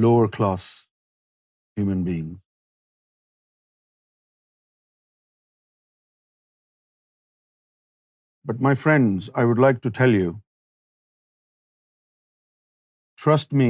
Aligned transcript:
lower 0.07 0.29
class 0.29 0.87
human 1.77 2.05
beings. 2.05 2.48
But 8.49 8.63
my 8.67 8.75
friends, 8.83 9.29
I 9.41 9.45
would 9.49 9.59
like 9.65 9.81
to 9.87 9.91
tell 9.97 10.15
you, 10.19 10.29
trust 13.25 13.53
me, 13.63 13.71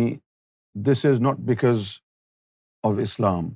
this 0.88 1.04
is 1.12 1.20
not 1.28 1.44
because 1.52 1.88
of 2.90 3.00
Islam. 3.06 3.48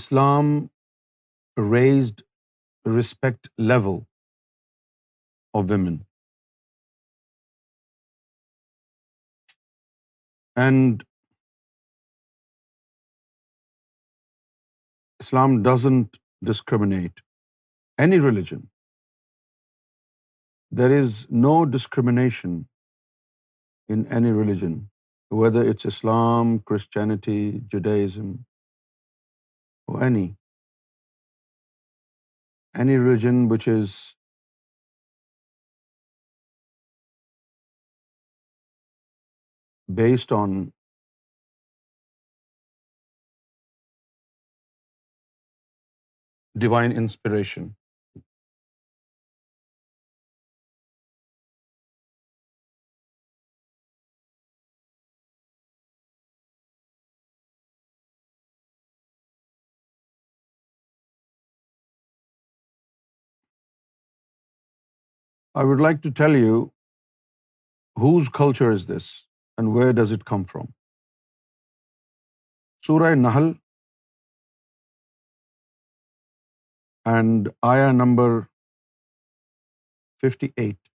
Islam 0.00 0.52
raised 1.76 2.22
the 2.84 2.90
respect 2.90 3.48
level 3.72 3.98
of 5.60 5.74
women. 5.76 5.98
And 10.56 11.04
Islam 15.26 15.62
doesn't 15.68 16.18
discriminate 16.52 17.28
any 17.98 18.18
religion, 18.18 18.68
there 20.70 20.92
is 20.92 21.26
no 21.30 21.66
discrimination 21.66 22.68
in 23.88 24.06
any 24.18 24.32
religion, 24.32 24.90
whether 25.30 25.62
it's 25.62 25.84
Islam, 25.84 26.58
Christianity, 26.60 27.62
Judaism, 27.68 28.46
or 29.88 30.04
any 30.04 30.36
religion 32.96 33.48
which 33.48 33.68
is 33.68 34.14
based 40.02 40.32
on 40.32 40.72
divine 46.58 46.92
inspiration. 46.92 47.76
I 65.54 65.66
would 65.66 65.80
like 65.80 65.96
to 66.02 66.10
tell 66.10 66.36
you 66.36 66.64
whose 67.96 68.28
culture 68.34 68.70
is 68.72 68.86
this 68.88 69.08
and 69.58 69.76
where 69.76 69.92
does 69.92 70.12
it 70.12 70.24
come 70.24 70.44
from 70.44 70.66
سورائے 72.84 73.14
نہل 73.14 73.52
اینڈ 77.06 77.48
آیا 77.62 77.92
number 77.92 78.40
fifty 80.22 80.48
at 80.56 80.88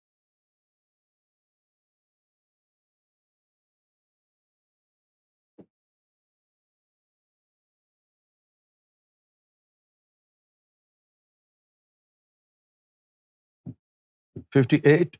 fifty 14.53 14.76
eight 14.84 15.16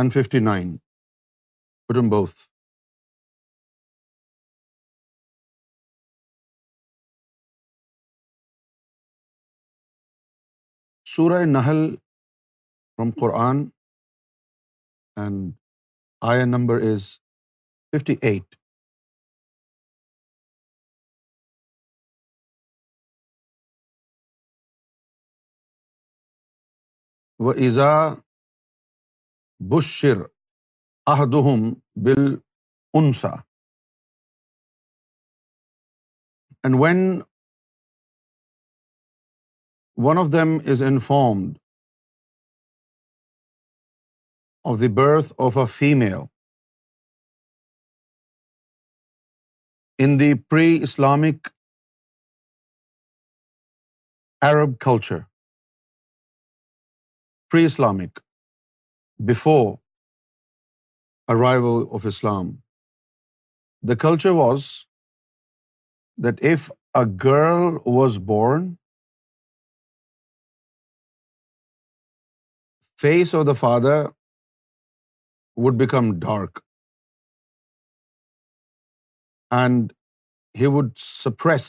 and 0.00 0.12
fifty 0.12 0.38
nine 0.40 0.76
کٹمبوتھ 1.88 2.40
سورہ 11.06 11.44
نہل 11.46 11.84
from 12.98 13.10
Quran 13.20 13.64
and 15.16 15.52
آیا 16.22 16.44
number 16.46 16.80
is 16.92 17.10
fifty 17.92 18.16
eight 18.22 18.56
و 27.40 27.48
ایزا 27.48 28.24
بشر 29.72 30.18
آح 31.06 31.20
دم 31.32 31.74
بل 32.04 32.22
انسا 32.94 33.30
and 36.64 36.76
when 36.82 37.22
one 39.96 40.18
of 40.18 40.32
them 40.32 40.58
is 40.72 40.82
informed 40.82 41.58
of 44.64 44.80
the 44.80 44.88
birth 44.96 45.32
of 45.38 45.58
a 45.58 45.66
female 45.78 46.20
in 50.04 50.20
the 50.20 50.34
pre 50.50 50.78
Islamic 50.82 51.48
Arab 54.42 54.80
culture 54.84 55.33
pre-Islamic, 57.50 58.20
before 59.24 59.78
arrival 61.28 61.88
of 61.92 62.06
Islam, 62.06 62.62
the 63.82 63.96
culture 63.96 64.34
was 64.34 64.86
that 66.18 66.38
if 66.42 66.70
a 66.94 67.04
girl 67.06 67.82
was 67.84 68.18
born, 68.18 68.78
face 72.96 73.34
of 73.34 73.46
the 73.46 73.54
father 73.54 74.12
would 75.56 75.76
become 75.78 76.18
dark, 76.18 76.62
and 79.50 79.92
he 80.54 80.66
would 80.66 80.92
suppress 80.96 81.69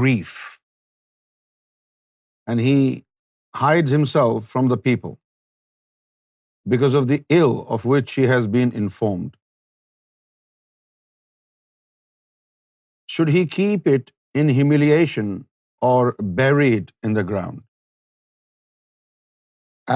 grief, 0.00 0.58
and 2.46 2.60
he 2.60 3.03
hides 3.62 3.90
himself 3.90 4.46
from 4.56 4.68
the 4.68 4.76
people 4.76 5.18
because 6.74 6.94
of 6.94 7.08
the 7.08 7.24
ill 7.28 7.66
of 7.68 7.84
which 7.84 8.12
he 8.12 8.24
has 8.34 8.46
been 8.46 8.72
informed. 8.72 9.36
Should 13.06 13.28
he 13.28 13.46
keep 13.46 13.86
it 13.86 14.12
in 14.34 14.48
humiliation 14.48 15.46
or 15.80 16.16
bury 16.20 16.72
it 16.74 16.92
in 17.02 17.14
the 17.14 17.24
ground? 17.32 17.62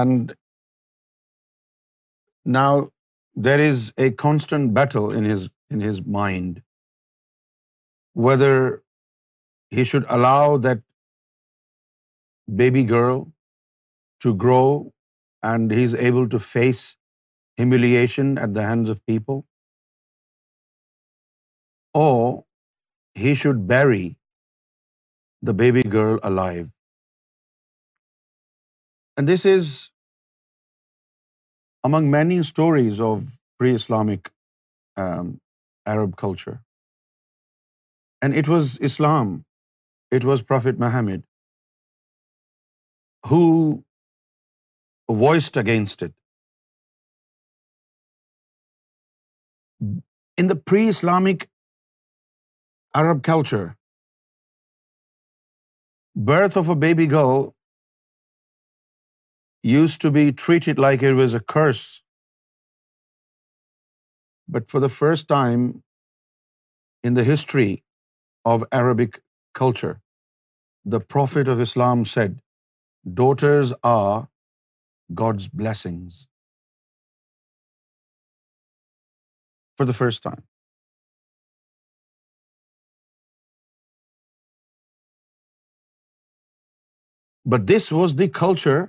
And 0.00 0.35
now 2.45 2.91
there 3.35 3.59
is 3.59 3.91
a 3.97 4.11
constant 4.11 4.73
battle 4.73 5.11
in 5.11 5.25
his 5.87 6.01
mind 6.19 6.61
whether 8.13 8.83
he 9.69 9.83
should 9.83 10.05
allow 10.09 10.57
that 10.57 10.81
baby 12.61 12.83
girl 12.83 13.31
to 14.25 14.33
grow, 14.45 14.91
and 15.51 15.71
he's 15.71 15.95
able 16.11 16.27
to 16.35 16.39
face 16.39 16.85
humiliation 17.57 18.37
at 18.37 18.53
the 18.59 18.63
hands 18.69 18.89
of 18.95 19.05
people, 19.13 19.45
or 21.93 22.45
he 23.25 23.35
should 23.43 23.67
bury 23.67 24.17
the 25.49 25.53
baby 25.63 25.83
girl 25.97 26.19
alive. 26.31 26.69
And 29.17 29.27
this 29.27 29.45
is 29.45 29.91
among 31.89 32.09
many 32.11 32.43
stories 32.43 32.99
of 32.99 33.27
pre-Islamic 33.59 34.31
um, 34.97 35.39
Arab 35.85 36.17
culture. 36.17 36.57
And 38.21 38.35
it 38.43 38.49
was 38.49 38.77
Islam, 38.89 39.45
it 40.19 40.25
was 40.31 40.41
Prophet 40.53 40.79
Muhammad 40.79 41.23
who 43.27 43.83
voiced 45.09 45.57
against 45.57 46.01
it. 46.03 46.13
In 50.37 50.47
the 50.47 50.55
pre-Islamic 50.55 51.49
Arab 52.95 53.23
culture, 53.23 53.77
birth 56.15 56.57
of 56.57 56.69
a 56.69 56.75
baby 56.75 57.07
girl 57.07 57.55
used 59.63 60.01
to 60.01 60.11
be 60.11 60.31
treated 60.31 60.79
like 60.79 61.03
it 61.03 61.13
was 61.13 61.33
a 61.33 61.39
curse. 61.39 62.01
But 64.47 64.69
for 64.69 64.79
the 64.79 64.89
first 64.89 65.27
time 65.27 65.83
in 67.03 67.13
the 67.15 67.23
history 67.23 67.83
of 68.45 68.65
Arabic 68.71 69.21
culture, 69.53 70.01
the 70.85 70.99
Prophet 70.99 71.47
of 71.47 71.61
Islam 71.61 72.05
said, 72.05 72.41
daughters 73.21 73.73
are 73.83 74.29
God's 75.09 75.47
blessings 75.53 76.25
for 79.79 79.85
the 79.85 79.91
first 79.91 80.23
time 80.23 80.41
but 87.45 87.67
this 87.69 87.91
was 87.93 88.13
the 88.19 88.29
culture 88.39 88.79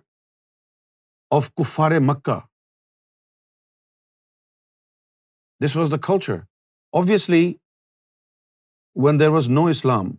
of 1.31 1.51
کفار 1.55 1.91
Mecca 2.01 2.39
this 5.61 5.77
was 5.77 5.91
the 5.91 5.97
culture 6.07 6.37
obviously 6.95 7.45
when 8.97 9.21
there 9.21 9.29
was 9.29 9.49
no 9.49 9.67
Islam 9.67 10.11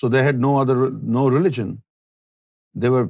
so 0.00 0.08
they 0.08 0.22
had 0.22 0.34
no 0.34 0.58
other 0.60 0.76
no 1.12 1.28
religion 1.30 1.74
they 2.74 2.88
were 2.88 3.04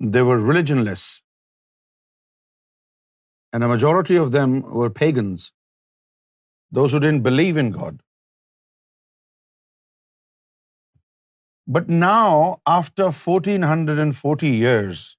they 0.00 0.22
were 0.22 0.38
religionless, 0.38 1.20
and 3.52 3.64
a 3.64 3.68
majority 3.68 4.16
of 4.16 4.32
them 4.32 4.62
were 4.62 4.90
pagans, 4.90 5.52
those 6.72 6.92
who 6.92 7.00
didn't 7.00 7.22
believe 7.22 7.56
in 7.56 7.70
God. 7.70 8.00
But 11.66 11.88
now, 11.88 12.60
after 12.66 13.10
1440 13.10 14.48
years, 14.48 15.16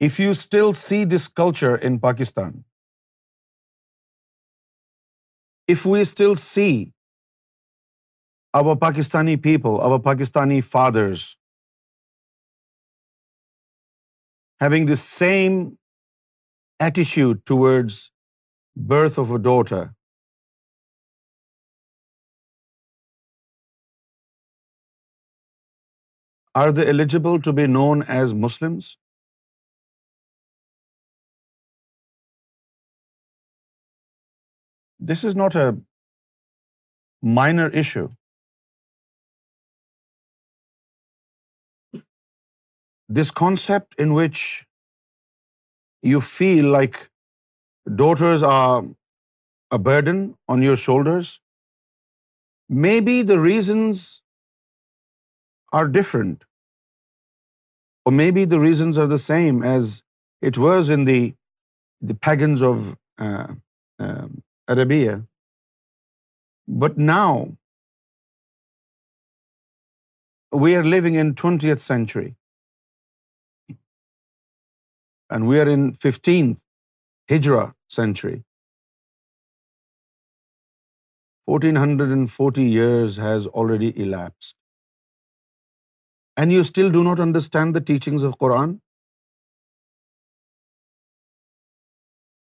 if 0.00 0.18
you 0.20 0.34
still 0.34 0.74
see 0.74 1.04
this 1.04 1.28
culture 1.28 1.76
in 1.76 1.98
Pakistan, 1.98 2.64
if 5.66 5.86
we 5.86 6.04
still 6.04 6.36
see 6.36 6.92
our 8.54 8.76
Pakistani 8.76 9.40
people, 9.48 9.80
our 9.80 9.98
Pakistani 9.98 10.62
fathers, 10.62 11.36
having 14.60 14.86
the 14.86 14.96
same 14.96 15.78
attitude 16.80 17.44
towards 17.46 18.10
birth 18.76 19.18
of 19.18 19.30
a 19.30 19.38
daughter. 19.38 19.94
Are 26.54 26.72
they 26.72 26.88
eligible 26.88 27.40
to 27.42 27.52
be 27.52 27.66
known 27.66 28.02
as 28.02 28.32
Muslims? 28.32 28.96
This 34.98 35.22
is 35.22 35.36
not 35.36 35.54
a 35.54 35.78
minor 37.22 37.68
issue. 37.68 38.08
this 43.08 43.30
concept 43.30 43.94
in 43.98 44.12
which 44.12 44.66
you 46.02 46.20
feel 46.20 46.66
like 46.66 47.10
daughters 47.94 48.42
are 48.42 48.84
a 49.70 49.78
burden 49.78 50.36
on 50.48 50.62
your 50.62 50.76
shoulders, 50.76 51.40
maybe 52.68 53.22
the 53.22 53.38
reasons 53.38 54.22
are 55.72 55.86
different, 55.88 56.44
or 58.04 58.12
maybe 58.12 58.44
the 58.44 58.60
reasons 58.60 58.98
are 58.98 59.06
the 59.06 59.18
same 59.18 59.62
as 59.62 60.02
it 60.40 60.58
was 60.58 60.88
in 60.88 61.04
the 61.04 61.34
pagans 62.14 62.62
of 62.62 62.96
uh, 63.18 63.46
um, 63.98 64.42
Arabia. 64.68 65.22
But 66.68 66.98
now 66.98 67.56
we 70.52 70.74
are 70.74 70.84
living 70.84 71.14
in 71.14 71.34
20th 71.34 71.80
century 71.80 72.34
and 75.30 75.46
we 75.46 75.60
are 75.60 75.68
in 75.68 75.94
15th 75.94 76.58
Hijra 77.30 77.72
century. 77.88 78.44
1440 81.46 82.62
years 82.62 83.16
has 83.16 83.46
already 83.46 83.92
elapsed. 84.04 84.54
And 86.36 86.52
you 86.52 86.64
still 86.64 86.90
do 86.90 87.04
not 87.04 87.20
understand 87.20 87.74
the 87.74 87.80
teachings 87.80 88.22
of 88.22 88.38
Quran? 88.38 88.80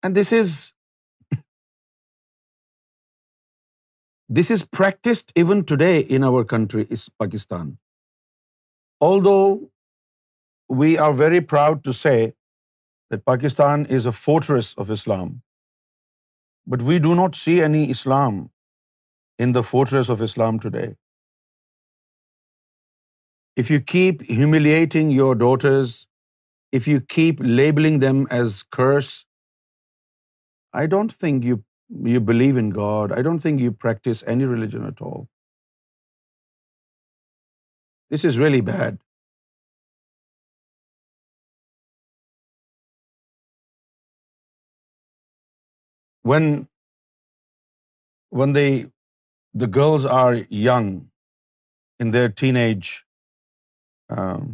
And 0.03 0.15
this 0.15 0.33
is 0.33 0.73
practiced 4.79 5.33
even 5.35 5.65
today 5.65 5.99
in 5.99 6.25
our 6.25 6.45
country, 6.45 6.87
is 6.91 7.09
Pakistan. 7.25 7.79
Although 9.01 9.71
we 10.69 10.97
are 10.97 11.13
very 11.13 11.41
proud 11.41 11.85
to 11.85 11.93
say 11.93 12.35
that 13.11 13.25
Pakistan 13.31 13.87
is 13.87 14.07
a 14.07 14.13
fortress 14.13 14.75
of 14.85 14.91
Islam. 14.91 15.43
But 16.75 16.83
we 16.83 16.99
do 16.99 17.15
not 17.15 17.37
see 17.37 17.61
any 17.69 17.83
Islam 17.97 18.39
in 19.39 19.53
the 19.59 19.63
fortress 19.63 20.09
of 20.15 20.23
Islam 20.29 20.59
today. 20.67 20.89
If 23.65 23.71
you 23.71 23.81
keep 23.81 24.25
humiliating 24.39 25.13
your 25.19 25.35
daughters, 25.35 25.95
if 26.73 26.89
you 26.89 27.01
keep 27.01 27.39
labeling 27.41 28.01
them 28.01 28.27
as 28.41 28.63
curse, 28.79 29.15
I 30.83 30.87
don't 30.87 31.13
think 31.23 31.45
you 31.45 32.21
believe 32.21 32.59
in 32.65 32.71
God. 32.71 33.13
I 33.19 33.23
don't 33.23 33.39
think 33.39 33.61
you 33.61 33.73
practice 33.87 34.25
any 34.35 34.45
religion 34.45 34.85
at 34.93 35.01
all. 35.01 35.29
This 38.11 38.25
is 38.25 38.39
really 38.39 38.61
bad. 38.61 38.99
when 46.27 46.69
the 49.63 49.69
girls 49.79 50.07
are 50.21 50.35
young 50.67 50.89
in 52.05 52.11
their 52.17 52.29
teenage 52.43 52.93
um, 54.17 54.54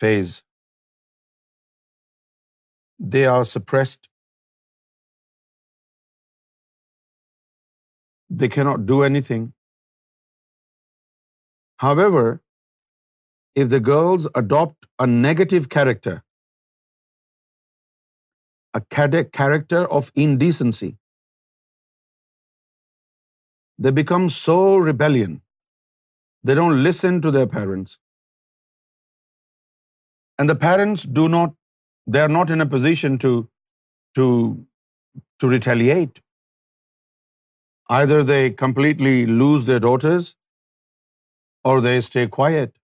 phase, 0.00 0.42
they 3.14 3.24
are 3.26 3.44
suppressed. 3.44 4.08
They 8.42 8.48
cannot 8.56 8.86
do 8.92 9.02
anything. 9.10 9.44
However, 11.84 12.24
if 13.62 13.68
the 13.74 13.80
girls 13.80 14.26
adopt 14.40 14.86
a 14.98 15.06
negative 15.06 15.68
character, 15.76 16.16
a 18.78 18.80
character 19.38 19.84
of 19.98 20.10
indecency, 20.26 20.90
they 23.78 23.92
become 24.02 24.30
so 24.30 24.56
rebellious. 24.90 25.36
They 26.44 26.54
don't 26.60 26.82
listen 26.88 27.20
to 27.26 27.32
their 27.38 27.48
parents. 27.58 27.98
And 30.38 30.50
the 30.50 30.56
parents 30.64 31.04
do 31.20 31.28
not, 31.28 31.54
they 32.06 32.20
are 32.20 32.34
not 32.38 32.50
in 32.56 32.60
a 32.60 32.66
position 32.78 33.18
to 33.24 33.30
retaliate. 35.42 36.20
Either 37.96 38.18
they 38.30 38.50
completely 38.64 39.14
lose 39.26 39.64
their 39.70 39.80
daughters 39.86 40.34
or 41.64 41.80
they 41.86 42.00
stay 42.08 42.26
quiet. 42.38 42.72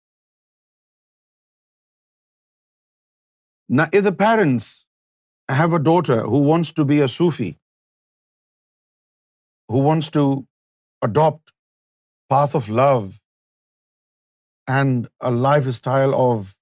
Now, 3.79 3.87
if 3.99 4.03
the 4.07 4.13
parents 4.23 4.71
have 5.59 5.73
a 5.73 5.79
daughter 5.91 6.17
who 6.33 6.41
wants 6.49 6.71
to 6.79 6.85
be 6.93 6.99
a 7.05 7.07
Sufi, 7.07 7.51
who 9.69 9.79
wants 9.89 10.09
to 10.17 10.25
adopt 11.07 11.53
path 12.33 12.55
of 12.59 12.69
love 12.81 13.07
and 14.75 15.07
a 15.29 15.31
lifestyle 15.47 16.13
of 16.27 16.55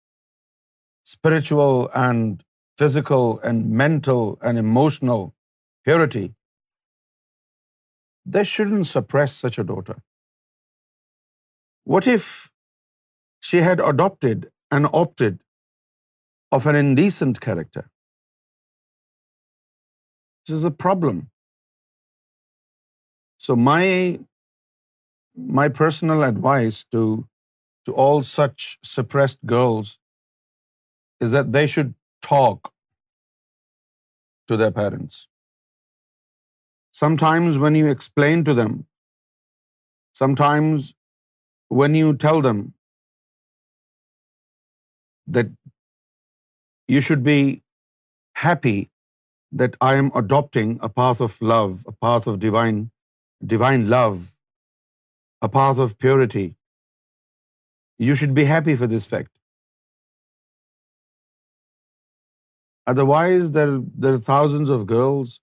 spiritual 1.11 1.89
and 2.05 2.43
physical 2.81 3.39
and 3.49 3.69
mental 3.83 4.23
and 4.41 4.63
emotional 4.63 5.21
purity, 5.85 6.25
they 8.35 8.43
shouldn't 8.55 8.87
suppress 8.87 9.35
such 9.45 9.59
a 9.63 9.67
daughter. 9.71 9.95
What 11.93 12.07
if 12.15 12.27
she 13.49 13.63
had 13.69 13.81
adopted 13.93 14.49
and 14.71 14.87
opted 15.01 15.39
of 16.57 16.67
an 16.71 16.75
indecent 16.83 17.41
character? 17.47 17.89
This 20.45 20.57
is 20.59 20.65
a 20.65 20.75
problem. 20.85 21.27
So 23.47 23.55
my 23.55 24.19
my 25.35 25.67
personal 25.67 26.23
advice 26.23 26.85
to 26.91 27.27
all 27.91 28.23
such 28.23 28.77
suppressed 28.83 29.45
girls 29.45 29.99
is 31.19 31.31
that 31.31 31.51
they 31.51 31.67
should 31.67 31.93
talk 32.21 32.71
to 34.47 34.57
their 34.57 34.71
parents. 34.71 35.27
Sometimes 36.91 37.57
when 37.57 37.75
you 37.75 37.89
explain 37.89 38.43
to 38.43 38.53
them, 38.53 38.85
sometimes 40.13 40.93
when 41.69 41.95
you 41.95 42.15
tell 42.15 42.41
them 42.41 42.73
that 45.27 45.47
you 46.87 47.01
should 47.01 47.23
be 47.23 47.63
happy 48.35 48.89
that 49.51 49.75
I 49.81 49.95
am 49.95 50.11
adopting 50.15 50.79
a 50.81 50.89
path 50.89 51.21
of 51.21 51.41
love, 51.41 51.85
a 51.87 51.91
path 51.91 52.27
of 52.27 52.39
divine 52.39 53.89
love, 53.89 54.32
a 55.43 55.49
path 55.49 55.79
of 55.85 55.99
purity. 56.05 56.45
You 58.09 58.15
should 58.15 58.35
be 58.41 58.45
happy 58.45 58.75
for 58.81 58.87
this 58.95 59.05
fact. 59.13 59.31
Otherwise, 62.91 63.51
there 63.51 64.13
are 64.13 64.19
thousands 64.29 64.69
of 64.77 64.87
girls 64.87 65.39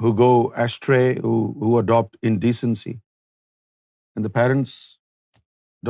who 0.00 0.12
go 0.22 0.52
astray, 0.66 1.06
who 1.22 1.78
adopt 1.78 2.16
indecency, 2.22 3.00
and 4.16 4.24
the 4.24 4.30
parents 4.30 4.98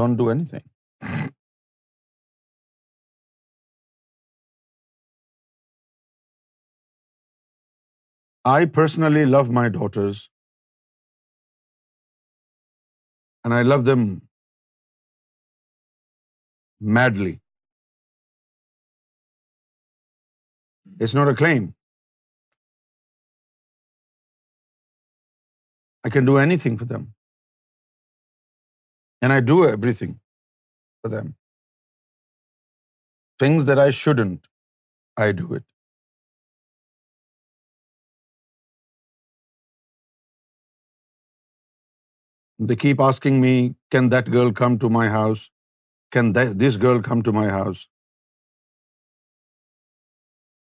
don't 0.01 0.17
do 0.23 0.31
anything. 0.31 0.65
I 8.45 8.65
personally 8.81 9.27
love 9.37 9.51
my 9.61 9.69
daughters 9.69 10.29
And 13.49 13.57
I 13.59 13.63
love 13.73 13.85
them 13.91 14.01
madly. 16.99 17.35
It's 21.07 21.15
not 21.19 21.31
a 21.33 21.35
claim. 21.43 21.69
I 26.09 26.11
can 26.17 26.27
do 26.31 26.37
anything 26.45 26.79
for 26.83 26.89
them. 26.95 27.07
And 29.23 29.33
I 29.39 29.41
do 29.53 29.59
everything 29.69 30.15
for 31.03 31.11
them. 31.17 31.35
Things 33.45 33.67
that 33.71 33.79
I 33.87 33.91
shouldn't, 34.03 34.49
I 35.27 35.33
do 35.43 35.49
it. 35.61 35.65
They 42.59 42.77
keep 42.77 43.01
asking 43.01 43.41
me, 43.41 43.75
can 43.91 44.09
that 44.11 44.31
girl 44.31 44.53
come 44.53 44.79
to 44.79 44.89
my 44.91 45.09
house? 45.09 45.51
Can 46.11 46.33
this 46.33 46.77
girl 46.77 47.01
come 47.03 47.23
to 47.23 47.33
my 47.33 47.49
house? 47.49 47.89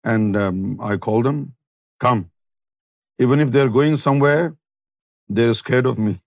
And 0.05 0.37
um, 0.37 0.81
I 0.81 0.97
call 0.97 1.23
them, 1.23 1.55
come. 2.01 2.31
Even 3.19 3.41
if 3.41 3.51
they're 3.51 3.69
going 3.69 3.97
somewhere, 3.97 4.57
they're 5.29 5.55
scared 5.55 5.87
of 5.87 5.99
me. 5.99 6.21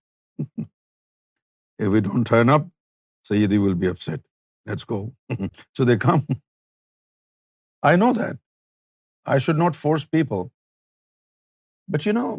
If 1.78 1.88
we 1.88 2.00
don't 2.00 2.26
turn 2.26 2.48
up, 2.48 2.66
Sayyidi 3.28 3.60
will 3.62 3.74
be 3.74 3.88
upset. 3.88 4.20
Let's 4.66 4.84
go. 4.84 5.12
So 5.76 5.84
they 5.84 5.96
come. 5.96 6.26
I 7.82 7.96
know 7.96 8.12
that. 8.12 8.36
I 9.26 9.38
should 9.38 9.58
not 9.58 9.76
force 9.76 10.04
people. 10.04 10.52
But 11.88 12.06
you 12.06 12.12
know, 12.12 12.39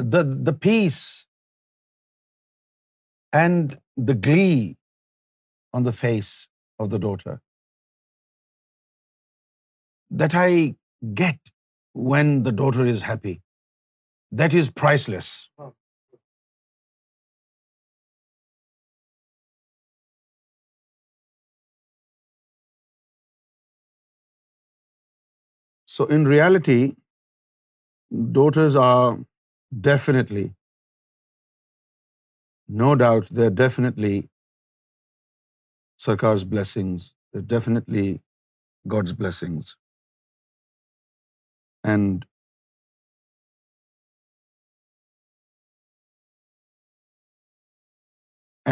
the 0.00 0.52
peace 0.52 1.25
and 3.32 3.78
the 3.96 4.14
glee 4.14 4.76
on 5.72 5.84
the 5.84 5.92
face 5.92 6.48
of 6.78 6.90
the 6.90 6.98
daughter 6.98 7.40
that 10.10 10.34
I 10.34 10.76
get 11.14 11.38
when 11.94 12.42
the 12.44 12.52
daughter 12.52 12.86
is 12.86 13.02
happy, 13.02 13.42
that 14.32 14.54
is 14.54 14.70
priceless. 14.70 15.48
So 25.86 26.04
in 26.06 26.26
reality, 26.28 26.94
daughters 28.32 28.76
are 28.76 29.18
definitely 29.80 30.55
no 32.68 32.94
doubt 32.94 33.28
definitely 33.58 34.20
سرکار 36.00 36.36
Sarkar's 36.36 37.12
they 37.34 37.40
definitely 37.48 38.12
God's 38.84 39.12
blessings 39.12 39.74
and 41.84 42.24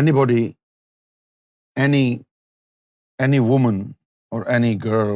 any 0.00 0.12
body 0.12 0.42
any 1.76 2.04
any 3.18 3.38
woman 3.40 3.80
اور 4.32 4.46
any 4.46 4.76
girl 4.84 5.16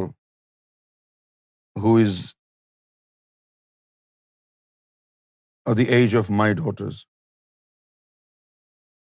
who 1.76 1.96
is 1.96 2.24
at 5.66 5.76
the 5.76 5.84
age 5.94 6.16
of 6.16 6.30
my 6.30 6.54
daughters 6.54 7.04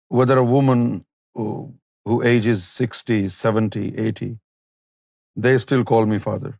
whether 0.09 0.38
a 0.38 0.45
woman 0.45 1.05
who 1.35 2.23
ages 2.33 2.64
60, 2.69 3.28
70, 3.31 3.85
80, 4.09 4.31
they 5.37 5.59
still 5.59 5.85
call 5.85 6.07
me 6.07 6.19
father. 6.19 6.52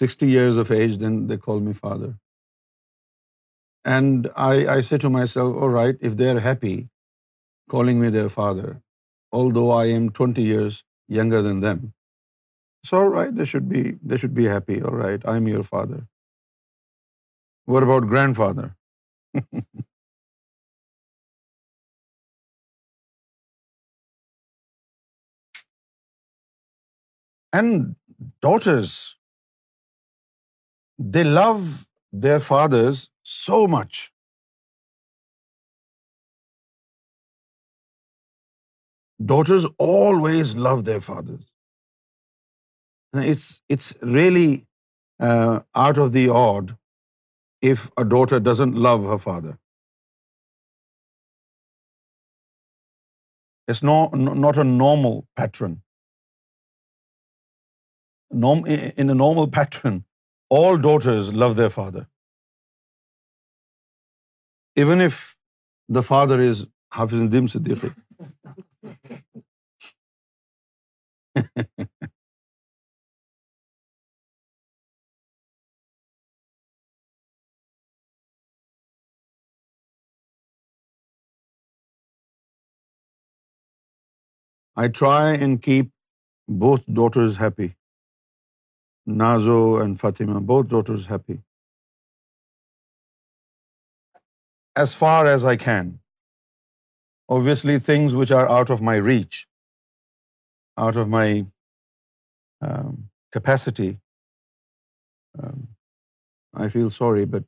"60 0.00 0.26
years 0.36 0.56
of 0.64 0.70
age, 0.80 0.98
then 1.04 1.16
they 1.28 1.38
call 1.48 1.60
me 1.68 1.74
father." 1.84 2.12
And 3.96 4.28
I 4.48 4.80
say 4.88 4.98
to 5.04 5.10
myself, 5.10 5.56
all 5.56 5.70
right, 5.70 5.96
if 6.00 6.16
they 6.16 6.30
are 6.30 6.40
happy 6.40 6.76
calling 7.74 8.00
me 8.02 8.10
their 8.16 8.28
father, 8.28 8.68
although 9.32 9.70
I 9.70 9.86
am 9.98 10.10
20 10.20 10.42
years 10.42 10.84
younger 11.08 11.42
than 11.48 11.60
them, 11.66 11.92
it's 12.82 12.92
all 12.98 13.08
right, 13.08 13.34
they 13.34 13.44
should 13.52 13.68
be 14.40 14.44
happy. 14.56 14.82
All 14.82 14.98
right, 15.04 15.22
I'm 15.34 15.48
your 15.48 15.64
father. 15.64 16.00
What 17.70 17.84
about 17.84 18.08
grandfather? 18.12 18.74
And 27.52 27.96
daughters, 28.40 29.16
they 30.98 31.24
love 31.24 31.86
their 32.12 32.40
fathers 32.40 33.10
so 33.22 33.66
much. 33.66 34.12
Daughters 39.32 39.66
always 39.78 40.54
love 40.56 40.84
their 40.84 41.00
fathers. 41.00 41.44
It's 43.12 43.94
really 44.02 44.66
uh, 45.20 45.60
out 45.74 45.98
of 45.98 46.12
the 46.12 46.28
odd 46.28 46.76
if 47.62 47.90
a 47.98 48.04
daughter 48.04 48.40
doesn't 48.40 48.74
love 48.88 49.04
her 49.12 49.18
father? 49.18 49.58
It's 53.68 53.82
not 53.82 54.58
a 54.58 54.64
normal 54.64 55.26
pattern. 55.36 55.82
In 58.98 59.10
a 59.10 59.14
normal 59.14 59.48
pattern, 59.48 60.04
all 60.50 60.78
daughters 60.78 61.32
love 61.44 61.56
their 61.56 61.70
father. 61.70 62.06
Even 64.76 65.00
if 65.00 65.36
the 65.88 66.02
father 66.02 66.40
is 66.40 66.66
Hafiz 66.92 67.22
Nadeem 67.22 67.48
Siddiqui. 67.54 67.94
I 84.80 84.88
try 84.88 85.22
and 85.44 85.60
keep 85.60 85.88
both 86.64 86.84
daughters 86.98 87.36
happy. 87.36 87.68
Nazo 89.22 89.56
and 89.84 90.00
Fatima, 90.02 90.40
both 90.40 90.68
daughters 90.68 91.06
happy. 91.06 91.38
As 94.84 94.94
far 95.00 95.26
as 95.32 95.44
I 95.50 95.56
can. 95.64 95.90
Obviously, 97.36 97.78
things 97.88 98.14
which 98.20 98.32
are 98.36 98.46
out 98.58 98.70
of 98.74 98.80
my 98.86 98.94
reach, 99.08 99.46
out 100.84 100.96
of 101.02 101.08
my 101.08 101.26
um, 102.68 102.94
capacity, 103.32 103.90
um, 105.42 105.58
I 106.54 106.68
feel 106.76 106.88
sorry, 106.90 107.26
but 107.34 107.44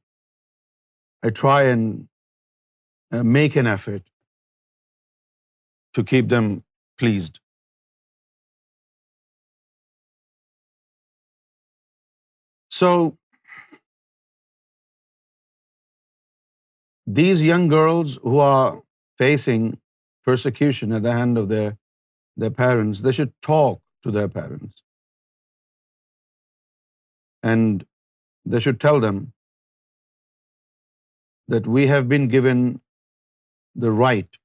I 1.22 1.30
try 1.40 1.62
and 1.62 1.86
uh, 3.10 3.22
make 3.38 3.56
an 3.64 3.72
effort 3.76 4.02
to 5.94 6.04
keep 6.12 6.28
them 6.36 6.62
pleased. 7.02 7.38
So 12.78 12.88
these 17.20 17.42
young 17.46 17.68
girls 17.72 18.18
who 18.22 18.38
are 18.38 18.82
facing 19.22 19.64
persecution 20.28 20.92
at 20.98 21.02
the 21.06 21.14
hand 21.20 21.40
of 21.42 21.48
their 21.48 22.50
parents, 22.58 23.00
they 23.06 23.14
should 23.18 23.32
talk 23.48 23.80
to 24.04 24.12
their 24.18 24.28
parents. 24.28 24.82
And 27.54 27.84
they 28.54 28.60
should 28.66 28.78
tell 28.84 29.00
them 29.06 29.18
that 31.48 31.66
we 31.78 31.88
have 31.94 32.08
been 32.14 32.28
given 32.36 32.60
the 33.86 33.90
right 34.04 34.38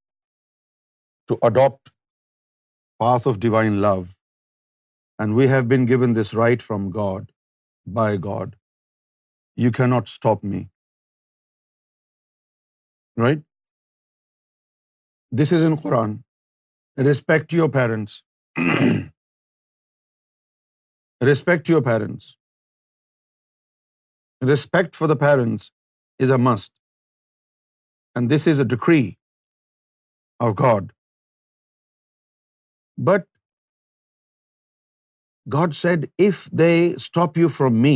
to 1.28 1.38
adopt 1.52 1.94
path 3.04 3.28
of 3.32 3.40
divine 3.48 3.82
love, 3.82 4.16
and 5.20 5.36
we 5.40 5.48
have 5.54 5.68
been 5.74 5.86
given 5.92 6.14
this 6.20 6.34
right 6.44 6.64
from 6.70 6.90
God, 7.00 7.32
by 8.00 8.18
God. 8.18 8.56
You 9.66 9.72
cannot 9.80 10.10
stop 10.16 10.44
me. 10.56 10.70
Right? 13.26 13.44
This 15.42 15.52
is 15.52 15.64
in 15.70 15.78
Quran. 15.86 16.18
Respect 17.12 17.54
your 17.54 17.70
parents. 17.70 18.24
Respect 21.32 21.70
your 21.70 21.82
parents. 21.82 22.36
Respect 24.42 24.96
for 24.96 25.08
the 25.14 25.16
parents 25.16 25.72
is 26.20 26.30
a 26.30 26.38
must. 26.38 26.72
And 28.16 28.30
this 28.36 28.48
is 28.48 28.60
a 28.60 28.66
decree 28.76 29.18
of 30.40 30.56
God. 30.56 30.94
But 32.98 33.26
God 35.48 35.76
said 35.76 36.06
if 36.18 36.48
they 36.60 36.72
stop 36.96 37.38
you 37.38 37.48
from 37.48 37.82
me 37.82 37.96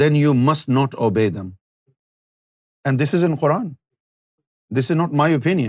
then 0.00 0.16
you 0.16 0.34
must 0.34 0.68
not 0.68 0.94
obey 0.94 1.28
them 1.28 1.50
and 2.84 3.00
this 3.00 3.14
is 3.14 3.24
in 3.24 3.36
Quran 3.36 3.68
this 4.70 4.90
is 4.90 4.96
not 4.96 5.12
my 5.12 5.34
open 5.34 5.69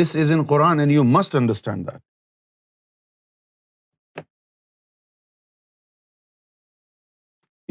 this 0.00 0.16
is 0.16 0.30
in 0.30 0.44
Quran 0.44 0.80
and 0.80 0.92
you 0.92 1.04
must 1.04 1.34
understand 1.34 1.86
that 1.86 2.00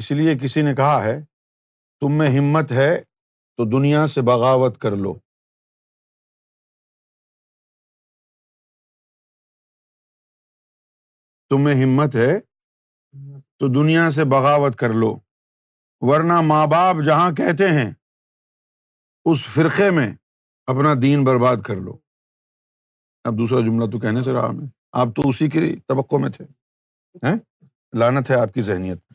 اس 0.00 0.12
لیے 0.12 0.38
کسی 0.38 0.62
نے 0.62 0.76
کہا 0.76 1.04
ہے 1.04 1.19
تم 2.02 2.17
میں 2.17 2.30
ہمت 2.30 2.71
ہے 2.71 3.04
تو 3.60 3.65
دنیا 3.69 4.08
سے 4.08 4.21
بغاوت 4.21 4.80
کر 4.80 4.95
لو 4.95 5.13
میں 11.58 11.76
ہمت 11.76 12.15
ہے 12.15 12.39
تو 13.60 13.67
دنیا 13.67 14.12
سے 14.12 14.23
بغاوت 14.23 14.76
کر 14.76 14.89
لو 14.89 15.19
ورنہ 16.02 16.41
ماں 16.41 16.67
باپ 16.67 16.95
جہاں 17.06 17.32
کہتے 17.32 17.67
ہیں 17.67 17.91
اس 19.26 19.45
فرقے 19.45 19.89
میں 19.91 20.15
اپنا 20.67 20.93
دین 21.02 21.23
برباد 21.23 21.58
کر 21.65 21.76
لو 21.76 21.97
اب 23.23 23.38
دوسرا 23.38 23.60
جملہ 23.60 23.91
تو 23.91 23.99
کہنے 23.99 24.23
سے 24.23 24.34
رہا 24.34 24.52
آپ 24.91 25.08
تو 25.08 25.30
اسی 25.30 25.49
کے 25.49 25.76
توقع 25.88 26.15
میں 26.15 26.30
تھے 26.30 26.45
لانت 27.93 28.30
ہے 28.30 28.36
آپ 28.36 28.54
کی 28.54 28.62
ذہنیت 28.62 28.97
میں 28.97 29.12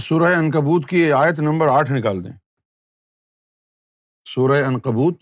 سورہ 0.00 0.34
ان 0.36 0.50
کبوت 0.50 0.88
کی 0.88 1.12
آیت 1.12 1.38
نمبر 1.38 1.66
آٹھ 1.66 1.90
نکال 1.92 2.24
دیں 2.24 2.32
سورہ 4.26 4.62
انکبوت 4.64 5.21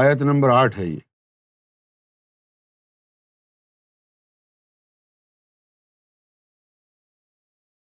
آیت 0.00 0.22
نمبر 0.22 0.48
آٹھ 0.48 0.78
ہے 0.78 0.84
یہ 0.84 0.98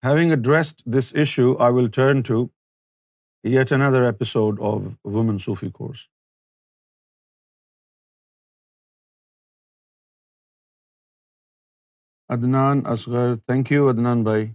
having 0.04 0.32
addressed 0.32 0.82
this 0.98 1.14
issue 1.14 1.58
I 1.58 1.74
will 1.74 1.90
turn 1.90 2.22
to 2.22 2.46
yet 3.44 3.74
another 3.74 4.02
episode 4.02 4.62
of 4.62 4.82
women 5.06 5.38
sofa 5.38 5.70
course 5.70 6.08
Adnan 12.30 12.82
Asghar 12.86 13.36
thank 13.36 13.72
you 13.72 13.88
Adnan 13.90 14.24
بھائی 14.24 14.56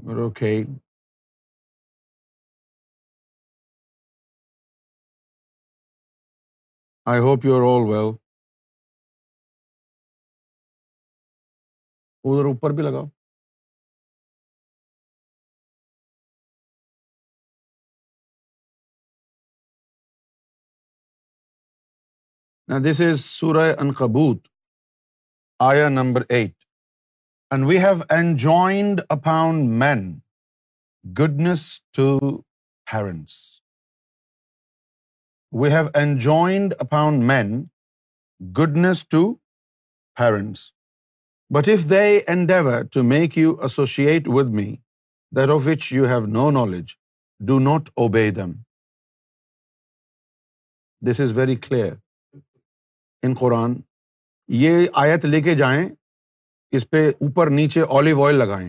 آئی 0.00 0.72
hope 7.20 7.44
you 7.44 7.54
are 7.56 7.62
all 7.66 7.88
well 7.90 8.10
ادھر 12.24 12.44
اوپر 12.44 12.70
بھی 12.70 12.82
لگاؤ 12.82 13.06
دس 22.68 23.00
از 23.00 23.24
سورہ 23.24 23.72
انقبوت 23.80 24.48
آیا 25.58 25.88
number 25.88 26.22
eight 26.28 26.61
and 27.52 27.64
we 27.66 27.78
have 27.78 27.94
enjoined 28.08 29.00
upon 29.08 29.78
man 29.78 30.18
goodness 31.04 31.64
to 31.90 32.18
parents 32.92 33.34
we 35.52 35.70
have 35.72 35.86
enjoined 35.94 36.74
upon 36.78 37.26
man 37.26 37.64
goodness 38.40 39.08
to 39.08 39.22
parents 40.20 40.72
but 41.50 41.68
if 41.68 41.90
they 41.90 42.18
endeavour 42.18 42.82
to 42.82 43.02
make 43.02 43.38
you 43.38 43.54
associate 43.62 44.28
with 44.28 44.46
me 44.46 44.76
of 45.32 45.60
which 45.64 45.92
you 45.92 46.06
have 46.06 46.26
no 46.26 46.50
knowledge 46.50 46.94
do 47.40 47.58
not 47.58 47.90
obey 47.96 48.30
them 48.30 48.52
this 51.02 51.20
is 51.20 51.32
very 51.32 51.56
clear 51.56 51.92
in 53.22 53.34
Quran 53.34 53.80
یہ 54.48 54.86
آیت 54.92 55.24
لے 55.24 55.40
کے 55.40 55.54
جائیں 55.54 55.88
اس 56.72 56.90
پہ 56.90 57.08
اوپر 57.08 57.50
نیچے 57.50 57.82
آلو 57.90 58.24
oil 58.24 58.34
لگائیں 58.34 58.68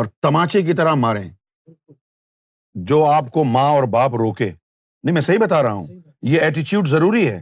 اور 0.00 0.06
تماچے 0.22 0.62
کی 0.62 0.72
طرح 0.72 0.94
ماریں 0.94 1.28
جو 2.74 3.04
آپ 3.04 3.30
کو 3.30 3.44
ماں 3.44 3.68
اور 3.70 3.82
باپ 3.88 4.14
روکے 4.14 4.44
نہیں 4.44 5.14
میں 5.14 5.22
صحیح 5.22 5.38
بتا 5.38 5.62
رہا 5.62 5.72
ہوں 5.72 5.86
یہ 6.22 6.40
ایٹیچیوڈ 6.40 6.88
ضروری 6.88 7.28
ہے 7.28 7.41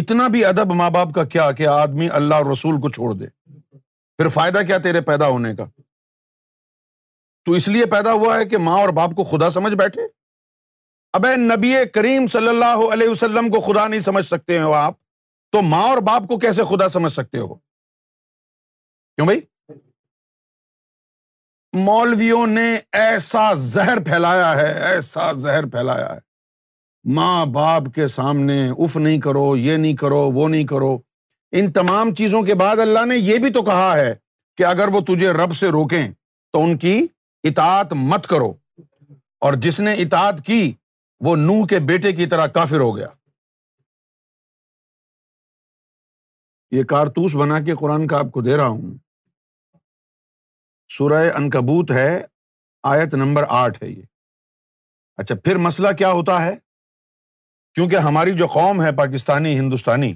اتنا 0.00 0.28
بھی 0.28 0.44
ادب 0.44 0.72
ماں 0.72 0.90
باپ 0.90 1.14
کا 1.14 1.24
کیا 1.24 1.50
کہ 1.52 1.66
آدمی 1.66 2.08
اللہ 2.10 2.34
اور 2.34 2.46
رسول 2.46 2.80
کو 2.80 2.90
چھوڑ 2.90 3.12
دے 3.14 3.26
پھر 4.18 4.28
فائدہ 4.28 4.58
کیا 4.66 4.78
تیرے 4.78 5.00
پیدا 5.00 5.26
ہونے 5.26 5.54
کا 5.56 5.64
تو 7.46 7.52
اس 7.52 7.68
لیے 7.68 7.86
پیدا 7.86 8.12
ہوا 8.12 8.38
ہے 8.38 8.44
کہ 8.44 8.58
ماں 8.58 8.78
اور 8.78 8.88
باپ 8.88 9.10
کو 9.10 9.24
خدا 9.24 9.50
سمجھ 9.50 9.74
بیٹھے 9.74 10.02
اب 11.14 11.26
نبی 11.26 11.74
کریم 11.94 12.26
صلی 12.26 12.48
اللہ 12.48 12.92
علیہ 12.92 13.08
وسلم 13.08 13.48
کو 13.50 13.60
خدا 13.60 13.88
نہیں 13.88 14.00
سمجھ 14.00 14.26
سکتے 14.26 14.58
ہو 14.60 14.72
آپ 14.72 14.94
تو 15.52 15.62
ماں 15.62 15.82
اور 15.82 15.98
باپ 15.98 16.28
کو 16.28 16.38
کیسے 16.38 16.62
خدا 16.64 16.88
سمجھ 16.88 17.12
سکتے 17.12 17.38
ہو 17.38 17.54
کیوں 17.54 19.26
بھائی 19.26 19.40
مولویوں 21.74 22.46
نے 22.46 22.68
ایسا 22.92 23.52
زہر 23.54 24.00
پھیلایا 24.04 24.54
ہے 24.56 24.72
ایسا 24.84 25.32
زہر 25.32 25.66
پھیلایا 25.66 26.14
ہے 26.14 26.18
ماں 27.04 27.46
باپ 27.46 27.82
کے 27.94 28.08
سامنے 28.08 28.70
اف 28.78 28.96
نہیں 28.96 29.20
کرو 29.20 29.56
یہ 29.56 29.76
نہیں 29.76 29.96
کرو 29.96 30.20
وہ 30.32 30.48
نہیں 30.48 30.64
کرو 30.64 30.98
ان 31.52 31.72
تمام 31.72 32.14
چیزوں 32.14 32.42
کے 32.42 32.54
بعد 32.54 32.76
اللہ 32.76 33.04
نے 33.04 33.16
یہ 33.16 33.38
بھی 33.38 33.52
تو 33.52 33.62
کہا 33.62 33.96
ہے 33.96 34.14
کہ 34.58 34.64
اگر 34.64 34.88
وہ 34.88 35.00
تجھے 35.00 35.30
رب 35.32 35.56
سے 35.56 35.68
روکیں 35.68 36.12
تو 36.54 36.64
ان 36.64 36.76
کی 36.78 37.06
اطاعت 37.44 37.92
مت 37.92 38.26
کرو 38.26 38.52
اور 39.40 39.54
جس 39.54 39.80
نے 39.80 39.94
اطاعت 39.94 40.44
کی 40.46 40.72
وہ 41.20 41.36
نو 41.36 41.64
کے 41.66 41.78
بیٹے 41.78 42.12
کی 42.12 42.26
طرح 42.26 42.46
کافر 42.46 42.80
ہو 42.80 42.96
گیا 42.96 43.06
یہ 46.72 46.84
کارتوس 46.84 47.34
بنا 47.34 47.58
کے 47.60 47.74
قرآن 47.74 48.06
کا 48.06 48.18
آپ 48.18 48.30
کو 48.30 48.40
دے 48.40 48.56
رہا 48.56 48.66
ہوں 48.66 48.94
سورہ 50.90 51.22
انکبوت 51.36 51.90
ہے 51.90 52.22
آیت 52.84 53.14
نمبر 53.14 53.44
آٹھ 53.48 53.82
ہے 53.82 53.88
یہ 53.88 54.02
اچھا 55.18 55.34
پھر 55.34 55.56
مسئلہ 55.56 55.92
کیا 55.92 56.10
ہوتا 56.10 56.42
ہے 56.42 56.54
کیونکہ 57.74 57.96
ہماری 57.96 58.36
جو 58.36 58.46
قوم 58.46 58.82
ہے 58.82 58.96
پاکستانی 58.96 59.58
ہندوستانی 59.58 60.14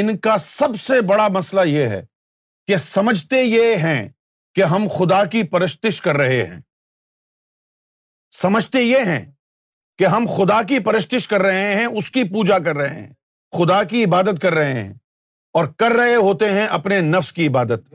ان 0.00 0.16
کا 0.16 0.38
سب 0.38 0.80
سے 0.80 1.00
بڑا 1.00 1.28
مسئلہ 1.28 1.60
یہ 1.66 1.88
ہے 1.88 2.04
کہ 2.68 2.76
سمجھتے 2.76 3.42
یہ 3.42 3.76
ہیں 3.76 4.08
کہ 4.54 4.62
ہم 4.62 4.86
خدا 4.88 5.24
کی 5.24 5.42
پرستش 5.42 6.00
کر 6.00 6.16
رہے 6.16 6.42
ہیں 6.46 6.60
سمجھتے 8.32 8.82
یہ 8.82 9.04
ہیں 9.06 9.24
کہ 9.98 10.04
ہم 10.04 10.26
خدا 10.26 10.62
کی 10.62 10.78
پرستش 10.78 11.28
کر 11.28 11.40
رہے 11.40 11.74
ہیں 11.74 11.86
اس 11.86 12.10
کی 12.10 12.24
پوجا 12.24 12.58
کر 12.58 12.76
رہے 12.76 13.00
ہیں 13.00 13.12
خدا 13.52 13.82
کی 13.84 14.04
عبادت 14.04 14.42
کر 14.42 14.52
رہے 14.52 14.72
ہیں 14.72 14.92
اور 15.54 15.66
کر 15.78 15.92
رہے 15.92 16.14
ہوتے 16.14 16.50
ہیں 16.50 16.66
اپنے 16.66 17.00
نفس 17.00 17.32
کی 17.32 17.46
عبادت 17.48 17.94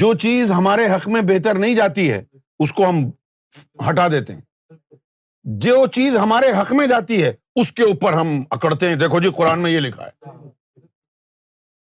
جو 0.00 0.14
چیز 0.14 0.50
ہمارے 0.52 0.86
حق 0.86 1.08
میں 1.08 1.20
بہتر 1.20 1.58
نہیں 1.58 1.74
جاتی 1.74 2.10
ہے 2.12 2.22
اس 2.58 2.72
کو 2.72 2.88
ہم 2.88 3.04
ہٹا 3.90 4.08
دیتے 4.08 4.34
ہیں 4.34 4.40
جو 5.44 5.86
چیز 5.86 6.16
ہمارے 6.16 6.50
حق 6.52 6.72
میں 6.72 6.86
جاتی 6.86 7.22
ہے 7.24 7.32
اس 7.54 7.72
کے 7.72 7.82
اوپر 7.82 8.12
ہم 8.12 8.42
اکڑتے 8.50 8.88
ہیں 8.88 8.96
دیکھو 8.96 9.20
جی 9.20 9.30
قرآن 9.36 9.62
میں 9.62 9.70
یہ 9.70 9.80
لکھا 9.80 10.06
ہے 10.06 10.30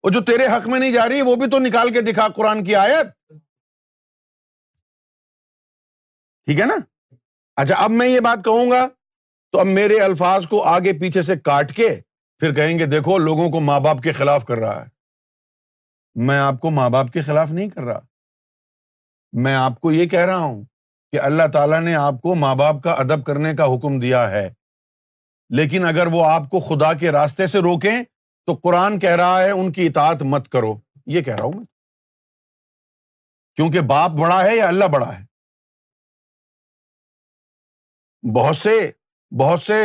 اور 0.05 0.13
جو 0.13 0.21
تیرے 0.21 0.47
حق 0.47 0.67
میں 0.69 0.79
نہیں 0.79 0.93
جا 0.93 1.09
رہی 1.09 1.23
وہ 1.23 1.37
بھی 1.37 1.51
تو 1.51 1.59
نکال 1.59 1.93
کے 1.93 2.01
دکھا 2.01 2.29
قرآن 2.29 2.65
کی 2.65 2.75
آیت 2.75 3.13
ٹھیک 6.47 6.61
ہے 6.61 6.67
نا 6.67 6.75
اچھا 7.57 7.75
اب 7.75 7.91
میں 7.91 8.09
یہ 8.09 8.21
بات 8.21 8.45
کہوں 8.45 8.71
گا 8.71 8.87
تو 9.55 9.59
اب 9.61 9.67
میرے 9.67 9.99
الفاظ 10.01 10.47
کو 10.47 10.63
آگے 10.63 10.93
پیچھے 10.93 11.23
سے 11.23 11.37
کاٹ 11.37 11.73
کے 11.73 11.89
پھر 12.39 12.55
کہیں 12.55 12.79
گے 12.79 12.87
دیکھو 12.87 13.19
لوگوں 13.19 13.49
کو 13.51 13.61
ماں 13.61 13.79
باپ 13.81 14.01
کے 14.03 14.13
خلاف 14.13 14.45
کر 14.45 14.59
رہا 14.59 14.81
ہے 14.83 14.87
میں 16.17 16.39
آپ 16.39 16.59
کو 16.61 16.71
ماں 16.71 16.89
باپ 16.91 17.13
کے 17.13 17.23
خلاف 17.23 17.51
نہیں 17.51 17.69
کر 17.69 17.83
رہا 17.83 18.01
میں 19.33 19.55
آپ 19.55 19.81
کو 19.81 19.93
یہ 19.93 20.07
کہہ 20.07 20.25
رہا 20.25 20.37
ہوں 20.37 20.65
کہ 21.13 21.21
اللہ 21.21 21.47
تعالیٰ 21.53 21.81
نے 21.81 21.95
آپ 21.95 22.21
کو 22.23 22.35
ماں 22.35 22.55
باپ 22.55 22.83
کا 22.83 22.93
ادب 22.93 23.25
کرنے 23.27 23.55
کا 23.57 23.65
حکم 23.65 24.01
دیا 24.01 24.31
ہے 24.31 24.49
لیکن 25.51 25.85
اگر 25.85 26.07
وہ 26.07 26.25
آپ 26.25 26.51
کو 26.51 26.61
خدا 26.61 26.93
کے 26.93 27.13
راستے 27.13 27.47
سے 27.47 27.59
روکیں 27.59 28.03
تو 28.47 28.55
قرآن 28.55 28.99
کہہ 28.99 29.17
رہا 29.17 29.41
ہے 29.43 29.51
ان 29.51 29.73
کی 29.73 29.87
اطاعت 29.87 30.23
مت 30.23 30.49
کرو 30.49 30.75
یہ 31.07 31.23
کہہ 31.23 31.35
رہا 31.35 31.45
ہوں 31.45 31.53
میں 31.53 31.65
کیونکہ 33.57 33.81
باپ 33.81 34.11
بڑا 34.11 34.43
ہے 34.45 34.57
یا 34.57 34.69
اللہ 34.69 34.85
بڑا 34.85 35.19
ہے 35.19 35.25
بہت 38.35 38.57
سے 38.57 38.91
بہت 39.33 39.63
سے 39.63 39.85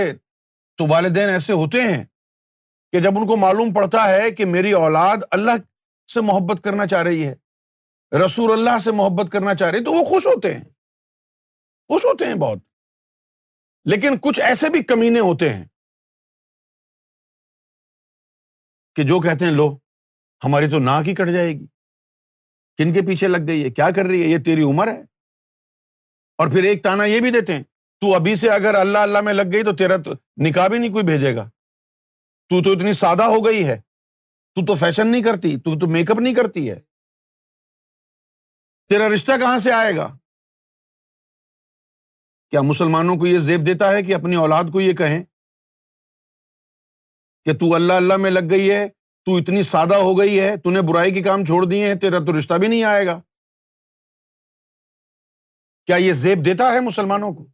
تو 0.80 0.86
والدین 0.90 1.30
ایسے 1.30 1.54
ہوتے 1.54 1.82
ہیں 1.82 2.04
کہ 2.94 3.00
جب 3.00 3.18
ان 3.18 3.28
کو 3.28 3.36
معلوم 3.36 3.74
پڑتا 3.74 4.10
ہے 4.10 4.32
کہ 4.32 4.46
میری 4.46 4.72
اولاد 4.72 5.18
اللہ 5.32 5.58
سے 6.10 6.22
محبت 6.22 6.64
کرنا 6.64 6.88
چاہ 6.88 7.04
رہی 7.04 7.28
ہے 7.28 7.36
رسول 8.26 8.52
اللہ 8.52 8.80
سے 8.80 8.92
محبت 8.92 9.32
کرنا 9.32 9.56
چاہ 9.56 9.70
رہی 9.70 9.84
تو 9.84 9.92
وہ 9.92 10.04
خوش 10.06 10.26
ہوتے 10.26 10.54
ہیں 10.54 10.64
خوش 11.90 12.06
ہوتے 12.06 12.26
ہیں 12.26 12.36
بہت 12.36 12.60
لیکن 13.86 14.18
کچھ 14.22 14.40
ایسے 14.40 14.70
بھی 14.70 14.84
کمینے 14.84 15.20
ہوتے 15.20 15.54
ہیں 15.54 15.66
کہ 18.96 19.04
جو 19.04 19.20
کہتے 19.20 19.46
ہیں 19.46 19.52
لو 19.52 19.78
ہماری 20.42 20.70
تو 20.70 20.80
ناک 20.80 21.08
ہی 21.08 21.16
کٹ 21.16 21.28
جائے 21.28 21.50
گی 21.50 21.66
کن 22.78 22.94
کے 22.94 23.02
پیچھے 23.02 23.28
لگ 23.28 23.48
گئی 23.48 23.64
ہے 23.64 23.70
کیا 23.70 23.90
کر 23.92 24.06
رہی 24.06 24.22
ہے 24.24 24.28
یہ 24.28 24.38
تیری 24.38 24.62
عمر 24.62 24.88
ہے 24.88 25.02
اور 26.40 26.48
پھر 26.48 26.64
ایک 26.64 26.84
تانا 26.84 27.06
یہ 27.06 27.20
بھی 27.20 27.32
دیتے 27.32 27.54
ہیں 27.54 27.64
تو 28.02 28.14
ابھی 28.16 28.36
سے 28.36 28.50
اگر 28.50 28.76
اللہ 28.76 28.98
اللہ 28.98 29.22
میں 29.22 29.34
لگ 29.34 29.52
گئی 29.54 29.64
تو 29.64 29.76
تیرا 29.76 29.96
تو 29.98 30.14
نکاح 30.38 30.68
بھی 30.68 30.78
نہیں 30.78 30.92
کوئی 30.92 31.04
بھیجے 31.04 31.36
گا 31.36 31.50
تو 32.52 32.64
تو 32.64 32.72
اتنی 32.72 32.94
سادہ 32.94 33.24
ہو 33.24 33.46
گئی 33.46 33.68
ہے 33.68 33.82
تو 34.58 34.66
تو 34.66 34.76
فیشن 34.76 35.08
نہیں 35.08 35.24
کرتی 35.24 35.60
تو 35.60 35.80
تو 35.80 35.88
میک 35.88 36.12
اپ 36.12 36.20
نہیں 36.20 36.36
کرتی 36.36 36.70
ہے 36.70 36.80
تیرا 38.90 39.10
رشتہ 39.10 39.32
کہاں 39.40 39.58
سے 39.60 39.72
آئے 39.72 39.96
گا 39.96 40.08
کیا 42.52 42.62
مسلمانوں 42.62 43.16
کو 43.16 43.28
یہ 43.28 43.40
زیب 43.40 43.66
دیتا 43.66 43.92
ہے 43.92 44.04
کہ 44.04 44.16
اپنی 44.16 44.36
اولاد 44.36 44.72
کو 44.72 44.82
یہ 44.82 44.94
کہیں 44.94 45.24
کہ 47.46 47.54
تو 47.54 47.74
اللہ 47.76 47.94
اللہ 47.94 48.18
میں 48.18 48.32
لگ 48.32 48.50
گئی 48.50 48.72
ہے 48.72 48.88
تو 49.26 49.38
اتنی 49.38 49.64
سادہ 49.64 49.96
ہو 49.96 50.18
گئی 50.20 50.40
ہے 50.40 50.58
تو 50.58 50.72
نے 50.72 50.82
برائی 50.82 51.12
کے 51.12 51.22
کام 51.22 51.46
چھوڑ 51.46 51.66
دیے 51.66 51.88
ہیں 51.88 51.96
تیرا 51.96 52.20
تو 52.20 52.38
رشتہ 52.38 52.54
بھی 52.54 52.68
نہیں 52.68 52.84
آئے 52.84 53.06
گا 53.06 53.20
کیا 55.86 55.96
یہ 55.96 56.14
زیب 56.14 56.46
دیتا 56.46 56.74
ہے 56.74 56.80
مسلمانوں 56.80 57.34
کو 57.34 57.48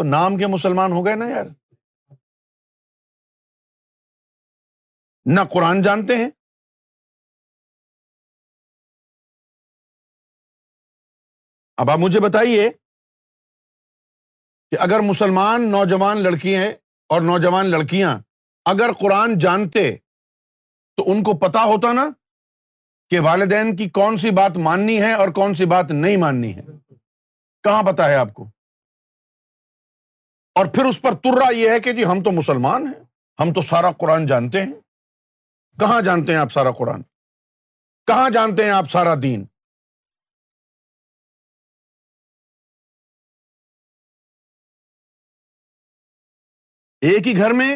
تو 0.00 0.04
نام 0.04 0.36
کے 0.36 0.46
مسلمان 0.46 0.92
ہو 0.92 1.04
گئے 1.06 1.14
نا 1.14 1.28
یار 1.28 1.46
نہ 5.26 5.40
قرآن 5.52 5.82
جانتے 5.82 6.16
ہیں 6.16 6.30
اب 11.78 11.90
آپ 11.90 11.98
مجھے 11.98 12.20
بتائیے 12.20 12.70
کہ 14.70 14.76
اگر 14.80 15.00
مسلمان 15.00 15.70
نوجوان 15.70 16.22
لڑکیاں 16.22 16.62
اور 17.10 17.22
نوجوان 17.22 17.66
لڑکیاں 17.66 18.18
اگر 18.64 18.92
قرآن 18.92 19.38
جانتے 19.38 19.96
تو 20.96 21.12
ان 21.12 21.22
کو 21.22 21.38
پتا 21.38 21.64
ہوتا 21.64 21.92
نا 21.92 22.08
کہ 23.10 23.20
والدین 23.20 23.76
کی 23.76 23.88
کون 23.88 24.18
سی 24.18 24.30
بات 24.30 24.56
ماننی 24.56 25.00
ہے 25.02 25.12
اور 25.12 25.28
کون 25.28 25.54
سی 25.54 25.64
بات 25.64 25.90
نہیں 25.90 26.16
ماننی 26.16 26.56
ہے 26.56 26.62
کہاں 27.64 27.82
پتا 27.82 28.08
ہے 28.08 28.14
آپ 28.14 28.34
کو 28.34 28.50
اور 30.56 30.66
پھر 30.66 30.84
اس 30.84 31.00
پر 31.00 31.14
تر 31.14 31.38
رہا 31.38 31.52
یہ 31.52 31.70
ہے 31.70 31.80
کہ 31.80 31.92
جی 31.92 32.04
ہم 32.04 32.22
تو 32.22 32.30
مسلمان 32.30 32.86
ہیں 32.86 33.04
ہم 33.38 33.52
تو 33.52 33.62
سارا 33.62 33.90
قرآن 33.92 34.26
جانتے 34.26 34.62
ہیں 34.62 34.72
کہاں 35.78 36.00
جانتے 36.00 36.32
ہیں 36.32 36.40
آپ 36.40 36.52
سارا 36.52 36.70
قرآن 36.70 37.02
کہاں 38.06 38.30
جانتے 38.30 38.64
ہیں 38.64 38.70
آپ 38.70 38.90
سارا 38.90 39.14
دین 39.22 39.44
ایک 47.02 47.26
ہی 47.26 47.36
گھر 47.36 47.52
میں 47.52 47.76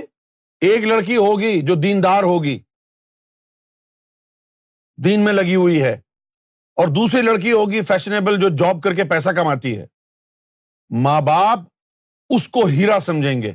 ایک 0.62 0.84
لڑکی 0.84 1.16
ہوگی 1.16 1.60
جو 1.66 1.74
دیندار 1.74 2.22
ہوگی 2.22 2.58
دین 4.98 5.24
میں 5.24 5.32
لگی 5.32 5.54
ہوئی 5.54 5.82
ہے 5.82 5.92
اور 6.78 6.88
دوسری 6.88 7.22
لڑکی 7.22 7.52
ہوگی 7.52 7.82
فیشنیبل 7.82 8.40
جو 8.40 8.48
جاب 8.56 8.82
کر 8.82 8.94
کے 8.94 9.04
پیسہ 9.04 9.28
کماتی 9.28 9.78
ہے 9.78 9.86
ماں 10.90 11.20
باپ 11.20 11.58
اس 12.34 12.48
کو 12.48 12.66
ہیرا 12.66 12.98
سمجھیں 13.00 13.42
گے 13.42 13.52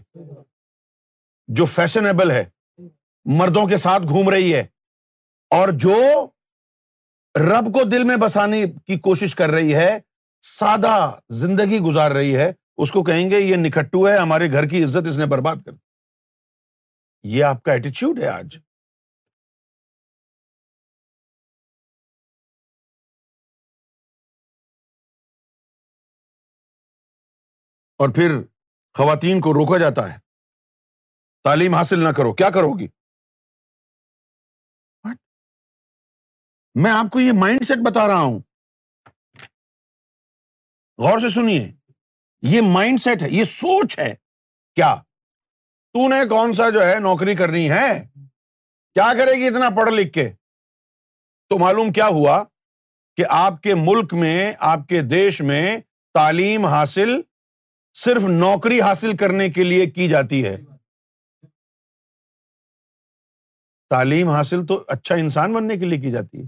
جو 1.48 1.66
فیشنیبل 1.66 2.32
ہے 2.32 2.44
مردوں 3.26 3.68
کے 3.68 3.78
ساتھ 3.78 4.04
گھوم 4.04 4.30
رہی 4.30 4.54
ہے 4.56 4.62
اور 5.52 5.70
جو 5.70 5.96
رب 7.36 7.74
کو 7.74 7.84
دل 7.84 8.04
میں 8.04 8.16
بسانے 8.18 8.66
کی 8.86 9.00
کوشش 9.00 9.36
کر 9.36 9.50
رہی 9.50 9.76
ہے 9.76 10.00
سادہ 10.44 11.12
زندگی 11.30 11.80
گزار 11.80 12.12
رہی 12.12 12.38
ہے 12.38 12.52
اس 12.78 12.92
کو 12.92 13.04
کہیں 13.04 13.30
گے 13.30 13.40
یہ 13.40 13.56
نکھٹو 13.56 14.08
ہے 14.08 14.18
ہمارے 14.18 14.52
گھر 14.52 14.68
کی 14.68 14.84
عزت 14.84 15.08
اس 15.08 15.18
نے 15.18 15.26
برباد 15.26 15.56
کر 15.66 15.72
یہ 17.24 17.44
آپ 17.44 17.64
کا 17.64 17.72
ایٹیچیوڈ 17.72 18.20
ہے 18.20 18.28
آج 18.28 18.58
اور 28.00 28.10
پھر 28.10 28.32
خواتین 29.00 29.42
کو 29.42 29.54
روکا 29.54 29.78
جاتا 29.78 30.14
ہے 30.14 30.18
تعلیم 31.46 31.74
حاصل 31.74 32.00
نہ 32.00 32.10
کرو 32.18 32.34
کیا 32.34 32.50
کرو 32.50 32.72
گی 32.80 32.88
میں 36.76 36.92
آپ 36.92 37.12
کو 37.12 37.20
یہ 37.20 37.32
مائنڈ 37.32 37.66
سیٹ 37.68 37.86
بتا 37.86 38.08
رہا 38.08 38.22
ہوں 38.22 38.40
غور 41.00 41.20
سے 41.20 41.30
سنیے 41.30 41.72
یہ 42.44 42.62
مائنڈ 42.62 43.02
سیٹ 43.02 43.22
ہے 43.22 43.30
یہ 43.30 43.44
سوچ 43.44 43.98
ہے 44.00 44.14
کیا 44.78 44.94
تو 45.96 46.08
نے 46.08 46.20
کون 46.30 46.54
سا 46.54 46.70
جو 46.70 46.86
ہے 46.86 47.00
نوکری 47.00 47.36
کرنی 47.36 47.70
ہے 47.72 47.90
کیا 48.96 49.12
کرے 49.18 49.34
گی 49.34 49.48
اتنا 49.48 49.70
پڑھ 49.76 49.90
لکھ 49.90 50.14
کے 50.14 50.30
تو 51.52 51.58
معلوم 51.58 51.92
کیا 51.92 52.08
ہوا 52.08 52.44
کہ 53.18 53.26
آپ 53.30 53.62
کے 53.62 53.74
ملک 53.76 54.14
میں 54.14 54.54
آپ 54.66 54.88
کے 54.88 55.02
دیش 55.02 55.42
میں 55.42 55.78
تعلیم 56.16 56.66
حاصل 56.66 57.22
صرف 58.00 58.24
نوکری 58.24 58.82
حاصل 58.82 59.16
کرنے 59.18 59.50
کے 59.50 59.64
لیے 59.64 59.86
کی 59.86 60.08
جاتی 60.08 60.44
ہے 60.46 60.56
تعلیم 63.92 64.30
حاصل 64.30 64.66
تو 64.66 64.84
اچھا 64.88 65.16
انسان 65.16 65.54
بننے 65.54 65.78
کے 65.78 65.86
لیے 65.86 66.00
کی 66.00 66.12
جاتی 66.12 66.42
ہے 66.42 66.48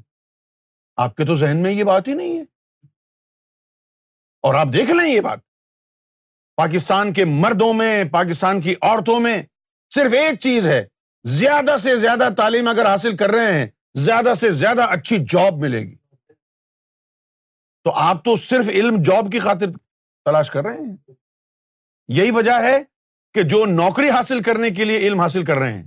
آپ 0.98 1.15
کے 1.15 1.26
تو 1.26 1.36
ذہن 1.36 1.58
میں 1.58 1.72
یہ 1.72 1.84
بات 1.84 2.08
ہی 2.08 2.13
نہیں 2.13 2.38
ہے 2.38 2.44
اور 4.44 4.56
آپ 4.56 4.67
دیکھ 4.74 4.91
لیں 4.91 5.08
یہ 5.08 5.22
بات 5.22 5.39
پاکستان 6.58 7.13
کے 7.13 7.26
مردوں 7.26 7.74
میں 7.74 8.04
پاکستان 8.12 8.62
کی 8.62 8.76
عورتوں 8.82 9.20
میں 9.20 9.41
صرف 9.91 10.13
ایک 10.13 10.39
چیز 10.39 10.67
ہے 10.67 10.84
زیادہ 11.26 11.76
سے 11.78 11.98
زیادہ 12.00 12.30
تعلیم 12.38 12.67
اگر 12.67 12.86
حاصل 12.86 13.17
کر 13.17 13.30
رہے 13.30 13.54
ہیں 13.54 13.67
زیادہ 13.96 14.34
سے 14.39 14.52
زیادہ 14.52 14.86
اچھی 14.89 15.17
جاب 15.30 15.58
ملے 15.58 15.80
گی 15.80 15.96
تو 17.86 17.91
آپ 17.91 18.24
تو 18.26 18.36
صرف 18.36 18.70
علم 18.70 19.02
جاب 19.02 19.32
کی 19.32 19.39
خاطر 19.39 19.72
تلاش 20.26 20.52
کر 20.52 20.63
رہے 20.63 20.78
ہیں 20.78 20.96
یہی 22.12 22.32
وجہ 22.32 22.60
ہے 22.62 22.78
کہ 23.36 23.44
جو 23.44 23.65
نوکری 23.65 24.10
حاصل 24.10 24.41
کرنے 24.41 24.70
کے 24.70 24.86
لیے 24.86 24.98
علم 24.98 25.20
حاصل 25.20 25.46
کر 25.46 25.58
رہے 25.58 25.74
ہیں 25.74 25.84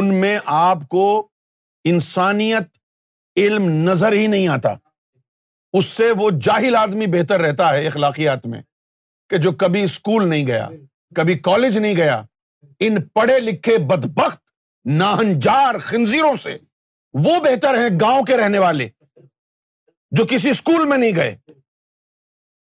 ان 0.00 0.14
میں 0.14 0.38
آپ 0.44 0.88
کو 0.88 1.06
انسانیت 1.84 2.68
علم 3.36 3.68
نظر 3.88 4.12
ہی 4.12 4.26
نہیں 4.26 4.48
آتا 4.48 4.74
اس 5.74 5.86
سے 5.86 6.10
وہ 6.16 6.30
جاہل 6.42 6.76
آدمی 6.76 7.06
بہتر 7.06 7.40
رہتا 7.40 7.72
ہے 7.72 7.86
اخلاقیات 7.86 8.46
میں 8.46 8.60
کہ 9.30 9.36
جو 9.36 9.52
کبھی 9.52 9.82
اسکول 9.82 10.28
نہیں 10.28 10.46
گیا 10.46 10.68
کبھی 11.16 11.38
کالج 11.38 11.78
نہیں 11.78 11.96
گیا 11.96 12.22
ان 12.80 13.02
پڑھے 13.02 13.38
لکھے 13.40 13.78
بدبخت 13.78 14.40
ناہنجار 14.86 15.78
خنزیروں 15.78 16.36
سے 16.36 16.56
وہ 17.14 17.38
بہتر 17.40 17.78
ہے 17.78 17.88
گاؤں 18.00 18.22
کے 18.22 18.36
رہنے 18.36 18.58
والے 18.58 18.88
جو 20.12 20.26
کسی 20.30 20.50
اسکول 20.50 20.86
میں 20.88 20.98
نہیں 20.98 21.16
گئے 21.16 21.36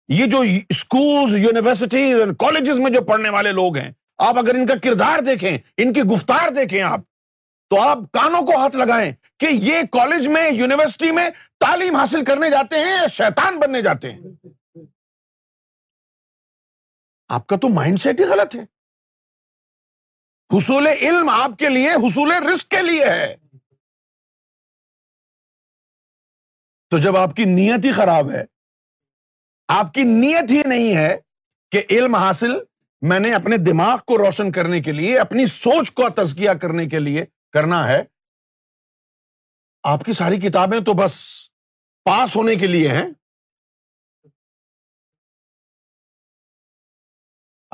یہ 0.09 0.25
جو 0.25 0.41
اسکولز 0.69 1.35
یونیورسٹیز 1.35 2.15
کالجز 2.39 2.79
میں 2.79 2.91
جو 2.91 3.01
پڑھنے 3.01 3.29
والے 3.29 3.51
لوگ 3.51 3.77
ہیں 3.77 3.91
آپ 4.17 4.37
اگر 4.37 4.55
ان 4.55 4.65
کا 4.65 4.73
کردار 4.83 5.19
دیکھیں 5.19 5.57
ان 5.77 5.93
کی 5.93 6.01
گفتار 6.01 6.49
دیکھیں 6.49 6.81
آپ 6.81 6.99
تو 7.69 7.79
آپ 7.81 7.97
کانوں 8.11 8.41
کو 8.41 8.57
ہاتھ 8.57 8.75
لگائیں 8.75 9.11
کہ 9.39 9.47
یہ 9.49 9.81
کالج 9.91 10.27
میں 10.27 10.49
یونیورسٹی 10.51 11.11
میں 11.11 11.29
تعلیم 11.59 11.95
حاصل 11.95 12.25
کرنے 12.25 12.49
جاتے 12.49 12.79
ہیں 12.79 12.91
یا 12.91 13.07
شیطان 13.07 13.59
بننے 13.59 13.81
جاتے 13.81 14.11
ہیں 14.11 14.31
آپ 17.29 17.47
کا 17.47 17.55
تو 17.55 17.69
مائنڈ 17.69 18.01
سیٹ 18.01 18.19
ہی 18.19 18.25
غلط 18.25 18.55
ہے 18.55 18.63
حصول 20.49 20.87
علم 20.87 21.29
آپ 21.29 21.57
کے 21.59 21.69
لیے 21.69 21.93
حصول 21.93 22.31
رسک 22.31 22.69
کے 22.69 22.81
لیے 22.81 23.05
ہے 23.05 23.35
تو 26.89 26.97
جب 26.97 27.17
آپ 27.17 27.35
کی 27.35 27.45
نیت 27.45 27.85
ہی 27.85 27.91
خراب 27.91 28.31
ہے 28.31 28.52
آپ 29.69 29.93
کی 29.93 30.03
نیت 30.03 30.51
ہی 30.51 30.61
نہیں 30.65 30.95
ہے 30.95 31.17
کہ 31.71 31.83
علم 31.89 32.15
حاصل 32.15 32.51
میں 33.01 33.19
نے 33.19 33.33
اپنے 33.33 33.57
دماغ 33.57 33.97
کو 33.97 34.17
روشن 34.17 34.51
کرنے 34.51 34.81
کے 34.81 34.91
لیے 34.91 35.19
اپنی 35.19 35.45
سوچ 35.45 35.91
کو 35.91 36.09
تزکیا 36.09 36.53
کرنے 36.53 36.85
کے 36.85 36.99
لیے 36.99 37.25
کرنا 37.51 37.87
ہے 37.87 38.03
آپ 39.83 40.03
کی 40.03 40.13
ساری 40.13 40.39
کتابیں 40.39 40.79
تو 40.79 40.93
بس 40.93 41.15
پاس 42.05 42.35
ہونے 42.35 42.55
کے 42.55 42.67
لیے 42.67 42.87
ہیں 42.87 43.07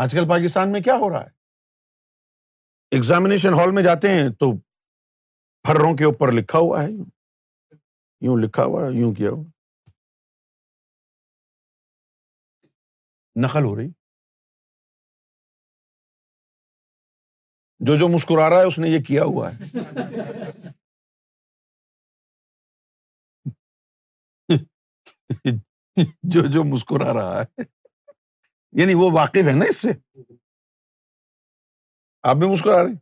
آج 0.00 0.11
کل 0.11 0.29
پاکستان 0.29 0.71
میں 0.71 0.81
کیا 0.81 0.95
ہو 0.95 1.09
رہا 1.09 1.23
ہے 1.23 1.37
ایگزامنیشن 2.91 3.53
ہال 3.53 3.71
میں 3.71 3.83
جاتے 3.83 4.09
ہیں 4.09 4.29
تو 4.29 4.51
پھروں 5.65 5.95
کے 5.97 6.03
اوپر 6.03 6.31
لکھا 6.31 6.59
ہوا 6.59 6.83
ہے 6.83 6.89
یوں 8.21 8.37
لکھا 8.37 8.63
ہوا 8.63 8.85
ہے 8.85 8.91
یوں 8.91 9.13
کیا 9.13 9.29
ہوا 9.29 9.58
نقل 13.43 13.63
ہو 13.63 13.75
رہی 13.75 13.87
جو 17.79 17.95
جو 17.97 18.07
مسکرا 18.07 18.49
رہا 18.49 18.59
ہے 18.59 18.63
اس 18.63 18.77
نے 18.79 18.89
یہ 18.89 19.03
کیا 19.03 19.23
ہوا 19.23 19.51
ہے 19.51 19.57
جو 26.23 26.41
جو 26.53 26.63
مسکرا 26.63 27.13
رہا 27.13 27.41
ہے 27.41 27.63
یعنی 28.73 28.93
وہ 28.93 29.11
واقف 29.11 29.47
ہے 29.47 29.53
نا 29.55 29.65
اس 29.69 29.77
سے 29.77 29.91
آپ 32.23 32.35
بھی 32.35 32.47
مسکرا 32.53 32.83
رہے 32.83 32.93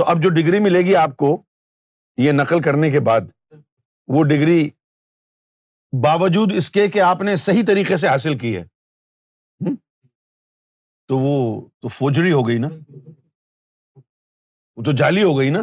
تو 0.00 0.04
اب 0.04 0.22
جو 0.22 0.28
ڈگری 0.30 0.58
ملے 0.58 0.78
گی 0.78 0.94
آپ 0.96 1.16
کو 1.16 1.42
یہ 2.18 2.32
نقل 2.32 2.62
کرنے 2.62 2.90
کے 2.90 3.00
بعد 3.00 3.20
وہ 4.08 4.24
ڈگری 4.24 4.70
باوجود 5.92 6.52
اس 6.56 6.70
کے 6.70 6.88
کہ 6.88 7.00
آپ 7.00 7.20
نے 7.20 7.36
صحیح 7.36 7.62
طریقے 7.66 7.96
سے 7.96 8.08
حاصل 8.08 8.38
کی 8.38 8.56
ہے 8.56 8.64
تو 11.08 11.18
وہ 11.18 11.60
تو 11.80 11.88
فوجری 11.88 12.32
ہو 12.32 12.48
گئی 12.48 12.58
نا 12.58 12.68
وہ 14.76 14.82
تو 14.84 14.92
جعلی 14.92 15.22
ہو 15.22 15.38
گئی 15.38 15.50
نا 15.50 15.60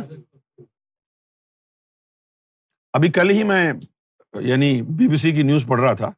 ابھی 2.94 3.12
کل 3.12 3.30
ہی 3.30 3.44
میں 3.44 3.74
یعنی 4.34 4.82
بی 4.82 5.08
بی 5.08 5.18
سی 5.18 5.32
کی 5.32 5.44
نیوز 5.44 5.66
پڑھ 5.68 5.82
رہا 5.82 5.94
تھا 5.94 6.12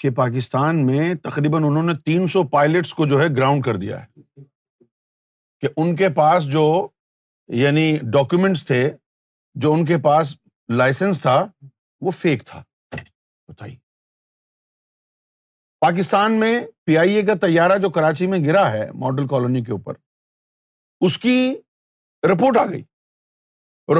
کہ 0.00 0.10
پاکستان 0.10 0.86
میں 0.86 1.14
تقریباً 1.14 1.64
انہوں 1.64 1.82
نے 1.82 1.92
تین 2.04 2.26
سو 2.26 2.42
پائلٹس 2.48 2.94
کو 2.94 3.06
جو 3.06 3.20
ہے 3.20 3.28
گراؤنڈ 3.28 3.64
کر 3.64 3.76
دیا 3.76 4.04
ہے 4.04 4.20
کہ 5.62 5.68
ان 5.76 5.96
کے 5.96 6.08
پاس 6.08 6.44
جو 6.44 6.88
یعنی 7.48 7.98
ڈاکومینٹس 8.12 8.66
تھے 8.66 8.90
جو 9.54 9.72
ان 9.72 9.84
کے 9.84 9.98
پاس 9.98 10.36
لائسنس 10.68 11.20
تھا 11.20 11.46
وہ 12.02 12.10
فیک 12.10 12.44
تھا 12.46 12.62
بتائیے 13.48 13.76
پاکستان 15.82 16.38
میں 16.40 16.52
پی 16.84 16.96
آئی 16.98 17.14
اے 17.14 17.22
کا 17.22 17.34
طیارہ 17.40 17.78
جو 17.78 17.90
کراچی 17.90 18.26
میں 18.26 18.38
گرا 18.38 18.70
ہے 18.72 18.90
ماڈل 18.94 19.26
کالونی 19.26 19.62
کے 19.64 19.72
اوپر 19.72 19.94
اس 21.00 21.18
کی 21.18 21.38
رپورٹ 22.22 22.56
آ 22.56 22.64
گئی 22.66 22.82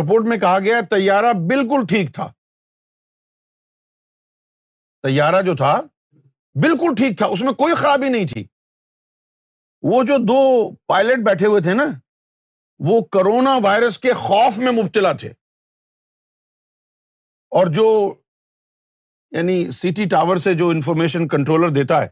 رپورٹ 0.00 0.26
میں 0.26 0.38
کہا 0.38 0.58
گیا 0.58 0.80
طیارہ 0.90 1.32
بالکل 1.48 1.86
ٹھیک 1.88 2.14
تھا 2.14 2.30
طیارہ 5.04 5.42
جو 5.42 5.54
تھا 5.56 5.80
بالکل 6.56 6.94
ٹھیک 6.94 7.18
تھا 7.18 7.26
اس 7.26 7.40
میں 7.40 7.52
کوئی 7.52 7.74
خرابی 7.74 8.08
نہیں 8.08 8.26
تھی 8.26 8.46
وہ 9.82 10.02
جو 10.02 10.16
دو 10.18 10.40
پائلٹ 10.86 11.24
بیٹھے 11.24 11.46
ہوئے 11.46 11.60
تھے 11.60 11.74
نا 11.74 11.84
وہ 12.80 13.00
کرونا 13.12 13.56
وائرس 13.62 13.98
کے 13.98 14.12
خوف 14.12 14.58
میں 14.58 14.72
مبتلا 14.72 15.12
تھے 15.12 15.32
اور 17.52 17.66
جو 17.66 18.14
یعنی 19.32 19.70
سٹی 19.70 20.04
ٹاور 20.04 20.36
سے 20.36 20.54
جو 20.54 20.68
انفارمیشن 20.68 21.28
کنٹرولر 21.28 21.68
دیتا 21.68 22.02
ہے 22.02 22.08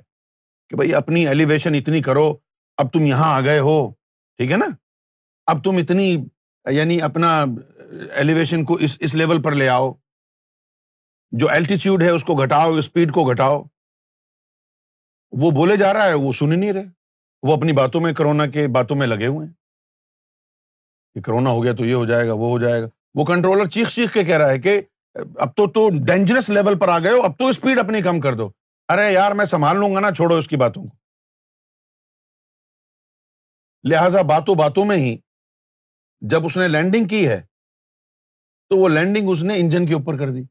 کہ 0.70 0.76
بھائی 0.76 0.94
اپنی 0.94 1.26
ایلیویشن 1.28 1.74
اتنی 1.74 2.02
کرو 2.02 2.32
اب 2.78 2.92
تم 2.92 3.02
یہاں 3.02 3.35
آ 3.35 3.40
گئے 3.40 3.59
ہو 3.59 3.78
ٹھیک 4.38 4.50
ہے 4.50 4.56
نا 4.56 4.66
اب 5.46 5.64
تم 5.64 5.76
اتنی 5.76 6.11
یعنی 6.66 7.00
اپنا 7.02 7.44
ایلیویشن 8.12 8.64
کو 8.64 8.74
اس 8.74 8.96
اس 9.00 9.14
لیول 9.14 9.42
پر 9.42 9.52
لے 9.52 9.68
آؤ 9.68 9.92
جو 11.32 11.50
الٹیچیوڈ 11.50 12.02
ہے 12.02 12.11
اس 12.11 12.24
کو 12.24 12.35
گھٹاؤ 12.35 12.74
اسپیڈ 12.74 13.12
کو 13.12 13.24
گھٹاؤ 13.24 13.62
وہ 15.32 15.50
بولے 15.50 15.76
جا 15.76 15.92
رہا 15.92 16.06
ہے 16.06 16.14
وہ 16.14 16.32
سن 16.32 16.52
ہی 16.52 16.56
نہیں 16.56 16.72
رہے 16.72 16.85
وہ 17.42 17.56
اپنی 17.56 17.72
باتوں 17.72 18.00
میں 18.00 18.12
کرونا 18.12 18.46
کے 18.46 18.66
باتوں 18.68 18.96
میں 18.96 19.06
لگے 19.06 19.26
ہوئے 19.26 19.46
ہیں 19.46 19.52
کہ 21.16 21.20
کرونا 21.20 21.50
ہو 21.50 21.62
گیا 21.64 21.72
تو 21.72 21.85
یہ 21.85 21.94
ہو 21.94 22.04
جائے 22.04 22.28
گا 22.28 22.32
وہ 22.32 22.50
ہو 22.50 22.59
جائے 22.59 22.82
گا 22.82 22.88
وہ 23.14 23.24
کنٹرولر 23.24 23.68
چیخ 23.68 23.94
چیخ 23.94 24.12
کے 24.12 24.24
کہہ 24.24 24.37
رہا 24.37 24.50
ہے 24.50 24.59
کہ 24.59 24.80
اب 25.16 25.54
تو 25.56 25.66
تو 25.70 25.88
ڈینجرس 26.06 26.48
لیول 26.48 26.78
پر 26.78 26.88
آ 26.88 26.98
گئے 26.98 27.11
ہو 27.11 27.22
اب 27.22 27.38
تو 27.38 27.48
اسپیڈ 27.48 27.78
اپنی 27.78 28.02
کم 28.02 28.20
کر 28.20 28.35
دو 28.35 28.50
ارے 28.88 29.12
یار 29.12 29.32
میں 29.32 29.44
سنبھال 29.44 29.76
لوں 29.76 29.94
گا 29.94 30.00
نا 30.00 30.11
چھوڑو 30.11 30.37
اس 30.37 30.48
کی 30.48 30.56
باتوں 30.56 30.82
کو 30.82 30.96
لہذا 33.85 34.22
باتوں 34.22 34.54
باتوں 34.54 34.85
میں 34.85 34.96
ہی 34.96 35.16
جب 36.22 36.46
اس 36.46 36.56
نے 36.56 36.68
لینڈنگ 36.68 37.09
کی 37.09 37.28
ہے 37.28 37.40
تو 38.70 38.76
وہ 38.76 38.88
لینڈنگ 38.88 39.28
اس 39.30 39.42
نے 39.42 39.56
انجن 39.56 39.87
کے 39.87 39.94
اوپر 39.94 40.18
کر 40.18 40.32
دی 40.32 40.44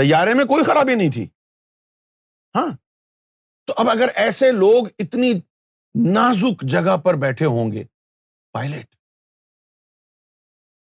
تیارے 0.00 0.34
میں 0.34 0.44
کوئی 0.44 0.64
خرابی 0.64 0.94
نہیں 0.94 1.10
تھی 1.10 1.26
ہاں 2.54 2.68
تو 3.66 3.74
اب 3.76 3.90
اگر 3.90 4.08
ایسے 4.14 4.50
لوگ 4.52 4.86
اتنی 4.98 5.32
نازک 5.94 6.62
جگہ 6.62 6.96
پر 6.96 7.14
بیٹھے 7.14 7.46
ہوں 7.46 7.72
گے 7.72 7.84
پائلٹ 8.52 8.97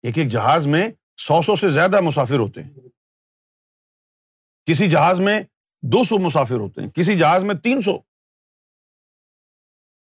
ایک 0.05 0.19
ایک 0.19 0.29
جہاز 0.29 0.67
میں 0.67 0.89
سو 1.17 1.41
سو 1.43 1.57
سے 1.57 1.71
زیادہ 1.71 2.01
مسافر 2.01 2.39
ہوتے 2.39 2.63
ہیں 2.63 2.89
کسی 4.69 4.91
جہاز 4.91 5.21
میں 5.21 5.41
دو 5.83 6.05
سو 6.05 6.19
مسافر 6.19 6.55
ہوتے 6.55 6.81
ہیں 6.81 6.91
کسی 6.91 7.19
جہاز 7.19 7.45
میں 7.45 7.55
تین 7.55 7.83
سو 7.83 7.99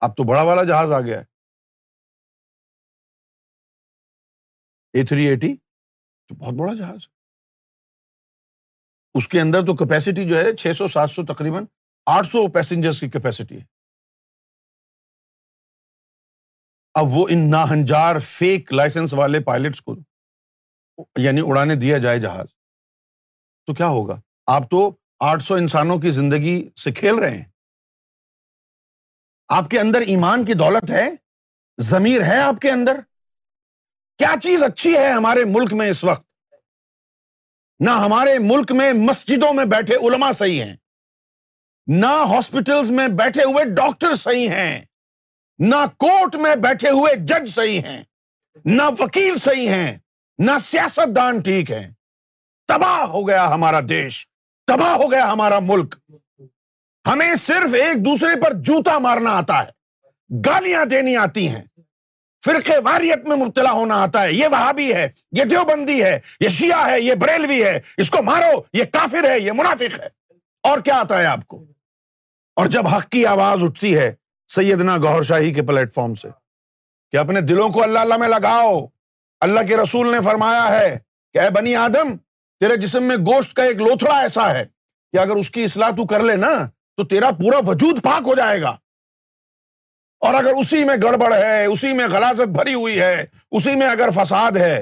اب 0.01 0.15
تو 0.17 0.23
بڑا 0.23 0.41
والا 0.41 0.63
جہاز 0.63 0.91
آ 0.91 0.99
گیا 0.99 1.19
ہے 1.19 1.25
اے 4.93 5.03
تھری 5.05 5.25
ایٹی 5.25 5.55
تو 5.55 6.35
بہت 6.35 6.53
بڑا 6.53 6.73
جہاز 6.73 7.07
اس 9.15 9.27
کے 9.27 9.41
اندر 9.41 9.65
تو 9.65 9.75
کیپیسٹی 9.75 10.27
جو 10.29 10.37
ہے 10.37 10.55
چھ 10.55 10.77
سو 10.77 10.87
سات 10.87 11.11
سو 11.11 11.25
تقریباً 11.25 11.65
آٹھ 12.07 12.27
سو 12.27 12.47
پیسنجرس 12.47 12.99
کی 12.99 13.09
کیپیسٹی 13.09 13.59
ہے 13.59 13.63
اب 16.95 17.07
وہ 17.11 17.25
ان 17.29 17.49
نا 17.49 17.63
ہنجار 17.63 18.19
فیک 18.19 18.73
لائسنس 18.73 19.13
والے 19.13 19.39
پائلٹس 19.39 19.81
کو 19.81 19.95
یعنی 21.17 21.41
اڑانے 21.41 21.75
دیا 21.75 21.97
جائے 21.97 22.19
جہاز 22.19 22.47
تو 23.67 23.73
کیا 23.73 23.87
ہوگا 23.87 24.19
آپ 24.47 24.69
تو 24.69 24.91
آٹھ 25.19 25.43
سو 25.43 25.55
انسانوں 25.55 25.97
کی 25.99 26.11
زندگی 26.11 26.69
سے 26.75 26.91
کھیل 26.91 27.15
رہے 27.15 27.37
ہیں 27.37 27.43
آپ 29.49 29.69
کے 29.69 29.79
اندر 29.79 30.01
ایمان 30.01 30.45
کی 30.45 30.53
دولت 30.53 30.91
ہے 30.91 31.09
ضمیر 31.77 32.21
ہے 32.21 32.37
آپ 32.37 32.59
کے 32.61 32.71
اندر 32.71 32.99
کیا 34.17 34.33
چیز 34.43 34.63
اچھی 34.63 34.97
ہے 34.97 35.11
ہمارے 35.11 35.43
ملک 35.43 35.73
میں 35.73 35.89
اس 35.89 36.03
وقت 36.03 36.25
نہ 37.79 37.89
ہمارے 37.89 38.37
ملک 38.39 38.71
میں 38.71 38.93
مسجدوں 38.93 39.53
میں 39.53 39.65
بیٹھے 39.65 39.95
علما 39.95 40.31
صحیح 40.31 40.63
ہیں 40.63 40.75
نہ 41.87 42.13
ہاسپٹلس 42.29 42.89
میں 42.89 43.07
بیٹھے 43.07 43.43
ہوئے 43.43 43.63
ڈاکٹر 43.65 44.15
صحیح 44.15 44.49
ہیں 44.49 44.85
نہ 45.61 45.85
کورٹ 45.97 46.35
میں 46.35 46.55
بیٹھے 46.55 46.89
ہوئے 46.89 47.15
جج 47.23 47.49
صحیح 47.49 47.81
ہیں 47.81 48.03
نہ 48.65 48.83
وکیل 48.99 49.37
صحیح 49.37 49.69
ہیں 49.69 49.97
نہ 50.39 50.51
سیاست 50.63 51.15
دان 51.15 51.39
ٹھیک 51.39 51.71
ہیں 51.71 51.87
تباہ 52.69 53.03
ہو 53.05 53.27
گیا 53.27 53.47
ہمارا 53.47 53.79
دیش 53.89 54.25
تباہ 54.67 54.95
ہو 54.95 55.11
گیا 55.11 55.31
ہمارا 55.31 55.59
ملک 55.59 55.95
ہمیں 57.05 57.33
صرف 57.35 57.73
ایک 57.73 58.05
دوسرے 58.05 58.39
پر 58.41 58.53
جوتا 58.61 58.97
مارنا 58.99 59.37
آتا 59.37 59.61
ہے 59.63 60.39
گالیاں 60.45 60.85
دینی 60.85 61.15
آتی 61.17 61.47
ہیں 61.47 61.63
فرقے 62.43 62.77
واریت 62.83 63.25
میں 63.25 63.35
مبتلا 63.35 63.71
ہونا 63.71 64.01
آتا 64.03 64.23
ہے 64.23 64.31
یہ 64.33 64.47
وہابی 64.47 64.93
ہے 64.93 65.07
یہ 65.31 65.43
دیوبندی 65.43 66.03
ہے 66.03 66.19
یہ 66.39 66.49
شیعہ 66.49 66.89
ہے 66.89 66.99
یہ 67.01 67.15
بریلوی 67.15 67.63
ہے 67.63 67.79
اس 67.97 68.09
کو 68.09 68.21
مارو 68.21 68.61
یہ 68.73 68.83
کافر 68.83 69.29
ہے 69.29 69.39
یہ 69.39 69.51
منافق 69.51 69.99
ہے 69.99 70.07
اور 70.63 70.79
کیا 70.79 70.99
آتا 70.99 71.19
ہے 71.19 71.25
آپ 71.25 71.47
کو 71.47 71.63
اور 72.57 72.67
جب 72.67 72.87
حق 72.87 73.09
کی 73.09 73.25
آواز 73.25 73.63
اٹھتی 73.63 73.95
ہے 73.97 74.11
سیدنا 74.51 74.97
شاہی 75.23 75.53
کے 75.53 75.61
پلیٹ 75.61 75.93
فارم 75.93 76.15
سے 76.15 76.27
کہ 77.13 77.17
اپنے 77.17 77.41
دلوں 77.41 77.69
کو 77.69 77.83
اللہ 77.83 77.99
اللہ 77.99 78.17
میں 78.17 78.27
لگاؤ 78.27 78.85
اللہ 79.41 79.67
کے 79.67 79.77
رسول 79.77 80.11
نے 80.11 80.17
فرمایا 80.23 80.67
ہے 80.71 80.97
کہ 81.35 81.39
اے 81.39 81.49
بنی 81.49 81.75
آدم 81.75 82.15
تیرے 82.61 82.75
جسم 82.77 83.03
میں 83.03 83.15
گوشت 83.17 83.53
کا 83.53 83.63
ایک 83.63 83.81
لوتھڑا 83.81 84.19
ایسا 84.19 84.53
ہے 84.53 84.63
کہ 85.13 85.19
اگر 85.19 85.35
اس 85.35 85.49
کی 85.49 85.63
اصلاح 85.63 85.89
تو 85.89 86.05
کر 86.05 86.23
لے 86.23 86.35
نا 86.35 86.51
تو 86.97 87.03
تیرا 87.03 87.29
پورا 87.31 87.59
وجود 87.67 88.01
پاک 88.03 88.27
ہو 88.27 88.35
جائے 88.35 88.61
گا 88.61 88.75
اور 90.21 90.33
اگر 90.33 90.59
اسی 90.59 90.83
میں 90.83 90.95
گڑبڑ 91.03 91.33
ہے 91.33 91.65
اسی 91.65 91.93
میں 91.93 92.07
غلازت 92.07 92.49
بھری 92.57 92.73
ہوئی 92.73 92.99
ہے 92.99 93.25
اسی 93.51 93.75
میں 93.75 93.87
اگر 93.87 94.09
فساد 94.15 94.57
ہے 94.57 94.82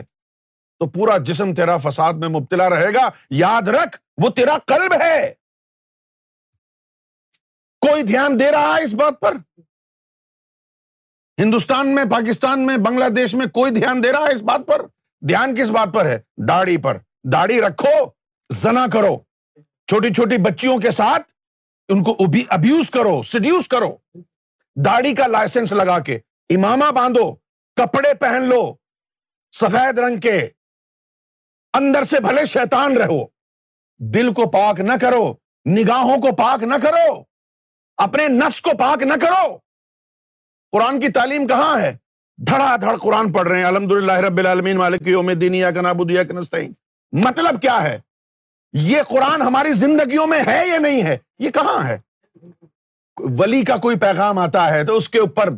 تو 0.81 0.87
پورا 0.89 1.17
جسم 1.17 1.53
تیرا 1.53 1.77
فساد 1.77 2.13
میں 2.13 2.29
مبتلا 2.29 2.69
رہے 2.69 2.93
گا 2.93 3.09
یاد 3.29 3.67
رکھ 3.67 3.97
وہ 4.17 4.29
تیرا 4.29 4.57
قلب 4.67 4.93
ہے 5.01 5.33
کوئی 7.81 8.03
دھیان 8.03 8.39
دے 8.39 8.51
رہا 8.51 8.75
ہے 8.77 8.83
اس 8.83 8.93
بات 8.93 9.19
پر 9.19 9.37
ہندوستان 11.39 11.93
میں 11.95 12.03
پاکستان 12.11 12.65
میں 12.65 12.75
بنگلہ 12.77 13.07
دیش 13.15 13.33
میں 13.33 13.45
کوئی 13.53 13.71
دھیان 13.71 14.03
دے 14.03 14.11
رہا 14.11 14.25
ہے 14.25 14.35
اس 14.35 14.41
بات 14.41 14.65
پر 14.67 14.81
دھیان 15.21 15.55
کس 15.55 15.69
بات 15.69 15.93
پر 15.93 16.05
ہے 16.05 16.17
داڑھی 16.47 16.75
پر 16.77 16.97
داڑھی 17.33 17.59
رکھو 17.61 17.93
زنا 18.49 18.85
کرو 18.93 19.15
چھوٹی 19.87 20.13
چھوٹی 20.13 20.37
بچیوں 20.43 20.77
کے 20.79 20.91
ساتھ 20.91 21.31
ان 21.89 22.03
کو 22.03 22.15
ابیوز 22.21 22.89
کرو 22.89 23.03
کرو 23.03 23.21
سڈیوز 23.23 23.73
داڑھی 24.77 25.13
کا 25.15 25.27
لائسنس 25.27 25.71
لگا 25.73 25.97
کے 25.99 26.19
امامہ 26.49 26.91
باندھو 26.95 27.31
کپڑے 27.77 28.13
پہن 28.19 28.47
لو 28.49 28.61
سفید 29.53 29.99
رنگ 29.99 30.19
کے 30.19 30.37
اندر 31.73 32.03
سے 32.03 32.19
بھلے 32.21 32.45
شیطان 32.47 32.97
رہو 32.97 33.23
دل 33.99 34.33
کو 34.33 34.49
پاک 34.49 34.79
نہ 34.81 34.97
کرو 35.01 35.23
نگاہوں 35.65 36.17
کو 36.17 36.35
پاک 36.35 36.63
نہ 36.63 36.83
کرو 36.83 37.07
اپنے 37.97 38.27
نفس 38.35 38.61
کو 38.61 38.77
پاک 38.77 39.03
نہ 39.03 39.13
کرو 39.21 39.57
قرآن 40.73 40.99
کی 40.99 41.09
تعلیم 41.09 41.47
کہاں 41.47 41.79
ہے 41.79 41.95
دھڑا 42.39 42.75
دھڑ 42.81 42.95
قرآن 42.97 43.31
پڑھ 43.31 43.47
رہے 43.47 43.57
ہیں 43.57 43.65
الحمد 43.65 43.91
للہ 43.91 44.19
رب 44.19 44.37
العالمین 44.37 44.77
مالک 44.77 45.07
نستعین 46.31 46.71
مطلب 47.13 47.61
کیا 47.61 47.81
ہے 47.83 47.97
یہ 48.73 49.01
قرآن 49.01 49.41
ہماری 49.41 49.73
زندگیوں 49.73 50.27
میں 50.27 50.41
ہے 50.47 50.61
یا 50.67 50.77
نہیں 50.77 51.03
ہے 51.03 51.17
یہ 51.39 51.51
کہاں 51.51 51.83
ہے 51.87 51.97
ولی 53.17 53.63
کا 53.63 53.77
کوئی 53.77 53.97
پیغام 53.99 54.37
آتا 54.37 54.69
ہے 54.71 54.83
تو 54.85 54.97
اس 54.97 55.09
کے 55.09 55.19
اوپر 55.19 55.49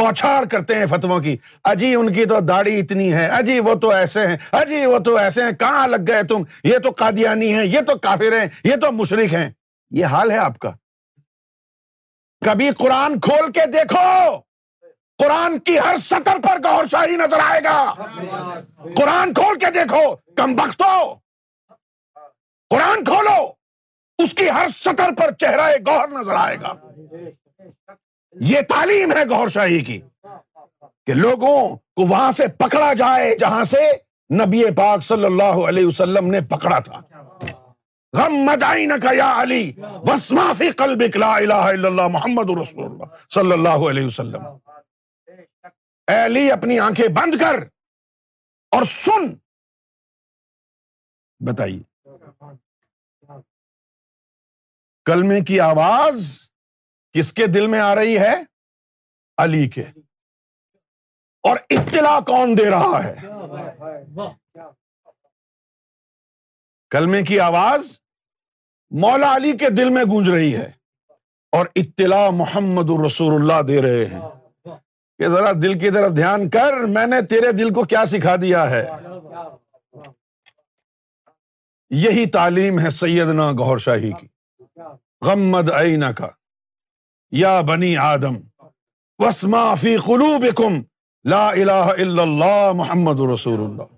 بوچھاڑ 0.00 0.44
کرتے 0.44 0.74
ہیں 0.74 0.86
فتو 0.86 1.20
کی 1.20 1.36
اجی 1.64 1.94
ان 1.94 2.12
کی 2.12 2.24
تو 2.24 2.40
داڑھی 2.40 2.78
اتنی 2.80 3.12
ہے 3.12 3.26
اجی 3.28 3.58
وہ 3.60 3.74
تو 3.74 3.90
ایسے 3.90 4.26
ہیں 4.26 4.36
اجی 4.52 4.84
وہ 4.86 4.98
تو 4.98 5.16
ایسے 5.16 5.44
ہیں 5.44 5.52
کہاں 5.52 5.86
لگ 5.88 6.06
گئے 6.06 6.22
تم 6.22 6.42
یہ 6.64 6.78
تو 6.78 6.90
قادیانی 6.90 7.52
ہیں 7.54 7.64
یہ 7.64 7.80
تو 7.80 7.96
کافر 7.98 8.38
ہیں 8.40 8.46
یہ 8.64 8.76
تو 8.76 8.92
مشرق 8.92 9.34
ہیں 9.34 9.50
یہ 9.90 10.04
حال 10.06 10.30
ہے 10.30 10.38
آپ 10.38 10.58
کا 10.58 10.70
کبھی 12.42 12.70
قرآن 12.78 13.20
کھول 13.20 13.50
کے 13.52 13.66
دیکھو 13.66 13.98
قرآن 15.20 15.58
کی 15.60 15.78
ہر 15.78 15.96
سطر 16.00 16.38
پر 16.42 16.58
گور 16.64 16.86
شاہی 16.90 17.16
نظر 17.16 17.40
آئے 17.42 17.60
گا 17.64 17.78
قرآن 18.96 19.32
کھول 19.34 19.58
کے 19.58 19.70
دیکھو 19.70 20.02
کم 20.36 20.54
بختو 20.56 20.92
قرآن 22.70 23.04
کھولو 23.04 23.40
اس 24.18 24.34
کی 24.34 24.48
ہر 24.50 24.66
سطر 24.74 25.14
پر 25.18 25.32
چہرہ 25.40 25.68
گور 25.86 26.08
نظر 26.10 26.34
آئے 26.36 26.56
گا 26.60 26.74
یہ 28.34 28.60
تعلیم 28.68 29.12
ہے 29.12 29.24
شاہی 29.50 29.82
کی 29.84 30.00
کہ 31.06 31.14
لوگوں 31.14 31.58
کو 31.94 32.06
وہاں 32.06 32.30
سے 32.32 32.46
پکڑا 32.58 32.92
جائے 32.94 33.34
جہاں 33.40 33.64
سے 33.64 33.90
نبی 34.30 34.64
پاک 34.76 35.02
صلی 35.04 35.24
اللہ 35.24 35.66
علیہ 35.68 35.86
وسلم 35.86 36.30
نے 36.30 36.40
پکڑا 36.50 36.78
تھا 36.80 37.00
غم 38.12 38.48
یا 39.12 39.32
علی 39.42 39.70
وسما 40.04 40.52
فی 40.58 40.70
قلبک 40.76 41.16
لا 41.16 41.34
الہ 41.34 41.62
الا 41.66 41.88
اللہ 41.88 42.08
محمد 42.08 42.50
رسول 42.58 42.84
اللہ 42.84 43.16
صلی 43.30 43.52
اللہ 43.52 43.88
علیہ 43.90 44.06
وسلم 44.06 44.44
اے 46.10 46.24
علی 46.24 46.50
اپنی 46.52 46.78
آنکھیں 46.78 47.06
بند 47.14 47.40
کر 47.40 47.56
اور 48.72 48.82
سن 48.84 49.32
بتائیے 51.40 51.82
کلمے 55.06 55.40
کی 55.40 55.60
آواز 55.60 56.26
کس 57.14 57.32
کے 57.32 57.46
دل 57.46 57.66
میں 57.66 57.80
آ 57.80 57.94
رہی 57.94 58.18
ہے 58.18 58.34
علی 59.38 59.68
کے 59.68 59.84
اور 61.44 61.56
اطلاع 61.70 62.18
کون 62.20 62.56
دے 62.58 62.70
رہا 62.70 63.04
ہے 63.04 63.14
کلمے 66.90 67.22
کی 67.22 67.40
آواز 67.40 67.96
مولا 68.92 69.34
علی 69.36 69.56
کے 69.58 69.70
دل 69.70 69.90
میں 69.90 70.04
گونج 70.04 70.28
رہی 70.28 70.56
ہے 70.56 70.70
اور 71.52 71.66
اطلاع 71.74 72.28
محمد 72.30 72.90
الرسول 72.90 73.34
اللہ 73.34 73.62
دے 73.62 73.80
رہے 73.82 74.04
ہیں 74.04 74.39
کہ 75.20 75.28
ذرا 75.28 75.50
دل 75.52 75.78
کی 75.78 75.90
طرف 75.90 76.14
دھیان 76.16 76.48
کر 76.48 76.74
میں 76.88 77.06
نے 77.06 77.20
تیرے 77.30 77.50
دل 77.52 77.72
کو 77.74 77.82
کیا 77.84 78.04
سکھا 78.06 78.34
دیا 78.36 78.62
ہے 78.70 78.84
یہی 81.90 82.24
تعلیم 82.26 82.78
ہے 82.78 82.90
سیدنا 82.90 83.50
گور 83.58 83.78
شاہی 83.78 84.12
کی 84.12 84.26
غمد 85.22 85.70
این 85.72 86.04
کا 86.16 86.28
یا 87.32 87.60
بنی 87.62 87.96
آدم 87.96 88.36
وسما 89.20 89.74
فی 89.74 89.96
قلوبکم 89.96 90.80
لا 91.24 91.48
الہ 91.50 91.86
الا 91.96 92.22
اللہ 92.22 92.72
محمد 92.74 93.20
رسول 93.32 93.60
اللہ 93.60 93.98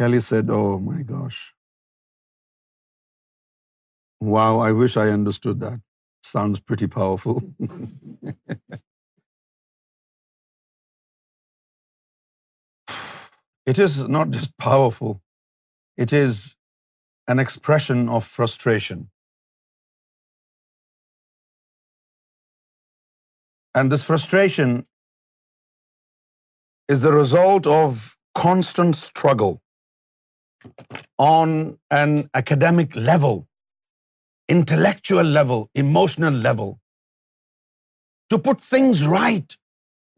power 0.00 0.96
power 14.58 14.90
full 14.90 15.12
is 16.12 16.56
an 17.28 17.38
expression 17.38 18.08
of 18.08 18.26
frustration 18.26 18.96
is 26.92 27.02
the 27.02 27.10
result 27.18 27.66
of 27.66 28.16
constant 28.34 28.94
struggle 28.94 29.69
on 31.18 31.78
an 31.90 32.30
academic 32.34 32.96
level, 32.96 33.46
intellectual 34.48 35.24
level, 35.24 35.70
emotional 35.74 36.32
level, 36.32 36.80
to 38.30 38.38
put 38.38 38.60
things 38.60 39.06
right 39.06 39.56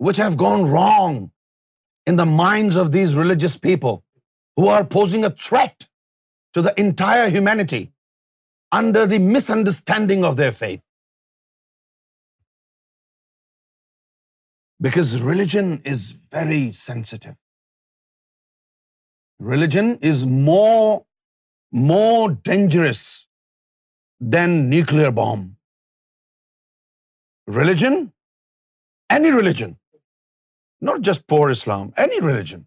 which 0.00 0.18
have 0.18 0.36
gone 0.36 0.66
wrong 0.70 1.30
in 2.06 2.16
the 2.16 2.26
minds 2.26 2.76
of 2.76 2.92
these 2.92 3.14
religious 3.14 3.56
people 3.56 4.04
who 4.56 4.68
are 4.68 4.84
posing 4.84 5.24
a 5.24 5.30
threat 5.30 5.88
to 6.54 6.62
the 6.62 6.74
entire 6.80 7.28
humanity 7.30 7.92
under 8.72 9.06
the 9.06 9.18
misunderstanding 9.18 10.24
of 10.24 10.36
their 10.36 10.52
faith. 10.52 10.82
Because 14.80 15.20
religion 15.20 15.80
is 15.84 16.12
very 16.32 16.72
sensitive 16.72 17.36
religion 19.50 19.98
is 20.10 20.24
more 20.24 21.04
dangerous 22.50 23.26
than 24.34 24.68
nuclear 24.70 25.10
bomb. 25.10 25.56
Religion, 27.60 28.12
any 29.10 29.30
religion, 29.30 29.76
not 30.80 31.00
just 31.08 31.26
poor 31.26 31.50
Islam, 31.50 31.92
any 31.96 32.20
religion. 32.20 32.66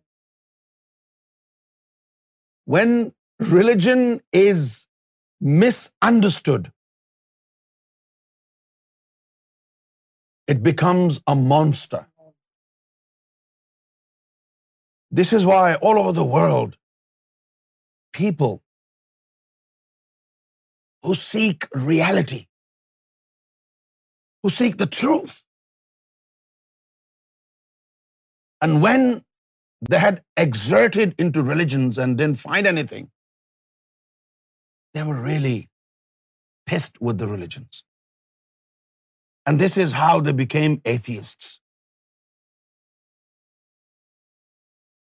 When 2.65 3.13
religion 3.39 4.21
is 4.33 4.87
misunderstood, 5.39 6.71
it 10.47 10.61
becomes 10.63 11.21
a 11.25 11.35
monster. 11.35 12.05
This 15.19 15.33
is 15.39 15.45
why 15.51 15.75
all 15.75 15.99
over 16.03 16.13
the 16.19 16.29
world, 16.37 16.77
people 18.13 18.53
who 21.03 21.15
seek 21.15 21.67
reality, 21.91 22.41
who 24.43 24.51
seek 24.61 24.77
the 24.83 24.91
truth, 24.99 25.43
and 28.61 28.81
when 28.87 29.05
they 29.89 29.99
had 29.99 30.21
exerted 30.45 31.15
into 31.25 31.43
religions 31.43 31.97
and 31.97 32.17
didn't 32.17 32.39
find 32.39 32.67
anything, 32.67 33.09
they 34.93 35.03
were 35.03 35.21
really 35.31 35.69
pissed 36.67 37.01
with 37.01 37.17
the 37.23 37.27
religions. 37.27 37.83
And 39.45 39.59
this 39.59 39.77
is 39.77 39.93
how 39.93 40.21
they 40.21 40.33
became 40.33 40.81
atheists. 40.85 41.59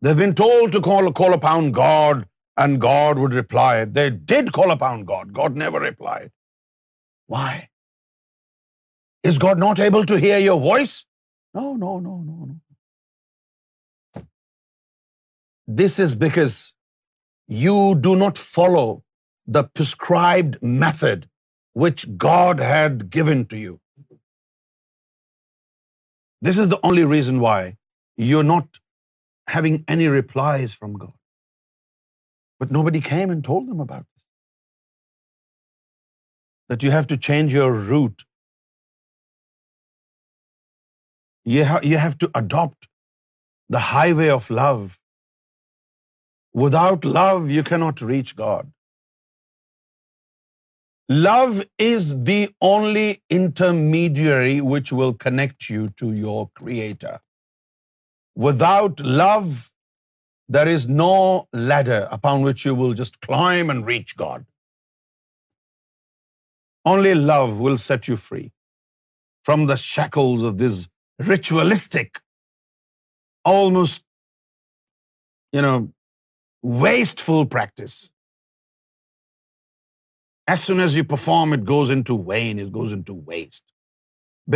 They've 0.02 0.18
been 0.18 0.36
told 0.36 0.72
to 0.74 0.82
call 0.82 1.34
upon 1.34 1.72
God, 1.72 2.28
and 2.58 2.82
God 2.82 3.20
would 3.20 3.34
reply. 3.34 3.86
They 3.86 4.10
did 4.12 4.54
call 4.54 4.72
upon 4.72 5.06
God. 5.06 5.34
God 5.34 5.56
never 5.56 5.80
replied. 5.80 6.32
Why? 7.28 7.70
Is 9.24 9.38
God 9.38 9.60
not 9.60 9.80
able 9.80 10.06
to 10.06 10.20
hear 10.26 10.40
your 10.40 10.60
voice? 10.62 11.06
No. 11.54 11.74
This 15.68 16.00
is 16.00 16.16
because 16.16 16.74
you 17.48 17.96
do 17.96 18.16
not 18.16 18.38
follow 18.38 19.04
the 19.48 19.64
prescribed 19.64 20.58
method 20.62 21.30
which 21.74 22.06
God 22.18 22.60
had 22.60 23.10
given 23.10 23.46
to 23.48 23.58
you. 23.58 23.80
This 26.42 26.58
is 26.58 26.70
the 26.70 26.80
only 26.84 27.04
reason 27.04 27.40
why 27.40 27.78
you're 28.18 28.50
not 28.56 28.80
having 29.48 29.84
any 29.88 30.08
replies 30.08 30.74
from 30.74 30.94
God. 30.94 31.14
But 32.60 32.72
nobody 32.72 33.02
came 33.02 33.30
and 33.30 33.44
told 33.44 33.68
them 33.68 33.80
about 33.80 34.06
this. 34.16 34.24
That 36.70 36.84
you 36.84 36.92
have 36.92 37.08
to 37.08 37.18
change 37.18 37.54
your 37.54 37.72
route. 37.72 38.24
You 41.46 41.66
have 41.66 42.18
to 42.20 42.32
adopt 42.36 42.88
the 43.70 43.80
highway 43.80 44.30
of 44.30 44.50
love. 44.50 44.98
Without 46.54 47.06
love, 47.06 47.50
you 47.50 47.64
cannot 47.64 48.02
reach 48.02 48.36
God. 48.36 48.72
Love 51.10 51.64
is 51.78 52.24
the 52.24 52.50
only 52.62 53.22
intermediary 53.30 54.60
which 54.60 54.92
will 54.92 55.14
connect 55.14 55.70
you 55.70 55.88
to 56.02 56.12
your 56.12 56.50
Creator. 56.56 57.20
Without 58.46 59.00
love, 59.02 59.72
there 60.48 60.70
is 60.70 60.88
no 60.88 61.48
ladder 61.54 62.08
upon 62.18 62.44
which 62.44 62.66
you 62.66 62.76
will 62.76 62.94
just 62.94 63.20
climb 63.22 63.72
and 63.72 63.86
reach 63.86 64.16
God. 64.16 64.46
Only 66.86 67.16
love 67.16 67.60
will 67.60 67.78
set 67.78 68.08
you 68.08 68.18
free 68.18 68.52
from 69.44 69.66
the 69.68 69.78
shackles 69.78 70.44
of 70.44 70.58
this 70.60 70.88
ritualistic, 71.20 72.22
almost, 73.44 74.04
wasteful 76.64 77.46
practice. 77.46 78.10
As 80.48 80.64
soon 80.64 80.80
as 80.80 80.96
you 80.96 81.04
perform, 81.04 81.54
it 81.54 81.66
goes 81.66 81.90
into 81.90 82.24
vain, 82.24 82.60
it 82.60 82.72
goes 82.72 82.92
into 82.92 83.14
waste. 83.14 83.64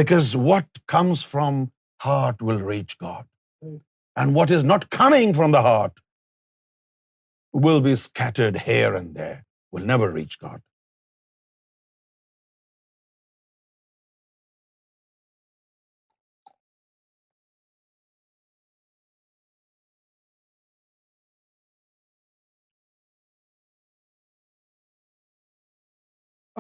Because 0.02 0.36
what 0.36 0.68
comes 0.88 1.24
from 1.24 1.72
heart 2.02 2.42
will 2.42 2.60
reach 2.74 2.98
God. 2.98 3.26
And 3.64 4.36
what 4.36 4.52
is 4.52 4.64
not 4.64 4.90
coming 4.90 5.34
from 5.34 5.52
the 5.52 5.62
heart 5.62 5.94
will 7.54 7.82
be 7.82 7.96
scattered 7.96 8.58
here 8.62 8.96
and 8.96 9.16
there, 9.16 9.46
will 9.72 9.86
never 9.86 10.12
reach 10.12 10.40
God. 10.40 10.62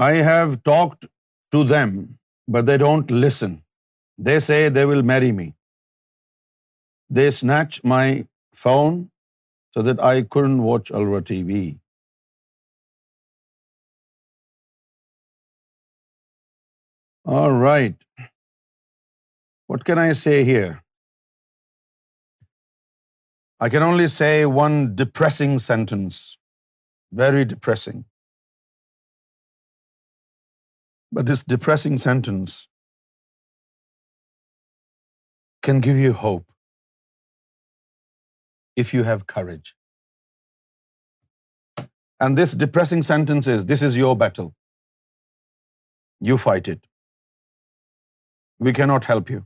I 0.00 0.14
have 0.32 0.64
talked 0.64 1.08
to 1.54 1.64
them, 1.64 2.20
but 2.48 2.66
they 2.66 2.78
don't 2.78 3.12
listen. 3.12 3.64
They 4.18 4.39
say 4.39 4.70
they 4.70 4.86
will 4.86 5.04
marry 5.04 5.32
me. 5.32 5.54
They 7.16 7.30
snatched 7.30 7.84
my 7.84 8.26
phone 8.56 9.10
so 9.74 9.82
that 9.88 10.02
I 10.10 10.22
couldn't 10.22 10.64
watch 10.64 10.92
Alura 10.92 11.22
TV. 11.30 11.80
All 17.26 17.52
right. 17.52 17.96
What 19.68 19.84
can 19.89 20.00
I 20.00 20.14
say 20.14 20.44
here? 20.46 20.82
I 23.60 23.70
can 23.70 23.84
only 23.84 24.08
say 24.08 24.46
one 24.46 24.96
depressing 24.96 25.60
sentence. 25.60 26.38
Very 27.12 27.46
depressing. 27.46 28.06
But 31.12 31.26
this 31.26 31.44
depressing 31.44 31.98
sentence 31.98 32.68
can 35.62 35.82
give 35.82 35.98
you 35.98 36.14
hope 36.14 36.51
if 38.76 38.94
you 38.94 39.04
have 39.04 39.28
courage. 39.28 39.76
And 42.20 42.38
this 42.38 42.52
depressing 42.52 43.04
sentence 43.04 43.48
is, 43.48 43.66
this 43.66 43.82
is 43.82 43.98
your 43.98 44.16
battle. 44.16 44.54
You 46.20 46.38
fight 46.38 46.68
it. 46.68 46.88
We 48.60 48.74
cannot 48.74 49.06
help 49.06 49.30
you. 49.30 49.46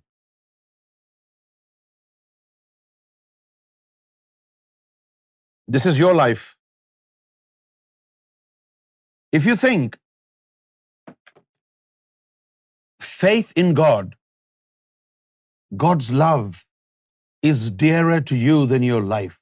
This 5.68 5.86
is 5.86 6.00
your 6.00 6.14
life. 6.14 6.58
If 9.32 9.46
you 9.46 9.56
think 9.56 9.98
faith 13.02 13.54
in 13.56 13.74
God, 13.74 14.16
God's 15.86 16.12
love, 16.12 16.66
is 17.52 17.64
dearer 17.86 18.20
to 18.30 18.38
you 18.44 18.60
than 18.74 18.86
your 18.90 19.02
life, 19.16 19.40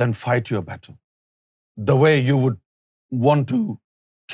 then 0.02 0.12
fight 0.22 0.50
your 0.54 0.64
battle 0.72 0.98
the 1.90 1.96
way 2.04 2.12
you 2.28 2.36
would 2.36 2.58
want 3.10 3.48
to 3.48 3.78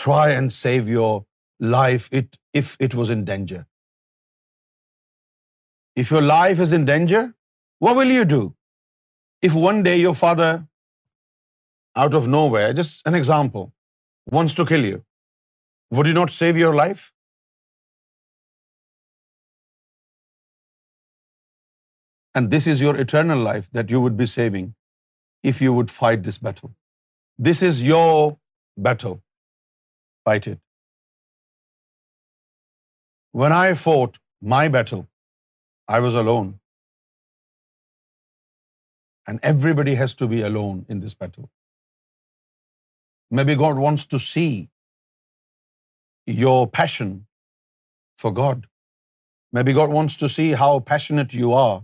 try 0.02 0.24
and 0.40 0.52
save 0.58 0.88
your 0.88 1.12
life 1.60 2.08
if 2.62 2.76
it 2.88 2.94
was 3.00 3.10
in 3.16 3.24
danger. 3.30 3.64
If 6.02 6.10
your 6.10 6.22
life 6.22 6.62
is 6.66 6.72
in 6.78 6.86
danger, 6.90 7.22
what 7.86 7.96
will 7.96 8.14
you 8.18 8.24
do? 8.34 8.42
If 9.48 9.54
one 9.54 9.82
day 9.88 9.96
your 10.00 10.14
father, 10.14 10.50
out 12.04 12.14
of 12.20 12.26
nowhere, 12.36 12.72
just 12.72 13.02
an 13.10 13.14
example, 13.14 13.72
wants 14.36 14.54
to 14.60 14.66
kill 14.70 14.84
you, 14.84 15.04
would 15.90 16.06
you 16.06 16.14
not 16.14 16.30
save 16.30 16.56
your 16.62 16.74
life? 16.74 17.12
And 22.34 22.50
this 22.56 22.66
is 22.72 22.80
your 22.86 22.96
eternal 23.04 23.40
life 23.48 23.68
that 23.78 23.90
you 23.94 24.00
would 24.04 24.16
be 24.22 24.26
saving 24.26 24.74
if 25.52 25.60
you 25.66 25.72
would 25.78 25.90
fight 26.00 26.24
this 26.28 26.38
battle. 26.48 26.74
This 27.48 27.62
is 27.70 27.82
your 27.92 28.38
battle. 28.88 29.16
Fight 30.28 30.46
it. 30.52 30.60
When 33.42 33.52
I 33.60 33.74
fought 33.86 34.18
my 34.56 34.68
battle, 34.76 35.06
I 35.96 36.00
was 36.08 36.14
alone. 36.24 36.52
And 39.26 39.40
everybody 39.54 39.94
has 40.02 40.14
to 40.22 40.28
be 40.34 40.42
alone 40.50 40.84
in 40.94 41.00
this 41.06 41.14
battle. 41.24 41.50
Maybe 43.38 43.56
God 43.64 43.78
wants 43.86 44.04
to 44.14 44.20
see 44.20 44.68
your 46.26 46.66
passion 46.80 47.14
for 48.24 48.32
God. 48.42 48.66
Maybe 49.58 49.72
God 49.80 49.90
wants 49.98 50.16
to 50.22 50.28
see 50.36 50.52
how 50.62 50.72
passionate 50.92 51.34
you 51.42 51.52
are 51.64 51.82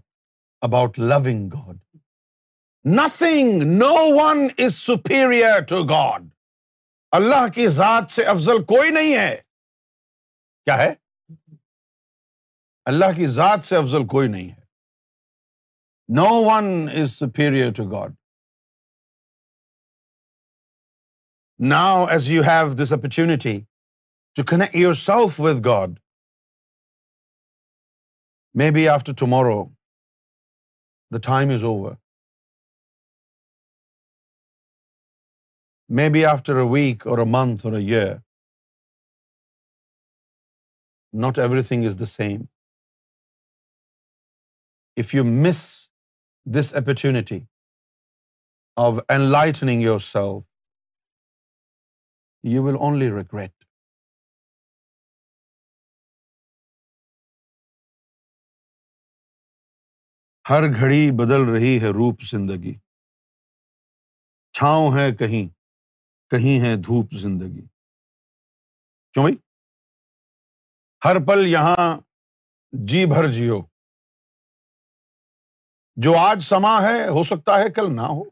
about 0.62 0.98
loving 0.98 1.48
God 1.48 1.76
nothing 2.84 3.62
no 3.78 3.94
one 4.18 4.46
is 4.58 4.74
superior 4.76 5.60
to 5.60 5.82
God 5.84 6.28
اللہ 7.12 7.48
کی 7.54 7.68
ذات 7.68 8.10
سے 8.10 8.24
افضل 8.24 8.64
کوئی 8.64 8.90
نہیں 8.90 9.16
ہے 9.16 9.34
کیا 10.64 10.76
ہے 10.78 10.94
اللہ 12.86 13.16
کی 13.16 13.26
ذات 13.26 13.64
سے 13.64 13.76
افضل 13.76 14.06
کوئی 14.06 14.28
نہیں 14.28 14.48
ہے 14.48 14.60
no 16.08 16.28
one 16.44 16.88
is 17.00 17.18
superior 17.18 17.72
to 17.72 17.90
God 17.90 18.14
now 21.60 22.04
as 22.04 22.28
you 22.28 22.42
have 22.42 22.72
this 22.74 22.92
opportunity 22.92 23.58
to 24.36 24.44
connect 24.44 24.76
your 24.76 24.94
self 24.94 25.40
with 25.40 25.64
God 25.64 25.98
may 28.54 28.70
be 28.70 28.88
after 28.88 29.12
tomorrow 29.14 29.64
The 31.10 31.20
time 31.20 31.50
is 31.58 31.64
over. 31.64 31.96
Maybe 36.00 36.24
after 36.32 36.58
a 36.60 36.66
week 36.66 37.06
or 37.06 37.20
a 37.20 37.26
month 37.26 37.64
or 37.70 37.74
a 37.74 37.84
year, 37.94 38.22
not 41.12 41.38
everything 41.38 41.84
is 41.92 41.96
the 42.04 42.10
same. 42.14 42.48
If 45.04 45.14
you 45.14 45.24
miss 45.24 45.88
this 46.58 46.74
opportunity 46.82 47.40
of 48.86 49.00
enlightening 49.18 49.80
yourself, 49.88 50.44
you 52.54 52.62
will 52.68 52.78
only 52.90 53.08
regret. 53.20 53.59
ہر 60.50 60.62
گھڑی 60.80 61.10
بدل 61.10 61.48
رہی 61.48 61.80
ہے 61.82 61.88
روپ 61.88 62.22
زندگی 62.30 62.74
چھاؤں 64.54 64.90
ہے 64.98 65.10
کہیں 65.16 65.48
کہیں 66.30 66.60
ہے 66.60 66.76
دھوپ 66.76 67.14
زندگی 67.14 67.66
کیوں 69.14 69.24
بھائی 69.24 69.36
ہر 71.04 71.18
پل 71.26 71.46
یہاں 71.46 72.00
جی 72.72 73.06
بھر 73.06 73.32
جیو 73.32 73.60
جو 75.96 76.16
آج 76.18 76.42
سما 76.42 76.82
ہے 76.82 77.08
ہو 77.08 77.22
سکتا 77.22 77.58
ہے 77.58 77.70
کل 77.70 77.94
نہ 77.96 78.00
ہو 78.00 78.24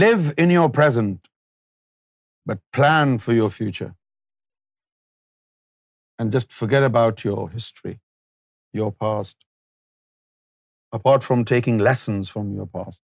لیو 0.00 0.18
in 0.36 0.50
your 0.50 0.68
present 0.76 1.28
plan 2.70 3.18
for 3.18 3.34
your 3.34 3.48
future 3.48 3.99
and 6.20 6.32
just 6.32 6.52
figure 6.52 6.82
about 6.82 7.26
your 7.26 7.48
history 7.56 7.92
your 8.74 8.90
past 8.92 9.44
apart 10.92 11.22
from 11.22 11.44
taking 11.44 11.80
lessons 11.80 12.32
from 12.32 12.52
your 12.52 12.66
past 12.66 13.02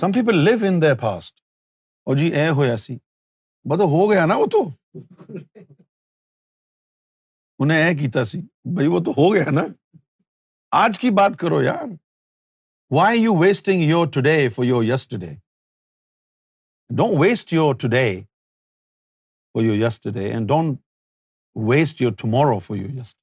some 0.00 0.12
people 0.12 0.38
live 0.38 0.58
in 0.68 0.82
past 1.00 1.40
جی 2.18 2.26
اے 2.26 2.48
ہوا 2.48 2.76
سی 2.76 2.96
بت 3.64 3.80
ہو 3.80 4.10
گیا 4.10 4.26
نا 4.26 4.36
وہ 4.36 4.46
تو 4.46 4.62
انہیں 7.58 7.84
اے 7.84 7.94
کیتا 7.94 8.24
سی 8.24 8.40
بھائی 8.74 8.88
وہ 8.88 8.98
تو 9.04 9.10
ہو 9.10 9.34
گیا 9.34 9.50
نا 9.50 9.62
آج 10.72 10.98
کی 10.98 11.10
بات 11.10 11.38
کرو 11.38 11.62
یار 11.62 11.84
why 12.90 13.22
you 13.22 13.34
wasting 13.36 13.82
your 13.82 14.06
today 14.06 14.48
for 14.48 14.64
your 14.64 14.84
یسٹ 14.84 15.14
day 15.14 15.34
don't 16.90 17.18
waste 17.20 17.52
your 17.52 17.74
to 17.74 17.88
day 17.88 18.04
for 19.54 19.62
your 19.62 19.88
to 20.04 20.10
day 20.10 20.32
and 20.32 20.48
don't 20.48 20.78
waste 21.56 22.02
your 22.02 22.12
tomorrow 22.12 22.50
tomorrow 22.50 22.58
for 22.58 22.76
یورسٹ 22.76 23.23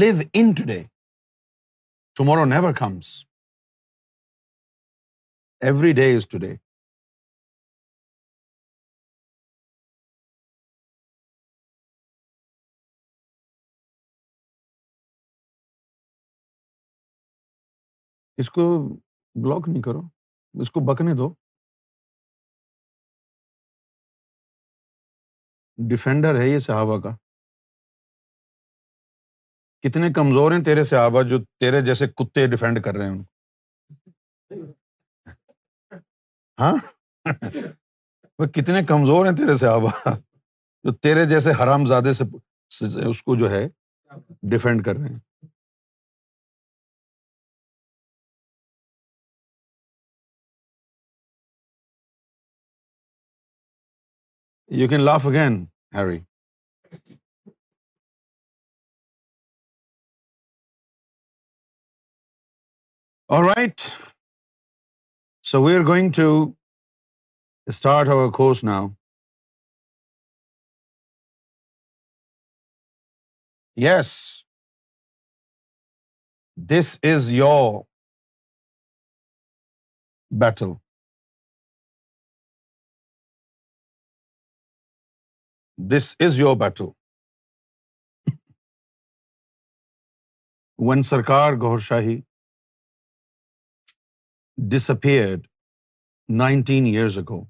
leave 0.00 0.16
in 0.34 0.52
to 0.54 0.64
day 0.66 0.82
tomorrow 2.16 2.44
never 2.44 2.72
comes 2.72 3.14
every 5.62 5.92
day 5.92 6.14
is 6.16 6.28
to 6.28 6.38
day 6.38 6.54
اس 18.38 18.50
کو 18.50 18.62
block 19.34 19.68
نہیں 19.68 19.82
کرو 19.82 20.00
اس 20.54 20.70
کو 20.70 20.80
بکنے 20.84 21.14
دو 21.14 21.32
defender 25.88 26.40
ہے 26.40 26.48
یہ 26.48 26.58
صحابہ 26.58 27.00
کا 27.00 27.16
کتنے 29.82 30.12
کمزور 30.12 30.52
ہیں 30.52 30.64
تیرے 30.64 30.84
صحابہ 30.84 31.22
جو 31.22 31.38
تیرے 31.44 31.80
جیسے 31.80 32.06
کتے 32.06 32.46
ڈیفینڈ 32.46 32.84
کر 32.84 32.94
رہے 32.94 33.06
ہیں 33.06 33.22
ہاں 36.58 36.76
کتنے 38.46 38.82
کمزور 38.82 39.26
ہیں 39.26 39.36
تیرے 39.36 39.56
صحابہ 39.56 40.10
جو 40.84 40.92
تیرے 40.92 41.24
جیسے 41.24 41.50
حرام 41.50 41.86
زادے 41.86 42.12
سے 42.12 42.24
اس 43.10 43.22
کو 43.22 43.36
جو 43.36 43.50
ہے 43.50 43.68
ڈیفینڈ 44.42 44.84
کر 44.84 44.96
رہے 44.96 45.08
ہیں 45.08 45.18
You 54.70 54.86
can 54.86 55.04
laugh 55.04 55.24
again, 55.26 55.68
Harry. 55.92 56.24
All 63.28 63.42
right. 63.42 63.90
So 65.42 65.60
we 65.60 65.74
are 65.74 65.82
going 65.82 66.12
to 66.12 66.54
start 67.68 68.08
our 68.08 68.30
course 68.30 68.62
now. 68.62 68.94
Yes. 73.74 74.44
This 76.56 76.98
is 77.02 77.32
your 77.32 77.86
battle. 80.30 80.80
This 85.80 86.16
is 86.20 86.38
your 86.38 86.56
battle 86.56 86.84
one 90.78 91.02
Sarkar 91.02 91.52
Gohar 91.52 91.78
Shahi 91.78 92.20
dish 94.58 94.90
اپئرڈ 94.90 95.46
nineteen 96.28 96.86
years 96.86 97.18
اگو 97.18 97.40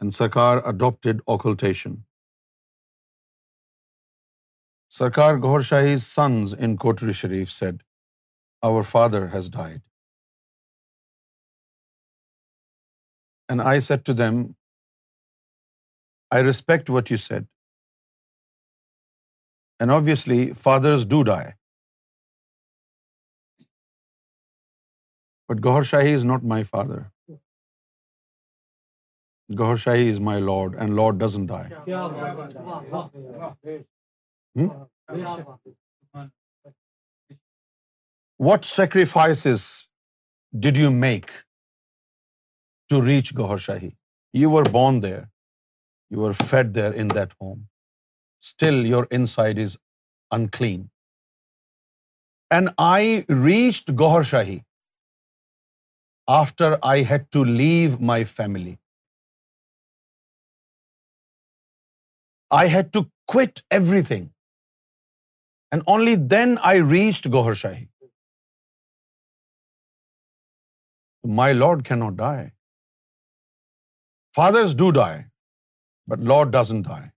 and 0.00 0.14
Sarkar 0.14 0.58
adopted 0.64 1.20
occultation 1.26 1.94
Sarkar 4.92 5.34
Gohar 5.34 5.60
Shahi 5.60 5.96
sons 5.96 6.54
in 6.58 6.76
Kotri 6.76 7.12
Sharif 7.12 7.52
said 7.52 7.82
our 8.62 8.82
father 8.82 9.26
has 9.34 9.50
died 9.52 9.80
and 13.48 13.60
I 13.60 13.80
said 13.80 14.06
to 14.06 14.12
them 14.12 14.46
I 16.30 16.40
respect 16.48 16.90
what 16.90 17.10
you 17.10 17.18
said. 17.26 17.46
And 19.80 19.90
obviously, 19.98 20.40
fathers 20.66 21.04
do 21.04 21.24
die. 21.24 21.54
But 25.48 25.60
Gauhar 25.66 25.84
Shahi 25.92 26.14
is 26.20 26.24
not 26.32 26.44
my 26.54 26.62
father. 26.64 27.00
Gauhar 29.60 29.78
Shahi 29.84 30.06
is 30.14 30.20
my 30.28 30.38
Lord, 30.50 30.74
and 30.84 30.96
Lord 30.96 31.18
doesn't 31.24 31.46
die. 31.46 31.68
Hmm? 34.56 34.68
What 38.48 38.64
sacrifices 38.64 39.66
did 40.66 40.76
you 40.84 40.90
make 40.90 41.30
to 42.90 43.00
reach 43.10 43.34
Gauhar 43.34 43.58
Shahi? 43.68 43.92
You 44.44 44.50
were 44.56 44.64
born 44.78 45.00
there. 45.08 45.24
You 46.10 46.20
were 46.26 46.34
fed 46.34 46.74
there 46.80 46.92
in 47.04 47.08
that 47.20 47.32
home. 47.40 47.62
Still, 48.50 48.86
your 48.92 49.06
inside 49.20 49.58
is 49.66 49.76
unclean. 50.38 50.84
And 52.58 52.70
I 52.78 53.24
reached 53.28 53.94
Gohar 54.02 54.22
Shahi 54.32 54.58
after 56.36 56.70
I 56.94 56.96
had 57.12 57.30
to 57.36 57.44
leave 57.62 58.00
my 58.12 58.18
family. 58.38 58.78
I 62.62 62.64
had 62.76 62.92
to 62.98 63.04
quit 63.34 63.62
everything. 63.80 64.26
And 65.76 65.82
only 65.94 66.16
then 66.34 66.58
I 66.72 66.74
reached 66.96 67.30
Gohar 67.36 67.54
Shahi. 67.62 67.86
My 71.40 71.52
Lord 71.62 71.84
cannot 71.90 72.16
die. 72.16 72.52
Fathers 74.38 74.74
do 74.84 74.92
die. 75.00 75.16
But 76.08 76.18
لا 76.28 76.42
doesn't 76.52 76.82
dye 76.82 77.08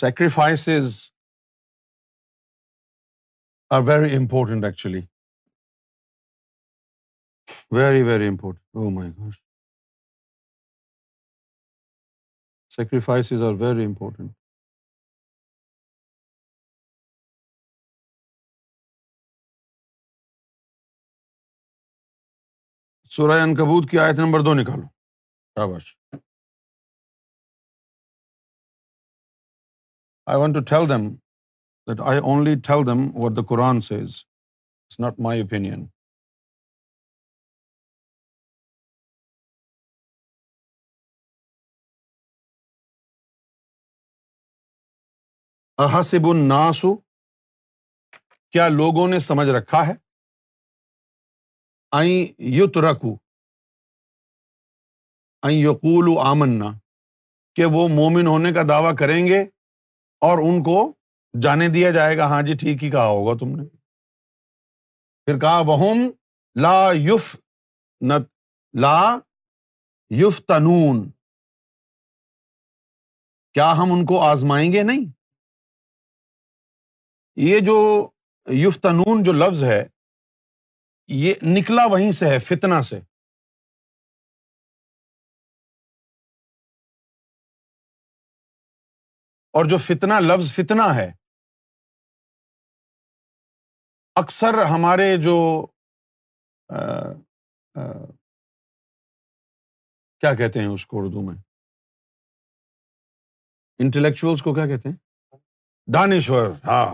sacrifice 0.00 0.68
are 3.70 3.80
very 3.86 4.16
important 4.16 4.64
actually 4.64 5.00
very 7.70 8.02
very 8.02 8.28
important 8.28 8.76
oh 8.76 8.90
my 8.90 9.10
گوشت 9.18 9.41
sacrifices 12.72 13.42
are 13.42 13.54
very 13.60 13.84
important 13.84 14.30
سورہ 23.12 23.40
ان 23.40 23.54
کبوت 23.54 23.90
کی 23.90 23.98
آیت 23.98 24.18
نمبر 24.18 24.40
دو 24.40 24.54
نکالو 24.54 24.86
شاباش 25.56 25.94
I 30.26 30.38
want 30.40 30.54
to 30.54 30.60
tell 30.64 30.88
them 30.88 31.08
that 31.88 32.00
I 32.00 32.18
only 32.20 32.54
tell 32.60 32.86
them 32.86 33.00
what 33.16 33.36
the 33.36 33.42
Quran 33.48 33.80
says 33.80 34.08
it's 34.10 35.00
not 35.00 35.20
my 35.20 35.42
say 35.42 35.84
احسب 45.78 46.26
الناسو 46.26 46.94
کیا 48.50 48.68
لوگوں 48.68 49.06
نے 49.08 49.18
سمجھ 49.18 49.48
رکھا 49.48 49.86
ہے 49.86 49.92
آئیں 51.92 52.26
یوت 52.38 52.76
رکھو 52.78 53.16
یقول 55.42 56.08
آمن 56.20 56.60
کہ 57.56 57.64
وہ 57.64 57.86
مومن 57.88 58.26
ہونے 58.26 58.52
کا 58.52 58.62
دعویٰ 58.68 58.96
کریں 58.96 59.26
گے 59.26 59.40
اور 60.22 60.38
ان 60.38 60.62
کو 60.62 60.76
جانے 61.34 61.68
دیا 61.68 61.90
جائے 61.90 62.16
گا 62.16 62.26
ہاں 62.26 62.42
جی 62.42 62.54
ٹھیک 62.56 62.84
ہی 62.84 62.90
کہا 62.90 63.06
ہوگا 63.06 63.38
تم 63.38 63.56
نے 63.56 63.64
پھر 65.26 65.38
کہا 65.38 65.58
وہم 65.60 66.08
لا 66.56 66.92
یوف 66.92 67.36
لا 68.74 69.18
یوف 70.10 70.40
تنون 70.40 71.10
کیا 73.54 73.72
ہم 73.72 73.92
ان 73.92 74.04
کو 74.06 74.20
آزمائیں 74.20 74.72
گے 74.72 74.82
نہیں 74.82 75.21
یہ 77.36 77.60
جو 77.60 78.10
یفتنون 78.46 79.22
جو 79.24 79.32
لفظ 79.32 79.62
ہے 79.62 79.82
یہ 81.06 81.34
نکلا 81.42 81.84
وہیں 81.90 82.12
سے 82.12 82.26
ہے 82.26 82.38
فتنا 82.38 82.82
سے 82.82 82.98
اور 89.54 89.64
جو 89.64 89.78
فتنا 89.78 90.20
لفظ 90.20 90.52
فتنا 90.54 90.84
ہے 90.96 91.10
اکثر 94.16 94.54
ہمارے 94.64 95.16
جو 95.22 95.66
کیا 100.20 100.34
کہتے 100.34 100.58
ہیں 100.58 100.66
اس 100.66 100.86
کو 100.86 100.98
اردو 100.98 101.20
میں 101.20 101.34
انٹلیکچوئلس 103.78 104.42
کو 104.42 104.54
کیا 104.54 104.66
کہتے 104.66 104.88
ہیں 104.88 104.96
دانشور 105.94 106.50
ہاں 106.64 106.93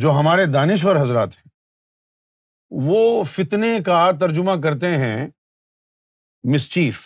جو 0.00 0.10
ہمارے 0.10 0.44
دانشور 0.52 0.96
حضرات 0.96 1.28
ہیں 1.28 1.50
وہ 2.70 3.24
فتنے 3.24 3.78
کا 3.86 4.10
ترجمہ 4.20 4.52
کرتے 4.62 4.86
ہیں 4.86 5.28
مس 6.44 6.70
چیف 6.70 7.00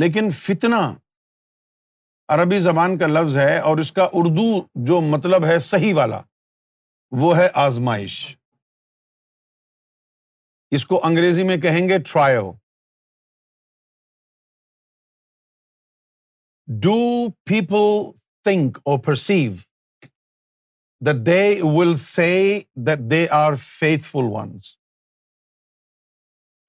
لیکن 0.00 0.30
فتنا 0.30 0.94
عربی 2.28 2.60
زبان 2.60 2.98
کا 2.98 3.06
لفظ 3.06 3.36
ہے 3.36 3.58
اور 3.58 3.78
اس 3.78 3.92
کا 3.92 4.08
اردو 4.12 4.60
جو 4.86 5.00
مطلب 5.00 5.44
ہے 5.44 5.58
صحیح 5.58 5.94
والا 5.94 6.20
وہ 7.10 7.36
ہے 7.36 7.48
آزمائش 7.54 8.36
اس 10.70 10.84
کو 10.84 11.00
انگریزی 11.04 11.42
میں 11.42 11.56
کہیں 11.56 11.88
گے 11.88 11.98
trial 12.02 12.40
do 16.68 17.28
people 17.44 18.10
think 18.46 18.78
or 18.78 18.98
perceive 18.98 19.52
that 21.02 21.26
they 21.26 21.42
will 21.62 21.94
say 21.96 22.60
they 23.10 23.26
are 23.30 23.54
faith 23.54 24.02
full 24.02 24.30
once 24.32 24.74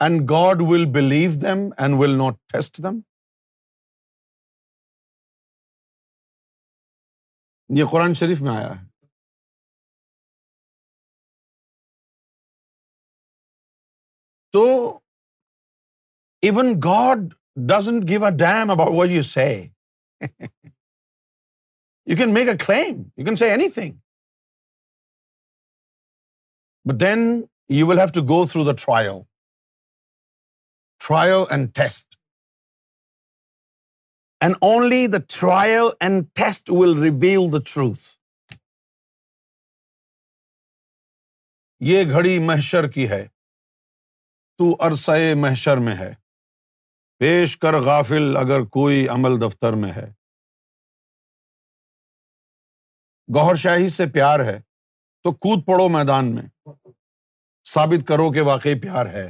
and 0.00 0.22
God 0.30 0.62
will 0.62 0.86
believe 0.86 1.32
them 1.42 1.68
and 1.78 1.96
will 1.98 2.18
not 2.18 2.38
test 2.52 2.78
them 2.78 3.00
یہ 7.70 7.86
قرآن 7.92 8.14
شریف 8.14 8.42
میں 8.42 8.52
آیا 8.52 8.70
ہے 8.82 8.88
تو 14.54 14.64
even 16.44 16.74
God 16.84 17.34
doesn't 17.68 18.08
give 18.10 18.26
a 18.26 18.32
damn 18.38 18.72
about 18.72 18.92
what 18.96 19.10
you 19.10 19.22
say 19.24 19.50
you 22.08 22.18
can 22.18 22.34
make 22.34 22.50
a 22.50 22.58
claim 22.66 23.02
you 23.18 23.26
can 23.26 23.36
see 23.36 23.46
any 23.46 23.70
thing 23.70 23.98
but 26.86 27.00
then 27.00 27.42
you 27.70 27.88
will 27.88 28.00
have 28.00 28.14
to 28.14 28.22
go 28.30 28.46
through 28.48 28.64
the 28.66 28.76
trial 28.86 29.20
trial 31.02 31.44
and 31.50 31.74
test 31.76 32.16
and 34.42 34.56
only 34.62 35.08
the 35.08 35.18
trial 35.40 35.90
and 36.00 36.26
test 36.34 36.70
will 36.70 36.98
reveal 37.02 37.52
the 37.54 37.60
truth 37.74 38.08
یہ 41.82 42.04
گھڑی 42.12 42.40
محشر 42.40 42.88
کی 42.88 43.10
ہے 43.10 43.26
تو 44.60 44.76
عرصہ 44.80 45.12
محشر 45.38 45.78
میں 45.78 45.96
ہے 45.96 46.14
پیش 47.20 47.58
کر 47.58 47.74
غافل 47.80 48.38
اگر 48.38 48.64
کوئی 48.66 49.08
عمل 49.08 49.42
دفتر 49.42 49.74
میں 49.74 49.92
ہے 49.92 50.06
گوہر 53.30 53.56
شاہی 53.56 53.90
سے 53.90 54.06
پیار 54.06 54.40
ہے 54.40 54.60
تو 55.26 55.32
کود 55.32 55.66
پڑو 55.66 55.88
میدان 55.90 56.36
میں 56.36 56.44
ثابت 57.66 58.08
کرو 58.08 58.32
کہ 58.32 58.42
واقعی 58.42 58.80
پیار 58.80 59.06
ہے 59.06 59.30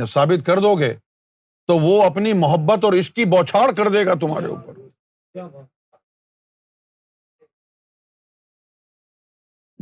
جب 0.00 0.06
ثابت 0.06 0.46
کر 0.46 0.56
دو 0.56 0.74
گے 0.78 0.94
تو 1.68 1.78
وہ 1.78 2.02
اپنی 2.04 2.32
محبت 2.32 2.84
اور 2.84 2.92
عشق 2.92 3.14
کی 3.14 3.24
بوچھاڑ 3.24 3.70
کر 3.72 3.88
دے 3.92 4.06
گا 4.06 4.14
تمہارے 4.14 4.46
اوپر 4.46 4.72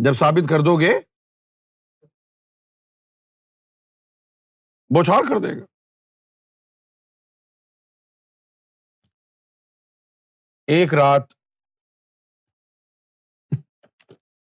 جب 0.00 0.15
ثابت 0.15 0.49
کر 0.49 0.61
دو 0.61 0.81
گے 0.81 0.91
بوچھار 4.97 5.29
کر 5.29 5.39
دے 5.41 5.61
گا 5.61 5.65
ایک 10.69 10.95
رات 10.95 11.33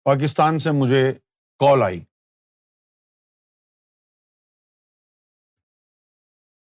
پاکستان 0.05 0.59
سے 0.59 0.71
مجھے 0.71 1.03
کال 1.59 1.83
آئی 1.83 1.99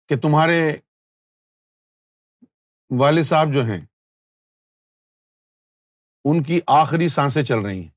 کہ 0.09 0.15
تمہارے 0.15 0.59
والد 2.91 3.23
صاحب 3.23 3.53
جو 3.53 3.63
ہیں 3.63 3.81
ان 6.25 6.43
کی 6.43 6.59
آخری 6.67 7.07
سانسیں 7.07 7.43
چل 7.43 7.65
رہی 7.65 7.81
ہیں 7.81 7.97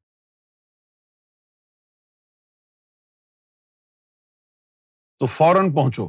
تو 5.22 5.26
فوراً 5.26 5.68
پہنچو 5.74 6.08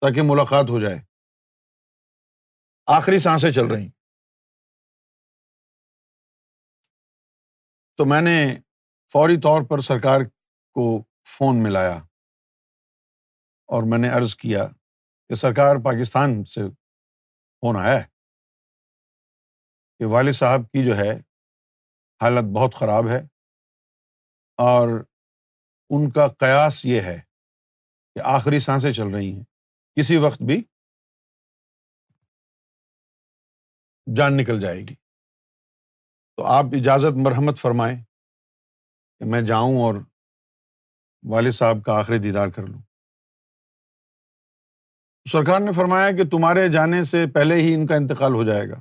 تاکہ 0.02 0.22
ملاقات 0.22 0.70
ہو 0.70 0.80
جائے 0.80 0.98
آخری 2.86 3.18
سانسیں 3.18 3.52
چل 3.52 3.66
رہی 3.66 3.88
تو 7.96 8.04
میں 8.04 8.20
نے 8.20 8.60
فوری 9.14 9.36
طور 9.36 9.62
پر 9.70 9.80
سرکار 9.80 10.20
کو 10.76 11.02
فون 11.24 11.62
ملایا 11.62 11.96
اور 13.68 13.82
میں 13.82 13.98
نے 13.98 14.08
عرض 14.08 14.36
کیا 14.36 14.66
کہ 15.28 15.34
سرکار 15.34 15.76
پاکستان 15.76 16.44
سے 16.44 16.60
فون 17.62 17.76
آیا 17.76 18.00
ہے 18.00 18.06
کہ 19.98 20.04
والد 20.04 20.32
صاحب 20.32 20.60
کی 20.62 20.86
جو 20.86 20.96
ہے 20.96 21.10
حالت 22.20 22.44
بہت 22.54 22.74
خراب 22.74 23.08
ہے 23.08 23.20
اور 24.56 25.09
ان 25.90 26.10
کا 26.10 26.28
قیاس 26.28 26.84
یہ 26.84 27.00
ہے 27.00 27.20
کہ 28.16 28.20
آخری 28.24 28.58
سانسیں 28.58 28.92
چل 28.92 29.06
رہی 29.06 29.32
ہیں 29.32 29.44
کسی 29.96 30.16
وقت 30.16 30.42
بھی 30.42 30.62
جان 34.16 34.36
نکل 34.36 34.60
جائے 34.60 34.80
گی 34.80 34.94
تو 36.36 36.44
آپ 36.44 36.64
اجازت 36.72 37.16
مرحمت 37.16 37.58
فرمائیں 37.58 37.96
کہ 39.20 39.24
میں 39.24 39.42
جاؤں 39.42 39.76
اور 39.76 39.94
والد 41.24 41.52
صاحب 41.52 41.84
کا 41.84 41.98
آخری 42.00 42.18
دیدار 42.18 42.48
کر 42.48 42.62
لوں 42.62 42.80
سرکار 45.26 45.60
نے 45.60 45.72
فرمایا 45.72 46.10
کہ 46.10 46.28
تمہارے 46.30 46.68
جانے 46.68 47.02
سے 47.04 47.26
پہلے 47.34 47.54
ہی 47.54 47.74
ان 47.74 47.86
کا 47.86 47.94
انتقال 47.94 48.34
ہو 48.34 48.44
جائے 48.44 48.68
گا 48.68 48.80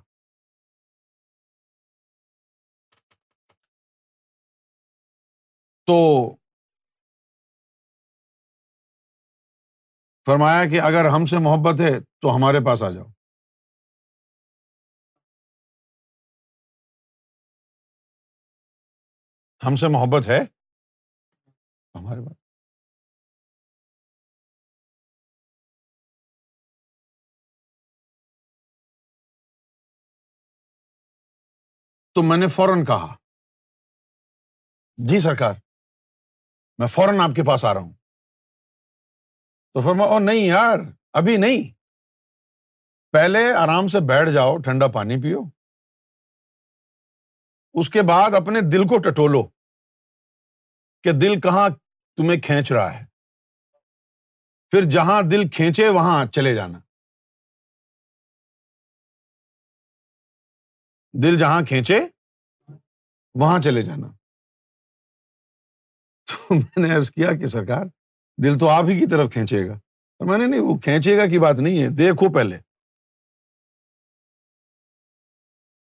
تو 5.88 6.36
فرمایا 10.28 10.66
کہ 10.70 10.82
اگر 10.82 11.06
ہم 11.06 11.26
سے 11.26 11.38
محبت 11.38 11.82
ہے 11.82 12.00
تو 12.22 12.36
ہمارے 12.36 12.60
پاس 12.66 12.82
آ 12.84 12.90
جاؤ 12.90 13.08
ہم 19.62 19.76
سے 19.76 19.88
محبت 19.88 20.28
ہے 20.28 20.40
ہمارے 21.96 22.22
پاس 22.26 22.38
تو 32.16 32.24
میں 32.24 32.38
نے 32.38 32.48
فوراً 32.48 32.86
کہا 32.86 33.16
جی 34.98 35.20
سرکار 35.20 35.54
میں 36.80 36.88
فوراً 36.88 37.20
آپ 37.20 37.36
کے 37.36 37.44
پاس 37.44 37.66
آ 37.66 37.74
رہا 37.74 37.82
ہوں 37.82 37.94
تو 39.80 39.84
فرما 39.84 40.06
او 40.06 40.18
نہیں 40.20 40.46
یار 40.46 40.80
ابھی 41.14 41.36
نہیں 41.38 41.62
پہلے 43.14 43.40
آرام 43.54 43.88
سے 43.88 44.00
بیٹھ 44.00 44.30
جاؤ 44.30 44.58
ٹھنڈا 44.58 44.88
پانی 44.88 45.16
پیو 45.22 45.44
اس 47.76 47.90
کے 47.90 48.02
بعد 48.02 48.36
اپنے 48.36 48.62
دل 48.72 48.84
کو 48.88 48.98
ٹٹولو 48.98 49.42
کہ 51.04 51.12
دل 51.12 51.40
کہاں 51.40 51.70
تمہیں 52.18 52.40
کھینچ 52.42 52.72
رہا 52.72 53.00
ہے 53.00 53.06
پھر 54.74 54.90
جہاں 54.90 55.22
دل 55.32 55.48
کھینچے 55.50 55.88
وہاں 55.90 56.26
چلے 56.26 56.54
جانا 56.56 56.80
دل 61.14 61.40
جہاں 61.40 61.62
کھینچے 61.68 62.00
وہاں 63.36 63.60
چلے 63.60 63.84
جانا 63.84 64.12
تو 66.28 66.54
میں 66.54 66.88
نے 66.88 66.96
ارض 66.96 67.12
کیا 67.12 67.32
کہ 67.32 67.48
سرکار 67.48 67.86
دل 68.44 68.58
تو 68.60 68.68
آپ 68.70 68.84
ہی 68.90 69.00
کی 69.00 69.06
طرف 69.06 69.32
کھینچے 69.34 69.68
گا 69.68 69.80
میں 70.20 70.38
نے 70.38 70.46
نہیں 70.46 70.62
وہ 70.62 70.78
کھینچے 70.80 71.18
گا 71.18 71.26
کی 71.26 71.40
بات 71.40 71.56
نہیں 71.56 71.84
ہے 71.84 71.90
دیکھو 71.90 72.34
پہلے 72.34 72.60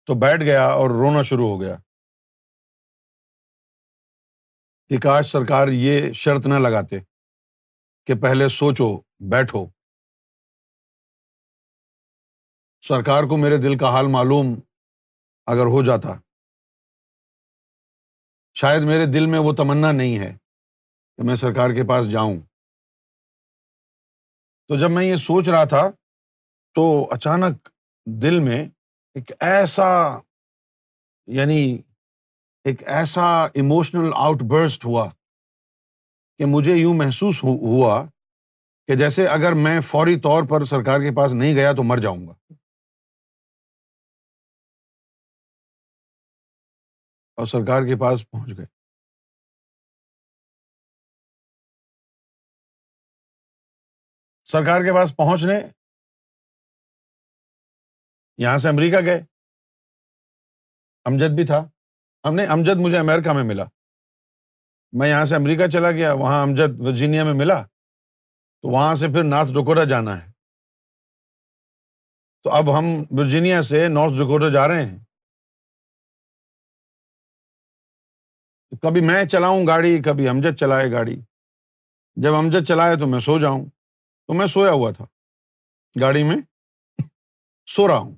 تو 0.06 0.14
بیٹھ 0.14 0.42
گیا 0.42 0.64
اور 0.66 0.90
رونا 0.90 1.22
شروع 1.22 1.48
ہو 1.48 1.60
گیا 1.60 1.76
کہ 4.90 4.98
کاش 4.98 5.30
سرکار 5.32 5.68
یہ 5.68 6.12
شرط 6.12 6.46
نہ 6.46 6.54
لگاتے 6.54 7.00
کہ 8.06 8.14
پہلے 8.14 8.48
سوچو 8.48 8.88
بیٹھو 9.30 9.66
سرکار 12.82 13.24
کو 13.24 13.36
میرے 13.36 13.56
دل 13.56 13.78
کا 13.78 13.88
حال 13.88 14.06
معلوم 14.06 14.54
اگر 15.46 15.66
ہو 15.66 15.82
جاتا 15.82 16.14
شاید 18.54 18.82
میرے 18.82 19.06
دل 19.06 19.26
میں 19.26 19.38
وہ 19.38 19.52
تمنا 19.52 19.92
نہیں 19.92 20.18
ہے 20.18 20.36
کہ 21.20 21.24
میں 21.26 21.34
سرکار 21.34 21.70
کے 21.70 21.82
پاس 21.88 22.10
جاؤں 22.10 22.36
تو 24.70 24.78
جب 24.78 24.90
میں 24.90 25.04
یہ 25.04 25.16
سوچ 25.16 25.48
رہا 25.48 25.64
تھا 25.64 25.82
تو 26.76 26.84
اچانک 27.12 27.68
دل 28.06 28.38
میں 28.40 28.68
ایک 29.14 29.32
ایسا 29.40 29.88
یعنی 31.26 31.60
ایک 32.64 32.82
ایسا 32.88 33.26
ایموشنل 33.44 34.10
آؤٹ 34.16 34.42
برسٹ 34.42 34.84
ہوا 34.84 35.08
کہ 36.38 36.44
مجھے 36.44 36.74
یوں 36.74 36.94
محسوس 36.94 37.42
ہوا 37.44 38.02
کہ 38.88 38.96
جیسے 38.96 39.26
اگر 39.26 39.52
میں 39.52 39.80
فوری 39.80 40.20
طور 40.20 40.48
پر 40.50 40.64
سرکار 40.64 41.00
کے 41.00 41.14
پاس 41.16 41.32
نہیں 41.32 41.54
گیا 41.54 41.72
تو 41.72 41.82
مر 41.82 41.98
جاؤں 41.98 42.26
گا 42.26 42.34
اور 47.38 47.46
سرکار 47.46 47.82
کے 47.82 48.00
پاس 48.00 48.30
پہنچ 48.30 48.58
گئے 48.58 48.79
سرکار 54.50 54.80
کے 54.80 54.92
پاس 54.94 55.16
پہنچنے 55.16 55.60
یہاں 58.38 58.58
سے 58.58 58.68
امریکہ 58.68 59.00
گئے 59.00 59.20
امجد 61.06 61.34
بھی 61.34 61.46
تھا 61.46 61.58
ہم 62.24 62.34
نے 62.34 62.46
امجد 62.46 62.80
مجھے 62.80 62.98
امریکہ 62.98 63.32
میں 63.32 63.42
ملا 63.42 63.64
میں 64.92 65.08
یہاں 65.08 65.24
سے 65.24 65.34
امریکہ 65.34 65.66
چلا 65.66 65.90
گیا 65.90 66.12
وہاں 66.12 66.42
امجد 66.42 66.80
ورجینیا 66.80 67.24
میں 67.24 67.34
ملا 67.34 67.60
تو 68.64 68.68
وہاں 68.68 68.94
سے 68.94 69.06
پھر 69.06 69.24
نارتھ 69.24 69.52
ڈکوٹا 69.52 69.84
جانا 69.84 70.16
ہے 70.22 70.28
تو 72.44 72.50
اب 72.50 72.78
ہم 72.78 72.84
ورجینیا 73.10 73.62
سے 73.62 73.86
نارتھ 73.88 74.14
ڈکوٹا 74.14 74.48
جا 74.48 74.66
رہے 74.68 74.84
ہیں 74.86 74.98
کبھی 78.82 79.00
میں 79.00 79.24
چلاؤں 79.24 79.66
گاڑی 79.66 80.02
کبھی 80.02 80.28
امجد 80.28 80.56
چلائے 80.56 80.90
گاڑی 80.92 81.20
جب 82.16 82.34
امجد 82.34 82.66
چلائے 82.68 82.96
تو 82.96 83.06
میں 83.06 83.20
سو 83.20 83.38
جاؤں 83.38 83.64
تو 84.30 84.34
میں 84.34 84.46
سویا 84.46 84.70
ہوا 84.70 84.90
تھا 84.90 85.04
گاڑی 86.00 86.22
میں 86.22 86.36
سو 87.68 87.88
رہا 87.88 87.96
ہوں 87.96 88.16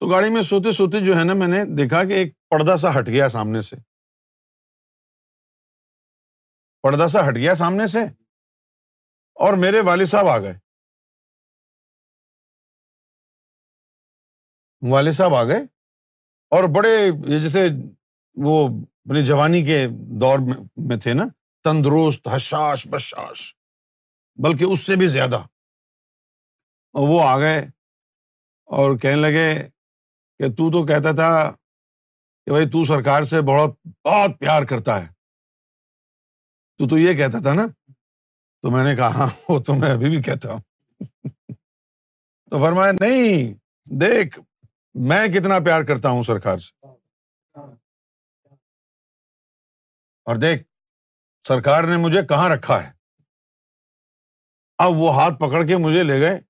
تو 0.00 0.06
گاڑی 0.10 0.30
میں 0.30 0.42
سوتے 0.42 0.72
سوتے 0.72 1.00
جو 1.04 1.16
ہے 1.16 1.24
نا 1.24 1.34
میں 1.34 1.48
نے 1.48 1.64
دیکھا 1.76 2.02
کہ 2.04 2.12
ایک 2.12 2.34
پردہ 2.50 2.76
سا 2.76 2.98
ہٹ 2.98 3.06
گیا 3.06 3.28
سامنے 3.28 3.62
سے 3.62 3.76
پردہ 6.82 7.06
سا 7.06 7.28
ہٹ 7.28 7.36
گیا 7.36 7.54
سامنے 7.54 7.86
سے 7.86 7.98
اور 9.36 9.58
میرے 9.58 9.80
والد 9.80 10.06
صاحب 10.06 10.28
آ 10.28 10.38
گئے 10.38 10.58
والد 14.82 15.12
صاحب 15.12 15.34
آ 15.34 15.44
گئے 15.44 15.62
اور 16.52 16.74
بڑے 16.74 16.96
جیسے 17.40 17.68
وہ 18.36 18.68
اپنی 18.68 19.26
جوانی 19.26 19.64
کے 19.64 19.86
دور 20.20 20.38
میں 20.76 20.96
تھے 20.96 21.14
نا 21.14 21.24
تندرست 21.64 22.28
حشاش 22.28 22.86
بشاش 22.86 23.61
بلکہ 24.38 24.64
اس 24.64 24.80
سے 24.80 24.96
بھی 24.96 25.06
زیادہ 25.06 25.36
اور 26.94 27.08
وہ 27.08 27.22
آ 27.22 27.38
گئے 27.38 27.58
اور 28.68 28.96
کہنے 28.98 29.16
لگے 29.16 29.68
کہ 30.40 30.48
تو 30.48 30.70
تو 30.70 30.86
کہتا 30.86 31.12
تھا 31.12 31.50
کہ 32.46 32.50
بھائی 32.50 32.68
تو 32.68 32.84
سرکار 32.84 33.22
سے 33.22 33.40
بہت 33.40 33.76
بہت 34.04 34.38
پیار 34.38 34.62
کرتا 34.62 35.00
ہے 35.02 35.06
تو 36.80 36.88
تو 36.88 36.98
یہ 36.98 37.14
کہتا 37.14 37.38
تھا 37.38 37.52
نا 37.52 37.66
تو 38.64 38.70
میں 38.70 38.84
نے 38.84 38.96
کہا 38.96 39.08
ہاں 39.08 39.26
وہ 39.48 39.58
تو 39.58 39.74
میں 39.74 39.90
ابھی 39.90 40.10
بھی 40.10 40.22
کہتا 40.22 40.52
ہوں 40.52 40.60
تو 42.50 42.60
فرمایا 42.60 42.92
نہیں 42.92 43.54
دیکھ 43.86 44.40
میں 44.94 45.28
کتنا 45.28 45.58
پیار 45.58 45.82
کرتا 45.82 46.08
ہوں 46.08 46.22
سرکار 46.22 46.58
سے 46.58 46.86
اور 50.26 50.36
دیکھ 50.36 50.62
سرکار 51.48 51.84
نے 51.84 51.96
مجھے 51.96 52.22
کہاں 52.22 52.48
رکھا 52.48 52.82
ہے 52.82 53.01
اب 54.78 54.96
وہ 54.96 55.14
ہاتھ 55.14 55.38
پکڑ 55.38 55.66
کے 55.66 55.76
مجھے 55.76 56.02
لے 56.02 56.20
گئے 56.20 56.40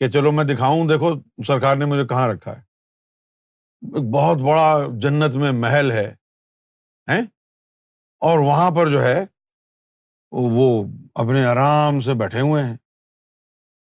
کہ 0.00 0.08
چلو 0.08 0.32
میں 0.32 0.44
دکھاؤں 0.44 0.88
دیکھو 0.88 1.14
سرکار 1.46 1.76
نے 1.76 1.84
مجھے 1.84 2.06
کہاں 2.06 2.28
رکھا 2.28 2.56
ہے 2.56 2.62
بہت 4.10 4.38
بڑا 4.38 4.86
جنت 4.98 5.36
میں 5.36 5.52
محل 5.52 5.92
ہے 5.92 6.14
اور 8.22 8.38
وہاں 8.38 8.70
پر 8.70 8.90
جو 8.90 9.02
ہے 9.02 9.24
وہ 10.32 10.84
اپنے 11.14 11.44
آرام 11.44 12.00
سے 12.00 12.14
بیٹھے 12.14 12.40
ہوئے 12.40 12.62
ہیں 12.62 12.76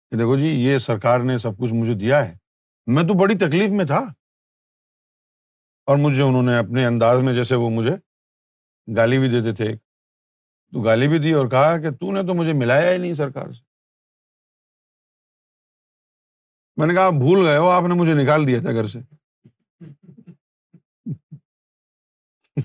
کہ 0.12 0.18
دیکھو 0.18 0.38
جی 0.38 0.48
یہ 0.48 0.78
سرکار 0.78 1.20
نے 1.20 1.38
سب 1.38 1.58
کچھ 1.58 1.74
مجھے 1.74 1.94
دیا 1.94 2.26
ہے 2.26 2.38
میں 2.88 3.04
تو 3.04 3.14
بڑی 3.14 3.38
تکلیف 3.38 3.70
میں 3.70 3.86
تھا 3.86 4.00
اور 5.88 5.98
مجھے 5.98 6.22
انہوں 6.24 6.44
نے 6.44 6.58
اپنے 6.58 6.86
انداز 6.86 7.20
میں 7.20 7.34
جیسے 7.34 7.56
وہ 7.56 7.70
مجھے 7.70 7.96
گالی 8.88 9.20
بھی 9.20 9.30
دیتے 9.30 9.56
تھے 9.56 9.66
ایک 9.66 9.80
تو 10.76 10.82
گالی 10.82 11.08
بھی 11.08 11.18
دی 11.20 11.32
اور 11.34 11.48
کہا 11.48 11.78
کہ 11.78 11.92
تو 11.92 12.12
نے 12.12 12.22
تو 12.22 12.34
مجھے 12.34 12.54
ملایا 12.54 12.92
ہی 12.92 12.98
نہیں 12.98 13.14
سرکار 13.14 13.52
سے 13.52 13.62
میں 16.78 16.88
نے 16.88 16.94
کہا 16.94 17.06
آپ 17.06 17.14
بھول 17.14 17.48
گئے 17.48 17.58
ہو 17.58 17.70
آپ 17.70 17.84
نے 17.84 17.94
مجھے 17.94 18.14
نکال 18.14 18.48
دیا 18.48 18.62
تھا 18.62 18.72
گھر 18.72 18.86
سے 18.88 19.00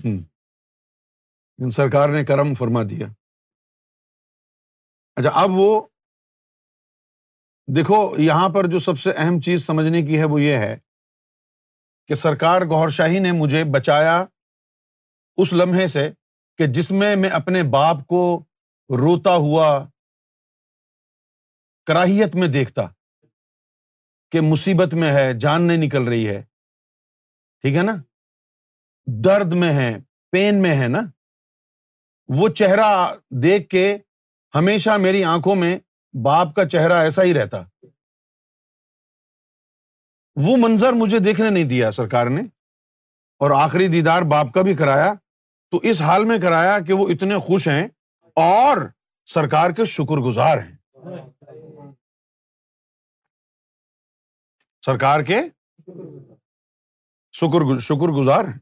سرکار 1.71 2.09
نے 2.09 2.25
کرم 2.25 2.53
فرما 2.53 2.83
دیا 2.83 3.07
اچھا 5.15 5.29
اب 5.33 5.49
وہ 5.51 5.87
دیکھو 7.75 8.15
یہاں 8.17 8.49
پر 8.49 8.67
جو 8.67 8.79
سب 8.79 8.99
سے 8.99 9.11
اہم 9.11 9.39
چیز 9.39 9.65
سمجھنے 9.65 10.01
کی 10.01 10.19
ہے 10.19 10.25
وہ 10.25 10.41
یہ 10.41 10.57
ہے 10.57 10.77
کہ 12.07 12.15
سرکار 12.15 12.61
گور 12.61 12.89
شاہی 12.89 13.19
نے 13.19 13.31
مجھے 13.31 13.63
بچایا 13.63 14.25
اس 15.37 15.53
لمحے 15.53 15.87
سے 15.87 16.11
کہ 16.61 16.67
جس 16.67 16.89
میں 16.91 17.15
میں 17.15 17.29
اپنے 17.29 17.61
باپ 17.63 18.05
کو 18.07 18.21
روتا 18.89 19.35
ہوا 19.35 19.67
کراہیت 21.87 22.35
میں 22.35 22.47
دیکھتا 22.47 22.85
کہ 24.31 24.41
مصیبت 24.41 24.93
میں 24.93 25.11
ہے 25.13 25.31
جان 25.39 25.63
نہیں 25.63 25.77
نکل 25.77 26.03
رہی 26.03 26.27
ہے 26.29 26.41
ٹھیک 27.63 27.75
ہے 27.75 27.81
نا 27.81 27.95
درد 29.07 29.53
میں 29.53 29.73
ہے 29.73 29.89
پین 30.31 30.61
میں 30.61 30.75
ہے 30.77 30.87
نا 30.87 31.01
وہ 32.29 32.49
چہرہ 32.49 32.91
دیکھ 33.43 33.67
کے 33.69 33.97
ہمیشہ 34.53 34.97
میری 34.97 35.23
آنکھوں 35.23 35.55
میں 35.55 35.77
باپ 36.13 36.53
کا 36.55 36.69
چہرہ 36.69 37.01
ایسا 37.01 37.23
ہی 37.23 37.33
رہتا 37.33 37.63
وہ 40.35 40.57
منظر 40.57 40.93
مجھے 40.93 41.19
دیکھنے 41.19 41.49
نہیں 41.49 41.69
دیا 41.69 41.91
سرکار 41.91 42.27
نے 42.27 42.41
اور 43.41 43.51
آخری 43.51 43.87
دیدار 43.87 44.21
باپ 44.21 44.53
کا 44.53 44.61
بھی 44.61 44.75
کرایا 44.75 45.13
تو 45.71 45.79
اس 45.83 46.01
حال 46.01 46.25
میں 46.25 46.37
کرایا 46.37 46.79
کہ 46.79 46.93
وہ 46.93 47.07
اتنے 47.09 47.37
خوش 47.37 47.67
ہیں 47.67 47.87
اور 48.37 48.77
سرکار 49.25 49.71
کے 49.71 49.85
شکر 49.85 50.19
گزار 50.21 50.57
ہیں 50.57 50.75
سرکار 54.83 55.19
کے 55.19 55.39
شکر 57.33 57.79
شکر 57.79 58.11
گزار 58.11 58.45
ہیں 58.45 58.59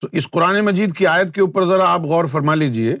تو 0.02 0.08
اس 0.12 0.30
قرآن 0.30 0.64
مجید 0.64 0.96
کی 0.96 1.06
آیت 1.06 1.34
کے 1.34 1.40
اوپر 1.40 1.66
ذرا 1.66 1.92
آپ 1.92 2.00
غور 2.00 2.24
فرما 2.24 2.54
لیجیے 2.54 2.96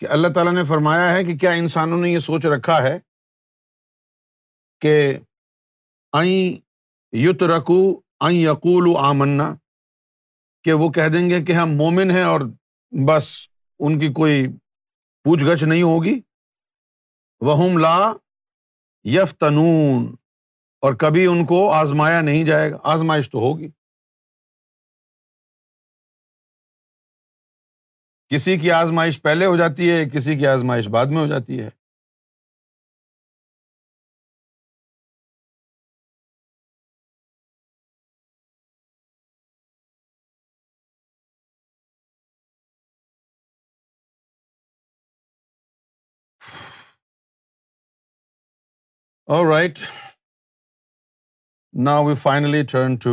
کہ 0.00 0.06
اللہ 0.08 0.28
تعالیٰ 0.28 0.52
نے 0.52 0.64
فرمایا 0.64 1.12
ہے 1.12 1.24
کہ 1.24 1.36
کیا 1.36 1.50
انسانوں 1.52 2.00
نے 2.00 2.10
یہ 2.10 2.18
سوچ 2.18 2.46
رکھا 2.46 2.82
ہے 2.82 2.98
کہ 4.82 5.18
آئیں 6.12 6.60
یت 7.12 7.42
رکو 7.42 7.80
آئیں 8.20 8.38
یقول 8.38 8.86
و 8.86 8.96
آمنا 8.96 9.54
کہ 10.64 10.72
وہ 10.72 10.88
کہہ 10.90 11.08
دیں 11.08 11.28
گے 11.30 11.44
کہ 11.44 11.52
ہم 11.52 11.76
مومن 11.76 12.10
ہیں 12.10 12.22
اور 12.22 12.40
بس 12.92 13.28
ان 13.80 13.98
کی 13.98 14.12
کوئی 14.12 14.46
پوچھ 15.24 15.44
گچھ 15.44 15.64
نہیں 15.64 15.82
ہوگی 15.82 16.20
وہ 17.40 17.68
لا 17.78 18.12
یف 19.04 19.36
تنون 19.36 20.14
اور 20.82 20.94
کبھی 20.94 21.26
ان 21.26 21.44
کو 21.46 21.68
آزمایا 21.72 22.20
نہیں 22.20 22.44
جائے 22.44 22.70
گا 22.70 22.78
آزمائش 22.84 23.30
تو 23.30 23.38
ہوگی 23.38 23.68
کسی 28.30 28.58
کی 28.58 28.70
آزمائش 28.70 29.22
پہلے 29.22 29.46
ہو 29.46 29.56
جاتی 29.56 29.90
ہے 29.90 30.08
کسی 30.10 30.38
کی 30.38 30.46
آزمائش 30.46 30.88
بعد 30.88 31.06
میں 31.06 31.18
ہو 31.18 31.26
جاتی 31.26 31.60
ہے 31.60 31.68
رائٹ 49.28 49.78
نا 51.74 51.98
we 52.00 52.14
finally 52.14 52.62
turn 52.62 52.96
to 52.96 53.12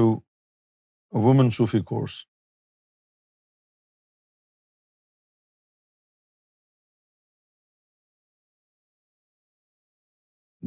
women 1.14 1.52
sofa 1.52 1.82
course 1.82 2.12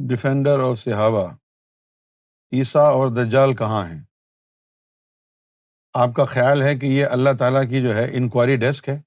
defender 0.00 0.59
اور 0.59 0.75
صحابہ 0.75 1.27
عیسیٰ 2.53 2.85
اور 2.85 3.11
دجال 3.15 3.55
کہاں 3.55 3.87
ہیں 3.89 3.99
آپ 5.95 6.13
کا 6.15 6.23
خیال 6.25 6.61
ہے 6.61 6.75
کہ 6.75 6.85
یہ 6.85 7.05
اللہ 7.05 7.29
تعالیٰ 7.39 7.69
کی 7.69 7.81
جو 7.81 7.95
ہے 7.95 8.07
انکوائری 8.17 8.55
ڈیسک 8.55 8.89
ہے 8.89 8.99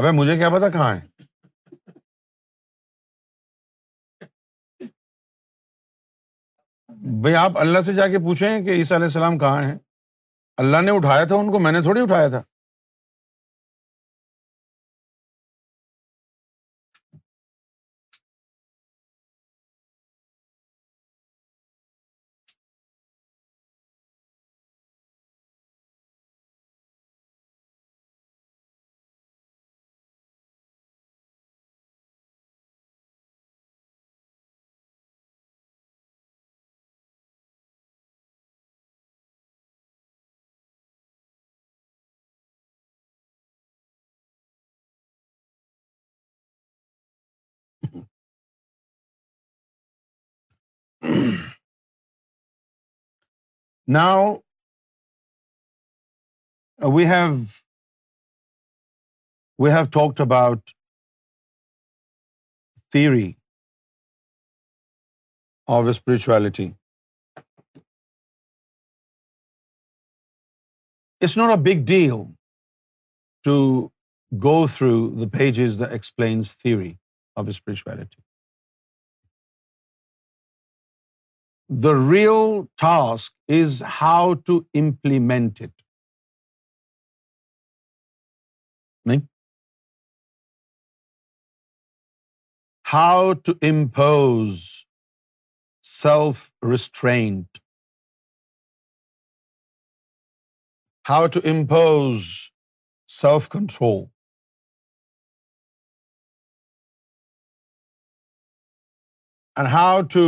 ابے 0.00 0.10
مجھے 0.10 0.36
کیا 0.36 0.48
پتا 0.48 0.68
کہاں 0.68 0.94
ہے 0.96 1.00
بھائی 7.20 7.34
آپ 7.34 7.58
اللہ 7.58 7.80
سے 7.80 7.92
جا 7.92 8.06
کے 8.06 8.18
پوچھیں 8.18 8.64
کہ 8.64 8.70
عیسیٰ 8.70 8.96
علیہ 8.96 9.06
السلام 9.06 9.38
کہاں 9.38 9.62
ہیں 9.62 9.78
اللہ 10.58 10.82
نے 10.82 10.90
اٹھایا 10.90 11.24
تھا 11.24 11.34
ان 11.34 11.52
کو 11.52 11.58
میں 11.58 11.72
نے 11.72 11.80
تھوڑی 11.82 12.00
اٹھایا 12.00 12.28
تھا 12.28 12.42
Now, 53.86 54.42
uh, 56.82 56.90
we 56.90 57.04
have 59.70 59.90
talked 59.90 60.20
about 60.20 60.72
theory 62.92 63.38
of 65.66 65.94
spirituality. 65.94 66.74
It's 71.20 71.36
not 71.36 71.50
a 71.50 71.56
big 71.56 71.84
deal 71.84 72.32
to 73.44 73.90
go 74.38 74.66
through 74.66 75.14
the 75.16 75.26
pages 75.26 75.78
that 75.78 75.92
explains 75.92 76.52
theory 76.52 76.98
of 77.36 77.54
spirituality. 77.54 78.18
The 81.76 81.96
real 81.96 82.68
task 82.78 83.32
is 83.48 83.80
how 83.80 84.34
to 84.48 84.64
implement 84.74 85.60
it. 85.60 85.72
Nahin? 89.08 89.26
How 92.84 93.34
to 93.34 93.58
impose 93.60 94.86
self-restraint. 95.82 97.60
How 101.02 101.26
to 101.26 101.40
impose 101.40 102.52
self-control. 103.06 104.12
And 109.56 109.68
how 109.68 110.02
to 110.02 110.28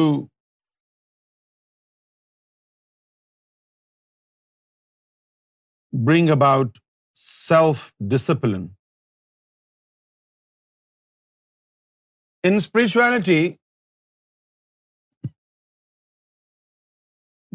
bring 5.96 6.30
about 6.30 6.78
self-discipline. 7.14 8.70
In 12.44 12.60
spirituality, 12.60 13.58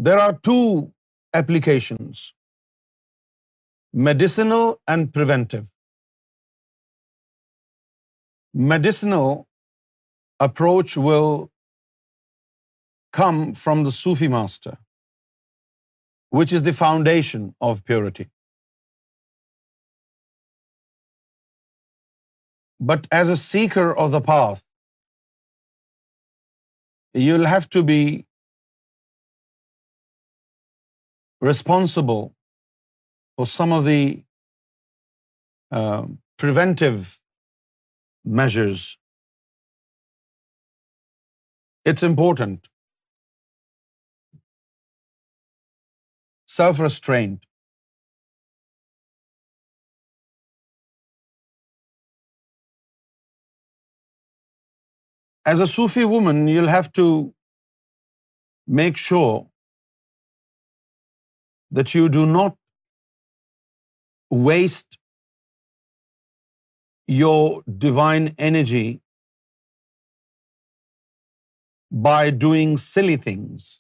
there 0.00 0.20
are 0.20 0.34
two 0.50 0.92
applications: 1.34 2.34
medicinal 3.94 4.82
and 4.88 5.14
preventive. 5.14 5.68
Medicinal 8.54 9.48
approach 10.40 10.98
will 10.98 11.50
come 13.14 13.54
from 13.54 13.84
the 13.84 13.92
Sufi 13.92 14.28
master 14.28 14.78
which 16.40 16.54
is 16.60 16.64
the 16.64 16.74
foundation 16.74 17.54
of 17.70 17.86
purity. 17.92 18.28
But 22.92 23.08
as 23.22 23.30
a 23.30 23.38
seeker 23.38 23.88
of 24.04 24.12
the 24.12 24.22
path, 24.22 24.64
you'll 27.14 27.50
have 27.54 27.70
to 27.78 27.84
be 27.84 28.26
responsible 31.50 32.24
for 33.38 33.48
some 33.58 33.72
of 33.80 33.86
the 33.86 34.24
um, 35.72 36.20
preventive 36.38 37.20
measures. 38.42 38.98
It's 41.92 42.04
important 42.04 42.71
self-restraint. 46.52 47.46
As 55.52 55.62
a 55.66 55.68
Sufi 55.74 56.04
woman, 56.16 56.48
you'll 56.54 56.74
have 56.74 56.92
to 57.00 57.06
make 58.82 58.98
sure 58.98 59.38
that 61.80 61.94
you 61.96 62.10
do 62.18 62.26
not 62.26 62.58
waste 64.30 64.98
your 67.08 67.64
divine 67.86 68.34
energy 68.50 68.88
by 72.10 72.20
doing 72.48 72.78
silly 72.90 73.18
things. 73.30 73.72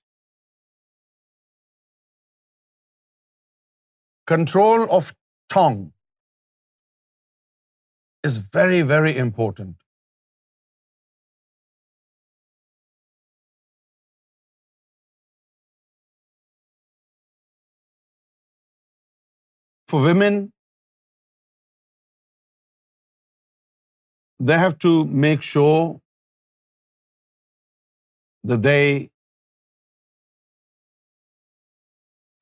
Control 4.27 4.87
of 4.89 5.13
tongue 5.49 5.91
is 8.23 8.37
very, 8.37 8.81
very 8.81 9.17
important. 9.17 9.75
For 19.87 20.01
women, 20.01 20.53
they 24.39 24.57
have 24.57 24.77
to 24.79 25.05
make 25.05 25.41
sure 25.41 25.99
that 28.43 28.61
they 28.61 29.09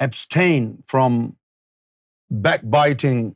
abstain 0.00 0.83
from 0.87 1.38
backbiting, 2.29 3.35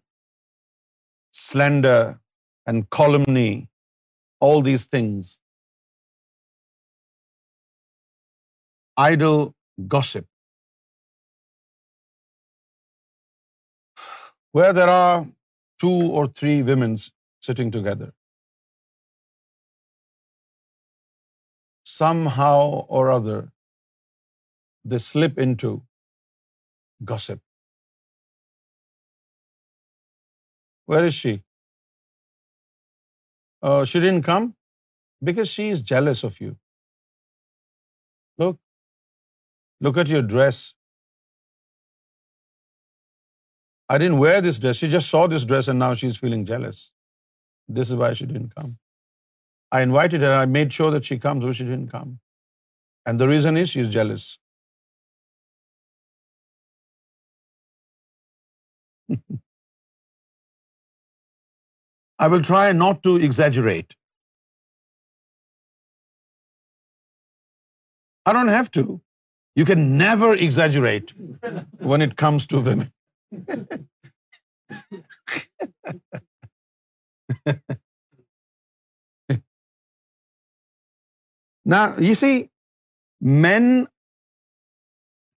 slander, 1.34 2.20
and 2.68 2.90
calumny, 2.90 3.70
all 4.40 4.62
these 4.62 4.86
things, 4.86 5.40
idle 8.98 9.56
gossip. 9.88 10.28
Where 14.52 14.74
there 14.74 14.90
are 14.90 15.28
2 15.80 15.90
or 16.20 16.28
3 16.28 16.64
women 16.64 16.98
sitting 17.42 17.72
together, 17.72 18.12
somehow 21.84 22.86
or 22.98 23.10
other, 23.12 23.52
they 24.86 25.00
slip 25.00 25.40
into 25.40 25.82
gossip. 27.04 27.42
Where 30.86 31.06
is 31.08 31.16
she? 31.16 31.44
Uh, 33.64 33.86
she 33.86 34.00
didn't 34.00 34.24
come 34.24 34.56
because 35.24 35.50
she 35.50 35.70
is 35.70 35.82
jealous 35.94 36.24
of 36.24 36.40
you. 36.42 36.58
Look 39.82 39.98
at 40.04 40.08
your 40.08 40.22
dress. 40.24 40.74
I 43.90 43.98
didn't 44.00 44.20
wear 44.20 44.42
this 44.42 44.60
dress. 44.60 44.78
She 44.78 44.90
just 44.90 45.10
saw 45.10 45.28
this 45.28 45.46
dress 45.46 45.68
and 45.70 45.80
now 45.80 45.96
she's 45.96 46.18
feeling 46.18 46.46
jealous. 46.46 46.92
This 47.70 47.90
is 47.90 47.96
why 47.96 48.14
she 48.14 48.26
didn't 48.26 48.56
come. 48.56 48.78
I 49.72 49.82
invited 49.82 50.22
her. 50.22 50.34
I 50.34 50.46
made 50.46 50.74
sure 50.74 50.92
that 50.92 51.06
she 51.06 51.20
comes, 51.20 51.46
but 51.46 51.56
she 51.56 51.66
didn't 51.66 51.92
come. 51.92 52.20
And 53.06 53.20
the 53.20 53.28
reason 53.28 53.58
is 53.58 53.70
she's 53.72 53.90
jealous. 53.90 54.40
I 62.20 62.28
will 62.28 62.42
try 62.42 62.72
not 62.72 63.04
to 63.04 63.18
exaggerate. 63.18 63.96
I 68.26 68.34
don't 68.34 68.48
have 68.48 68.72
to. 68.72 69.02
You 69.56 69.66
can 69.66 69.98
never 69.98 70.34
exaggerate 70.34 71.14
when 71.80 72.02
it 72.02 72.16
comes 72.16 72.48
to 72.48 72.60
women. 72.60 72.92
Now, 81.66 81.98
you 81.98 82.14
see, 82.14 82.50
men 83.22 83.88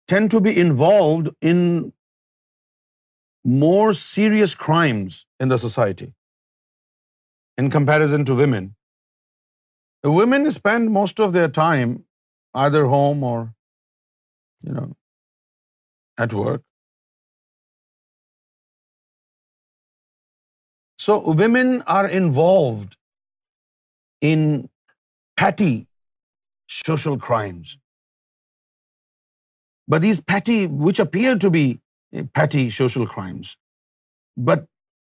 tend 0.09 0.31
to 0.33 0.41
be 0.41 0.59
involved 0.59 1.29
in 1.41 1.93
more 3.45 3.95
serious 3.95 4.55
crimes 4.55 5.25
in 5.39 5.49
the 5.49 5.59
society 5.59 6.13
in 7.59 7.71
comparison 7.71 8.25
to 8.25 8.35
women. 8.35 8.75
The 10.03 10.11
women 10.11 10.51
spend 10.53 10.91
most 10.91 11.21
of 11.21 11.33
their 11.33 11.49
time 11.49 12.05
either 12.55 12.87
home 12.87 13.25
or, 13.25 13.55
at 16.19 16.33
work. 16.33 16.63
So 20.99 21.19
women 21.43 21.83
are 21.83 22.07
involved 22.21 22.97
in 24.21 24.69
petty 25.37 25.87
social 26.69 27.19
crimes. 27.19 27.77
But 29.89 30.03
these 30.03 30.21
petty, 30.21 30.67
which 30.67 30.99
appear 30.99 31.37
to 31.39 31.51
be 31.51 31.81
petty 32.35 32.71
social 32.71 33.07
crimes, 33.07 33.57
but 34.37 34.67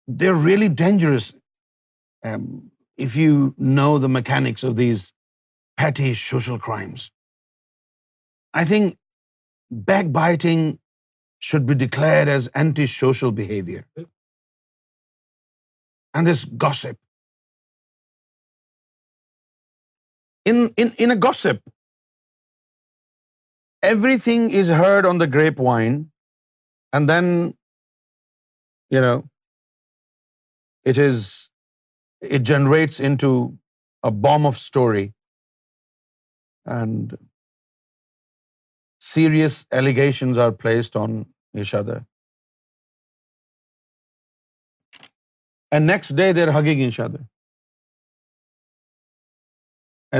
they're 0.08 0.42
really 0.50 0.70
dangerous 0.70 1.34
um, 2.24 2.72
if 2.98 3.16
you 3.16 3.54
know 3.58 3.98
the 3.98 4.10
mechanics 4.10 4.64
of 4.64 4.76
these 4.76 5.12
petty 5.78 6.14
social 6.14 6.60
crimes, 6.60 7.12
I 8.54 8.66
think 8.66 8.98
backbiting 9.72 10.80
should 11.40 11.66
be 11.66 11.76
declared 11.76 12.30
as 12.30 12.50
antisocial 12.56 13.32
behavior. 13.32 13.86
And 16.14 16.28
this 16.28 16.46
gossip. 16.46 16.98
In 20.46 20.74
a 21.00 21.16
gossip, 21.16 21.62
everything 23.82 24.50
is 24.52 24.68
heard 24.70 25.06
on 25.06 25.18
the 25.18 25.28
grapevine, 25.28 26.12
and 26.92 27.10
then, 27.10 27.54
it 30.86 30.98
is 30.98 31.50
it 32.24 32.44
generates 32.44 33.00
into 33.00 33.58
a 34.04 34.12
bomb 34.12 34.46
of 34.46 34.58
story 34.58 35.14
and 36.66 37.18
serious 39.00 39.66
allegations 39.72 40.38
are 40.38 40.52
placed 40.52 40.96
on 40.96 41.26
each 41.56 41.74
other. 41.74 42.06
And 45.72 45.88
next 45.88 46.16
day 46.16 46.32
they're 46.34 46.52
hugging 46.52 46.80
each 46.82 47.00
other 47.00 47.22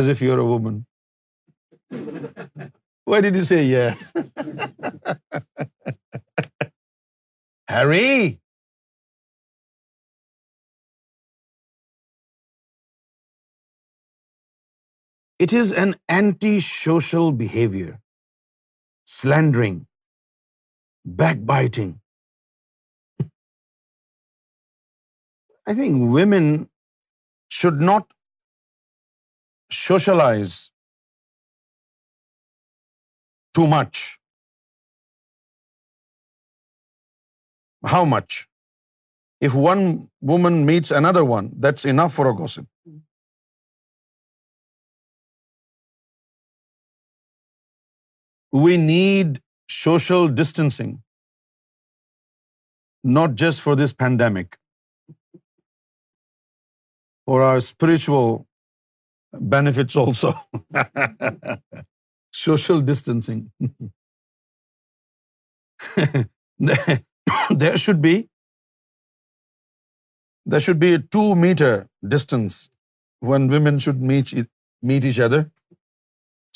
as 0.00 0.08
if 0.08 0.22
you're 0.22 0.40
a 0.40 0.46
woman. 0.46 0.86
Why 3.06 3.22
did 3.22 3.36
you 3.36 3.46
say 3.46 3.66
yeah? 3.66 3.96
Harry, 7.68 8.40
It 15.40 15.54
is 15.54 15.72
an 15.72 15.96
anti-social 16.08 17.32
behavior. 17.32 18.00
Slandering, 19.06 19.88
backbiting. 21.06 22.00
I 25.68 25.74
think 25.74 26.12
women 26.12 26.70
should 27.50 27.82
not 27.82 28.08
socialize 29.72 30.72
too 33.54 33.68
much. 33.68 34.20
How 37.86 38.06
much? 38.06 38.48
If 39.42 39.54
one 39.54 40.10
woman 40.22 40.66
meets 40.66 40.92
another 40.92 41.26
one, 41.26 41.52
that's 41.60 41.86
enough 41.86 42.14
for 42.14 42.30
a 42.30 42.36
gossip. 42.36 42.68
Hmm. 42.88 42.98
we 48.54 48.78
need 48.78 49.42
social 49.70 50.30
distancing, 50.30 51.04
not 53.04 53.36
just 53.36 53.62
for 53.62 53.76
this 53.76 53.94
pandemic, 53.94 54.58
for 57.26 57.44
our 57.44 57.62
spiritual 57.62 58.48
benefits 59.34 59.96
also. 59.96 60.40
Social 62.32 62.82
distancing. 62.82 63.52
There 67.60 67.78
should 67.78 68.02
be 68.02 68.30
a 70.94 71.00
2-meter 71.00 71.88
distance 72.16 72.70
when 73.20 73.48
women 73.48 73.80
should 73.80 74.02
meet 74.02 74.34
each 75.12 75.20
other. 75.20 75.52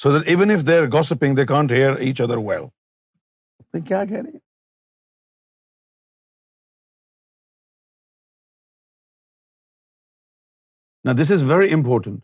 so 0.00 0.18
that 0.18 0.28
even 0.30 0.52
if 0.52 0.70
gossiping 0.94 1.36
they 1.36 1.46
can't 1.46 1.72
hear 1.72 1.96
each 1.96 2.22
other 2.22 2.38
well 2.38 2.66
کیا 3.80 4.06
کہہ 4.06 4.18
رہے 4.18 4.46
this 11.14 11.32
is 11.32 11.44
very 11.44 11.74
important 11.74 12.20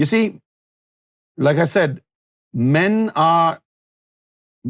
you 0.00 0.04
see 0.04 0.28
like 1.38 1.58
I 1.58 1.66
said 1.66 1.98
men 2.54 3.08
are 3.14 3.54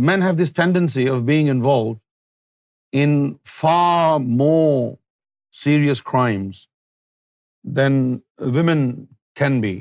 main 0.00 0.22
have 0.22 0.34
this 0.42 0.52
tendency 0.52 1.08
of 1.08 1.20
being 1.22 1.48
involve 1.48 1.94
more 4.18 4.94
serious 5.52 6.02
crimes 6.02 6.66
then 7.64 8.18
women 8.54 9.04
can 9.34 9.60
be 9.60 9.80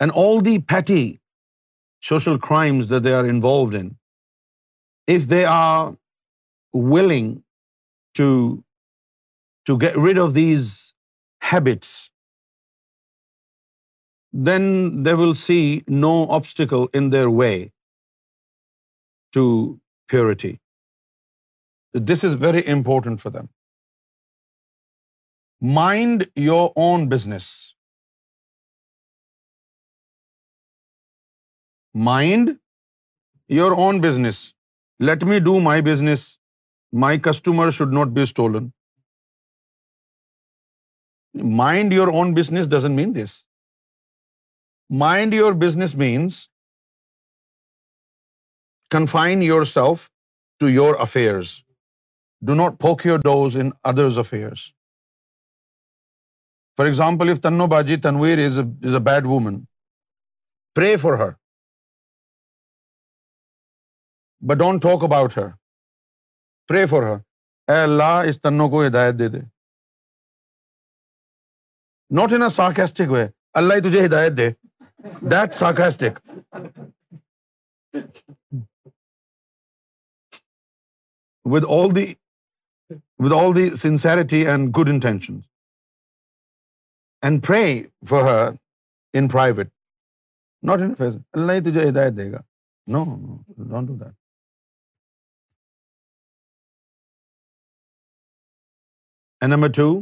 and 0.00 0.10
all 0.10 0.40
the 0.40 0.58
petty 0.58 1.20
social 2.00 2.38
crimes 2.38 2.88
that 2.88 3.02
they 3.02 3.12
are 3.12 3.26
involved 3.26 3.74
in, 3.74 3.96
if 5.06 5.28
they 5.28 5.44
are 5.44 5.96
willing 6.72 7.42
to 8.14 8.64
get 9.78 9.96
rid 9.96 10.18
of 10.18 10.34
these 10.34 10.94
habits, 11.40 12.10
then 14.32 15.02
they 15.04 15.14
will 15.14 15.34
see 15.34 15.84
no 15.88 16.26
obstacle 16.28 16.88
in 16.92 17.10
their 17.10 17.30
way 17.30 17.72
to 19.32 19.80
purity. 20.08 20.60
This 21.92 22.24
is 22.24 22.34
very 22.34 22.66
important 22.66 23.20
for 23.20 23.30
them. 23.30 23.48
Mind 25.60 26.26
your 26.34 26.72
own 26.76 27.08
business. 27.08 27.73
mind 31.94 32.56
your 33.48 33.72
own 33.86 34.00
business. 34.06 34.54
Let 35.10 35.24
me 35.32 35.40
do 35.40 35.60
my 35.60 35.80
business. 35.90 36.38
My 37.04 37.18
customer 37.18 37.70
should 37.78 37.92
not 38.00 38.14
be 38.14 38.26
stolen. 38.26 38.72
Mind 41.34 41.92
your 41.92 42.10
own 42.20 42.34
business 42.40 42.66
doesn't 42.76 42.96
mean 43.02 43.12
this. 43.20 43.44
Mind 45.04 45.32
your 45.42 45.54
business 45.66 45.94
means 46.06 46.40
confine 48.96 49.42
yourself 49.42 50.10
to 50.60 50.68
your 50.78 50.94
affairs. 51.08 51.52
Do 52.50 52.54
not 52.62 52.78
poke 52.78 53.04
your 53.10 53.18
toes 53.28 53.56
in 53.56 53.72
others' 53.92 54.18
affairs. 54.24 54.72
For 56.76 56.86
example, 56.86 57.28
if 57.34 57.40
Tanno 57.40 57.68
Baji 57.68 57.98
Tanvir 57.98 58.38
is 58.48 58.58
a 58.94 59.00
bad 59.00 59.26
woman, 59.26 59.66
pray 60.74 60.96
for 60.96 61.16
her. 61.22 61.32
But 64.44 64.58
don't 64.58 64.82
talk 64.82 65.04
about 65.04 65.36
her 65.38 65.48
pray 66.68 66.84
for 66.86 67.02
her 67.02 67.18
اے 67.68 67.80
اللہ 67.82 68.28
اس 68.28 68.40
تنوں 68.40 68.68
کو 68.68 68.86
ہدایت 68.86 69.14
دے 69.18 69.28
they 69.28 69.38
not 72.10 72.32
in 72.32 72.42
وے 73.10 73.26
اللہ 73.54 73.74
ہی 73.74 73.80
تجھے 73.80 74.04
ہدایت 74.06 74.36
دے 74.36 74.50
that 75.30 75.54
with 81.46 81.64
with 83.18 83.32
all 83.32 83.32
all 83.34 83.54
the 83.54 83.68
the 83.68 83.74
sincerity 83.76 84.46
and 84.48 84.68
good 84.78 84.88
intention 84.88 85.38
and 87.22 87.46
for 88.08 88.22
her 88.22 88.48
in 88.48 88.56
in 89.14 89.28
private 89.28 89.68
not 90.62 90.80
face 90.98 91.14
اللہ 91.32 91.52
ہی 91.52 91.60
تجھے 91.60 91.88
ہدایت 91.88 92.16
دے 92.16 92.30
گا 92.32 92.40
no 92.86 93.04
no 93.04 93.36
don't 93.64 93.88
do 93.88 93.94
that 93.94 94.23
And 99.44 99.52
number 99.54 99.68
two, 99.76 100.02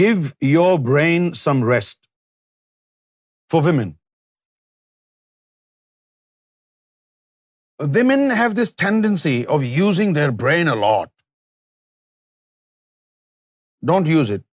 give 0.00 0.26
your 0.48 0.72
brain 0.88 1.30
some 1.42 1.64
rest. 1.70 2.10
For 3.54 3.62
women. 3.68 3.94
Women 7.96 8.28
have 8.42 8.58
this 8.60 8.74
tendency 8.84 9.38
of 9.56 9.64
using 9.64 10.12
their 10.20 10.30
brain 10.44 10.68
a 10.68 10.76
lot. 10.84 11.10
Don't 13.92 14.14
use 14.18 14.38
it. 14.38 14.44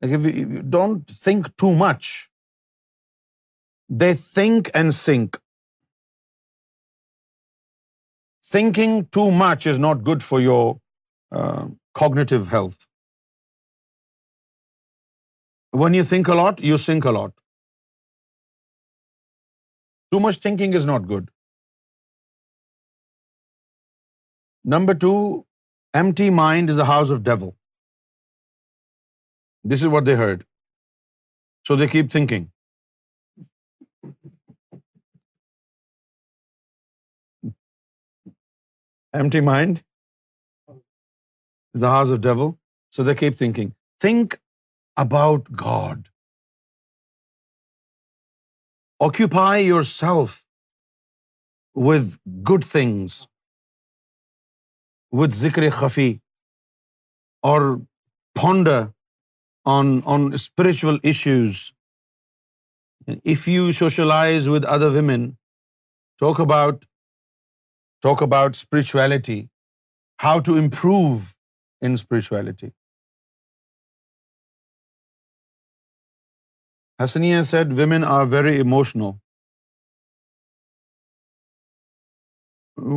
Like 0.00 0.12
if 0.20 0.34
you 0.34 0.62
don't 0.78 1.18
think 1.26 1.56
too 1.64 1.74
much. 1.86 2.12
They 4.04 4.14
think 4.14 4.70
and 4.82 4.94
sink. 5.06 5.38
Thinking 8.54 8.98
too 9.16 9.30
much 9.44 9.66
is 9.70 9.78
not 9.84 10.02
good 10.08 10.22
for 10.26 10.40
your 10.40 10.80
uh, 11.38 11.64
cognitive 12.00 12.50
health. 12.56 12.86
When 15.82 15.96
you 15.98 16.04
think 16.12 16.28
a 16.34 16.36
lot, 16.40 16.62
you 16.70 16.78
sink 16.84 17.08
a 17.12 17.14
lot. 17.16 17.32
Too 20.14 20.20
much 20.26 20.38
thinking 20.46 20.76
is 20.80 20.86
not 20.92 21.08
good. 21.14 21.28
Number 24.76 24.94
two, 25.06 25.18
empty 26.02 26.30
mind 26.40 26.70
is 26.74 26.76
the 26.82 26.90
house 26.92 27.10
of 27.16 27.22
devil. 27.30 27.54
This 29.72 29.82
is 29.82 29.88
what 29.96 30.04
they 30.10 30.16
heard. 30.22 30.44
So 31.68 31.76
they 31.82 31.88
keep 31.96 32.12
thinking. 32.18 32.48
Empty 39.16 39.40
mind 39.40 39.78
the 41.74 41.88
house 41.88 42.12
of 42.12 42.18
do 42.18 42.50
so 42.92 43.04
they 43.04 43.14
keep 43.14 43.38
thinking 43.38 43.70
think 44.00 44.34
about 44.96 45.50
God 45.60 46.08
occupy 49.00 49.66
your 49.66 49.82
self 49.82 50.42
with 51.76 52.16
good 52.50 52.64
things 52.64 53.26
with 55.12 55.34
zikr 55.34 55.70
khafi 55.70 56.12
or 57.44 57.62
on 59.66 59.88
on 60.04 60.32
spiritual 60.32 60.96
issues 61.02 61.56
if 63.24 63.48
you 63.48 63.72
socialise 63.72 64.48
with 64.48 64.64
other 64.64 64.90
women 64.90 65.30
talk 66.20 66.40
about 66.40 66.84
talk 68.02 68.22
about 68.22 68.56
spirituality, 68.56 69.50
how 70.18 70.40
to 70.40 70.56
improve 70.64 71.36
in 71.82 71.96
spirituality. 71.96 72.72
Hasania 77.00 77.44
said 77.52 77.74
women 77.82 78.04
are 78.04 78.26
very 78.26 78.58
emotional. 78.60 79.20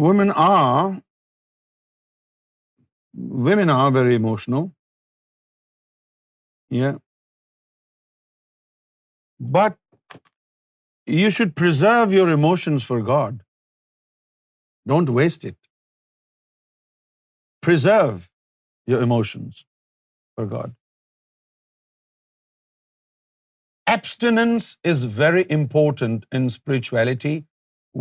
Women 0.00 0.31
are 0.37 1.01
very 3.91 4.15
emotional. 4.15 4.71
Yeah. 6.69 6.97
But 9.39 9.77
you 11.05 11.29
should 11.31 11.55
preserve 11.55 12.13
your 12.13 12.29
emotions 12.29 12.83
for 12.83 13.01
God. 13.01 13.41
Don't 14.89 15.09
waste 15.17 15.45
it. 15.45 15.57
Preserve 17.61 18.29
your 18.87 19.01
emotions 19.07 19.65
for 20.35 20.45
God. 20.45 20.75
Abstinence 23.87 24.77
is 24.83 25.03
very 25.19 25.45
important 25.49 26.25
in 26.31 26.49
spirituality, 26.49 27.45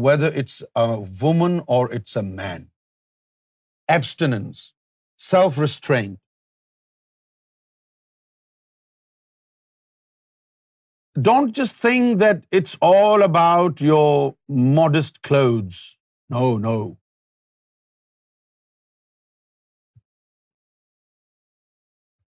whether 0.00 0.29
it's 0.29 0.63
a 0.77 1.01
woman 1.01 1.63
or 1.67 1.93
it's 1.93 2.17
a 2.17 2.23
man. 2.23 2.69
Abstinence, 3.89 4.73
self-restraint. 5.17 6.19
Don't 11.21 11.53
just 11.53 11.77
think 11.77 12.19
that 12.21 12.45
it's 12.53 12.77
all 12.81 13.23
about 13.23 13.81
your 13.81 14.37
modest 14.49 15.23
clothes. 15.23 15.98
No. 16.31 16.99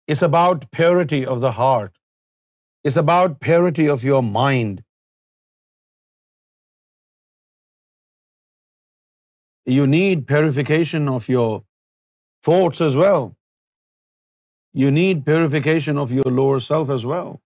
It's 0.07 0.21
about 0.21 0.69
purity 0.71 1.25
of 1.25 1.41
the 1.41 1.51
heart. 1.53 1.93
It's 2.83 2.97
about 2.97 3.39
purity 3.39 3.87
of 3.87 4.03
your 4.03 4.23
mind. 4.23 4.83
You 9.65 9.85
need 9.87 10.27
purification 10.27 11.09
of 11.09 11.27
your 11.29 11.63
thoughts 12.43 12.81
as 12.81 12.95
well. 12.95 13.35
You 14.73 14.91
need 14.91 15.25
purification 15.25 15.97
of 15.97 16.11
your 16.11 16.31
lower 16.39 16.59
self 16.59 16.89
as 16.89 17.05
well. 17.05 17.41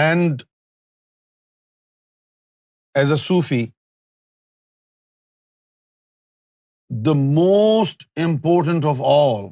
and 0.00 0.42
as 2.94 3.12
a 3.12 3.16
Sufi 3.18 3.64
the 6.90 7.12
most 7.12 8.02
important 8.20 8.84
of 8.84 9.00
all 9.06 9.46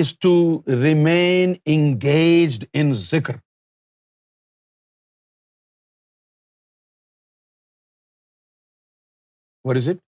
is 0.00 0.12
to 0.18 0.32
remain 0.82 1.54
engaged 1.66 2.64
in 2.72 2.92
zikr 2.94 3.36
what 9.64 9.76
is 9.76 9.88
it 9.88 9.96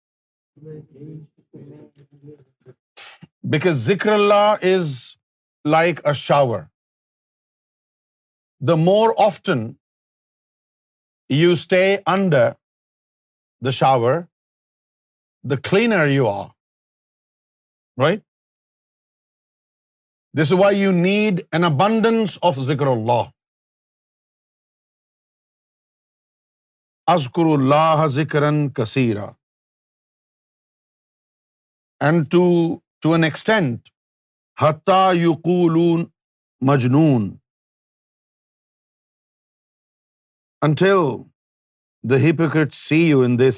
because 3.44 3.84
ذکر 3.86 4.12
اللہ 4.12 4.64
is 4.74 4.94
like 5.64 6.06
a 6.06 6.12
shower 6.14 6.60
the 8.60 8.74
more 8.74 9.10
often 9.26 9.66
you 11.30 11.52
stay 11.52 11.84
under 12.06 12.50
the 13.62 13.70
shower 13.70 14.20
the 15.44 15.56
cleaner 15.70 16.06
you 16.08 16.28
are 16.28 16.48
right 17.98 18.22
this 20.34 20.52
why 20.52 20.80
you 20.80 20.90
need 20.92 21.40
an 21.52 21.64
abundance 21.64 22.38
of 22.42 22.58
ذکر 22.66 22.86
اللہ 22.86 23.22
ازکر 27.06 27.52
اللہ 27.52 28.06
ذکر 28.10 28.42
کثیر 28.76 29.16
and 32.00 32.30
to 32.30 32.44
to 33.00 33.12
an 33.12 33.24
extent 33.24 33.88
ایکسٹینٹا 34.58 36.04
مجنون 36.62 37.36
until 40.62 41.00
the 42.04 42.16
hypocrite 42.20 42.74
see 42.74 42.96
you 42.96 43.20
in 43.22 43.38
this 43.38 43.58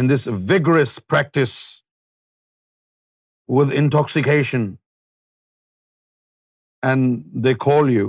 in 0.00 0.08
this 0.10 0.26
vigorous 0.48 0.98
practice 1.06 1.52
with 3.48 3.72
intoxication 3.74 4.64
and 6.82 7.24
they 7.44 7.54
call 7.64 7.92
you 7.94 8.08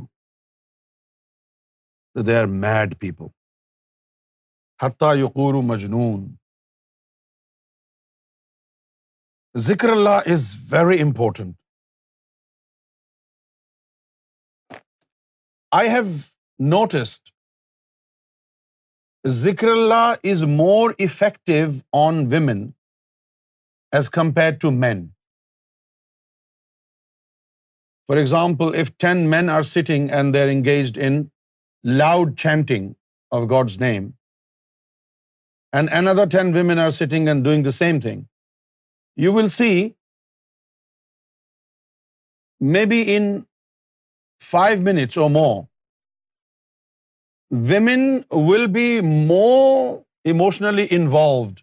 they 2.16 2.38
are 2.38 2.46
mad 2.46 3.00
people 3.00 3.28
حتیٰ 4.80 5.16
یقور 5.18 5.62
مجنون 5.64 6.24
ذکر 9.56 9.90
اللہ 9.90 10.32
is 10.34 10.56
very 10.72 11.02
important 11.02 11.56
I 15.72 15.90
have 15.90 16.04
noticed 16.60 17.33
zikrullah 19.26 20.20
is 20.24 20.46
more 20.46 20.96
effective 21.00 21.84
on 21.92 22.30
women 22.30 22.74
as 23.92 24.10
compared 24.10 24.60
to 24.62 24.72
men. 24.72 25.14
For 28.08 28.18
example, 28.18 28.74
if 28.76 28.98
10 28.98 29.30
men 29.30 29.50
are 29.50 29.64
sitting 29.64 30.12
and 30.12 30.36
they're 30.36 30.50
engaged 30.50 30.98
in 30.98 31.32
loud 31.84 32.36
chanting 32.36 32.96
of 33.32 33.48
God's 33.48 33.80
name, 33.80 34.14
and 35.72 35.90
another 35.90 36.26
10 36.28 36.52
women 36.52 36.78
are 36.78 36.92
sitting 36.92 37.30
and 37.30 37.44
doing 37.44 37.64
the 37.64 37.72
same 37.72 38.02
thing, 38.02 38.28
you 39.16 39.32
will 39.32 39.50
see 39.50 39.96
maybe 42.60 43.02
in 43.16 43.46
5 44.40 44.82
minutes 44.82 45.18
or 45.18 45.30
more, 45.30 45.68
women 47.54 48.04
will 48.32 48.66
be 48.68 49.00
more 49.02 49.98
emotionally 50.26 50.86
involved 50.92 51.60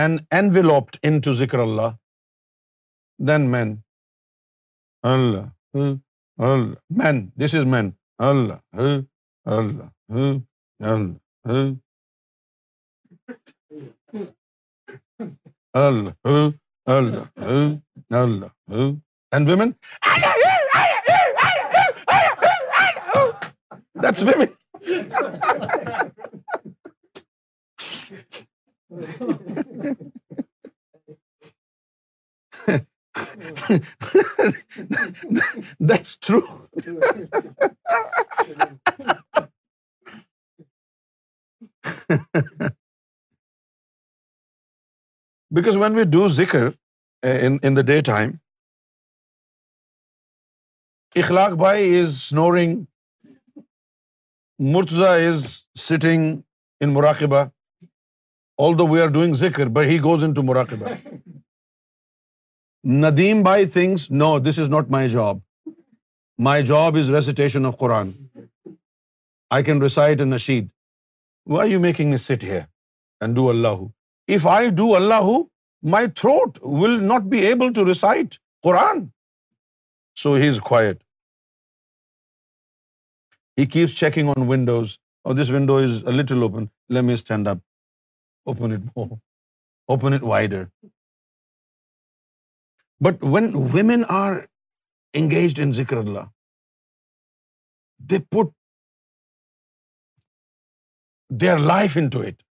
and 0.00 0.20
enveloped 0.30 0.96
in 1.02 1.20
to 1.20 1.32
ذکر 1.34 1.58
اللہ 1.58 1.96
then 3.18 3.50
men 3.50 3.74
Allah 5.04 5.76
men 6.90 7.26
this 7.40 7.54
is 7.54 7.64
men 7.66 7.90
Allah 8.18 8.80
Allah 15.74 17.40
and 19.32 19.48
women 19.48 19.70
that's 23.96 24.22
women 24.22 24.65
درو 24.88 25.20
because 45.50 45.76
when 45.76 45.94
we 45.94 46.04
do 46.04 46.28
ذکر 46.28 46.66
in 47.22 47.76
the 47.76 47.82
day 47.82 48.00
time 48.00 48.30
Akhlaq 51.14 51.50
bhai 51.50 52.00
is 52.00 52.14
سنورنگ 52.14 52.84
Murtaza 54.58 55.12
is 55.14 55.44
sitting 55.78 56.36
in 56.80 56.92
مراقبہ 56.94 57.44
آل 58.58 58.78
دو 58.78 58.86
we 58.88 59.00
are 59.00 59.08
doing 59.08 59.34
ذکر 59.34 59.66
but 59.68 59.86
he 59.86 59.98
goes 59.98 60.24
in 60.24 60.32
to 60.34 60.42
مراقبہ 60.42 60.92
Nadeem 62.84 63.42
by 63.42 63.66
things 63.68 64.10
no 64.10 64.38
this 64.38 64.58
is 64.58 64.68
not 64.68 64.90
my 64.90 65.08
job 65.08 65.38
my 66.38 66.66
job 66.66 66.96
is 66.96 67.10
recitation 67.10 67.66
of 67.66 67.76
Quran 67.78 68.10
I 69.50 69.64
can 69.64 69.82
recite 69.82 70.20
Nasheed 70.20 70.68
why 71.46 71.72
you 71.72 71.80
making 71.80 72.16
sit 72.16 72.44
here 72.44 72.62
and 73.20 73.36
do 73.36 73.48
Allah 73.50 73.82
if 74.28 74.46
I 74.46 74.70
do 74.76 74.94
Allah 74.96 75.30
my 75.82 76.06
throat 76.16 76.58
will 76.62 77.02
not 77.04 77.28
be 77.30 77.46
able 77.46 77.72
to 77.72 77.86
recite 77.86 78.34
Quran 78.64 79.06
so 80.16 80.34
he 80.34 80.48
is 80.48 80.60
quite 80.60 81.02
He 83.56 83.66
keeps 83.66 83.94
checking 84.02 84.28
on 84.28 84.46
windows. 84.46 84.98
Oh, 85.24 85.32
this 85.32 85.50
window 85.50 85.78
is 85.78 86.02
a 86.02 86.12
little 86.12 86.44
open. 86.44 86.70
Let 86.88 87.04
me 87.04 87.16
stand 87.16 87.48
up. 87.48 87.60
Open 88.46 88.72
it 88.72 88.82
more. 88.94 89.20
Open 89.88 90.12
it 90.18 90.22
wider. 90.22 90.70
But 93.00 93.22
when 93.36 93.72
women 93.72 94.04
are 94.04 94.48
engaged 95.14 95.58
in 95.58 95.72
zikrullah, 95.72 96.30
they 98.12 98.18
put 98.18 98.52
their 101.28 101.58
life 101.58 101.96
into 101.96 102.20
it. 102.20 102.42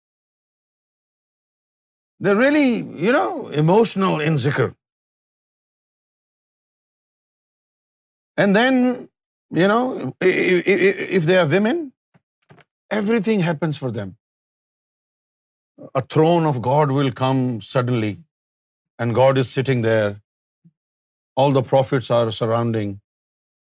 They're 2.20 2.36
really, 2.36 2.76
you 3.06 3.12
know, 3.12 3.48
emotional 3.48 4.20
in 4.20 4.36
zikr. 4.44 4.74
And 8.36 8.56
then 8.56 9.08
you 9.62 9.68
know, 9.72 9.84
if 10.20 11.26
they 11.30 11.38
are 11.42 11.46
women, 11.46 11.80
everything 13.00 13.40
happens 13.40 13.76
for 13.84 13.90
them. 14.00 14.16
A 16.00 16.02
throne 16.14 16.46
of 16.52 16.60
God 16.62 16.92
will 16.98 17.12
come 17.22 17.40
suddenly, 17.60 18.12
and 18.98 19.14
God 19.14 19.38
is 19.44 19.50
sitting 19.58 19.82
there. 19.82 20.12
All 21.36 21.52
the 21.58 21.62
prophets 21.62 22.10
are 22.10 22.32
surrounding, 22.32 23.00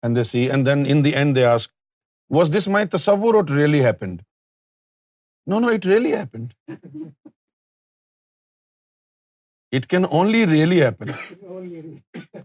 and 0.03 0.17
they 0.17 0.25
see, 0.33 0.49
and 0.49 0.67
then 0.71 0.85
in 0.95 1.03
the 1.09 1.15
end 1.23 1.37
they 1.39 1.45
ask, 1.55 1.71
was 2.39 2.51
this 2.57 2.67
my 2.67 2.85
tasavvur 2.85 3.33
or 3.41 3.43
it 3.45 3.53
really 3.61 3.81
happened? 3.81 4.23
No, 5.47 5.61
it 5.69 5.85
really 5.85 6.11
happened. 6.11 6.55
It 9.77 9.87
can 9.93 10.05
only 10.17 10.45
really 10.45 10.79
happen. 10.79 11.15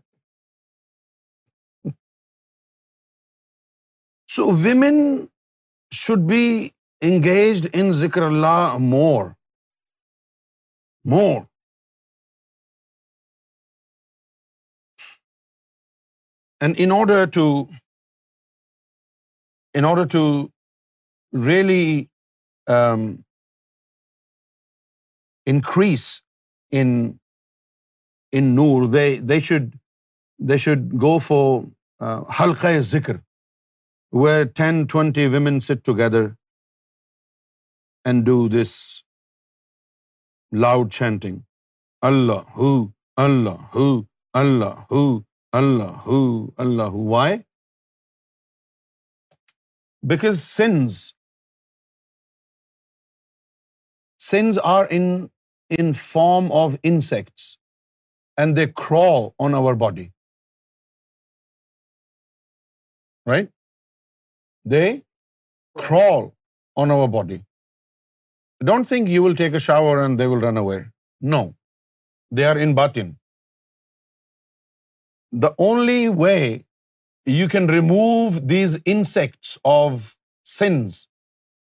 so 4.30 4.44
women 4.62 4.96
should 5.92 6.18
be 6.30 6.68
engaged 7.00 7.66
in 7.72 7.92
ذکر 7.92 8.22
اللہ 8.22 8.76
more 8.80 9.24
more 11.04 11.40
and 16.60 16.74
in 16.78 16.92
order 16.92 17.24
to 17.24 17.46
in 19.74 19.84
order 19.84 20.06
to 20.08 20.22
really 21.46 22.04
increase 25.46 26.06
in 26.72 27.12
Noor 28.34 28.92
they 28.92 29.08
they 29.28 29.40
should 29.40 29.74
they 30.38 30.58
should 30.58 30.78
go 30.78 31.18
for 31.18 31.62
حلقۂ 32.40 32.80
ذکر 32.80 33.29
where 34.12 34.44
ten 34.56 34.86
twenty 34.86 35.26
women 35.26 35.60
sit 35.60 35.84
together 35.86 36.26
and 38.04 38.24
do 38.26 38.36
this 38.52 38.72
loud 40.52 40.92
chanting 40.92 41.38
Allah 42.02 42.50
who 42.56 42.72
Allah 43.16 43.66
who 43.74 43.86
Allah 44.34 44.80
who 44.90 45.04
Allah 45.52 45.96
who 46.06 46.20
Allah 46.58 46.90
who 46.90 47.08
why 47.08 47.36
because 50.02 50.42
sins 50.42 50.98
sins 54.20 54.58
are 54.64 54.84
in 54.90 55.92
form 55.92 56.52
of 56.54 56.74
insects 56.82 57.56
and 58.38 58.56
they 58.56 58.66
crawl 58.76 59.06
on 59.38 59.54
over 59.54 59.74
body 59.76 60.08
right 63.26 63.50
they 64.64 64.84
crawl 65.74 66.28
on 66.76 66.90
over 66.90 67.08
body 67.08 67.36
don't 68.60 68.88
think 68.88 69.08
you 69.08 69.22
will 69.24 69.36
take 69.36 69.52
a 69.52 69.58
shower 69.58 69.98
and 69.98 70.18
they 70.18 70.26
will 70.26 70.44
run 70.44 70.56
away 70.56 70.78
no 71.20 71.42
they 72.36 72.44
are 72.44 72.56
in 72.56 72.74
بات 72.74 72.96
in 72.96 73.12
only 75.58 76.06
way 76.08 76.58
you 77.26 77.48
can 77.48 77.70
remove 77.70 78.28
these 78.50 78.76
insects 78.86 79.58
of 79.64 80.14
since 80.44 81.06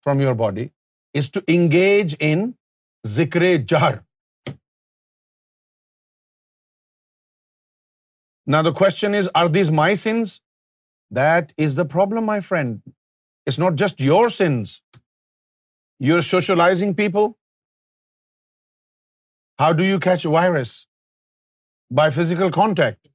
from 0.06 0.20
your 0.20 0.34
body 0.34 0.68
is 1.14 1.30
to 1.30 1.40
engage 1.46 2.16
in 2.20 2.50
zikr 3.04 3.42
jahr 3.68 3.96
نا 8.46 8.62
the 8.62 8.70
question 8.70 9.14
is 9.14 9.28
are 9.34 9.46
these 9.46 9.70
my 9.70 9.96
sins 9.96 10.40
That 11.10 11.52
is 11.56 11.74
the 11.74 11.84
problem, 11.84 12.24
my 12.24 12.40
friend. 12.40 12.82
It's 13.46 13.58
not 13.58 13.76
just 13.76 14.00
your 14.00 14.30
sins. 14.30 14.82
You're 15.98 16.22
socializing 16.22 16.94
people. 16.94 17.36
How 19.58 19.72
do 19.72 19.84
you 19.84 19.98
catch 19.98 20.24
a 20.24 20.30
virus? 20.30 20.86
By 21.90 22.10
physical 22.10 22.50
contact. 22.50 23.08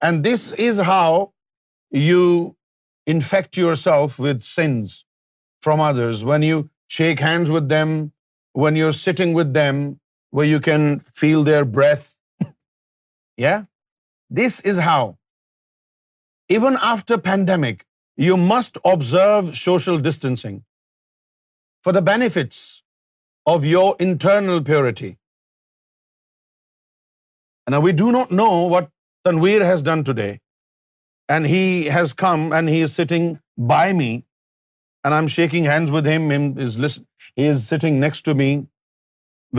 And 0.00 0.24
this 0.24 0.52
is 0.52 0.78
how 0.78 1.32
you 1.90 2.56
infect 3.06 3.56
yourself 3.56 4.18
with 4.18 4.42
sins 4.42 5.04
from 5.60 5.80
others. 5.80 6.24
When 6.24 6.42
you 6.42 6.70
shake 6.86 7.20
hands 7.20 7.50
with 7.50 7.68
them, 7.68 8.12
when 8.52 8.76
you're 8.76 8.92
sitting 8.92 9.32
with 9.32 9.52
them, 9.52 9.98
where 10.30 10.46
you 10.46 10.60
can 10.60 11.00
feel 11.00 11.44
their 11.44 11.64
breath. 11.64 12.16
Yeah? 13.36 13.64
This 14.30 14.60
is 14.60 14.76
how 14.78 15.18
even 16.56 16.76
after 16.90 17.18
pandemic, 17.30 17.84
you 18.28 18.36
must 18.36 18.78
observe 18.92 19.50
social 19.56 19.98
distancing 20.06 20.56
for 21.86 21.92
the 21.98 22.02
benefits 22.08 22.82
of 23.52 23.64
your 23.74 23.88
internal 24.06 24.62
purity. 24.70 25.10
And 27.66 27.74
now 27.76 27.80
we 27.86 27.92
do 28.02 28.10
not 28.16 28.34
know 28.40 28.50
what 28.74 28.90
Tanveer 29.26 29.64
has 29.70 29.82
done 29.88 30.04
today. 30.10 30.30
And 31.28 31.46
he 31.46 31.64
has 31.96 32.12
come 32.12 32.52
and 32.58 32.68
he 32.74 32.80
is 32.86 32.92
sitting 33.00 33.26
by 33.72 33.92
me 34.02 34.10
and 35.04 35.14
I'm 35.14 35.28
shaking 35.28 35.64
hands 35.64 35.90
with 35.90 36.06
him. 36.06 36.30
He 37.36 37.46
is 37.46 37.66
sitting 37.72 37.98
next 38.00 38.24
to 38.30 38.34
me 38.34 38.48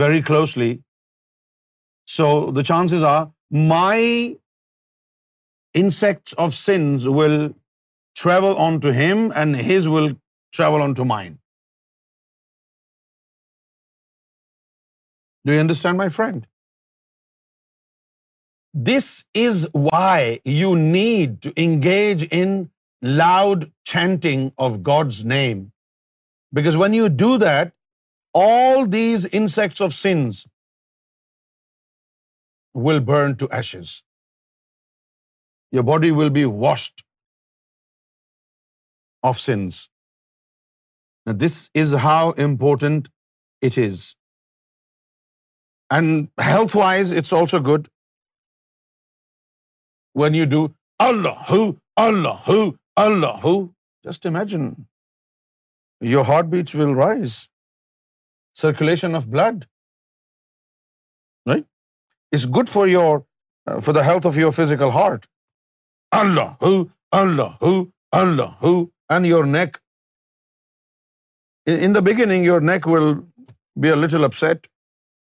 very 0.02 0.22
closely. 0.22 0.70
So 2.06 2.30
the 2.58 2.62
chances 2.62 3.02
are 3.02 3.32
my 3.50 4.36
insects 5.74 6.32
of 6.34 6.54
sins 6.54 7.08
will 7.08 7.54
travel 8.14 8.56
on 8.56 8.80
to 8.80 8.92
him 8.92 9.32
and 9.34 9.56
his 9.56 9.88
will 9.88 10.16
travel 10.52 10.82
on 10.82 10.94
to 10.94 11.04
mine. 11.04 11.38
Do 15.44 15.52
you 15.52 15.60
understand, 15.60 15.98
my 15.98 16.08
friend? 16.08 16.46
This 18.72 19.24
is 19.34 19.66
why 19.72 20.40
you 20.44 20.74
need 20.76 21.42
to 21.42 21.52
engage 21.62 22.22
in 22.22 22.70
loud 23.02 23.70
chanting 23.84 24.52
of 24.56 24.82
God's 24.82 25.24
name, 25.24 25.72
because 26.52 26.76
when 26.76 26.94
you 26.94 27.08
do 27.08 27.36
that, 27.38 27.72
all 28.32 28.86
these 28.86 29.26
insects 29.26 29.80
of 29.80 29.94
sins 29.94 30.46
will 32.72 33.00
burn 33.00 33.36
to 33.36 33.50
ashes. 33.50 34.03
Your 35.74 35.84
body 35.84 36.10
will 36.10 36.30
be 36.32 36.44
washed 36.58 37.00
of 39.22 39.38
sins 39.40 39.88
this 41.26 41.56
is 41.74 41.94
how 42.04 42.30
important 42.38 43.08
it 43.62 43.78
is 43.78 44.04
and 45.90 46.28
health 46.46 46.76
wise 46.76 47.12
it's 47.12 47.32
also 47.32 47.58
good 47.66 47.88
when 50.16 50.34
you 50.34 50.44
do 50.50 50.66
Allah 50.98 51.52
Allah 51.96 52.50
Allah 52.96 53.46
just 54.04 54.26
imagine 54.26 54.72
your 56.00 56.24
heart 56.24 56.46
beat 56.46 56.74
will 56.74 56.96
rise 56.98 57.36
circulation 58.56 59.14
of 59.16 59.26
blood 59.26 59.64
right 61.46 61.64
it's 62.32 62.46
good 62.56 62.68
for 62.68 62.86
your 62.86 63.18
for 63.80 64.26
of 64.26 64.36
your 64.36 64.52
physical 64.52 64.90
heart 64.94 65.26
Allah 66.14 66.64
Allah 67.12 67.64
Allah 68.12 68.64
and 69.08 69.26
your 69.26 69.44
neck 69.44 69.76
in 71.66 71.94
the 71.94 72.00
beginning 72.00 72.44
your 72.44 72.60
neck 72.60 72.86
will 72.88 73.06
be 73.76 73.88
a 73.88 73.94
little 73.94 74.24
up 74.24 74.34
set 74.36 74.66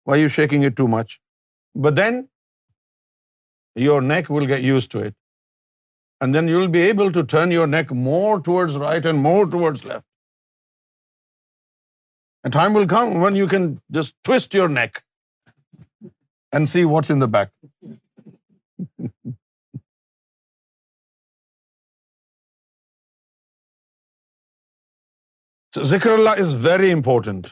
Y 0.07 0.23
you 0.23 0.29
shaking 0.29 0.65
it 0.65 0.77
too 0.77 0.87
much 0.87 1.09
but 1.75 1.93
then 1.97 2.15
your 3.77 4.03
neck 4.03 4.31
will 4.31 4.45
get 4.53 4.61
used 4.61 4.89
to 4.89 4.99
it 4.99 5.13
and 6.21 6.35
then 6.35 6.49
you 6.49 6.59
will 6.59 6.71
be 6.71 6.83
able 6.83 7.13
to 7.13 7.23
turn 7.23 7.49
your 7.53 7.67
neck 7.67 7.93
more 8.01 8.31
towards 8.41 8.77
right 8.77 9.07
and 9.07 9.19
more 9.19 9.43
towards 9.45 9.85
left 9.85 10.09
time 12.45 12.77
will 12.77 12.87
come 12.89 13.05
when 13.23 13.37
you 13.37 13.47
can 13.49 13.75
just 13.89 14.11
twist 14.23 14.55
your 14.55 14.69
neck 14.69 14.93
and 16.53 16.69
see 16.69 16.85
what's 16.85 17.11
in 17.11 17.21
the 17.21 17.27
back 17.33 17.49
So 25.75 25.83
zikrullah 25.83 26.39
is 26.45 26.53
very 26.53 26.91
important. 26.91 27.53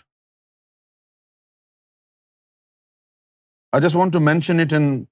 I 3.72 3.80
just 3.80 3.94
want 3.94 4.12
to 4.14 4.20
mention 4.20 4.60
it 4.60 4.72
and 4.72 5.06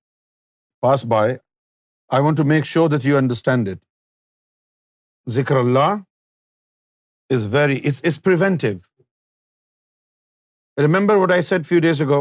pass 0.86 1.04
by. 1.04 1.38
I 2.10 2.20
want 2.26 2.36
to 2.42 2.44
make 2.44 2.64
sure 2.64 2.88
that 2.94 3.04
you 3.04 3.16
understand 3.16 3.68
it. 3.68 3.80
Zikrullah 5.28 6.04
is 7.36 7.44
very, 7.44 7.78
it's 7.78 8.18
preventive. 8.28 8.80
Remember 10.76 11.18
what 11.18 11.32
I 11.32 11.40
said 11.40 11.62
a 11.62 11.64
few 11.64 11.80
days 11.80 12.00
ago? 12.00 12.20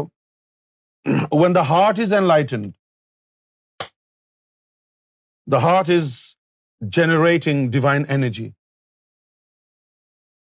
When 1.42 1.52
the 1.52 1.64
heart 1.72 1.98
is 2.06 2.12
enlightened, 2.20 2.74
the 5.46 5.60
heart 5.60 5.88
is 5.88 6.36
generating 7.00 7.70
divine 7.70 8.06
energy. 8.18 8.46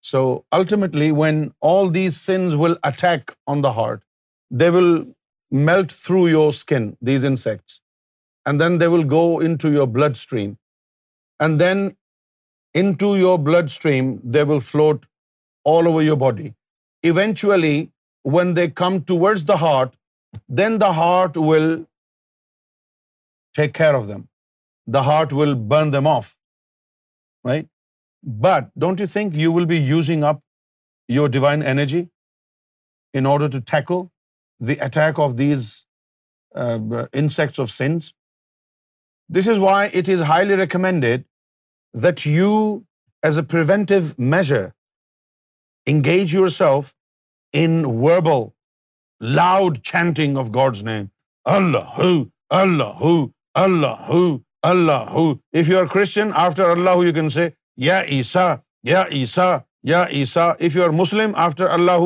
So 0.08 0.20
ultimately, 0.58 1.08
when 1.22 1.40
all 1.70 1.90
these 1.96 2.18
sins 2.26 2.56
will 2.64 2.78
attack 2.90 3.34
on 3.54 3.64
the 3.66 3.72
heart, 3.78 4.04
they 4.62 4.70
will 4.76 4.94
melt 5.70 5.96
through 6.06 6.28
your 6.34 6.54
skin, 6.60 6.86
these 7.10 7.26
insects, 7.30 7.82
and 8.46 8.64
then 8.64 8.78
they 8.84 8.90
will 8.94 9.04
go 9.16 9.24
into 9.50 9.72
your 9.78 9.88
bloodstream, 9.98 10.54
and 11.48 11.64
then 11.66 11.84
into 12.84 13.12
your 13.24 13.36
bloodstream 13.50 14.16
they 14.38 14.46
will 14.54 14.64
float 14.72 15.06
all 15.74 15.92
over 15.92 16.02
your 16.08 16.20
body. 16.24 16.48
Eventually, 17.12 17.76
when 18.38 18.54
they 18.60 18.68
come 18.82 19.00
towards 19.14 19.46
the 19.54 19.62
heart, 19.68 19.94
then 20.62 20.82
the 20.86 20.94
heart 21.04 21.46
will 21.52 21.72
take 23.60 23.74
care 23.84 23.96
of 24.02 24.08
them. 24.14 24.28
The 24.98 25.04
heart 25.12 25.34
will 25.42 25.56
burn 25.74 25.98
them 25.98 26.08
off, 26.18 26.36
right? 27.52 27.68
But 28.24 28.70
don't 28.82 29.02
you 29.02 29.08
think 29.14 29.36
you 29.36 29.54
will 29.54 29.66
be 29.66 29.78
using 29.78 30.24
up 30.24 30.40
your 31.10 31.30
divine 31.30 31.64
energy 31.64 32.04
in 33.14 33.28
order 33.28 33.50
to 33.50 33.60
tackle 33.72 34.04
the 34.62 34.80
attack 34.82 35.20
of 35.20 35.38
these 35.38 35.72
insects 37.14 37.60
of 37.60 37.72
sins 37.72 38.12
this 39.30 39.48
is 39.48 39.58
why 39.60 39.90
it 39.94 40.10
is 40.10 40.22
highly 40.22 40.58
recommended 40.58 41.24
that 41.94 42.28
you 42.28 42.54
as 43.24 43.38
a 43.38 43.46
preventive 43.46 44.04
measure 44.32 44.68
engage 45.88 46.34
your 46.36 46.48
self 46.50 46.94
in 47.54 47.84
verbal 47.86 48.48
loud 49.22 49.78
chanting 49.84 50.38
of 50.38 50.48
God's 50.56 50.84
name 50.84 51.06
Allah 51.46 52.02
Allah 52.54 53.06
Allah 53.56 54.12
Allah 54.64 55.16
if 55.54 55.70
you 55.70 55.80
are 55.80 55.86
Christian 55.86 56.30
after 56.36 56.70
Allah 56.70 57.06
you 57.06 57.14
can 57.14 57.30
say 57.30 57.50
یا 57.78 58.02
عیسیٰ 58.02 58.56
یا 58.84 59.04
عیسیٰ 59.12 59.58
یا 59.84 60.06
عیسیٰ 60.08 60.50
if 60.60 60.76
you 60.76 60.84
are 60.84 60.90
Muslim 60.90 61.36
after 61.36 61.70
اللہ 61.70 62.06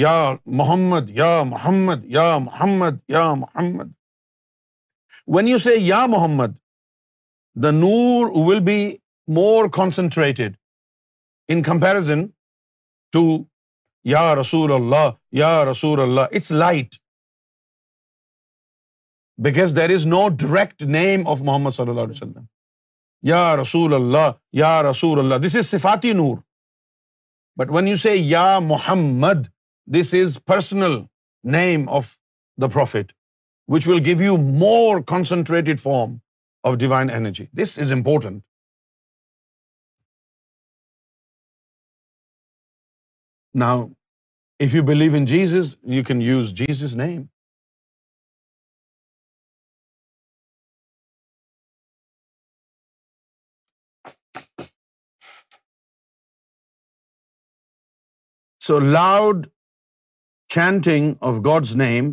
یا 0.00 0.34
محمد 0.46 1.10
یا 1.10 1.42
محمد 1.42 2.04
یا 2.04 2.38
محمد 2.38 2.98
یا 3.08 3.32
Muhammad 3.34 3.90
when 5.28 5.48
you 5.48 5.58
say 5.58 5.74
یا 5.78 6.04
محمد 6.06 6.56
the 7.56 7.70
Noor 7.70 8.30
will 8.46 8.60
be 8.60 8.80
more 9.28 9.68
concentrated 9.72 10.56
in 11.48 11.62
comparison 11.62 12.26
to 13.12 13.24
یا 14.04 14.34
رسول 14.34 14.72
اللہ 14.72 15.10
یا 15.32 15.64
رسول 15.64 16.00
اللہ 16.00 16.20
it's 16.20 16.50
light 16.52 16.94
because 19.38 19.76
there 19.76 19.90
is 19.90 20.06
no 20.06 20.28
direct 20.28 20.82
name 20.82 21.28
of 21.28 21.40
محمد 21.40 21.70
صلی 21.70 21.90
اللہ 21.90 22.00
علیہ 22.00 22.22
وسلم 22.22 22.44
یا 23.22 23.56
رسول 23.56 23.94
اللہ 23.94 24.30
یا 24.52 24.82
رسول 24.82 25.18
اللہ 25.18 25.46
دس 25.46 25.56
از 25.56 25.66
صفاتی 25.66 26.12
نور 26.12 26.36
بٹ 27.56 27.70
وین 27.70 27.88
یو 27.88 27.96
سے 27.96 28.16
یا 28.16 28.58
محمد 28.58 29.46
this 29.88 30.14
is 30.14 30.38
personal 30.46 31.00
name 31.44 31.88
of 31.88 32.16
the 32.58 32.66
prophet 32.66 33.12
which 33.68 33.88
will 33.88 34.04
give 34.04 34.22
you 34.22 34.36
more 34.36 35.02
concentrated 35.06 35.80
form 35.80 36.16
of 36.64 36.76
divine 36.78 37.10
energy 37.10 37.46
this 37.52 37.78
is 37.78 37.92
important 37.92 38.42
now 43.54 43.86
if 44.60 44.74
you 44.74 44.82
believe 44.82 45.14
in 45.14 45.24
Gs 45.26 45.54
is 45.54 45.74
you 45.82 46.04
can 46.04 46.22
use 46.22 46.54
Gs 46.54 46.82
is 46.82 46.96
name 46.96 47.22
So 58.62 58.76
loud 58.94 59.46
chanting 60.54 61.06
of 61.28 61.38
God's 61.46 61.70
name 61.78 62.10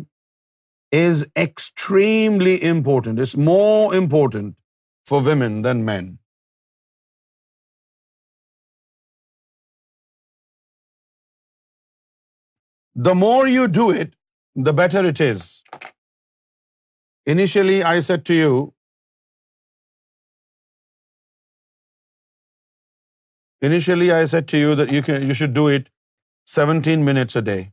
is 1.00 1.20
extremely 1.42 2.54
important. 2.70 3.20
It's 3.24 3.36
more 3.48 3.94
important 3.98 4.56
for 5.10 5.20
women 5.28 5.60
than 5.66 5.84
men. 5.90 6.08
The 13.08 13.14
more 13.14 13.46
you 13.58 13.68
do 13.68 13.86
it, 14.00 14.18
the 14.70 14.74
better 14.82 15.04
it 15.12 15.22
is. 15.28 15.46
Initially, 17.26 17.78
I 17.92 17.94
said 18.08 18.26
to 18.32 18.34
you, 18.34 18.74
that 24.82 24.92
you 25.30 25.34
should 25.42 25.54
do 25.62 25.68
it 25.78 25.88
17 26.46 27.04
minutes 27.04 27.36
a 27.36 27.42
day. 27.42 27.72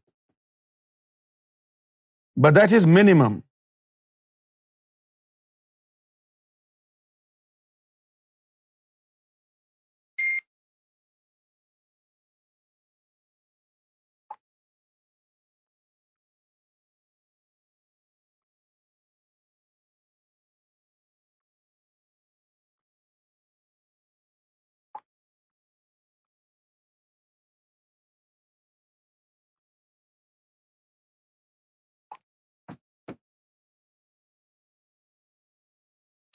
But 2.35 2.53
that 2.55 2.71
is 2.71 2.85
minimum. 2.85 3.43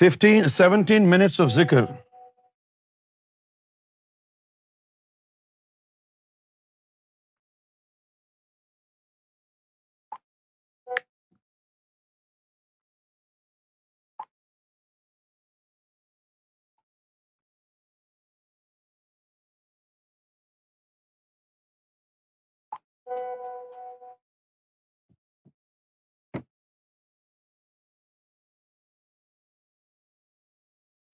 fifteen 0.01 0.49
seventeen 0.49 1.11
minutes 1.11 1.41
of 1.41 1.49
ذکر 1.49 1.85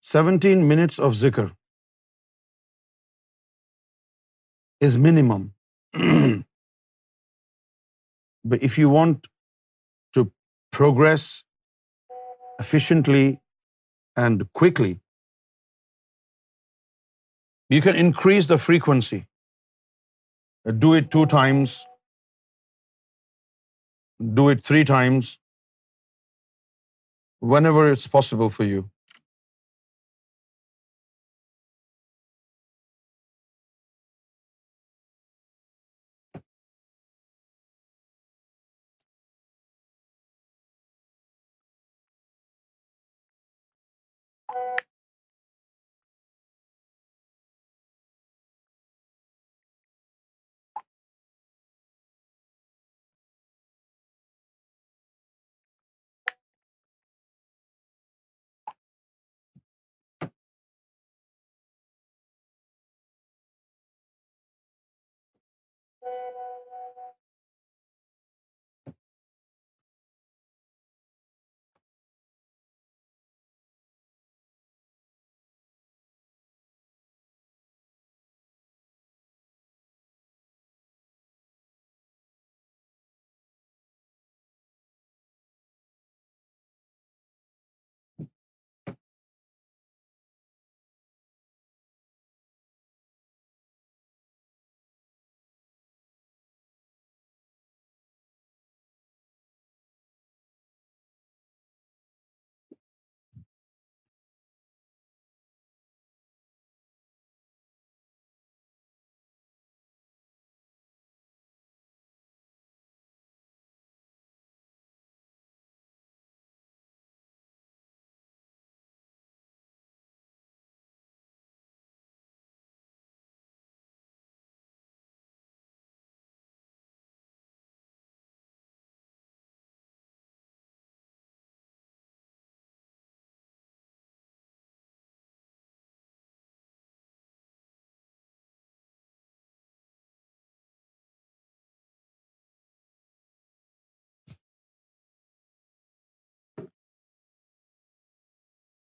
17 0.09 0.61
minutes 0.67 0.95
of 1.07 1.15
zikr 1.17 1.43
is 4.87 4.95
minimum. 5.07 5.43
But 8.53 8.63
if 8.69 8.79
you 8.81 8.89
want 8.95 9.27
to 10.17 10.23
progress 10.77 11.27
efficiently 12.65 13.23
and 14.25 14.45
quickly, 14.61 14.91
you 17.77 17.81
can 17.87 18.03
increase 18.07 18.51
the 18.55 18.61
frequency. 18.67 19.23
Do 20.85 20.95
it 21.01 21.11
2 21.17 21.25
times, 21.39 21.79
do 24.41 24.49
it 24.55 24.69
3 24.75 24.85
times, 24.97 25.35
whenever 27.55 27.91
it's 27.91 28.07
possible 28.21 28.49
for 28.61 28.71
you. 28.75 28.89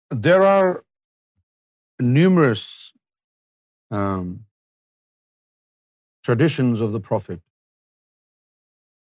There 0.12 0.44
are 0.44 0.84
numerous 2.00 2.94
um, 3.92 4.46
traditions 6.24 6.82
of 6.82 6.92
the 6.92 7.00
Prophet 7.00 7.42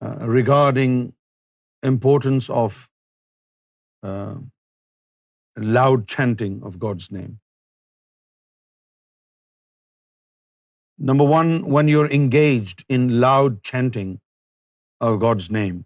uh, 0.04 0.26
regarding 0.26 1.14
importance 1.82 2.50
of 2.50 2.90
uh, 4.02 4.36
loud 5.56 6.06
chanting 6.06 6.62
of 6.62 6.78
God's 6.78 7.10
name. 7.10 7.38
Number 10.98 11.24
one, 11.24 11.50
when 11.76 11.88
you're 11.88 12.10
engaged 12.10 12.84
in 12.88 13.20
loud 13.20 13.62
chanting 13.62 14.20
of 15.00 15.18
God's 15.20 15.50
name, 15.50 15.84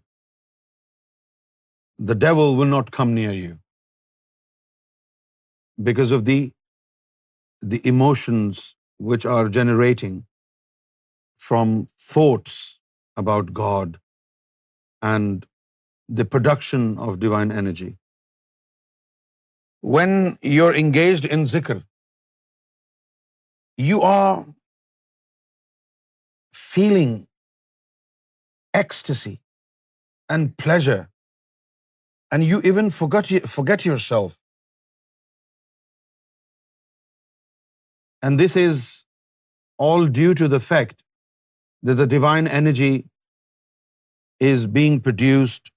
the 2.11 2.15
devil 2.15 2.55
will 2.55 2.71
not 2.77 2.91
come 2.91 3.13
near 3.13 3.31
you 3.31 3.60
because 5.89 6.11
of 6.11 6.25
the 6.25 7.81
emotions 7.93 8.75
which 9.11 9.25
are 9.25 9.49
generating 9.49 10.17
from 11.49 11.87
thoughts 11.99 12.57
about 13.23 13.53
God 13.53 13.99
and 15.01 15.45
the 16.19 16.25
production 16.25 16.97
of 17.07 17.19
divine 17.25 17.51
energy. 17.63 17.89
When 19.81 20.37
you're 20.55 20.75
engaged 20.75 21.25
in 21.25 21.45
zikr, 21.53 21.83
you 23.77 24.01
are 24.01 24.45
feeling 26.53 27.15
ecstasy 28.81 29.35
and 30.29 30.55
pleasure, 30.65 31.01
and 32.31 32.43
you 32.51 32.61
even 32.71 32.91
forget 32.99 33.85
yourself 33.91 34.37
and 38.23 38.39
this 38.39 38.57
is 38.57 38.81
all 39.79 40.11
due 40.13 40.33
to 40.33 40.47
the 40.47 40.57
fact 40.67 41.01
the 41.83 42.05
divine 42.05 42.47
energy 42.47 42.91
is 44.41 44.65
being 44.73 44.99
produced 44.99 45.69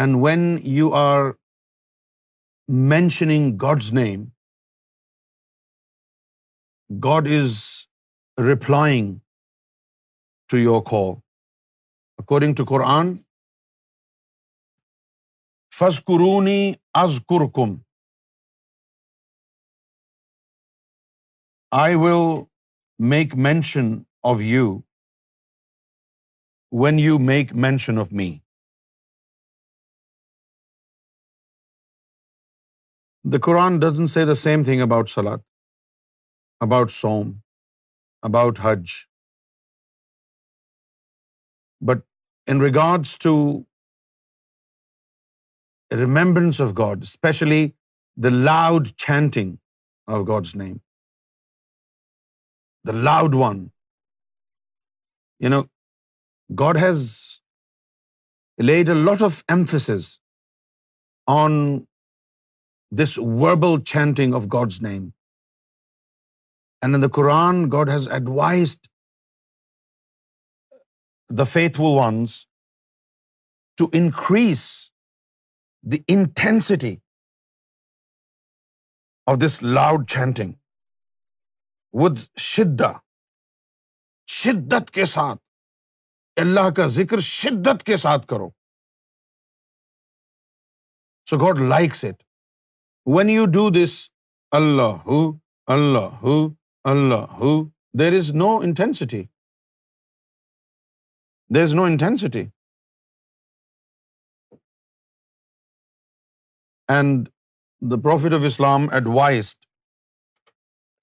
and 0.00 0.16
when 0.22 0.58
you 0.68 0.92
are 0.94 1.30
mentioning 2.68 3.56
God's 3.62 3.92
name 3.92 4.24
God 6.90 7.28
is 7.38 7.58
replying 8.38 9.14
to 10.50 10.58
your 10.58 10.82
call 10.82 11.14
according 12.18 12.54
to 12.54 12.64
قرآن 12.64 13.16
فز 15.72 16.00
قرونی 16.06 16.72
از 16.94 17.18
کور 17.26 17.48
کم 17.54 17.76
I 21.80 21.94
will 21.94 22.44
make 22.98 23.34
mention 23.34 23.86
of 24.22 24.40
you 24.40 24.66
when 26.72 26.98
you 26.98 27.18
make 27.18 27.52
mention 27.54 27.98
of 27.98 28.12
me 28.12 28.30
the 33.24 33.38
Quran 33.42 33.78
doesn't 33.78 34.06
say 34.06 34.24
the 34.24 34.34
same 34.34 34.64
thing 34.64 34.82
about 34.82 35.10
salat 35.10 35.38
about 36.60 36.92
sawm 36.92 37.32
about 38.22 38.60
Hajj 38.62 38.92
but 41.80 42.04
in 42.48 42.60
regards 42.60 43.18
to 43.18 43.34
remembrance 45.90 46.60
of 46.60 46.78
God 46.78 47.02
especially 47.02 47.66
the 48.16 48.28
loud 48.44 48.88
chanting 48.96 49.56
of 50.06 50.28
God's 50.28 50.56
name 50.56 50.76
the 52.84 52.92
loud 52.92 53.34
one. 53.34 53.70
You 55.38 55.50
know, 55.54 55.62
God 56.54 56.76
has 56.76 57.40
laid 58.58 58.88
a 58.88 58.94
lot 58.94 59.22
of 59.22 59.42
emphasis 59.48 60.20
on 61.26 61.86
this 63.00 63.14
verbal 63.42 63.80
chanting 63.80 64.34
of 64.34 64.48
God's 64.48 64.80
name. 64.86 65.12
And 66.82 66.94
in 66.94 67.00
the 67.00 67.10
Quran, 67.18 67.68
God 67.68 67.88
has 67.88 68.06
advised 68.06 68.88
the 71.28 71.46
faithful 71.46 71.94
ones 71.94 72.46
to 73.78 73.88
increase 73.92 74.90
the 75.82 76.02
intensity 76.16 77.00
of 79.26 79.38
this 79.44 79.62
loud 79.62 80.08
chanting. 80.16 80.56
With 81.94 82.18
شدہ 82.40 82.92
شدت 84.28 84.90
کے 84.90 85.04
ساتھ 85.06 85.40
اللہ 86.36 86.70
کا 86.76 86.86
ذکر 86.86 87.20
شدت 87.20 87.82
کے 87.86 87.96
ساتھ 87.96 88.26
کرو 88.26 88.48
so 91.26 91.38
God 91.38 91.60
likes 91.68 92.04
it 92.04 92.22
when 93.06 93.30
you 93.30 93.44
do 93.44 93.68
this 93.74 93.98
Allah 94.52 94.96
ہو 95.06 95.20
اللہ 95.68 96.16
ہو 96.22 96.38
اللہ 96.84 97.30
ہو 97.34 97.52
there 97.98 98.18
is 98.18 98.30
no 98.34 98.56
intensity 98.58 99.22
there 101.50 101.62
is 101.62 101.74
no 101.74 101.84
intensity 101.84 102.44
and 106.88 107.28
the 107.82 108.00
prophet 108.02 108.32
of 108.32 108.46
Islam 108.46 108.88
add 108.92 109.06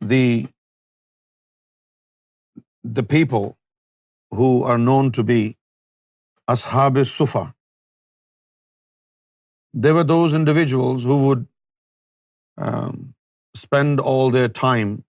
the 0.01 0.45
the 2.83 3.03
people 3.03 3.57
who 4.31 4.63
are 4.63 4.77
known 4.77 5.11
to 5.11 5.23
be 5.23 5.57
Ashab 6.49 7.05
Sufa, 7.07 7.53
they 9.73 9.91
were 9.91 10.03
those 10.03 10.33
individuals 10.33 11.03
who 11.03 11.17
would 11.25 11.47
um, 12.57 13.13
spend 13.55 13.99
all 13.99 14.31
their 14.31 14.49
time 14.49 15.03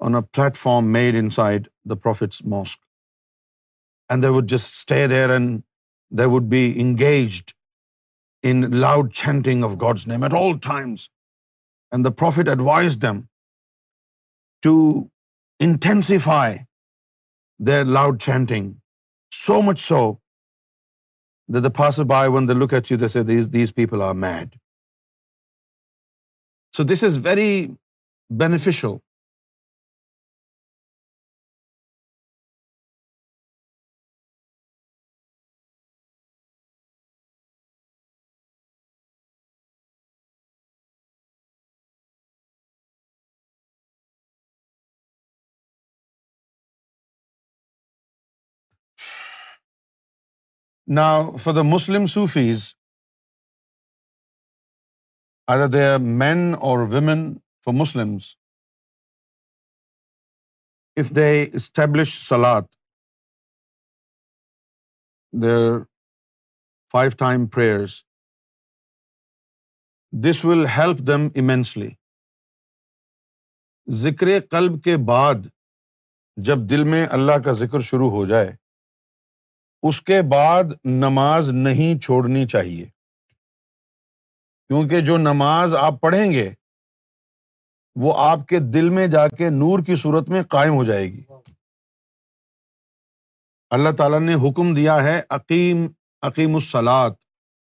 on 0.00 0.14
a 0.14 0.22
platform 0.22 0.90
made 0.92 1.14
inside 1.14 1.68
the 1.84 1.96
Prophet's 1.96 2.42
mosque. 2.42 2.80
And 4.08 4.24
they 4.24 4.30
would 4.30 4.48
just 4.48 4.74
stay 4.74 5.06
there 5.06 5.30
and 5.30 5.62
they 6.10 6.26
would 6.26 6.48
be 6.48 6.80
engaged 6.80 7.54
in 8.42 8.80
loud 8.80 9.12
chanting 9.12 9.62
of 9.62 9.78
God's 9.78 10.06
name 10.06 10.24
at 10.24 10.32
all 10.32 10.58
times. 10.58 11.08
And 11.92 12.04
the 12.04 12.10
Prophet 12.10 12.48
advised 12.48 13.00
them 13.00 13.28
to 14.62 15.10
intensify 15.60 16.58
their 17.68 17.84
loud 17.84 18.18
chanting. 18.18 18.68
So 19.30 19.60
much 19.62 19.82
so 19.82 20.20
that 21.48 21.60
the 21.60 21.70
passerby, 21.70 22.22
when 22.36 22.46
they 22.46 22.54
look 22.54 22.72
at 22.72 22.90
you, 22.90 22.96
they 22.96 23.08
say, 23.08 23.22
these 23.22 23.70
people 23.70 24.02
are 24.02 24.14
mad. 24.14 24.56
So 26.72 26.84
this 26.84 27.02
is 27.02 27.16
very 27.28 27.76
beneficial 28.30 29.02
نا 50.96 51.36
for 51.36 51.54
the 51.54 51.62
Muslim 51.74 52.06
Sufis 52.06 52.62
are 55.48 55.66
there 55.72 55.96
men 56.20 56.54
or 56.60 56.78
women 56.92 57.22
for 57.64 57.74
Muslims 57.74 58.34
if 60.96 61.10
they 61.16 61.28
establish 61.56 62.16
salat 62.28 62.62
their 65.32 65.78
five 66.94 67.10
time 67.18 67.46
prayers 67.46 68.02
this 70.12 70.44
will 70.44 70.66
help 70.76 71.06
them 71.06 71.26
immensely 71.34 71.90
zikr 73.88 74.26
qalb 74.50 74.82
کے 74.84 74.96
بعد 75.06 75.46
جب 76.36 76.70
دل 76.70 76.84
میں 76.84 77.06
اللہ 77.10 77.38
کا 77.44 77.52
ذکر 77.52 77.80
شروع 77.80 78.10
ہو 78.10 78.26
جائے 78.26 78.50
اس 79.82 80.00
کے 80.00 80.20
بعد 80.22 80.64
نماز 80.84 81.50
نہیں 81.50 81.98
چھوڑنی 81.98 82.46
چاہیے 82.46 82.84
کیونکہ 84.70 85.00
جو 85.00 85.16
نماز 85.16 85.74
آپ 85.74 86.00
پڑھیں 86.00 86.30
گے 86.30 86.50
وہ 87.96 88.12
آپ 88.16 88.46
کے 88.46 88.58
دل 88.58 88.88
میں 88.88 89.06
جا 89.06 89.26
کے 89.28 89.50
نور 89.50 89.84
کی 89.84 89.94
صورت 89.94 90.28
میں 90.28 90.42
قائم 90.42 90.74
ہو 90.74 90.84
جائے 90.84 91.04
گی 91.04 91.22
اللہ 93.70 93.96
تعالیٰ 93.96 94.20
نے 94.20 94.34
حکم 94.34 94.74
دیا 94.74 95.02
ہے 95.02 95.20
عقیم 95.30 95.86
عقیم 96.22 96.54
السلاد 96.54 97.10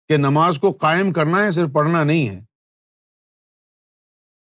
کہ 0.09 0.17
نماز 0.17 0.57
کو 0.59 0.71
قائم 0.71 1.13
کرنا 1.13 1.43
ہے 1.43 1.51
صرف 1.51 1.69
پڑھنا 1.73 2.03
نہیں 2.03 2.29
ہے 2.29 2.39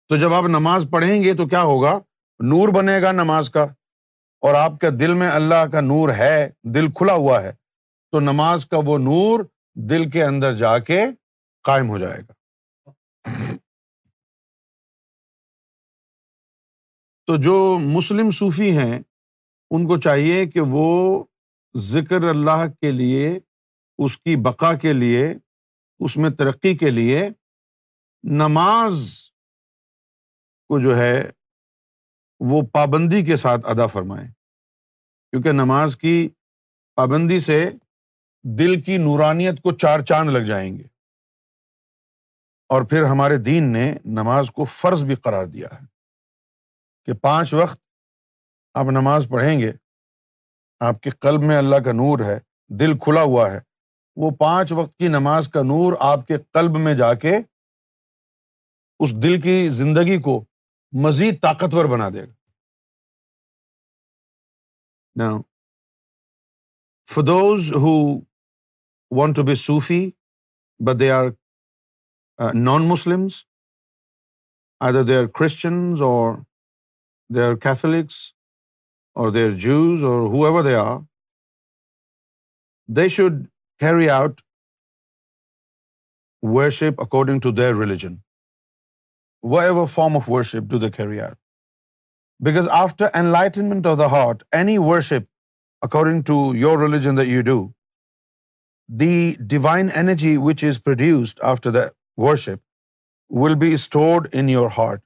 تو 0.09 0.15
جب 0.15 0.33
آپ 0.33 0.43
نماز 0.43 0.85
پڑھیں 0.91 1.23
گے 1.23 1.33
تو 1.33 1.47
کیا 1.47 1.61
ہوگا 1.61 1.99
نور 2.39 2.69
بنے 2.69 3.01
گا 3.01 3.11
نماز 3.11 3.49
کا 3.49 3.65
اور 4.43 4.55
آپ 4.55 4.79
کے 4.79 4.89
دل 4.89 5.13
میں 5.13 5.29
اللہ 5.29 5.65
کا 5.71 5.81
نور 5.81 6.09
ہے 6.09 6.49
دل 6.73 6.91
کھلا 6.91 7.13
ہوا 7.13 7.41
ہے 7.43 7.51
تو 8.13 8.19
نماز 8.19 8.65
کا 8.65 8.77
وہ 8.85 8.97
نور 8.97 9.43
دل 9.89 10.09
کے 10.09 10.23
اندر 10.23 10.55
جا 10.55 10.77
کے 10.79 10.99
قائم 11.65 11.89
ہو 11.89 11.97
جائے 11.97 12.21
گا 12.21 12.33
تو 17.27 17.37
جو 17.37 17.77
مسلم 17.79 18.31
صوفی 18.31 18.77
ہیں 18.77 18.99
ان 19.71 19.87
کو 19.87 19.97
چاہیے 19.97 20.45
کہ 20.45 20.61
وہ 20.61 20.89
ذکر 21.75 22.23
اللہ 22.29 22.65
کے 22.81 22.91
لیے 22.91 23.39
اس 23.99 24.17
کی 24.17 24.35
بقا 24.35 24.73
کے 24.73 24.93
لیے 24.93 25.33
اس 25.99 26.17
میں 26.17 26.29
ترقی 26.29 26.75
کے 26.77 26.89
لیے 26.89 27.29
نماز 28.23 29.07
کو 30.69 30.79
جو 30.79 30.97
ہے 30.97 31.15
وہ 32.51 32.61
پابندی 32.61 33.25
کے 33.25 33.35
ساتھ 33.35 33.65
ادا 33.65 33.85
فرمائیں 33.85 34.27
کیونکہ 34.27 35.51
نماز 35.51 35.97
کی 35.97 36.29
پابندی 36.95 37.39
سے 37.39 37.69
دل 38.43 38.81
کی 38.81 38.97
نورانیت 38.97 39.61
کو 39.61 39.71
چار 39.71 39.99
چاند 39.99 40.29
لگ 40.29 40.45
جائیں 40.47 40.77
گے 40.77 40.83
اور 42.69 42.81
پھر 42.81 43.03
ہمارے 43.03 43.37
دین 43.37 43.63
نے 43.63 43.93
نماز 44.05 44.51
کو 44.51 44.65
فرض 44.65 45.03
بھی 45.03 45.15
قرار 45.15 45.45
دیا 45.45 45.67
ہے 45.73 45.85
کہ 47.05 47.13
پانچ 47.13 47.53
وقت 47.53 47.81
آپ 48.73 48.85
نماز 48.85 49.27
پڑھیں 49.29 49.59
گے 49.59 49.71
آپ 50.79 51.01
کے 51.01 51.09
قلب 51.09 51.43
میں 51.43 51.57
اللہ 51.57 51.75
کا 51.75 51.91
نور 51.91 52.19
ہے 52.19 52.39
دل 52.69 52.97
کھلا 52.97 53.21
ہوا 53.21 53.51
ہے 53.51 53.59
وہ 54.15 54.31
پانچ 54.31 54.71
وقت 54.71 54.97
کی 54.97 55.07
نماز 55.07 55.47
کا 55.47 55.61
نور 55.61 55.93
آپ 55.99 56.27
کے 56.27 56.37
قلب 56.51 56.77
میں 56.77 56.93
جا 56.93 57.13
کے 57.13 57.37
اس 58.99 59.13
دل 59.13 59.41
کی 59.41 59.69
زندگی 59.69 60.21
کو 60.21 60.43
مزید 60.93 61.41
طاقتور 61.41 61.85
بنا 61.89 62.09
دے 62.09 62.25
گا 62.25 62.33
فدوز 67.09 67.71
who 67.75 67.95
want 69.11 69.35
to 69.35 69.43
be 69.43 69.55
sofa 69.55 69.99
but 70.79 70.99
they 70.99 71.09
are 71.11 71.29
non 72.39 72.87
Muslims 72.89 73.43
other 74.81 75.03
they 75.03 75.17
are 75.17 75.27
Christians 75.39 76.01
or 76.01 76.37
they 77.29 77.43
are 77.43 77.55
Catholics 77.55 78.15
or 79.15 79.31
they 79.31 79.45
are 79.45 79.57
Jews 79.57 80.03
or 80.03 80.21
who 80.33 80.45
ever 80.45 80.63
they 80.63 80.75
are 80.75 80.99
they 82.89 83.07
should 83.09 83.43
carry 83.81 84.09
out 84.09 84.41
worship 86.43 87.01
according 87.01 87.39
to 87.39 87.51
their 87.51 87.75
religion 87.75 88.15
whatever 89.51 89.85
form 89.93 90.15
of 90.15 90.27
worship 90.33 90.67
do 90.73 90.79
they 90.79 90.89
carry 90.97 91.21
out. 91.21 91.37
Because 92.47 92.67
after 92.81 93.09
enlightenment 93.21 93.85
of 93.85 93.97
the 94.01 94.09
heart, 94.09 94.43
any 94.59 94.75
worship, 94.79 95.27
according 95.87 96.23
to 96.29 96.37
your 96.65 96.77
religion 96.77 97.15
that 97.21 97.31
you 97.35 97.43
do, 97.49 97.57
the 99.03 99.37
divine 99.55 99.89
energy 100.03 100.37
which 100.49 100.63
is 100.69 100.79
produced 100.89 101.39
after 101.51 101.71
the 101.77 101.83
worship 102.27 102.61
will 103.41 103.55
be 103.55 103.75
stored 103.85 104.29
in 104.41 104.53
your 104.53 104.69
heart, 104.77 105.01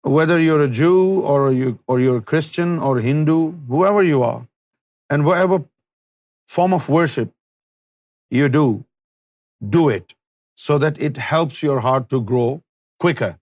whether 0.02 0.38
you're 0.40 0.62
a 0.62 0.68
Jew 0.68 1.20
or 1.20 1.52
you're 1.52 2.16
a 2.16 2.22
Christian 2.22 2.78
or 2.78 3.00
Hindu, 3.00 3.52
whoever 3.68 4.02
you 4.02 4.22
are, 4.22 4.46
and 5.10 5.24
whatever 5.24 5.64
form 6.48 6.72
of 6.72 6.88
worship 6.88 7.32
you 8.30 8.48
do, 8.48 8.84
do 9.68 9.88
it 9.88 10.14
so 10.56 10.78
that 10.78 11.00
it 11.00 11.16
helps 11.16 11.62
your 11.62 11.80
heart 11.80 12.08
to 12.10 12.20
grow 12.20 12.62
quicker. 12.98 13.38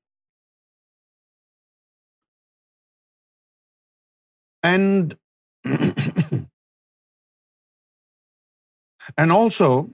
And 4.63 5.17
and 9.17 9.33
also 9.33 9.91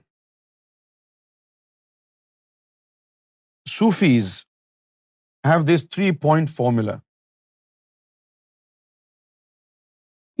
Sufis 3.67 4.45
have 5.49 5.65
this 5.65 5.83
3-point 5.95 6.49
formula. 6.59 7.01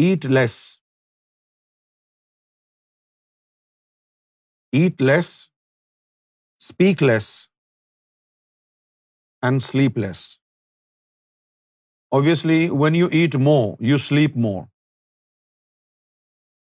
Eat 0.05 0.25
less, 0.37 0.79
speak 6.67 7.01
less, 7.09 7.33
and 9.49 9.63
sleep 9.67 9.97
less. 10.05 10.23
Obviously, 12.11 12.57
when 12.81 12.97
you 13.01 13.09
eat 13.21 13.37
more, 13.49 13.77
you 13.91 13.97
sleep 14.07 14.35
more. 14.47 14.67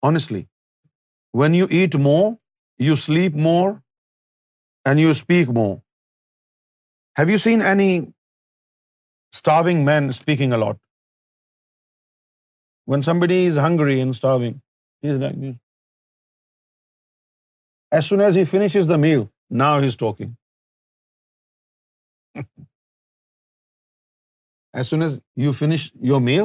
Honestly, 0.09 0.41
when 1.41 1.53
you 1.59 1.67
eat 1.81 1.99
more, 2.07 2.37
you 2.87 2.95
sleep 2.95 3.35
more, 3.51 3.69
and 4.85 4.99
you 4.99 5.13
speak 5.13 5.49
more. 5.59 5.75
Have 7.19 7.29
you 7.29 7.37
seen 7.37 7.61
any 7.73 7.89
man 9.85 10.09
speaking 10.09 10.53
a lot 10.53 10.77
when 12.87 12.99
is 12.99 13.09
is 13.09 13.57
hungry 13.57 14.01
as 14.01 15.21
as 17.91 18.05
soon 18.05 18.21
he 18.21 18.45
finish 18.45 18.77
the 18.89 18.97
meal 18.97 19.23
as 24.73 24.93
you 25.35 25.51
finish 25.51 25.91
your 25.95 26.21
mu 26.21 26.44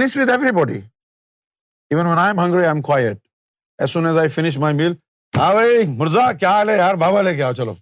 S 0.00 0.16
every 0.16 0.52
body 0.52 0.78
even 1.90 2.06
one 2.06 2.18
I 2.18 2.18
I 2.18 2.28
am 2.28 2.40
hungry 2.40 2.66
am 2.66 2.80
quiet 2.82 3.18
as 3.78 3.90
soon 3.90 4.06
as 4.06 4.18
I 4.18 4.28
finish 4.28 4.58
my 4.58 4.76
meal 4.76 4.92
ہاں 5.38 5.52
بھائی 5.54 5.86
مرزا 5.86 6.32
کیا 6.32 6.58
ہے 6.58 6.76
یار 6.76 6.94
بھاوا 6.94 7.22
لے 7.22 7.36
کے 7.36 7.42
آؤ 7.42 7.52
چلو 7.52 7.74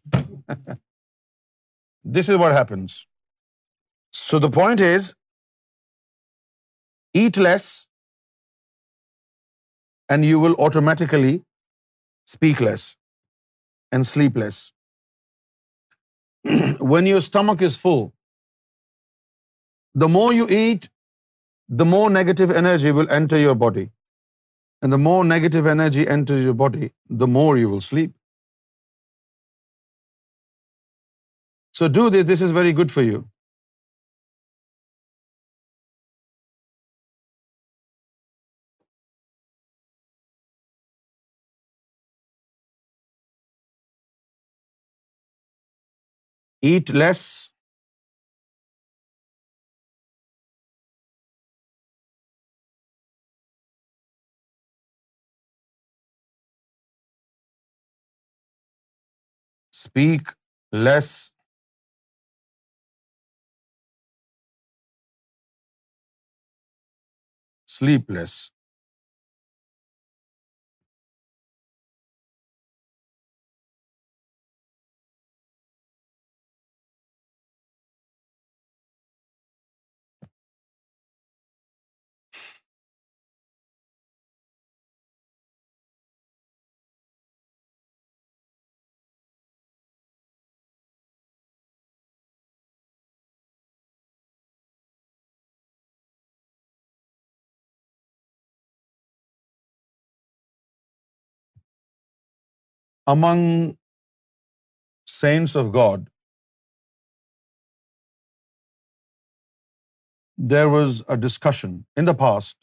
دس 2.04 2.30
is 2.30 2.36
what 2.36 2.52
happens 2.52 3.07
So 4.12 4.38
the 4.38 4.50
point 4.50 4.80
is, 4.80 5.14
eat 7.14 7.36
less 7.36 7.86
and 10.08 10.24
you 10.24 10.40
will 10.40 10.56
automatically 10.66 11.34
speak 12.34 12.60
less 12.60 12.96
and 13.92 14.06
sleep 14.06 14.36
less. 14.44 14.60
When 16.94 17.06
your 17.06 17.20
stomach 17.20 17.62
is 17.70 17.76
full, 17.76 18.12
the 19.94 20.08
more 20.16 20.32
you 20.32 20.48
eat, 20.48 20.88
the 21.68 21.84
more 21.84 22.08
negative 22.10 22.50
energy 22.62 22.92
will 22.98 23.10
enter 23.20 23.38
your 23.46 23.54
body. 23.54 23.90
And 24.82 24.92
the 24.92 24.98
more 24.98 25.24
negative 25.24 25.66
energy 25.66 26.06
enters 26.16 26.44
your 26.44 26.54
body, 26.54 26.90
the 27.22 27.26
more 27.26 27.56
you 27.58 27.68
will 27.68 27.80
sleep. 27.80 28.12
So 31.78 31.88
do 31.88 32.10
this. 32.10 32.26
This 32.26 32.40
is 32.40 32.52
very 32.60 32.72
good 32.72 32.92
for 32.92 33.02
you. 33.02 33.18
Eat 46.62 46.90
less 46.90 47.22
less 47.22 47.48
speak 59.74 60.28
sleep 67.68 68.10
less 68.10 68.57
among 103.14 103.44
saints 105.12 105.56
of 105.62 105.72
God, 105.72 106.08
there 110.52 110.68
was 110.74 111.02
a 111.16 111.16
discussion 111.26 111.78
in 112.02 112.10
the 112.10 112.14
past 112.24 112.56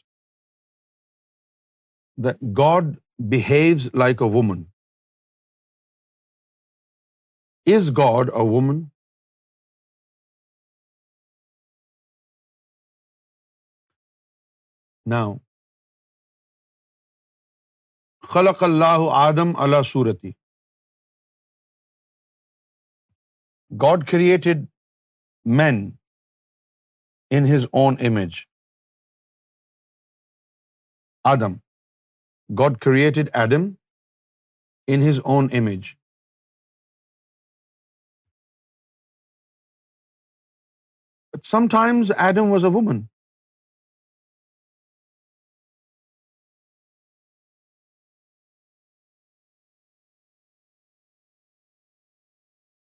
that 2.26 2.54
God 2.62 2.96
behaves 3.36 3.90
like 4.04 4.20
a 4.28 4.32
woman. 4.38 4.66
Is 7.76 7.90
God 8.02 8.30
a 8.42 8.44
woman? 8.44 8.84
Now, 15.14 15.40
خلق 18.26 18.62
اللہ 18.62 19.10
آدم 19.14 19.56
اللہ 19.56 19.82
صورتی 19.84 20.30
God 23.70 24.06
created 24.08 24.64
man 25.46 25.78
in 27.30 27.44
his 27.46 27.64
own 27.72 27.96
image 28.06 28.40
Adam 31.24 31.54
God 32.50 32.78
created 32.80 33.30
Adam 33.32 33.68
in 34.88 35.08
his 35.08 35.20
own 35.24 35.48
image 35.52 35.94
some 41.44 41.66
times 41.68 42.12
Adam 42.18 42.50
was 42.50 42.64
a 42.64 42.70
women 42.70 43.00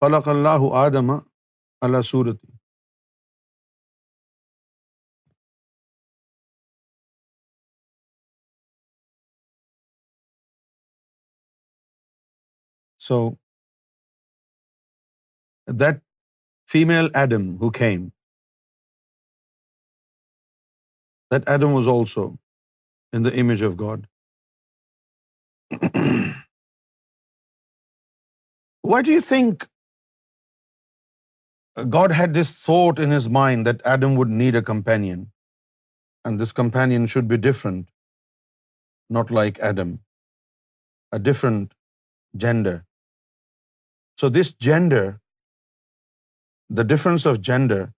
اللہ 0.02 0.62
آدم 0.74 1.10
اللہ 1.82 2.02
صورت 2.02 2.36
so 13.00 13.18
that 15.68 16.02
female 16.68 17.08
Adam 17.14 17.48
who 17.56 17.70
came 17.70 18.08
that 21.30 21.48
Adam 21.48 21.74
was 21.74 21.88
also 21.88 22.26
in 23.12 23.24
the 23.24 23.34
image 23.40 23.64
of 23.64 23.80
God 23.80 24.06
what 28.84 29.08
you 29.08 29.20
think 29.28 29.64
God 31.88 32.12
had 32.12 32.34
this 32.34 32.50
thought 32.66 32.98
in 32.98 33.10
his 33.10 33.28
mind 33.28 33.66
that 33.66 33.80
Adam 33.84 34.16
would 34.16 34.28
need 34.28 34.54
a 34.54 34.62
companion, 34.62 35.32
and 36.24 36.38
this 36.40 36.52
companion 36.52 37.06
should 37.06 37.28
be 37.28 37.36
different, 37.36 37.88
not 39.08 39.30
like 39.30 39.58
Adam, 39.58 40.00
a 41.12 41.18
different 41.18 41.72
gender. 42.36 42.84
So 44.16 44.28
this 44.28 44.52
gender, 44.52 45.20
the 46.68 46.84
difference 46.84 47.24
of 47.24 47.40
gender, 47.40 47.92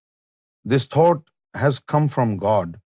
this 0.65 0.85
thought 0.85 1.25
has 1.55 1.79
come 1.79 2.09
from 2.09 2.37
God. 2.37 2.79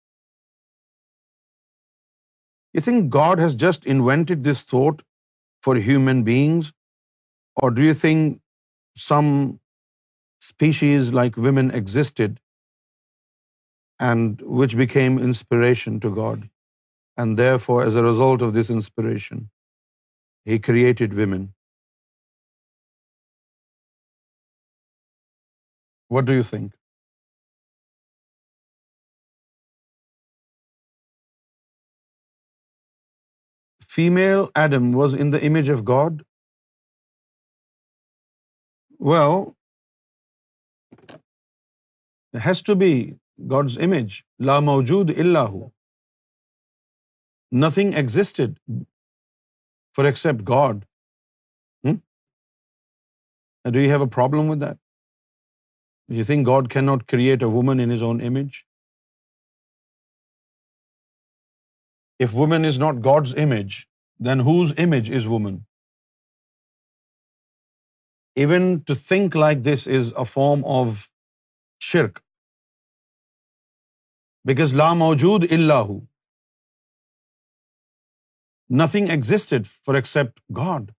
You 2.73 2.81
think 2.81 3.10
God 3.10 3.39
has 3.39 3.55
just 3.55 3.86
invented 3.86 4.43
this 4.44 4.62
thought 4.62 5.02
for 5.62 5.77
human 5.77 6.24
beings, 6.24 6.73
or 7.56 7.70
do 7.70 7.82
you 7.82 7.94
think 7.94 8.40
some 8.94 9.60
species 10.48 11.12
like 11.20 11.36
women 11.48 11.70
existed 11.82 12.40
and 14.09 14.43
which 14.62 14.77
became 14.77 15.18
inspiration 15.18 16.01
to 16.06 16.14
God. 16.20 16.48
And 17.16 17.39
therefore, 17.39 17.82
as 17.85 17.97
a 17.97 18.05
result 18.05 18.43
of 18.43 18.55
this 18.55 18.70
inspiration, 18.78 19.51
He 20.44 20.59
created 20.70 21.14
women. 21.14 21.47
What 26.09 26.27
do 26.27 26.35
you 26.40 26.43
think? 26.43 26.73
Female 33.97 34.51
Adam 34.55 34.93
was 34.93 35.14
in 35.14 35.31
the 35.31 35.43
image 35.51 35.68
of 35.74 35.85
God. 35.85 36.24
Well, 38.98 39.56
has 42.44 42.62
to 42.62 42.74
be 42.74 42.93
God's 43.51 43.78
image 43.78 44.20
موجود 44.64 45.10
اللہ 45.18 45.48
ہو 45.48 45.68
nothing 47.52 47.94
existed 47.94 48.59
for 49.97 50.05
except 50.05 50.48
God 50.48 50.85
do 53.64 53.78
you 53.78 53.90
have 53.90 54.02
a 54.02 54.10
problem 54.14 54.51
with 54.51 54.60
that 54.60 54.78
you 56.09 56.24
think 56.24 56.47
God 56.48 56.73
can 56.73 56.86
not 56.86 57.06
create 57.09 57.43
a 57.43 57.48
woman 57.48 57.81
in 57.81 57.94
his 57.94 58.02
own 58.02 58.20
image 58.27 58.62
if 62.20 62.35
woman 62.35 62.64
is 62.64 62.78
not 62.78 63.05
God's 63.05 63.35
image 63.39 63.74
then 64.20 64.40
whose 64.40 64.73
image 64.78 65.14
is 65.14 65.27
woman 65.27 65.59
even 68.36 68.78
to 68.81 68.94
think 69.09 69.36
like 69.36 69.64
this 69.64 69.89
is 69.89 70.12
a 70.16 70.24
form 70.24 70.64
of 70.74 71.09
شرک 71.81 72.26
because 74.47 74.73
لا 74.74 74.93
موجود 74.94 75.44
اللہ 75.52 75.89
nothing 78.70 79.09
existed 79.10 79.66
for 79.66 79.94
except 79.94 80.40
God 80.56 80.90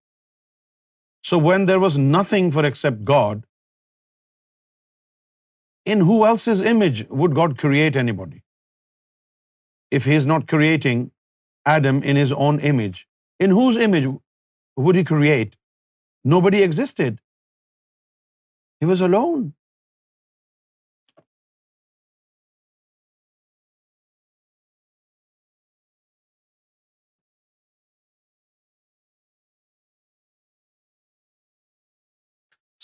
so 1.24 1.40
when 1.40 1.66
there 1.68 1.76
was 1.76 1.98
nothing 1.98 2.50
for 2.50 2.64
except 2.64 3.08
God 3.08 3.40
in 5.86 6.02
his 6.46 6.62
image 6.70 7.02
would 7.10 7.36
God 7.36 7.56
create 7.58 7.96
any 7.96 8.12
body 8.12 8.38
if 9.92 10.06
he 10.06 10.16
is 10.16 10.26
not 10.26 10.48
creating 10.48 11.08
Adam 11.66 12.00
in 12.04 12.22
his 12.22 12.32
own 12.32 12.58
image 12.62 13.02
in 13.40 13.50
whose 13.52 13.78
image 13.84 14.06
would 14.76 14.96
he 14.96 15.04
create 15.04 15.56
know 16.24 16.40
body 16.40 16.64
he 16.64 17.10
was 18.82 19.02
loan 19.08 19.50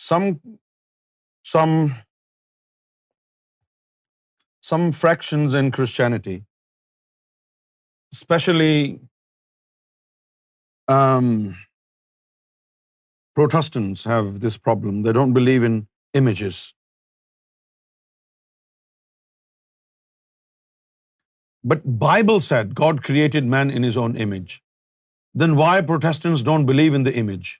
some 0.07 1.67
fractions 5.01 5.55
in 5.63 5.71
Christianity, 5.79 6.37
especially 8.13 9.01
um, 10.89 11.57
Protestants, 13.35 14.05
have 14.05 14.41
this 14.47 14.57
problem. 14.69 15.03
They 15.03 15.13
don't 15.13 15.33
believe 15.41 15.65
in 15.71 15.89
images. 16.23 16.61
But 21.73 21.85
Bible 22.07 22.41
said 22.41 22.75
God 22.85 23.03
created 23.03 23.45
man 23.57 23.71
in 23.71 23.83
his 23.83 23.97
own 23.97 24.17
image. 24.29 24.63
Then 25.43 25.57
why 25.57 25.75
Protestants 25.81 26.43
don't 26.43 26.67
believe 26.67 26.95
in 26.95 27.05
the 27.11 27.15
image? 27.25 27.60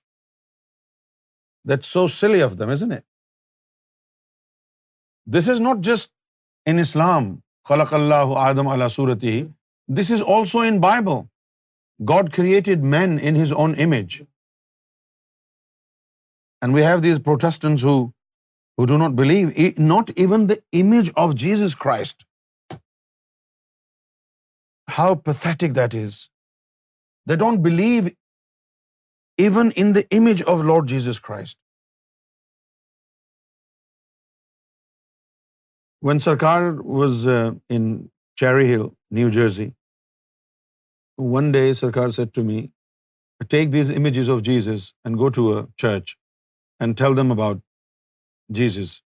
that 1.65 1.85
so 1.85 2.07
silly 2.09 2.43
of 2.43 2.59
them 2.59 2.69
is 2.69 2.83
is 2.83 2.91
and 2.91 3.01
this 5.27 5.49
not 5.61 5.85
just 5.85 6.11
in 6.67 6.73
in 6.73 6.77
in 6.77 6.81
Islam 6.81 7.35
خلق 7.69 7.95
اللہ 7.95 8.37
آدم 8.39 8.69
this 9.89 10.11
is 10.11 10.23
also 10.29 10.63
Bible 10.81 11.21
God 12.01 12.33
created 12.35 12.83
man 12.93 13.43
his 13.43 13.53
own 13.53 13.75
image 13.79 14.21
and 16.63 16.75
we 16.75 16.85
have 16.87 17.01
these 17.01 17.19
Protestants 17.25 17.85
who 17.85 17.97
who 18.79 18.87
do 18.87 18.99
not 18.99 19.11
not 19.11 19.19
believe 19.19 19.49
even 20.17 20.49
the 20.49 20.55
image 20.81 21.11
of 21.17 21.35
Jesus 21.37 21.77
Christ 21.77 22.25
how 24.89 25.15
that 25.15 25.95
is 25.95 26.21
they 27.27 27.37
don't 27.37 27.59
believe 27.65 28.05
even 29.39 29.71
in 29.73 29.93
the 29.93 30.09
image 30.11 30.43
of 30.43 30.65
Lord 30.65 30.87
Jesus 30.87 31.19
Christ. 31.19 31.57
When 36.01 36.19
Sarkar 36.19 36.83
was 36.83 37.27
uh, 37.27 37.53
in 37.69 38.11
Cherry 38.37 38.67
Hill, 38.67 38.95
New 39.11 39.31
Jersey, 39.31 39.75
one 41.17 41.53
day 41.53 41.71
Sarkar 41.73 42.13
said 42.15 42.35
to 42.35 42.45
me, 42.45 42.71
take 43.49 43.71
these 43.71 43.91
images 43.91 44.29
of 44.29 44.43
Jesus 44.43 44.93
and 45.05 45.19
go 45.19 45.31
to 45.31 45.59
a 45.59 45.67
church 45.77 46.17
and 46.81 46.97
tell 46.97 47.15
them 47.15 47.31
about 47.31 47.61
Jesus. 48.51 49.03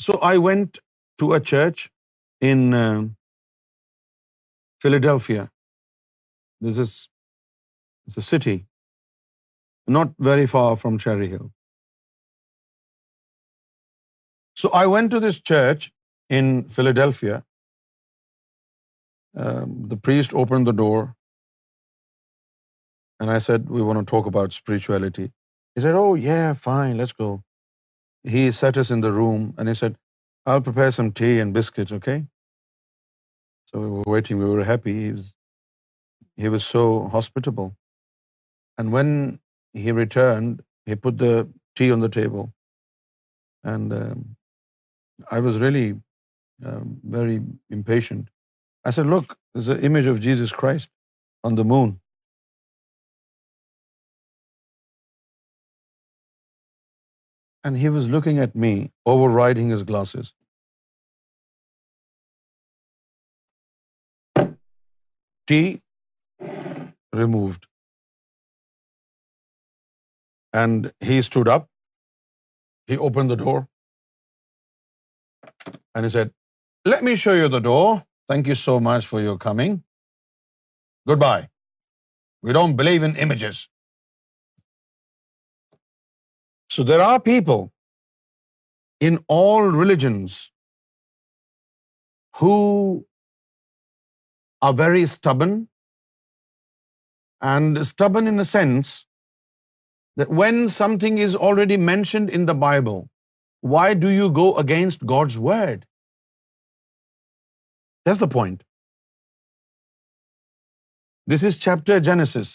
So 0.00 0.18
I 0.20 0.38
went 0.38 0.78
to 1.18 1.32
a 1.34 1.40
church 1.40 1.90
in 2.40 2.74
uh, 2.74 3.08
Philadelphia. 4.80 5.50
This 6.60 6.78
is 6.78 7.08
it's 8.08 8.18
a 8.24 8.28
city 8.32 8.56
not 9.98 10.12
very 10.30 10.46
far 10.46 10.76
from 10.76 10.98
Cherry 10.98 11.28
Hill. 11.28 11.52
So 14.62 14.70
I 14.82 14.86
went 14.86 15.10
to 15.12 15.20
this 15.20 15.40
church 15.40 15.92
in 16.38 16.64
Philadelphia. 16.78 17.44
Um, 19.36 19.86
the 19.88 19.96
priest 19.96 20.34
opened 20.34 20.66
the 20.68 20.72
door 20.84 21.14
and 23.20 23.30
I 23.36 23.38
said, 23.40 23.70
"We 23.78 23.82
want 23.82 24.00
to 24.00 24.06
talk 24.12 24.26
about 24.32 24.52
spirituality." 24.60 25.26
He 25.76 25.82
said, 25.86 25.96
"Oh 26.04 26.14
yeah, 26.28 26.54
fine, 26.68 26.96
let's 27.02 27.12
go." 27.24 27.30
He 28.34 28.44
set 28.52 28.78
us 28.84 28.90
in 28.96 29.02
the 29.06 29.12
room 29.20 29.54
and 29.58 29.68
he 29.72 29.76
said, 29.82 29.96
"I'll 30.46 30.62
prepare 30.70 30.92
some 31.00 31.12
tea 31.22 31.34
and 31.44 31.54
biscuits, 31.60 31.92
okay?" 32.00 32.18
So 33.72 33.80
we 33.84 33.90
were 33.96 34.04
waiting, 34.16 34.38
we 34.44 34.50
were 34.56 34.64
happy. 34.72 34.96
He 36.36 36.48
was 36.48 36.64
so 36.66 37.08
hospitable. 37.16 37.76
And 38.78 38.92
when 38.92 39.40
he 39.74 39.92
returned, 39.92 40.62
he 40.86 40.96
put 40.96 41.18
the 41.18 41.48
tea 41.76 41.90
on 41.92 42.00
the 42.00 42.08
table, 42.08 42.52
and 43.64 43.92
um, 43.92 44.36
I 45.30 45.40
was 45.40 45.58
really 45.58 45.86
um, 46.64 47.00
very 47.04 47.40
impatient. 47.70 48.28
I 48.84 48.90
said, 48.98 49.06
"Look, 49.06 49.36
there's 49.54 49.68
an 49.68 49.80
image 49.90 50.06
of 50.06 50.20
Jesus 50.20 50.52
Christ 50.52 50.90
on 51.44 51.56
the 51.56 51.64
moon." 51.64 52.00
And 57.64 57.78
he 57.84 57.90
was 57.90 58.08
looking 58.08 58.38
at 58.38 58.56
me, 58.56 58.74
overriding 59.14 59.70
his 59.76 59.82
glasses. 59.92 60.32
Tea 65.48 65.82
removed. 67.12 67.67
And 70.52 70.92
he 71.00 71.22
stood 71.22 71.48
up, 71.48 71.68
he 72.86 72.98
opened 72.98 73.30
the 73.30 73.36
door, 73.36 73.68
and 75.94 76.04
he 76.06 76.10
said, 76.10 76.32
"Let 76.84 77.04
me 77.04 77.16
show 77.16 77.34
you 77.34 77.48
the 77.48 77.60
door. 77.60 78.04
Thank 78.28 78.46
you 78.46 78.54
so 78.54 78.80
much 78.80 79.06
for 79.06 79.20
your 79.20 79.38
coming. 79.38 79.84
Goodbye. 81.06 81.48
We 82.42 82.52
don't 82.52 82.76
believe 82.76 83.02
in 83.02 83.16
images." 83.16 83.68
So 86.70 86.84
there 86.84 87.02
are 87.02 87.20
people 87.20 87.72
in 89.00 89.24
all 89.28 89.62
religions 89.62 90.52
who 92.36 93.06
are 94.62 94.72
very 94.72 95.06
stubborn, 95.06 95.68
and 97.40 97.86
stubborn 97.86 98.26
in 98.26 98.40
a 98.40 98.44
sense 98.44 99.07
that 100.18 100.30
when 100.38 100.68
something 100.76 101.18
is 101.26 101.34
already 101.48 101.76
mentioned 101.88 102.30
in 102.38 102.46
the 102.46 102.54
Bible, 102.62 102.96
why 103.74 103.84
do 104.06 104.08
you 104.20 104.30
go 104.38 104.46
against 104.62 105.04
God's 105.12 105.38
word? 105.50 105.84
That's 108.04 108.20
the 108.24 108.32
point. 108.34 108.64
This 111.26 111.44
is 111.50 111.58
chapter 111.66 112.00
Genesis. 112.08 112.52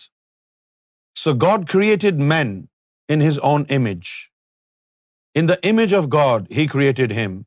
So 1.23 1.34
God 1.45 1.67
created 1.73 2.19
men 2.34 2.53
in 3.15 3.25
His 3.27 3.39
own 3.53 3.65
image. 3.80 4.13
In 5.41 5.51
the 5.51 5.59
image 5.73 5.93
of 6.01 6.09
God, 6.17 6.47
He 6.59 6.67
created 6.75 7.11
him. 7.11 7.45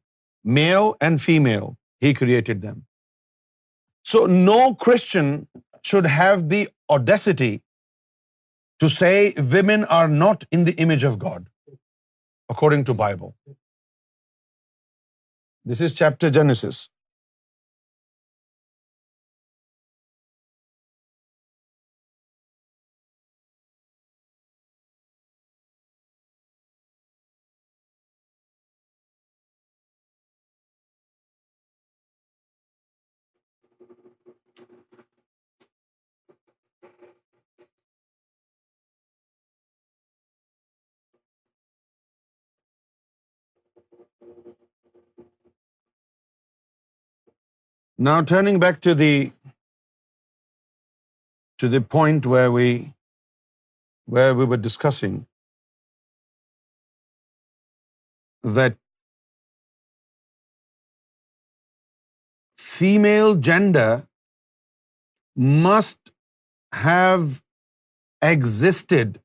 Male 0.58 0.96
and 1.00 1.22
female, 1.28 1.76
He 2.00 2.14
created 2.22 2.62
them. 2.62 2.84
So 4.14 4.26
no 4.26 4.74
Christian 4.86 5.48
should 5.82 6.06
have 6.06 6.48
the 6.48 6.68
audacity 6.98 7.52
to 8.80 8.88
say 8.88 9.34
women 9.36 9.84
are 9.84 10.08
not 10.08 10.44
in 10.50 10.64
the 10.64 10.74
image 10.86 11.04
of 11.04 11.18
God, 11.18 11.48
according 12.48 12.84
to 12.84 12.94
Bible. 12.94 13.34
This 15.64 15.80
is 15.80 15.94
chapter 15.94 16.30
Genesis. 16.30 16.88
Now, 47.98 48.22
turning 48.22 48.58
back 48.60 48.80
to 48.82 48.94
the 48.94 49.32
point 51.80 52.26
where 52.26 52.50
we 52.52 52.92
were 54.06 54.56
discussing 54.56 55.26
that 58.42 58.76
female 62.58 63.34
gender 63.34 64.06
must 65.36 66.12
have 66.72 67.42
existed 68.22 69.20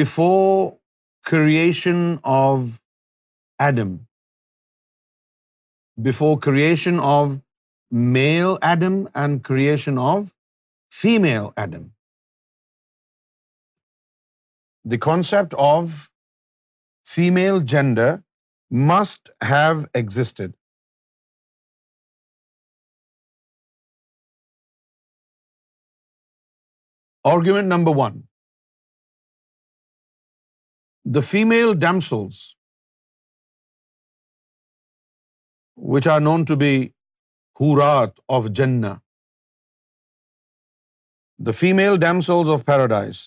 before 0.00 0.79
creation 1.30 2.18
of 2.24 2.80
Adam, 3.64 3.90
before 6.08 6.38
creation 6.46 7.00
of 7.08 7.34
male 7.90 8.58
Adam 8.70 8.96
and 9.24 9.42
creation 9.48 10.00
of 10.12 10.32
female 11.00 11.52
Adam. 11.64 11.84
The 14.94 14.98
concept 14.98 15.54
of 15.66 16.10
female 17.04 17.60
gender 17.74 18.08
must 18.70 19.30
have 19.52 19.86
existed. 20.02 20.54
Argument 27.34 27.68
number 27.68 27.92
1. 28.02 28.29
The 31.04 31.20
female 31.20 31.72
damsels 31.80 32.38
which 35.78 36.06
are 36.08 36.20
known 36.20 36.44
to 36.44 36.56
be 36.56 36.74
ہورات 37.60 38.20
of 38.28 38.44
جنا 38.56 38.92
the 41.46 41.52
female 41.60 41.96
damsels 42.00 42.48
of 42.54 42.64
paradise 42.66 43.22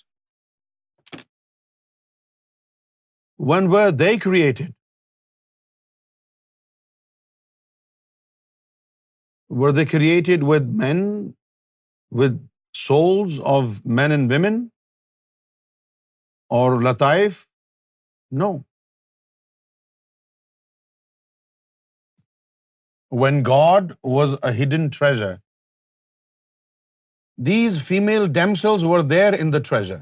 one 3.40 3.68
were 3.72 3.90
they 4.00 4.16
created 4.20 4.72
were 9.50 9.72
they 9.72 9.86
created 9.86 10.44
with 10.48 10.70
men 10.76 11.02
with 12.12 12.38
souls 12.78 13.42
of 13.46 13.64
men 13.86 14.12
and 14.12 14.32
women 14.32 14.64
or 16.52 16.82
لطائف 16.82 17.46
No. 18.42 18.52
When 23.24 23.44
God 23.50 23.96
was 24.16 24.36
a 24.52 24.54
hidden 24.60 24.90
treasure, 25.00 25.34
these 27.50 27.82
female 27.92 28.28
damsels 28.40 28.86
were 28.94 29.04
there 29.16 29.36
in 29.46 29.52
the 29.58 29.62
treasure. 29.72 30.02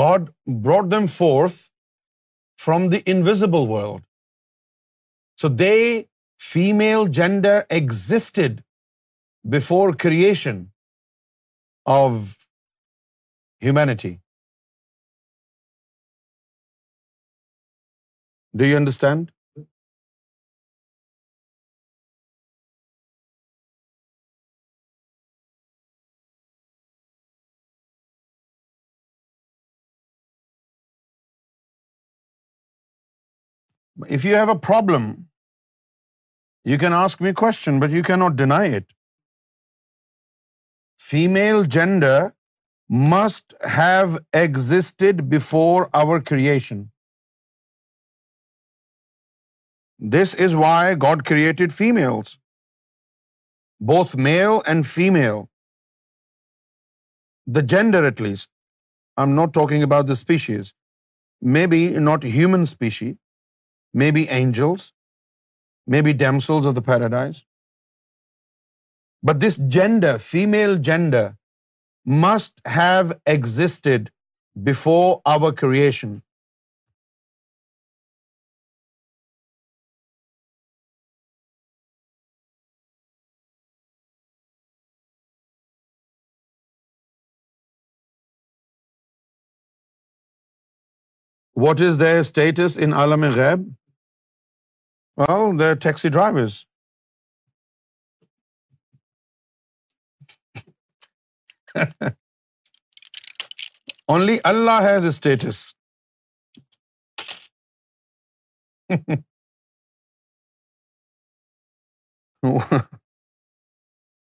God 0.00 0.32
brought 0.68 0.90
them 0.90 1.08
forth 1.08 1.60
from 2.66 2.90
the 2.94 3.02
invisible 3.16 3.66
world. 3.74 4.02
So 5.42 5.48
they, 5.48 6.08
female 6.38 7.08
gender, 7.20 7.66
existed 7.70 8.64
before 9.56 9.92
creation 10.06 10.72
of 11.86 12.36
humanity. 13.60 14.21
Do 18.56 18.66
you 18.66 18.76
understand? 18.76 19.32
If 34.08 34.24
you 34.24 34.34
have 34.34 34.48
a 34.48 34.58
problem, 34.58 35.28
you 36.64 36.78
can 36.78 36.92
ask 36.92 37.20
me 37.20 37.30
a 37.30 37.34
question, 37.34 37.80
but 37.80 37.90
you 37.90 38.02
cannot 38.02 38.36
deny 38.36 38.66
it. 38.66 38.86
Female 40.98 41.64
gender 41.64 42.34
must 42.88 43.54
have 43.62 44.18
existed 44.32 45.28
before 45.28 45.88
our 45.94 46.20
creation. 46.20 46.90
This 50.02 50.34
is 50.34 50.54
why 50.60 50.94
God 51.02 51.24
created 51.24 51.72
females, 51.72 52.38
both 53.80 54.14
male 54.16 54.62
and 54.66 54.86
female, 54.94 55.48
the 57.46 57.62
gender 57.62 58.04
at 58.04 58.20
least. 58.20 58.48
I'm 59.16 59.34
not 59.36 59.52
talking 59.52 59.84
about 59.88 60.06
the 60.06 60.16
species. 60.16 60.72
Maybe 61.56 61.80
not 62.08 62.24
human 62.24 62.66
species, 62.72 63.16
maybe 64.02 64.28
angels, 64.40 64.92
maybe 65.86 66.12
damsels 66.24 66.66
of 66.66 66.74
the 66.74 66.82
paradise. 66.90 67.44
But 69.22 69.40
this 69.40 69.58
gender, 69.78 70.18
female 70.18 70.76
gender, 70.90 71.24
must 72.04 72.60
have 72.66 73.14
existed 73.36 74.10
before 74.70 75.22
our 75.36 75.52
creation. 75.52 76.22
What 91.62 91.80
is 91.86 91.98
the 92.00 92.10
status 92.18 92.76
in 92.82 92.92
عالم 92.92 93.24
غیب 93.34 93.68
well 95.18 95.58
the 95.58 95.72
taxi 95.82 96.08
drivers 96.08 96.64
only 104.08 104.36
Allah 104.44 104.80
has 104.82 105.04
status 105.06 105.60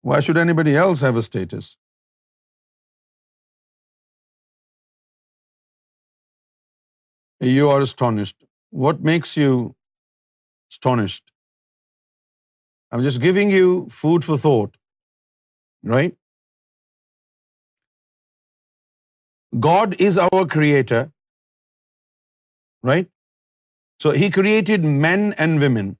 Y 0.05 0.21
should 0.21 0.37
any 0.37 0.53
body 0.53 0.71
but 0.71 1.03
have 1.03 1.17
status 1.17 1.75
You 7.41 7.69
are 7.73 7.81
astonished. 7.81 8.37
What 8.71 9.01
makes 9.11 9.37
you 9.37 9.51
astonished? 10.71 11.31
I'm 12.91 13.03
just 13.07 13.21
giving 13.21 13.51
you 13.57 13.67
food 14.01 14.25
for 14.29 14.37
thought, 14.45 14.77
right? 15.95 16.15
God 19.67 19.95
is 20.09 20.17
our 20.27 20.45
creator, 20.57 21.01
right? 22.91 23.09
So 24.05 24.11
He 24.23 24.29
created 24.39 24.85
men 25.07 25.33
and 25.45 25.59
women. 25.67 25.97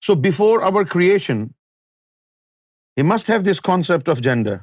So 0.08 0.16
before 0.28 0.62
our 0.70 0.84
creation, 0.96 1.54
He 2.96 3.02
must 3.14 3.28
have 3.34 3.44
this 3.50 3.60
concept 3.72 4.08
of 4.16 4.22
gender. 4.30 4.58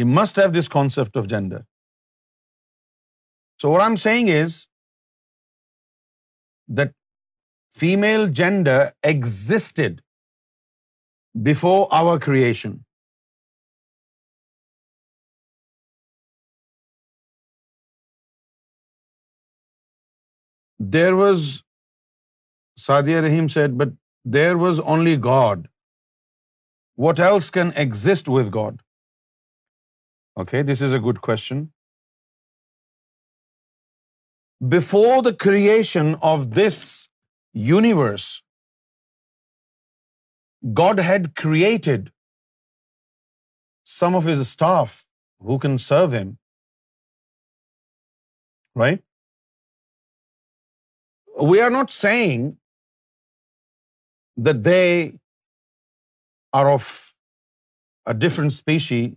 He 0.00 0.04
must 0.04 0.36
have 0.36 0.52
this 0.52 0.68
concept 0.68 1.16
of 1.16 1.28
gender. 1.28 1.64
So 3.62 3.70
what 3.70 3.82
I'm 3.82 3.96
saying 3.96 4.28
is 4.28 4.68
that 6.68 6.94
female 7.82 8.28
gender 8.28 8.78
existed 9.02 10.00
before 11.50 11.88
our 11.98 12.18
creation. 12.18 12.84
There 20.94 21.16
was, 21.16 21.62
Saadia 22.78 23.22
Rahim 23.22 23.48
said, 23.48 23.76
but 23.78 23.92
there 24.24 24.56
was 24.58 24.80
only 24.80 25.16
God. 25.16 25.68
What 26.96 27.20
else 27.20 27.50
can 27.50 27.72
exist 27.84 28.28
with 28.28 28.50
God? 28.50 28.80
Okay, 30.40 30.62
this 30.62 30.80
is 30.80 30.92
a 30.92 30.98
good 30.98 31.20
question. 31.20 31.72
Before 34.76 35.22
the 35.22 35.34
creation 35.34 36.16
of 36.22 36.54
this 36.54 37.08
universe, 37.52 38.42
God 40.80 41.00
had 41.00 41.34
created 41.42 42.10
some 43.84 44.14
of 44.14 44.24
His 44.24 44.48
staff 44.48 45.06
who 45.40 45.58
can 45.58 45.78
serve 45.78 46.12
Him, 46.18 46.38
right? 48.74 49.02
We 51.54 51.60
are 51.60 51.70
not 51.70 51.90
saying 51.90 52.56
that 54.36 54.62
they 54.62 55.14
are 56.52 56.70
of 56.70 57.14
a 58.06 58.14
different 58.14 58.52
species 58.52 59.16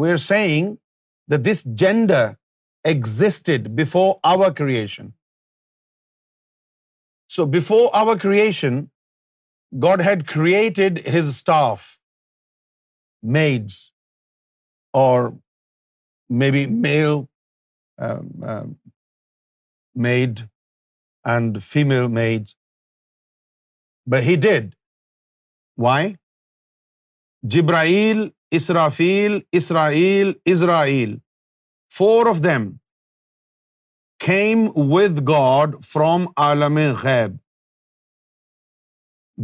we're 0.02 0.22
saying 0.22 0.78
that 1.28 1.44
this 1.44 1.62
gender 1.82 2.22
existed 2.84 3.70
before 3.74 4.18
our 4.32 4.52
creation. 4.58 5.14
So 7.36 7.46
before 7.54 7.86
our 8.00 8.16
creation, 8.24 8.90
God 9.86 10.02
had 10.08 10.26
created 10.32 11.00
his 11.14 11.32
staff, 11.36 11.88
maids, 13.22 13.78
or 14.92 15.16
maybe 16.28 16.66
male 16.66 17.28
um, 17.98 18.30
um, 18.52 18.76
maid 19.94 20.46
and 21.24 21.62
female 21.72 22.08
maid. 22.20 22.54
But 24.06 24.30
he 24.30 24.36
did. 24.36 24.72
Why? 25.74 26.00
Jibreel 27.54 28.32
Israfil 28.52 29.40
Israel 29.52 30.32
Israel 30.44 31.16
four 31.92 32.26
of 32.26 32.36
them 32.44 32.70
came 34.18 34.68
with 34.76 35.28
God 35.28 35.84
from 35.84 36.26
عالم 36.36 36.78
غیب 37.02 37.36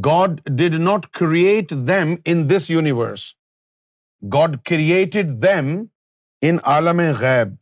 God 0.04 0.40
did 0.58 0.74
not 0.74 1.06
create 1.06 1.70
them 1.70 2.14
in 2.24 2.50
this 2.50 2.70
universe 2.70 3.24
God 4.34 4.56
created 4.64 5.42
them 5.42 5.84
in 6.42 6.56
عالم 6.64 7.00
غیب 7.20 7.48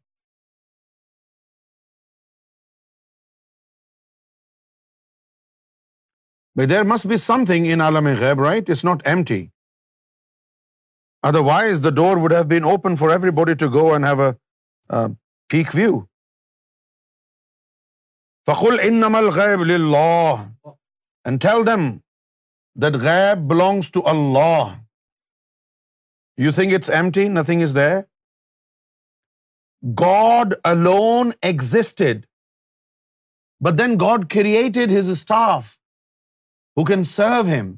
دیر 6.57 6.83
must 6.83 7.07
be 7.07 7.17
some 7.17 7.45
thing 7.45 7.67
in 7.67 7.81
عالم 7.81 8.07
غیب 8.07 8.41
right 8.41 8.71
it's 8.71 8.85
not 8.85 9.07
M 9.07 9.25
T 9.25 9.47
other 11.23 11.41
wise 11.45 11.83
the 11.85 11.91
door 11.97 12.17
would 12.17 12.33
have 12.33 12.45
been 12.49 12.65
open 12.65 12.97
for 12.97 13.09
every 13.09 13.31
body 13.31 13.55
to 13.55 13.69
go 13.73 13.93
and 13.93 14.05
have 14.05 14.23
a 14.23 15.07
peek 15.51 15.75
view 15.75 15.99
فخل 18.49 18.79
ان 18.83 19.01
نمل 19.01 19.29
غیب 19.35 19.61
اللہ 19.61 20.45
and 21.25 21.41
tell 21.43 21.67
them 21.67 21.91
that 22.77 22.95
غیب 23.03 23.49
belongs 23.49 23.91
to 23.93 24.07
Allah 24.07 24.77
you 26.39 26.51
think 26.53 26.75
it's 26.75 26.91
M 26.91 27.11
T 27.11 27.29
nothing 27.29 27.63
is 27.63 27.77
the 27.77 28.01
God 29.83 30.55
a 30.65 30.73
loan 30.75 31.31
existed 31.43 32.25
but 33.61 33.79
then 33.79 33.95
God 34.01 34.31
created 34.31 34.99
his 34.99 35.09
staff 35.09 35.77
who 36.77 36.85
can 36.85 37.05
serve 37.05 37.43
ہم 37.51 37.75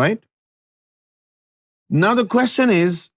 right 0.00 0.24
Now 1.90 2.14
the 2.14 2.24
question 2.24 2.70
is, 2.70 3.10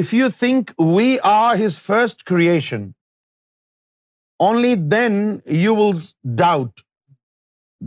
if 0.00 0.12
you 0.12 0.30
think 0.30 0.74
we 0.78 1.20
are 1.20 1.56
His 1.56 1.78
first 1.78 2.24
creation, 2.24 2.94
only 4.40 4.74
then 4.74 5.42
you 5.46 5.72
will 5.72 5.94
doubt 6.34 6.82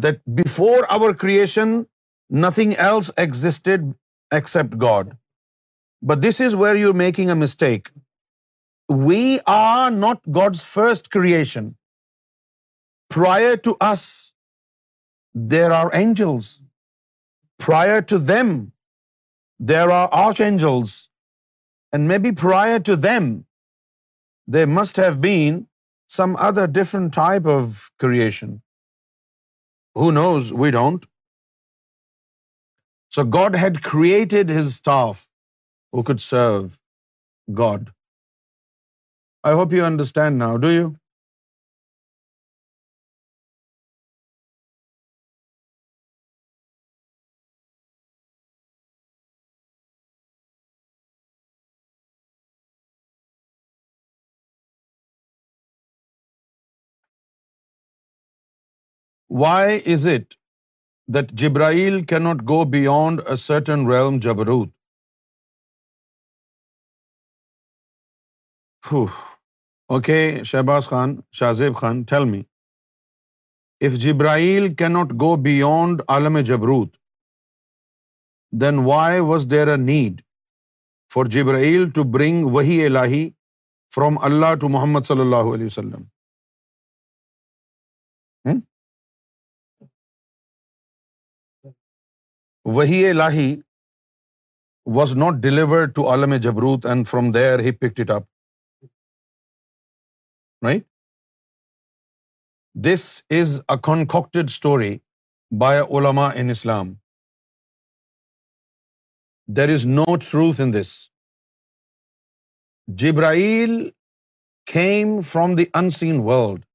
that 0.00 0.22
before 0.36 0.90
our 0.90 1.14
creation, 1.14 1.88
nothing 2.30 2.76
else 2.76 3.12
existed 3.18 3.94
except 4.32 4.78
God. 4.78 5.18
But 6.02 6.22
this 6.22 6.40
is 6.40 6.56
where 6.56 6.76
you're 6.78 6.94
making 6.94 7.30
a 7.30 7.36
mistake. 7.36 7.92
We 8.88 9.40
are 9.46 9.92
not 9.92 10.22
God's 10.32 10.64
first 10.64 11.12
creation. 11.12 11.76
Prior 13.10 13.58
to 13.58 13.76
us, 13.82 14.32
there 15.34 15.72
are 15.72 15.90
angels. 15.94 16.62
Prior 17.60 18.02
to 18.02 18.18
them, 18.18 18.72
there 19.60 19.92
are 19.92 20.10
archangels, 20.12 21.10
and 21.92 22.08
maybe 22.08 22.32
prior 22.32 22.80
to 22.80 22.96
them, 22.96 23.46
there 24.48 24.68
must 24.68 24.98
have 24.98 25.22
been 25.22 25.68
some 26.08 26.36
other 26.36 26.68
different 26.68 27.14
type 27.14 27.46
of 27.46 27.90
creation. 28.00 28.62
Who 29.96 30.12
knows? 30.12 30.52
We 30.54 30.72
don't. 30.72 31.06
So 33.10 33.24
God 33.24 33.56
had 33.56 33.82
created 33.82 34.50
His 34.50 34.76
staff 34.76 35.30
who 35.92 36.04
could 36.04 36.20
serve 36.20 36.78
God. 37.54 37.92
I 39.44 39.54
hope 39.54 39.72
you 39.72 39.86
understand 39.86 40.38
now, 40.38 40.58
do 40.58 40.70
you? 40.70 40.96
Why 59.40 59.80
is 59.94 60.08
it 60.08 60.34
that 61.10 61.32
جبرائیل 61.40 62.04
کی 62.06 62.18
not 62.20 62.42
go 62.50 62.64
beyond 62.70 63.22
a 63.28 63.36
certain 63.38 63.88
realm 63.92 64.20
جبروت 64.20 64.70
okay 69.90 70.44
Shahbaz 70.44 70.88
Khan 70.88 71.16
Shahzeb 71.32 71.76
Khan 71.76 72.04
tell 72.04 72.26
me 72.26 72.42
if 73.82 73.98
Jibreel 74.02 74.74
کی 74.76 74.88
not 74.88 75.12
go 75.22 75.36
beyond 75.42 76.02
عالم 76.08 76.40
جبروت 76.40 76.96
then 78.54 78.80
why 78.86 79.20
was 79.20 79.48
there 79.52 79.68
a 79.68 79.76
need 79.76 80.22
for 81.12 81.26
Jibreel 81.26 81.90
to 81.90 82.04
bring 82.12 82.46
وہی 82.46 82.86
الہی 82.86 83.30
from 83.92 84.18
Allah 84.22 84.56
to 84.62 84.70
محمد 84.70 85.06
صلی 85.08 85.22
اللہ 85.22 85.54
علیہ 85.54 85.66
وسلم 85.66 86.04
وہی 92.66 93.10
الہی 93.10 93.56
واز 94.86 95.16
ناٹ 95.16 95.42
ڈیلیورڈ 95.42 95.96
ٹو 95.96 96.08
عالم 96.10 96.36
جبروت 96.36 96.86
and 96.86 97.08
from 97.08 97.32
there 97.32 97.60
he 97.60 97.72
picked 97.72 98.00
it 98.00 98.10
up 98.10 98.24
right 100.62 100.88
this 102.76 103.22
is 103.30 103.60
a 103.70 104.42
story 104.42 104.98
by 105.52 105.80
اولما 105.80 106.28
in 106.36 106.50
Islam 106.50 106.94
there 109.48 109.74
is 109.74 109.86
no 109.86 110.16
truth 110.22 110.62
in 110.62 110.74
this 110.74 110.94
Jibrail 112.88 113.90
came 114.68 115.22
from 115.22 115.56
the 115.56 115.66
in 115.74 115.90
scene 115.90 116.20
world 116.20 116.66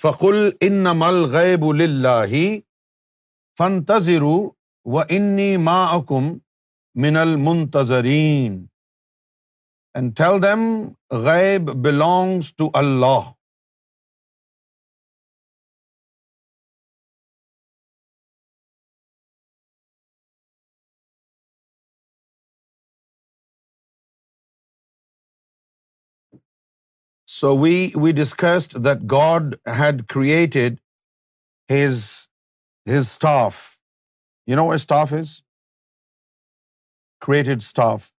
فقل 0.00 0.50
ان 0.60 0.86
مل 0.96 1.24
غیب 1.32 1.64
اللہ 1.64 2.34
فن 3.58 3.82
تذر 3.84 4.22
و 4.22 4.98
انی 4.98 5.56
ما 5.58 5.76
اکم 5.86 6.28
من 6.96 7.16
المنتظرین 7.16 8.64
اینڈ 9.94 10.20
معمل 10.20 10.42
منتظرین 10.42 10.92
غیب 11.24 11.70
belongs 11.82 12.54
to 12.56 12.70
Allah 12.74 13.30
So 27.34 27.52
we 27.52 28.12
discussed 28.18 28.74
that 28.86 29.06
God 29.12 29.54
had 29.76 30.02
created 30.14 30.74
his 31.68 32.28
staff. 33.06 33.62
You 34.46 34.56
know 34.58 34.66
what 34.66 34.82
staff 34.82 35.12
is? 35.20 35.32
Created 37.26 37.64
staff. 37.68 38.12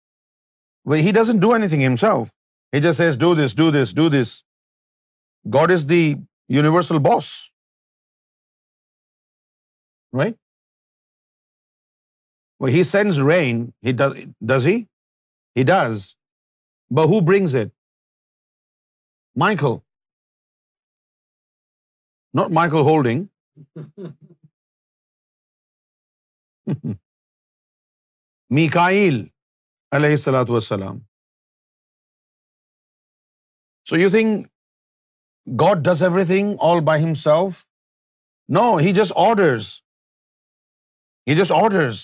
Well, 0.85 1.05
he 1.09 1.13
doesn't 1.19 1.45
do 1.45 1.53
anything 1.59 1.85
himself. 1.87 2.33
He 2.73 2.81
just 2.87 2.99
says, 3.03 3.21
do 3.27 3.31
this, 3.41 3.55
do 3.61 3.71
this, 3.77 3.93
do 3.93 4.09
this. 4.15 4.33
God 5.59 5.71
is 5.77 5.87
the 5.93 6.01
universal 6.49 7.01
boss. 7.07 7.31
Right? 10.23 10.37
Well, 12.59 12.73
he 12.79 12.83
sends 12.83 13.23
rain. 13.31 13.63
He 13.81 13.93
does 13.93 14.69
he? 14.73 14.77
He 15.55 15.69
does. 15.73 16.17
But 17.01 17.15
who 17.15 17.23
brings 17.31 17.55
it? 17.65 17.74
Michael 19.37 19.77
not 22.35 22.51
Michael 22.51 22.83
Holding 22.87 23.25
Mikail 28.51 29.23
علیہ 29.93 30.11
السلاۃ 30.11 30.45
وسلام 30.49 30.99
so 33.87 33.97
you 33.97 34.09
think 34.11 34.47
God 35.47 35.85
does 35.85 36.03
every 36.03 36.25
thing 36.25 36.57
all 36.61 36.85
by 36.85 37.05
ہم 37.05 37.15
self 37.15 37.65
no 38.49 38.77
he 38.77 38.93
just 38.93 39.13
orders 39.17 39.73
he 41.27 41.37
just 41.37 41.53
orders 41.53 42.03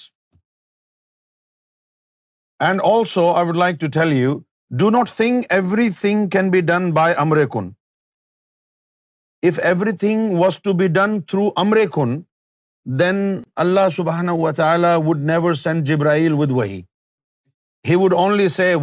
and 2.61 2.81
also 2.85 3.33
I 3.35 3.47
would 3.47 3.57
like 3.57 3.81
to 3.81 3.87
tell 3.93 4.13
you 4.13 4.39
do 4.71 4.89
not 4.91 5.11
think 5.11 5.45
every 5.51 5.89
thing 5.91 6.29
can 6.29 6.51
be 6.51 6.61
be 6.61 6.67
done 6.67 6.85
done 6.85 6.93
by 6.93 7.15
کن 7.15 7.47
کن 7.47 7.71
if 9.43 9.59
every 9.63 9.97
thing 9.97 10.35
was 10.35 10.59
to 10.59 10.73
through 11.27 11.49
then 12.87 13.17
Allah 13.57 13.89
سبحانہ 13.97 14.31
و 14.31 14.41
would 14.41 14.61
would 14.61 15.07
would 15.07 15.25
never 15.25 15.55
send 15.55 15.87
Jibrail 15.87 16.33
with 16.33 16.51
وہی 16.51 16.81
وہی 17.85 17.97
وہی 17.97 18.07
he 18.07 18.17
only 18.17 18.49
سے 18.49 18.75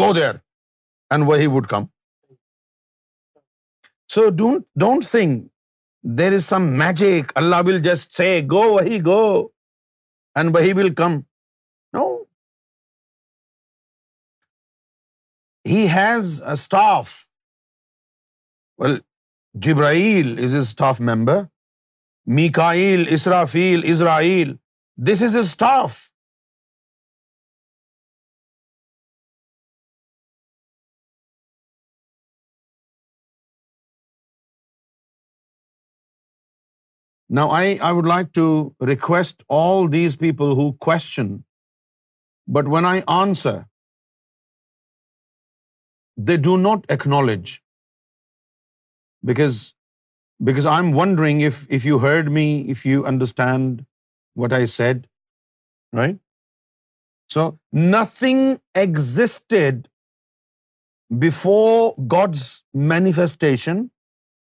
گو 0.00 0.12
there 0.12 0.34
and 1.10 1.66
come 1.68 1.84
so 4.10 4.28
don't 4.30 4.64
don't 4.74 5.10
think 5.10 5.46
there 6.04 6.32
is 6.32 6.44
some 6.44 6.72
magic 6.78 7.32
Allah 7.34 7.62
will 7.66 7.82
just 7.82 8.12
say 8.12 8.40
go 8.50 8.68
وہی 8.70 9.04
go 9.04 9.22
and 10.36 10.56
وہی 10.56 10.72
will 10.72 10.94
come 10.94 11.20
he 15.66 15.86
has 15.88 16.42
staff 16.42 17.14
well 18.78 18.98
Jibrail 19.54 20.38
is 20.44 20.54
a 20.54 20.60
staff 20.60 21.00
member 21.00 21.42
میکایل 22.26 23.04
Israfil 23.08 23.82
Israel 23.84 24.56
this 24.98 25.22
is 25.22 25.36
a 25.36 25.40
نا 37.30 37.44
would 37.44 38.06
like 38.06 38.26
to 38.34 38.48
request 38.86 39.42
all 39.48 39.92
these 39.92 40.18
people 40.18 40.52
who 40.56 40.72
question 40.86 41.36
but 42.48 42.68
when 42.68 42.84
I 42.84 43.00
answer 43.06 43.58
they 46.16 46.36
do 46.36 46.56
not 46.58 46.84
acknowledge, 46.88 47.62
because 49.24 49.74
I'm 50.66 50.92
wondering 50.92 51.40
if 51.40 51.84
you 51.84 51.98
heard 51.98 52.30
me, 52.30 52.68
if 52.70 52.86
you 52.86 53.04
understand 53.04 53.84
what 54.34 54.52
I 54.52 54.64
said, 54.64 55.08
right? 55.92 56.18
So 57.28 57.58
nothing 57.72 58.60
existed 58.74 59.88
before 61.18 61.94
God's 62.06 62.62
manifestation 62.72 63.90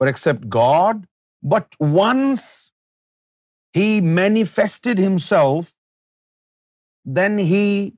or 0.01 0.09
except 0.09 0.49
God, 0.49 1.07
but 1.43 1.75
once 1.79 2.71
He 3.73 4.01
manifested 4.01 4.99
Himself, 4.99 5.73
then 7.05 7.39
He 7.39 7.95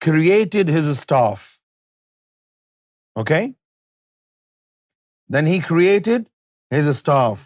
created 0.00 0.68
His 0.68 0.98
staff. 0.98 1.53
Okay? 3.16 3.54
Then 5.28 5.46
he 5.46 5.60
created 5.60 6.28
his 6.70 6.98
staff, 6.98 7.46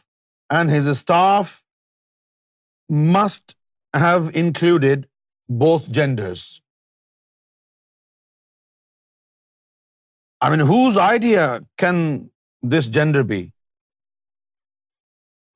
and 0.50 0.70
his 0.70 0.98
staff 0.98 1.64
must 2.88 3.54
have 3.94 4.30
included 4.34 5.06
both 5.48 5.90
genders. 5.90 6.62
I 10.40 10.50
mean, 10.50 10.60
whose 10.60 10.96
idea 10.96 11.44
can 11.76 12.30
this 12.62 12.86
gender 12.86 13.22
be? 13.24 13.52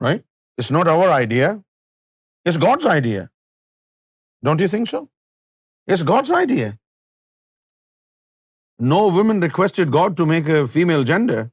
Right? 0.00 0.24
It's 0.58 0.70
not 0.70 0.88
our 0.88 1.10
idea. 1.10 1.62
It's 2.44 2.56
God's 2.56 2.86
idea. 2.86 3.30
Don't 4.44 4.60
you 4.60 4.68
think 4.68 4.88
so? 4.88 5.08
It's 5.86 6.02
God's 6.02 6.30
idea. 6.30 6.78
No 8.78 9.08
woman 9.08 9.40
requested 9.40 9.90
God 9.90 10.16
to 10.16 10.26
make 10.26 10.48
a 10.48 10.66
female 10.68 11.04
gender, 11.04 11.50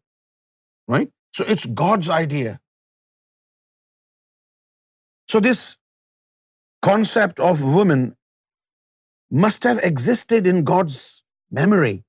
right? 0.88 1.10
So 1.34 1.46
it's 1.48 1.66
God's 1.66 2.10
idea. 2.10 2.60
So 5.28 5.40
this 5.40 5.78
concept 6.82 7.40
of 7.40 7.64
woman 7.64 8.16
must 9.32 9.64
have 9.64 9.80
existed 9.84 10.48
in 10.48 10.64
God's 10.64 11.24
memory. 11.52 12.04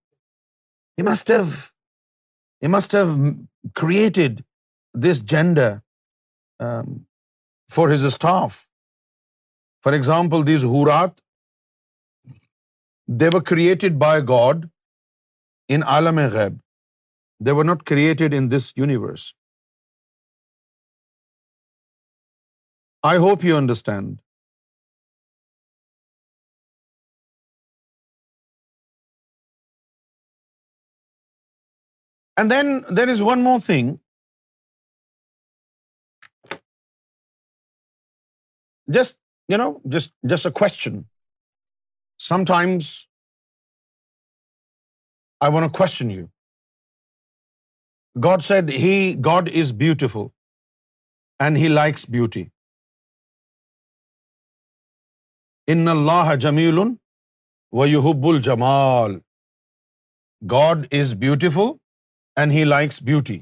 He 0.97 1.03
must 1.03 1.28
have 2.93 3.35
created 3.74 4.45
this 4.95 5.19
gender 5.19 5.82
um, 6.61 7.07
for 7.69 7.91
his 7.91 8.12
staff. 8.15 8.66
For 9.82 9.95
example, 9.95 10.43
these 10.43 10.62
Hurat, 10.62 11.19
they 13.09 13.28
were 13.28 13.41
created 13.41 13.99
by 13.99 14.20
God 14.20 14.70
in 15.74 15.82
عالم 15.82 16.19
غیب 16.32 16.55
they 17.41 17.53
were 17.57 17.65
not 17.65 17.82
created 17.87 18.35
in 18.37 18.51
this 18.51 18.73
universe 18.77 19.32
I 23.03 23.19
hope 23.19 23.45
you 23.45 23.57
understand 23.57 24.20
and 32.37 32.51
then 32.51 32.66
there 32.97 33.09
is 33.09 33.20
one 33.20 33.45
more 33.45 33.59
thing 33.66 33.95
just 38.89 39.19
you 39.49 39.59
know 39.59 39.70
just 39.93 40.15
just 40.31 40.47
a 40.47 40.53
question 40.53 41.01
some 42.20 42.45
times 42.45 43.10
I 45.41 45.53
want 45.53 45.77
question 45.77 46.11
you 46.11 46.27
God 48.16 48.43
said 48.45 48.70
he 48.70 48.97
God 49.24 49.49
is 49.61 49.73
beautiful 49.73 50.27
and 51.41 51.57
he 51.57 51.69
likes 51.69 52.09
beauty 52.11 52.45
ان 55.69 55.89
اللہ 55.89 56.35
جمیل 56.41 56.78
و 57.73 57.87
یو 57.87 58.01
ہب 58.01 58.27
الجمال 58.27 59.19
God 60.43 60.87
is 60.91 61.15
beautiful 61.15 61.73
and 62.37 62.53
he 62.53 62.65
likes 62.65 63.03
beauty 63.03 63.41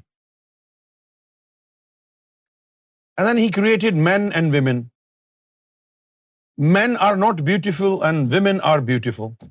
and 3.19 3.28
then 3.28 3.39
he 3.39 3.51
created 3.53 4.03
men 4.05 4.31
and 4.35 4.55
women 4.55 4.82
main 6.59 6.97
are 7.01 7.16
not 7.16 7.40
beautiful 7.43 8.03
and 8.05 8.32
women 8.32 8.59
are 8.62 8.78
beautiful 8.86 9.35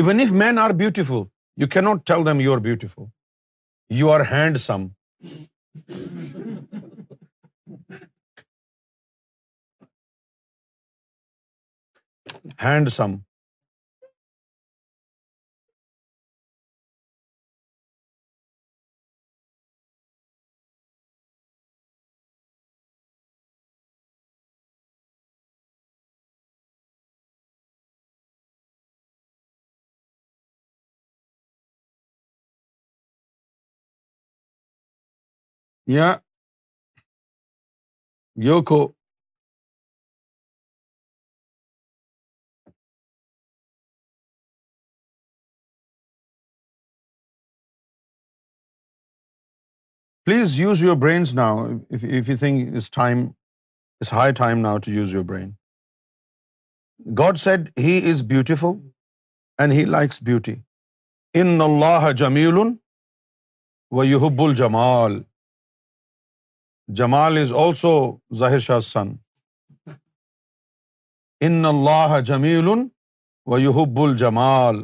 Even 0.02 0.20
if 0.20 0.32
men 0.32 0.58
are 0.58 0.74
beautiful, 0.74 1.30
you 1.56 1.68
cannot 1.76 2.06
tell 2.06 2.24
them 2.24 2.40
you 2.46 2.54
are 2.54 2.60
beautiful. 2.70 3.12
You 3.90 4.10
are 4.10 4.24
handsome. 4.24 4.96
Handsome. 12.58 13.24
You 38.36 38.62
کو 38.66 38.92
please 50.26 50.60
use 50.60 50.82
your 50.82 50.96
brains 50.96 51.34
now 51.34 51.66
if 51.90 52.04
you 52.04 52.36
think 52.36 52.76
is 52.76 52.90
time 52.90 53.26
high 54.00 54.32
time 54.32 54.58
now 54.58 54.78
to 54.78 54.92
use 54.92 55.14
your 55.14 55.24
brain 55.24 55.52
God 57.18 57.38
said 57.38 57.78
he 57.78 58.10
is 58.10 58.22
beautiful 58.22 58.88
and 59.58 59.72
he 59.72 59.84
likes 59.84 60.22
beauty 60.22 60.54
ان 61.34 61.60
اللہ 61.60 62.12
جمیل 62.12 62.54
و 63.92 64.04
یحب 64.04 64.38
الجمال 64.38 65.22
جمال 66.88 67.38
is 67.38 67.52
also 67.52 67.94
ظاہر 68.38 68.58
شاہ 68.58 68.80
سن 68.80 69.08
ان 71.40 71.64
اللہ 71.64 72.20
جمیل 72.26 72.68
و 73.46 73.58
یحب 73.58 73.98
الجمال 74.00 74.76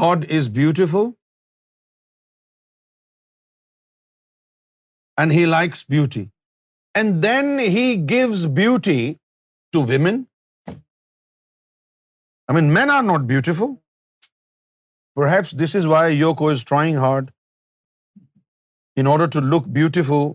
God 0.00 0.24
is 0.30 0.48
beautiful 0.48 1.10
and 5.18 5.32
he 5.32 5.44
likes 5.44 5.84
beauty 5.88 6.24
and 6.94 7.22
then 7.22 7.58
he 7.68 7.86
gives 8.10 8.46
beauty 8.56 9.14
to 9.72 9.82
women 9.88 10.22
I 12.48 12.54
mean 12.54 12.72
men 12.74 12.90
are 12.90 13.02
not 13.02 13.26
beautiful 13.28 13.74
per 15.16 15.26
heaps 15.26 15.52
this 15.52 15.76
is 15.76 15.86
why 15.86 16.16
you 16.16 16.34
کو 16.34 16.50
is 16.50 16.64
trying 16.64 16.96
hard 16.96 17.30
in 18.96 19.06
order 19.06 19.26
to 19.36 19.40
look 19.40 19.72
beautiful, 19.80 20.35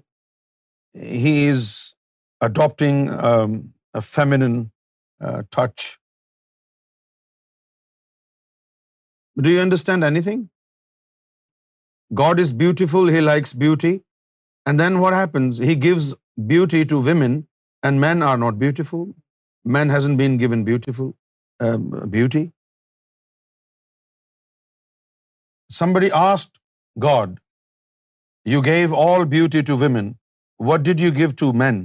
he 0.93 1.45
is 1.45 1.95
adopting 2.41 3.09
um, 3.29 3.73
a 3.93 4.01
feminine 4.01 4.71
uh, 5.21 5.43
touch. 5.51 5.99
Do 9.41 9.49
you 9.49 9.61
understand 9.61 10.03
anything? 10.03 10.49
God 12.13 12.39
is 12.39 12.53
beautiful, 12.53 13.07
he 13.07 13.21
likes 13.21 13.53
beauty. 13.53 14.01
And 14.65 14.79
then 14.79 14.99
what 14.99 15.13
happens? 15.13 15.57
He 15.57 15.75
gives 15.75 16.13
beauty 16.53 16.85
to 16.93 16.99
women, 16.99 17.47
and 17.83 18.01
men 18.01 18.23
are 18.23 18.37
not 18.37 18.59
beautiful. 18.59 19.15
Man 19.65 19.89
hasn't 19.89 20.17
been 20.17 20.37
given 20.37 20.63
um, 21.59 22.09
beauty. 22.09 22.51
Somebody 25.69 26.11
asked 26.11 26.59
God, 27.07 27.39
you 28.55 28.61
gave 28.69 28.93
all 29.05 29.25
beauty 29.35 29.63
to 29.71 29.77
women. 29.85 30.09
What 30.69 30.83
did 30.89 30.99
you 31.05 31.11
give 31.21 31.35
to 31.43 31.53
men? 31.63 31.79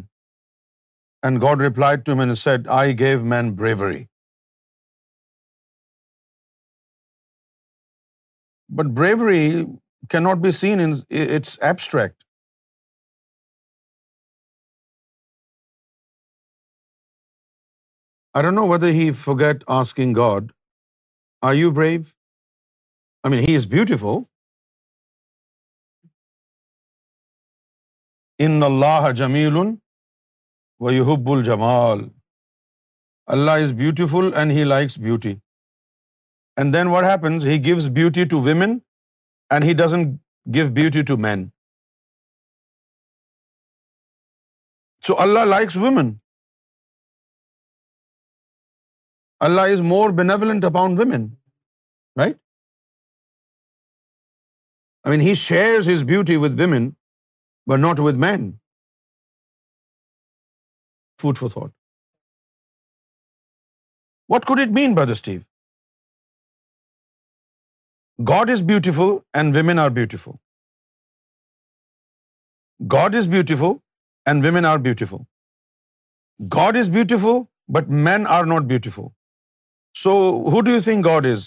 And 1.28 1.40
God 1.46 1.60
replied 1.68 2.04
to 2.06 2.12
him 2.12 2.20
and 2.26 2.38
said, 2.38 2.68
I 2.82 2.84
gave 3.04 3.24
man 3.34 3.52
bravery. 3.62 4.02
But 8.80 8.94
bravery 9.00 9.66
cannot 10.14 10.42
be 10.42 10.52
seen 10.52 10.80
in 10.86 10.92
its 11.10 11.58
abstract. 11.72 12.24
I 18.34 18.42
don't 18.42 18.56
know 18.60 18.66
whether 18.72 18.92
he 19.00 19.12
forgot 19.12 19.64
asking 19.80 20.14
God, 20.14 20.52
are 21.42 21.54
you 21.54 21.72
brave? 21.72 22.14
I 23.24 23.30
mean, 23.34 23.44
he 23.48 23.54
is 23.54 23.66
beautiful, 23.66 24.28
ان 28.38 28.62
اللہ 28.62 29.10
جمیل 29.16 29.56
و 30.80 30.90
یحب 30.90 31.30
الجمال 31.30 32.08
اللہ 33.28 33.50
is 33.50 33.72
beautiful 33.72 34.34
and 34.34 34.52
he 34.52 34.64
likes 34.64 34.98
beauty 34.98 35.34
and 36.56 36.74
then 36.74 36.86
what 36.86 37.04
happens 37.04 37.44
he 37.44 37.58
gives 37.64 37.88
beauty 37.88 38.24
to 38.24 38.40
women 38.40 38.78
and 39.50 39.64
he 39.64 39.72
doesn't 39.72 40.04
give 40.54 40.72
beauty 40.72 41.02
to 41.04 41.16
men 41.16 41.48
so 45.02 45.14
Allah 45.18 45.44
likes 45.44 45.76
women 45.76 46.12
Allah 49.40 49.72
is 49.72 49.80
more 49.80 50.10
benevolent 50.10 50.64
upon 50.64 50.98
women 50.98 51.26
right 52.16 52.36
I 55.04 55.16
mean 55.16 55.28
he 55.28 55.34
shares 55.34 55.88
his 55.88 56.04
beauty 56.04 56.36
with 56.36 56.60
women 56.60 56.90
but 57.72 57.80
not 57.86 58.00
with 58.08 58.20
men. 58.26 58.46
Food 61.24 61.38
for 61.42 61.50
thought. 61.56 61.72
What 64.34 64.46
could 64.50 64.60
it 64.66 64.72
mean, 64.80 64.94
Brother 65.00 65.16
Steve? 65.22 65.44
God 68.32 68.50
is 68.56 68.62
beautiful 68.72 69.12
and 69.40 69.54
women 69.60 69.80
are 69.86 69.90
beautiful. 70.00 70.38
God 72.96 73.14
is 73.22 73.28
beautiful 73.36 73.80
and 74.32 74.44
women 74.50 74.64
are 74.72 74.78
beautiful. 74.88 75.26
God 76.56 76.76
is 76.82 76.88
beautiful, 76.96 77.48
but 77.76 77.90
men 78.08 78.26
are 78.38 78.46
not 78.54 78.68
beautiful. 78.72 79.12
So 80.04 80.14
who 80.54 80.62
do 80.68 80.72
you 80.76 80.80
think 80.88 81.04
God 81.10 81.26
is? 81.34 81.46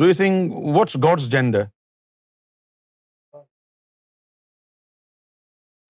Do 0.02 0.08
you 0.10 0.14
think, 0.20 0.52
what's 0.78 0.96
God's 1.08 1.28
gender? 1.36 1.64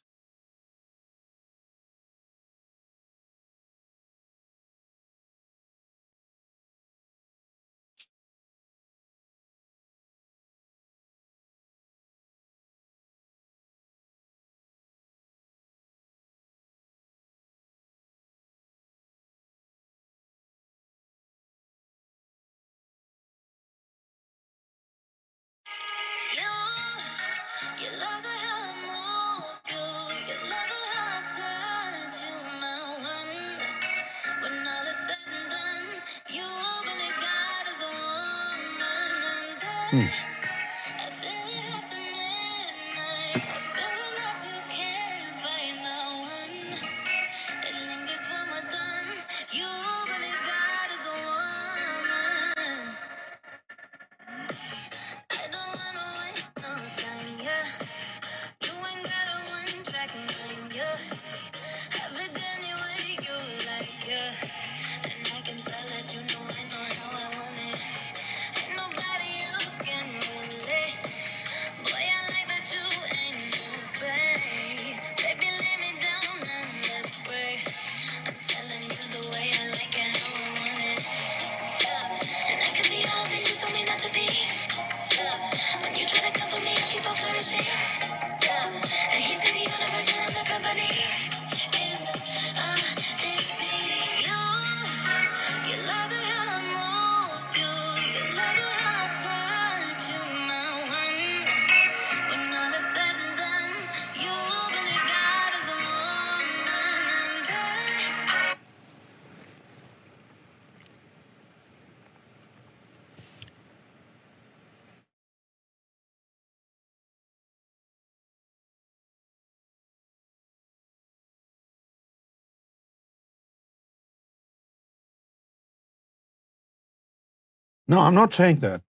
No, 127.92 128.00
I'm 128.08 128.18
not 128.20 128.34
saying 128.40 128.60
that. 128.66 128.82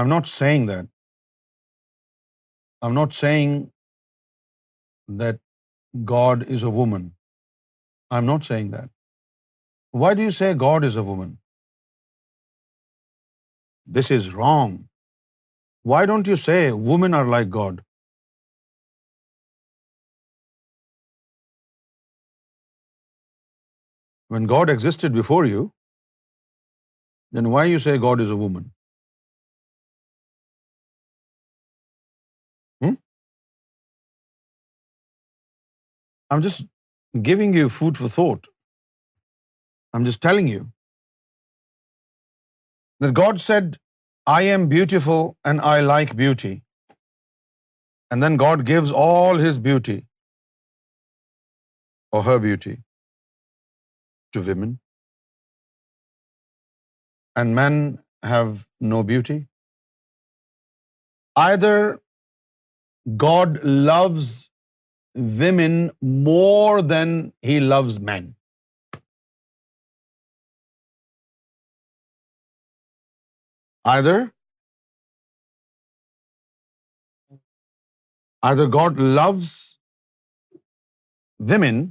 I'm 0.02 0.10
not 0.14 0.30
saying 0.36 0.66
that. 0.72 0.88
I'm 2.88 2.96
not 3.00 3.14
saying 3.22 3.54
that 5.22 5.40
God 6.12 6.44
is 6.56 6.64
a 6.70 6.72
woman. 6.80 7.06
I'm 8.18 8.26
not 8.32 8.48
saying 8.50 8.70
that. 8.76 8.90
Why 10.02 10.14
do 10.20 10.26
you 10.28 10.34
say 10.40 10.50
God 10.66 10.86
is 10.90 10.96
a 11.04 11.06
woman? 11.12 11.32
This 13.98 14.10
is 14.18 14.28
wrong. 14.40 14.74
Why 15.92 16.00
don't 16.12 16.28
you 16.32 16.36
say 16.46 16.58
women 16.92 17.14
are 17.20 17.26
like 17.36 17.50
God? 17.58 17.82
When 24.34 24.46
God 24.54 24.70
existed 24.76 25.14
before 25.20 25.44
you, 25.52 25.62
then 27.38 27.50
why 27.56 27.64
you 27.72 27.80
say 27.86 27.98
God 28.08 28.20
is 28.26 28.30
a 28.36 28.40
woman? 28.44 28.66
Hmm? 32.84 32.94
I'm 36.30 36.42
just 36.48 36.64
giving 37.30 37.54
you 37.60 37.68
food 37.80 37.98
for 38.02 38.08
thought. 38.18 38.48
I'm 39.98 40.04
just 40.10 40.20
telling 40.28 40.48
you 40.54 40.62
that 43.04 43.14
God 43.22 43.40
said, 43.46 43.78
I 44.38 44.42
am 44.56 44.68
beautiful 44.74 45.22
and 45.52 45.60
I 45.74 45.76
like 45.92 46.16
beauty. 46.24 46.54
And 48.12 48.22
then 48.26 48.36
God 48.44 48.64
gives 48.72 48.92
all 49.06 49.38
His 49.46 49.58
beauty 49.70 49.98
or 52.12 52.22
her 52.28 52.38
beauty 52.46 52.76
to 54.34 54.42
women, 54.50 54.78
and 57.36 57.54
men 57.54 57.98
have 58.22 58.66
no 58.80 59.02
beauty. 59.02 59.38
Either 61.36 62.00
God 63.24 63.62
loves 63.64 64.50
women 65.14 65.90
more 66.02 66.82
than 66.82 67.32
he 67.42 67.60
loves 67.60 68.00
men, 68.10 68.34
either 73.94 74.18
God 78.78 78.98
loves 79.22 79.78
women. 81.54 81.90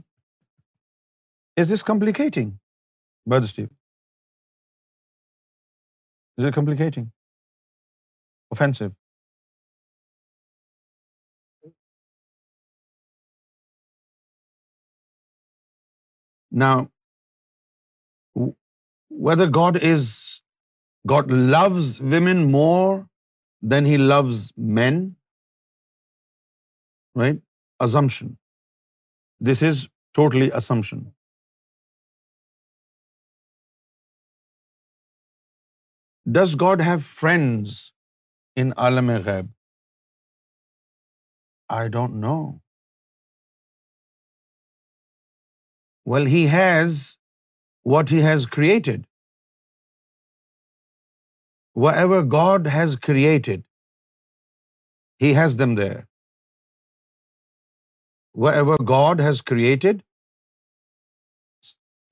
Is 1.57 1.69
this 1.69 1.84
complicating, 1.84 2.60
Brother 3.27 3.47
Steve? 3.47 3.69
Complicating 6.56 7.06
offensive 8.51 8.85
نا 16.51 16.76
whether 19.11 19.45
God 19.45 19.77
is 19.81 20.10
God 21.10 21.31
loves 21.31 22.01
women 22.01 22.51
more 22.51 22.99
than 23.72 23.85
he 23.85 23.97
loves 23.97 24.51
men 24.57 25.14
right 27.15 27.35
assumption 27.80 28.27
this 29.39 29.64
is 29.64 29.88
totally 30.14 30.51
assumption 30.53 30.97
does 36.34 36.56
God 36.61 36.81
have 36.81 36.97
friends 37.06 37.77
in 38.56 38.72
عالم 38.77 39.10
غیب 39.26 39.45
I 41.69 41.89
don't 41.89 42.15
know 42.15 42.35
well 46.06 46.27
he 46.27 46.47
has 46.47 47.01
what 47.85 48.11
he 48.11 48.22
has 48.23 48.47
created 48.51 49.06
و 51.76 51.88
ever 51.88 52.23
God 52.31 52.68
has 52.68 52.97
created 52.99 53.61
he 55.22 55.35
has 55.38 55.60
them 55.60 55.76
there 55.76 55.97
ever 58.35 58.77
God 58.89 59.22
has 59.22 59.41
created 59.43 60.01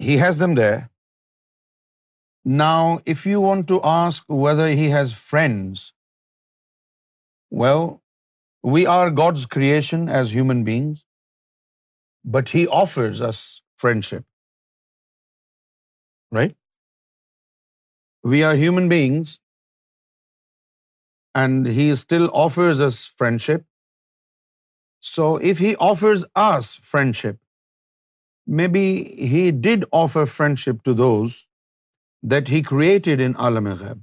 he 0.00 0.19
has 0.21 0.39
them 0.39 0.55
there 0.55 0.96
Now, 2.47 2.99
if 3.05 3.25
you 3.25 3.41
want 3.41 3.67
to 3.69 3.77
ask 3.83 4.23
whether 4.27 4.67
he 4.69 4.89
has 4.89 5.13
friends, 5.13 5.93
well, 7.51 8.01
we 8.63 8.85
are 8.85 9.09
God's 9.11 9.45
creation 9.45 10.07
as 10.09 10.33
human 10.35 10.63
beings, 10.63 11.05
but 12.37 12.49
he 12.49 12.67
offers 12.67 13.21
us 13.21 13.61
friendship, 13.77 14.25
right? 16.31 16.55
We 18.23 18.43
are 18.43 18.55
human 18.55 18.89
beings, 18.89 19.39
and 21.35 21.67
he 21.67 21.89
still 21.95 22.29
offers 22.33 22.79
us 22.81 23.03
friendship. 23.23 23.65
So 25.01 25.37
if 25.37 25.59
he 25.59 25.75
offers 25.77 26.25
us 26.35 26.75
friendship, 26.93 27.39
maybe 28.47 28.85
he 29.35 29.51
did 29.51 29.85
offer 29.91 30.25
friendship 30.25 30.83
to 30.83 30.93
those 30.93 31.46
that 32.23 32.49
he 32.49 32.61
created 32.63 33.21
in 33.25 33.35
عالم 33.35 33.67
غیب 33.79 34.01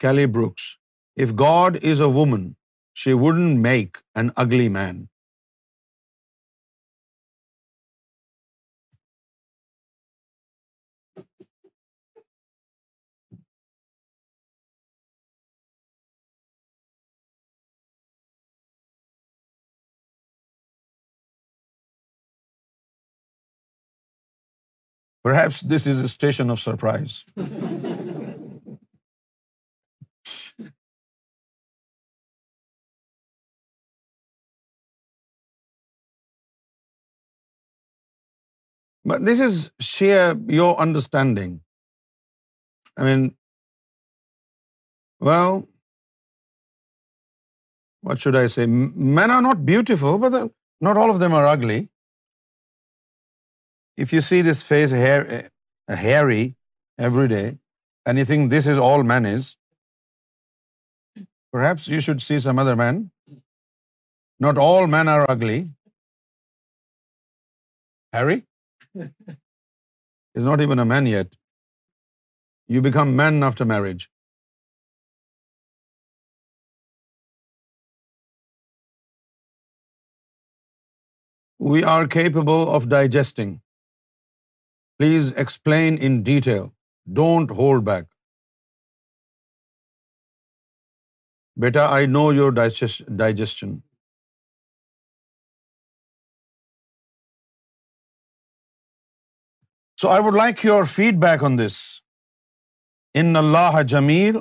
کیلی 0.00 0.26
Brooks 0.26 0.62
if 1.16 1.32
God 1.40 1.76
is 1.82 2.00
a 2.00 2.06
woman 2.06 2.52
she 2.96 3.12
wouldn't 3.12 3.62
make 3.62 3.96
an 4.14 4.28
ugly 4.36 4.68
man 4.68 5.04
Perhaps 25.26 25.62
this 25.62 25.86
is 25.88 26.00
a 26.00 26.06
station 26.06 26.50
of 26.50 26.60
surprise. 26.60 27.24
But 39.04 39.24
this 39.24 39.40
is 39.40 39.72
sheer 39.80 40.36
your 40.58 40.78
understanding. 40.86 41.60
I 42.96 43.02
mean, 43.08 43.34
well, 45.18 45.68
what 48.02 48.20
should 48.20 48.36
I 48.36 48.46
say? 48.46 48.66
Men 48.66 49.32
are 49.32 49.42
not 49.42 49.66
beautiful, 49.66 50.18
but 50.18 50.52
not 50.80 50.96
all 50.96 51.10
of 51.10 51.18
them 51.18 51.34
are 51.34 51.46
ugly. 51.56 51.88
If 53.96 54.12
you 54.12 54.20
see 54.20 54.42
this 54.42 54.62
face 54.62 54.92
eh, 54.92 55.48
hairy 55.88 56.56
every 56.98 57.28
day, 57.28 57.58
and 58.04 58.18
you 58.18 58.24
think 58.24 58.50
this 58.50 58.66
is 58.66 58.78
all 58.78 59.02
man 59.02 59.26
is, 59.26 59.56
perhaps 61.52 61.88
you 61.88 62.00
should 62.00 62.22
see 62.22 62.38
some 62.38 62.58
other 62.58 62.76
man. 62.76 63.10
Not 64.38 64.58
all 64.58 64.86
men 64.86 65.08
are 65.08 65.24
ugly. 65.30 65.58
Harry 68.12 68.44
is 70.34 70.44
not 70.50 70.60
even 70.60 70.78
a 70.78 70.84
man 70.84 71.06
yet. 71.06 71.36
You 72.68 72.82
become 72.82 73.16
man 73.16 73.42
after 73.42 73.64
marriage. 73.64 74.10
We 81.58 81.82
are 81.84 82.06
capable 82.06 82.68
of 82.78 82.88
digesting. 82.88 83.60
Please 85.00 85.32
explain 85.36 85.96
in 86.00 86.20
detail 86.22 86.62
don't 87.06 87.50
hold 87.50 87.84
back 87.86 88.04
بیٹا 91.56 91.86
I 91.88 92.06
know 92.06 92.22
you're 92.32 92.52
digesting 92.52 93.76
so 99.98 100.08
I 100.08 100.22
would 100.22 100.36
like 100.36 100.64
your 100.64 100.84
feed 100.84 101.20
back 101.20 101.44
on 101.44 101.58
this 101.58 101.76
ان 103.14 103.36
اللہ 103.36 103.82
جمیل 103.88 104.36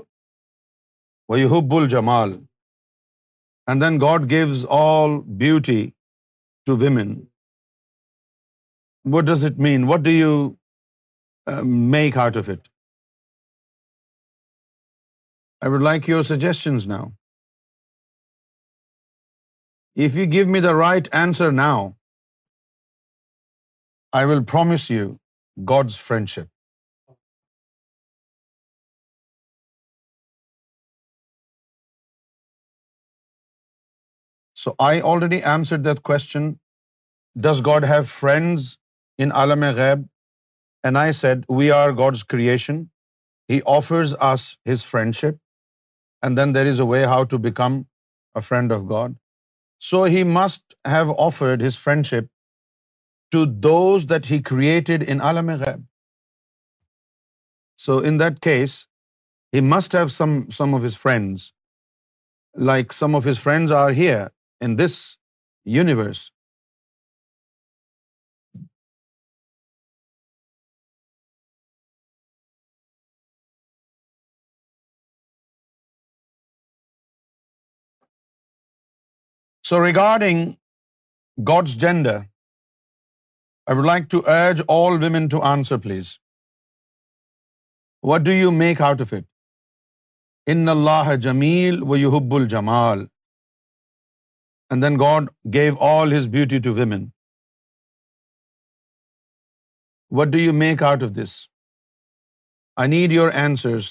وی 1.30 1.46
ہب 1.48 1.76
الجمال 1.76 2.38
and 3.68 3.84
then 3.84 4.02
God 4.02 4.30
gives 4.30 4.66
all 4.78 5.20
beauty 5.38 5.86
to 6.68 6.76
women 6.78 7.16
What 9.14 9.26
does 9.32 9.44
it 9.50 9.60
mean? 9.68 9.88
What 9.94 10.04
do 10.04 10.12
you 10.12 10.58
um, 11.48 11.76
make 11.92 12.18
out 12.26 12.38
of 12.44 12.50
it? 12.56 12.70
I 15.62 15.70
would 15.76 15.86
like 15.90 16.08
your 16.14 16.24
suggestions 16.32 16.88
now. 16.96 17.04
If 20.08 20.16
you 20.22 20.26
give 20.38 20.50
me 20.56 20.62
the 20.68 20.76
right 20.76 21.10
answer 21.24 21.52
now, 21.52 21.78
I 24.20 24.26
will 24.32 24.44
promise 24.54 24.90
you 24.96 25.06
God's 25.74 25.96
friendship. 26.10 26.50
So 34.64 34.76
I 34.80 35.02
already 35.14 35.42
answered 35.58 35.84
that 35.90 36.04
question. 36.12 36.60
Does 37.48 37.62
God 37.62 37.86
have 37.94 38.10
friends 38.10 38.78
in 39.20 39.32
عالم 39.32 39.64
غیب 39.76 40.00
and 40.84 40.98
I 40.98 41.12
said 41.12 41.46
we 41.50 41.72
are 41.72 41.90
God's 41.90 42.24
creation 42.24 42.84
he 43.50 43.60
offers 43.66 44.16
us 44.20 44.48
his 44.70 44.84
friendship 44.86 45.36
and 46.24 46.38
then 46.38 46.56
there 46.56 46.70
is 46.72 46.80
a 46.80 46.88
way 46.88 47.04
how 47.06 47.24
to 47.24 47.38
become 47.38 47.78
a 48.36 48.42
friend 48.42 48.72
of 48.72 48.82
God 48.90 49.14
so 49.82 50.04
he 50.06 50.24
must 50.24 50.74
have 50.88 51.14
offered 51.18 51.66
his 51.68 51.78
friendship 51.78 52.32
to 53.32 53.46
those 53.64 54.10
that 54.10 54.32
he 54.32 54.42
created 54.44 55.04
in 55.08 55.22
عالم 55.22 55.50
غیب 55.50 55.84
so 57.80 57.98
in 57.98 58.20
that 58.20 58.40
case 58.40 58.78
he 59.54 59.60
must 59.60 59.96
have 59.96 60.08
some 60.08 60.40
some 60.50 60.76
of 60.76 60.82
his 60.86 60.98
friends 60.98 61.52
like 62.56 62.94
some 62.94 63.16
of 63.16 63.28
his 63.28 63.40
friends 63.40 63.72
are 63.72 63.92
here 63.92 64.28
in 64.62 64.78
this 64.80 64.98
universe 65.66 66.30
so 79.66 79.86
regarding 79.86 80.50
God's 81.38 81.80
gender 81.82 82.18
I 83.68 83.78
would 83.78 83.86
like 83.86 84.04
to 84.12 84.20
urge 84.28 84.62
all 84.68 84.98
women 85.04 85.28
to 85.28 85.42
answer 85.44 85.78
please 85.78 86.12
what 88.04 88.22
do 88.22 88.32
you 88.32 88.52
make 88.52 88.82
out 88.82 89.02
of 89.02 89.14
it 89.14 89.24
in 90.48 90.70
اللہ 90.70 91.16
جمیل 91.22 91.82
و 91.84 91.98
یو 91.98 92.16
حب 92.18 92.36
الجمال 92.36 93.06
and 94.72 94.84
then 94.84 95.00
God 95.00 95.30
gave 95.54 95.76
all 95.88 96.18
his 96.18 96.28
beauty 96.28 96.62
to 96.62 96.74
women 96.74 97.10
what 100.12 100.28
do 100.28 100.40
you 100.40 100.54
make 100.54 100.84
out 100.84 101.04
of 101.04 101.16
this 101.16 101.38
I 102.78 102.90
need 102.90 103.12
your 103.12 103.32
answers 103.36 103.90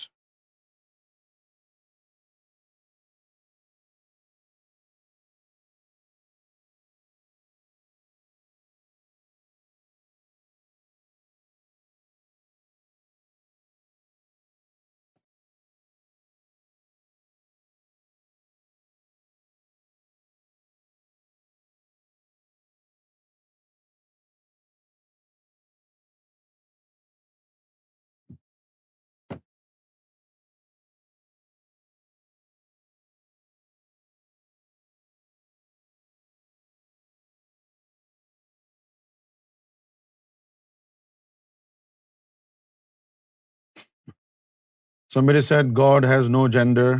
so 45.14 45.20
set 45.40 45.66
God 45.76 46.04
has 46.04 46.28
no 46.28 46.46
gender 46.48 46.92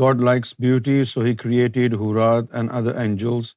God 0.00 0.20
likes 0.20 0.54
beauty 0.58 1.04
so 1.04 1.20
he 1.20 1.34
created 1.36 1.94
حورات 1.94 2.54
and 2.54 2.70
other 2.72 2.94
Angeles 2.96 3.54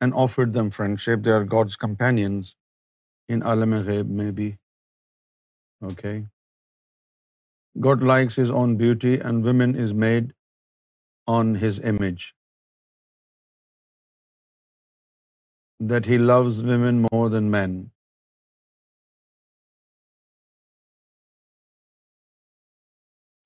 and 0.00 0.14
offered 0.16 0.54
them 0.54 0.70
friendship 0.70 1.24
they 1.24 1.32
are 1.32 1.42
God's 1.42 1.76
God 1.78 2.54
in 3.28 3.42
عالم 3.42 3.74
غیب 3.74 4.10
میں 4.10 4.30
be 4.32 4.50
okay 5.80 6.18
God 7.76 8.02
likes 8.02 8.38
is 8.38 8.50
on 8.54 8.76
beauty 8.76 9.14
and 9.14 9.44
women 9.44 9.80
is 9.82 9.92
made 9.92 10.32
on 11.26 11.56
his 11.56 11.80
image 11.84 12.39
that 15.80 16.06
he 16.06 16.18
loves 16.18 16.62
women 16.62 17.06
more 17.12 17.28
than 17.30 17.50
men. 17.50 17.90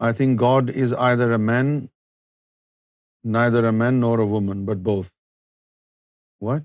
I 0.01 0.13
think 0.13 0.39
God 0.39 0.71
is 0.71 0.93
neither 3.25 3.67
a 3.67 3.73
man 3.73 4.01
nor 4.01 4.21
a 4.21 4.27
woman, 4.27 4.65
but 4.67 4.83
both. 4.83 5.15
What? 6.41 6.65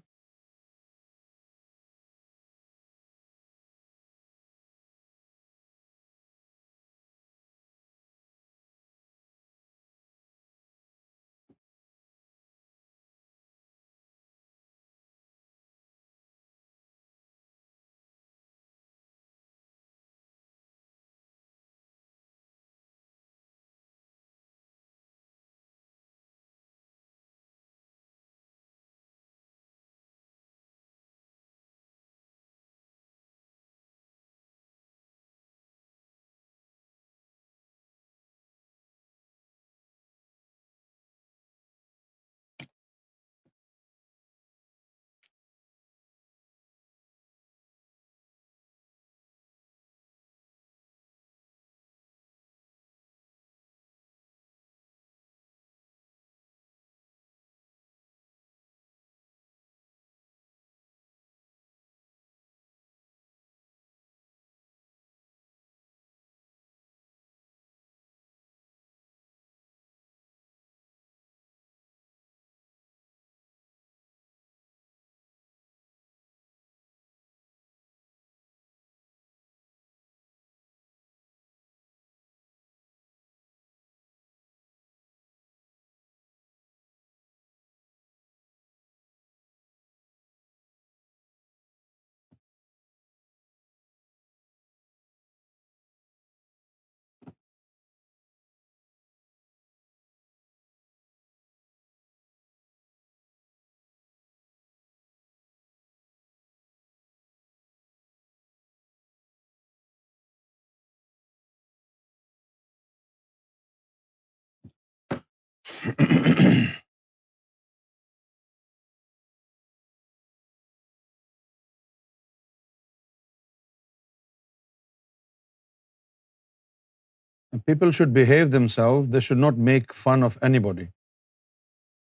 People 127.67 127.91
should 127.91 128.13
behave 128.13 128.51
themselves. 128.51 129.09
They 129.09 129.19
should 129.19 129.39
not 129.39 129.57
make 129.57 129.93
fun 129.93 130.23
of 130.23 130.37
anybody. 130.41 130.89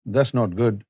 That's 0.05 0.33
not 0.33 0.55
good. 0.55 0.83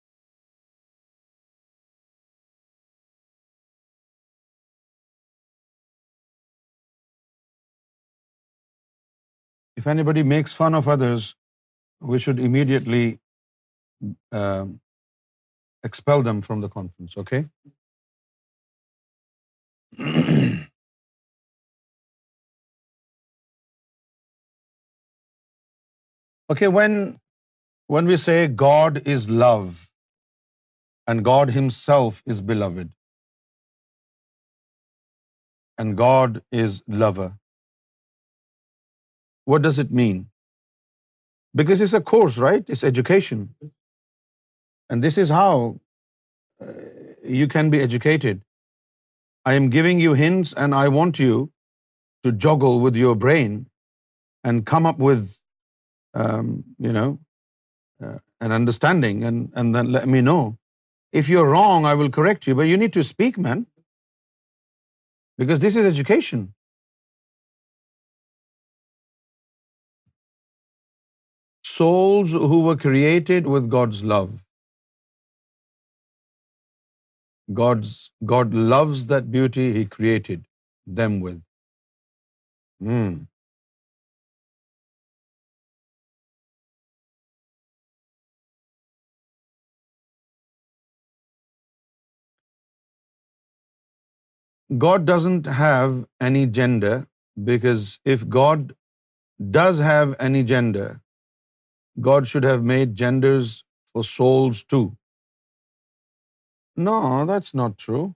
If 9.78 9.88
anybody 9.88 10.24
makes 10.24 10.54
fun 10.54 10.76
of 10.76 10.88
others, 10.88 11.36
we 12.02 12.20
should 12.20 12.40
immediately 12.40 13.20
uh, 14.32 14.66
expel 15.84 16.24
them 16.24 16.42
from 16.42 16.62
the 16.62 16.70
conference, 16.70 17.18
okay? 17.18 17.46
Okay, 26.54 26.68
when 27.96 28.08
we 28.12 28.18
say 28.18 28.48
God 28.48 29.02
is 29.16 29.30
love 29.30 29.90
and 31.08 31.26
God 31.26 31.52
himself 31.58 32.22
is 32.26 32.42
beloved 32.52 32.92
and 35.78 35.98
God 35.98 36.42
is 36.64 36.82
lover, 36.88 37.30
what 39.46 39.62
does 39.68 39.80
it 39.86 39.92
mean? 39.92 40.28
Because 41.62 41.82
it's 41.82 41.98
a 42.02 42.04
course, 42.14 42.38
right? 42.38 42.64
It's 42.76 42.84
education. 42.94 43.50
And 44.90 45.04
this 45.04 45.18
is 45.18 45.30
how 45.30 45.80
uh, 46.62 46.74
you 47.40 47.48
can 47.48 47.70
be 47.70 47.82
educated. 47.82 48.42
I 49.46 49.54
am 49.62 49.70
giving 49.78 50.00
you 50.06 50.14
hints 50.24 50.54
and 50.66 50.76
I 50.76 50.88
want 51.00 51.20
you 51.20 51.36
to 52.24 52.32
juggle 52.46 52.80
with 52.86 52.96
your 52.96 53.16
brain 53.16 53.68
and 54.44 54.66
come 54.66 54.86
up 54.86 55.00
with 55.00 55.40
um, 56.24 56.64
uh, 58.04 58.18
an 58.42 58.52
understanding, 58.60 59.24
and 59.24 59.76
then 59.80 59.92
let 59.98 60.08
me 60.16 60.22
know. 60.30 60.42
If 61.22 61.30
you're 61.34 61.50
wrong, 61.56 61.86
I 61.86 61.94
will 62.02 62.10
correct 62.20 62.48
you, 62.48 62.56
but 62.56 62.70
you 62.74 62.78
need 62.84 62.94
to 63.00 63.04
speak, 63.04 63.38
man. 63.48 63.66
Because 65.38 65.60
this 65.66 65.76
is 65.82 65.86
education. 65.86 66.44
Souls 71.78 72.32
who 72.32 72.60
were 72.68 72.78
created 72.84 73.48
with 73.56 73.70
God's 73.78 74.04
love. 74.04 74.36
God 78.34 78.54
loves 78.54 79.08
that 79.08 79.32
beauty 79.32 79.74
He 79.74 79.86
created 79.98 80.46
them 81.00 81.20
with. 81.26 81.42
Hmm. 82.82 83.14
God 94.76 95.06
doesn't 95.06 95.46
have 95.48 96.06
any 96.20 96.46
gender, 96.46 97.08
because 97.52 98.00
if 98.04 98.28
God 98.28 98.74
does 99.52 99.80
have 99.80 100.16
any 100.20 100.44
gender, 100.44 101.02
God 102.02 102.28
should 102.28 102.44
have 102.44 102.64
made 102.64 102.96
genders 102.96 103.64
for 103.94 104.04
souls 104.04 104.64
too. 104.64 104.98
No, 106.76 107.26
that's 107.26 107.54
not 107.54 107.78
true. 107.78 108.16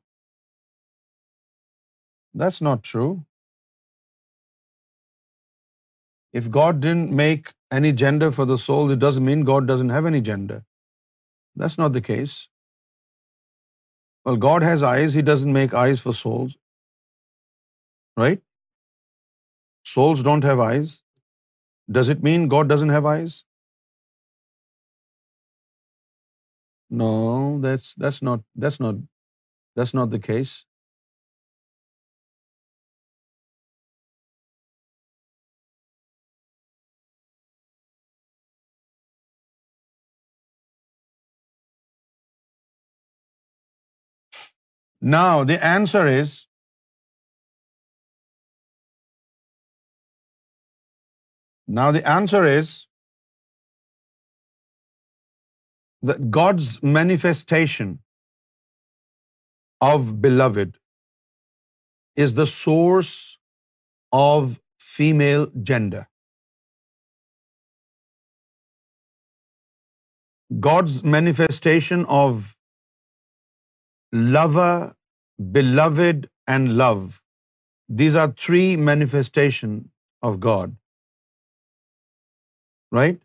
That's 2.34 2.62
not 2.62 2.84
true. 2.84 3.26
If 6.34 6.52
God 6.52 6.80
didn't 6.82 7.12
make 7.12 7.54
any 7.72 7.92
gender 7.94 8.32
for 8.32 8.46
the 8.46 8.58
soul, 8.58 8.92
it 8.92 9.00
doesn't 9.00 9.26
mean 9.26 9.44
God 9.44 9.68
doesn't 9.68 9.90
have 9.90 10.06
any 10.06 10.22
gender. 10.22 10.64
That's 11.56 11.78
not 11.78 11.94
the 11.94 12.02
case. 12.02 12.48
Well, 14.26 14.38
God 14.38 14.64
has 14.64 14.84
eyes. 14.84 15.14
He 15.14 15.22
doesn't 15.22 15.52
make 15.52 15.74
eyes 15.74 16.00
for 16.00 16.14
souls. 16.14 16.58
Right? 18.18 18.42
Souls 19.84 20.24
don't 20.24 20.44
have 20.44 20.60
eyes. 20.60 21.02
Does 22.00 22.10
it 22.10 22.24
mean 22.24 22.48
God 22.48 22.70
doesn't 22.70 22.90
have 22.90 23.06
eyes? 23.06 23.44
No, 26.90 27.60
that's 27.64 28.22
not 29.94 30.10
the 30.12 30.20
case. 30.20 30.66
Now, 45.02 45.44
the 45.44 45.64
answer 45.64 46.08
is 46.08 46.48
that 56.04 56.30
God's 56.30 56.84
manifestation 56.84 58.00
of 59.82 60.22
beloved 60.22 60.78
is 62.16 62.36
the 62.36 62.46
source 62.46 63.40
of 64.12 64.60
female 64.80 65.48
gender. 65.64 66.08
God's 70.60 71.04
manifestation 71.04 72.06
of 72.06 72.56
lover, 74.12 74.96
beloved, 75.52 76.30
and 76.48 76.78
love. 76.78 77.22
These 77.90 78.16
are 78.16 78.32
three 78.32 78.76
manifestations 78.76 79.90
of 80.22 80.40
God. 80.40 80.76
Right? 82.92 83.20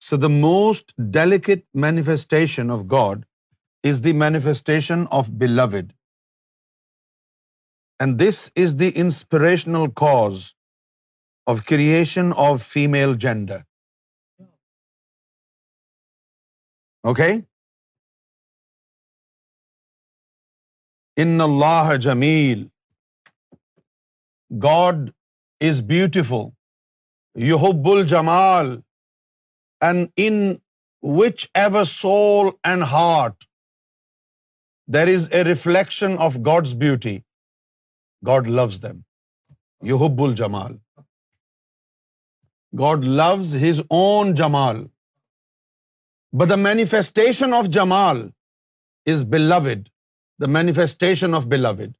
So 0.00 0.16
the 0.16 0.28
most 0.28 0.94
delicate 1.10 1.64
manifestation 1.74 2.70
of 2.70 2.88
God 2.88 3.24
is 3.82 4.00
the 4.02 4.12
manifestation 4.12 5.06
of 5.10 5.38
beloved. 5.38 5.92
And 8.00 8.18
this 8.18 8.50
is 8.54 8.76
the 8.76 8.90
inspirational 9.04 9.88
cause 9.88 10.54
of 11.46 11.64
creation 11.66 12.32
of 12.32 12.62
female 12.62 13.14
gender. 13.14 13.64
Okay? 17.04 17.44
In 21.22 21.40
اللہ 21.40 21.96
جمیل 21.96 22.68
God 24.50 25.10
is 25.60 25.80
beautiful 25.82 26.48
یو 27.36 27.58
الجمال 27.92 28.80
and 29.80 30.08
in 30.16 30.54
which 31.02 31.46
ever 31.54 31.84
soul 31.84 32.50
and 32.62 32.82
heart 32.82 33.44
there 34.86 35.14
is 35.14 35.28
a 35.32 35.44
reflection 35.44 36.18
of 36.18 36.36
God's 36.46 36.74
beauty 36.74 37.18
God 38.26 38.48
loves 38.48 38.82
them 38.82 39.00
یو 39.82 39.96
ہب 39.96 40.22
الجمال 40.22 40.76
God 42.80 43.04
loves 43.04 43.56
his 43.56 43.80
own 43.80 44.34
جمال 44.34 44.86
ب 46.32 46.48
the 46.48 46.54
manifestation 46.54 47.54
of 47.54 47.64
جمال 47.64 48.28
is 49.06 49.24
beloved 49.24 49.88
the 50.42 50.48
manifestation 50.48 51.34
of 51.38 51.48
beloved. 51.48 51.90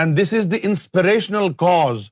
And 0.02 0.16
this 0.20 0.32
is 0.38 0.48
the 0.54 0.62
inspirational 0.70 1.52
cause 1.62 2.10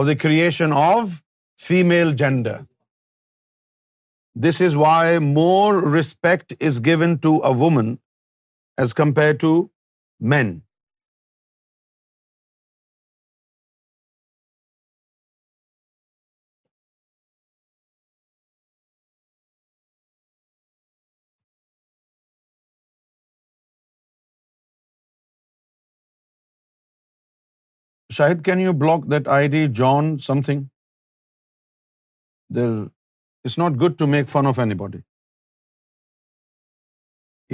of 0.00 0.06
the 0.06 0.16
creation 0.24 0.72
of 0.72 1.22
female 1.66 2.12
gender. 2.22 2.56
This 4.46 4.60
is 4.68 4.76
why 4.84 5.18
more 5.18 5.78
respect 5.98 6.54
is 6.58 6.80
given 6.90 7.18
to 7.26 7.34
a 7.50 7.52
woman 7.64 7.98
as 8.86 8.92
compared 9.02 9.38
to 9.40 9.52
men. 10.20 10.50
Shahid, 28.16 28.42
can 28.48 28.60
you 28.64 28.72
block 28.84 29.06
that 29.14 29.28
ID, 29.38 29.68
John 29.80 30.18
something? 30.26 30.60
It's 33.48 33.58
not 33.62 33.76
good 33.82 33.98
to 34.02 34.06
make 34.06 34.28
fun 34.34 34.46
of 34.50 34.58
anybody. 34.64 35.00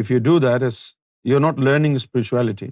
If 0.02 0.10
you 0.14 0.20
do 0.26 0.34
that, 0.44 0.62
you're 1.30 1.40
not 1.46 1.58
learning 1.68 1.98
spirituality. 2.04 2.68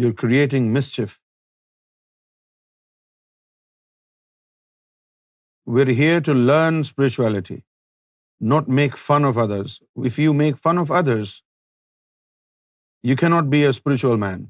You're 0.02 0.12
creating 0.22 0.68
mischief. 0.72 1.16
We're 5.76 5.94
here 6.02 6.20
to 6.28 6.34
learn 6.50 6.84
spirituality, 6.90 7.56
not 8.52 8.68
make 8.68 9.00
fun 9.08 9.26
of 9.30 9.40
others. 9.46 9.74
If 10.10 10.20
you 10.26 10.36
make 10.42 10.62
fun 10.68 10.78
of 10.84 10.94
others, 11.00 11.34
you 13.02 13.16
cannot 13.24 13.50
be 13.56 13.64
a 13.64 13.74
spiritual 13.80 14.16
man. 14.26 14.46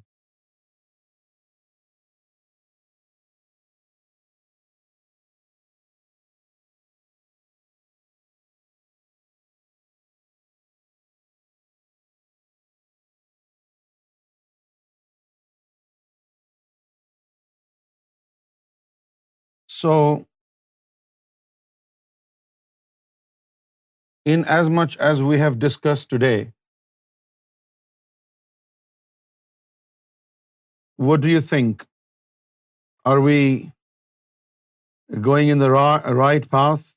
So, 19.79 19.91
in 24.33 24.45
as 24.55 24.71
much 24.79 24.97
as 25.09 25.23
we 25.23 25.39
have 25.43 25.59
discussed 25.65 26.09
today, 26.15 26.39
what 30.97 31.21
do 31.21 31.31
you 31.35 31.43
think? 31.53 31.87
Are 33.05 33.21
we 33.21 33.39
going 35.29 35.55
in 35.57 35.65
the 35.65 35.71
right 35.71 36.51
path, 36.57 36.91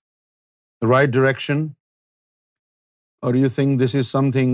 the 0.82 0.92
right 0.96 1.16
direction? 1.20 1.64
Or 3.22 3.32
do 3.38 3.46
you 3.46 3.56
think 3.60 3.80
this 3.86 3.98
is 4.04 4.10
something 4.18 4.55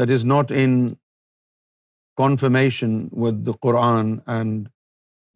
that 0.00 0.18
is 0.18 0.30
not 0.36 0.50
in 0.66 0.98
confirmation 2.26 3.10
with 3.26 3.44
the 3.44 3.60
Quran 3.68 4.14
and 4.26 4.73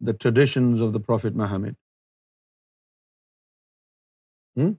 the 0.00 0.13
traditions 0.13 0.81
of 0.81 0.93
the 0.93 0.99
Prophet 0.99 1.35
Muhammad? 1.35 1.75
Hmm? 4.55 4.71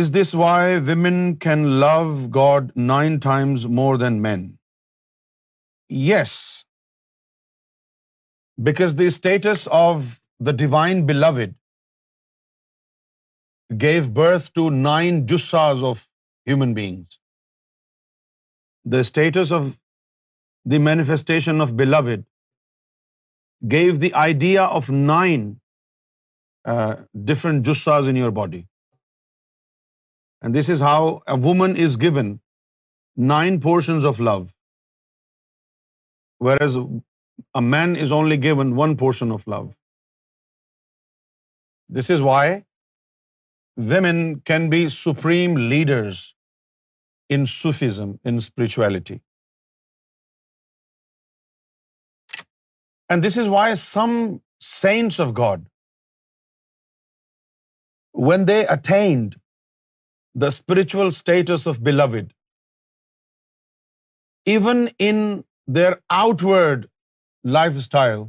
Is 0.00 0.10
this 0.12 0.32
why 0.32 0.78
women 0.78 1.36
can 1.36 1.64
love 1.80 2.30
God 2.30 2.72
9 2.74 3.20
times 3.20 3.66
more 3.78 3.98
than 3.98 4.20
men? 4.26 4.58
Yes. 5.88 6.64
Because 8.70 8.94
the 8.94 9.10
status 9.10 9.66
of 9.66 10.20
the 10.40 10.52
divine 10.52 11.04
beloved 11.10 11.54
gave 13.84 14.14
birth 14.14 14.52
to 14.54 14.70
9 14.70 15.26
jussas 15.26 15.84
of 15.90 16.08
human 16.44 16.74
beings. 16.74 17.18
The 18.84 19.04
status 19.04 19.52
of 19.52 19.78
the 20.64 20.78
manifestation 20.78 21.60
of 21.60 21.76
beloved, 21.76 22.24
gave 23.68 24.00
the 24.00 24.14
idea 24.14 24.64
of 24.64 24.90
9 24.90 25.60
uh, 26.64 26.96
different 27.30 27.64
jussas 27.68 28.08
in 28.08 28.16
your 28.16 28.30
body. 28.30 28.66
And 30.42 30.54
this 30.54 30.68
is 30.68 30.80
how 30.80 31.22
a 31.26 31.36
woman 31.36 31.76
is 31.76 31.96
given 31.96 32.40
9 33.16 33.60
portions 33.60 34.04
of 34.04 34.20
love, 34.20 34.52
whereas 36.38 36.78
a 37.54 37.62
man 37.62 37.96
is 37.96 38.12
only 38.12 38.36
given 38.48 38.76
1 38.76 38.96
portion 38.96 39.32
of 39.38 39.46
love. 39.46 39.70
This 41.88 42.10
is 42.10 42.22
why 42.22 42.44
women 43.76 44.40
can 44.52 44.70
be 44.70 44.88
supreme 44.88 45.56
leaders 45.74 46.34
in 47.28 47.46
Sufism, 47.46 48.18
in 48.24 48.40
spirituality. 48.40 49.20
And 53.12 53.26
this 53.26 53.36
is 53.42 53.48
why 53.52 53.64
some 53.78 54.16
saints 54.66 55.18
of 55.22 55.32
God, 55.38 55.64
when 58.28 58.46
they 58.50 58.60
attained 58.74 59.34
the 60.44 60.50
spiritual 60.58 61.10
status 61.16 61.66
of 61.72 61.82
beloved, 61.88 62.30
even 64.54 64.84
in 65.10 65.18
their 65.78 65.92
outward 66.22 66.88
lifestyle, 67.58 68.24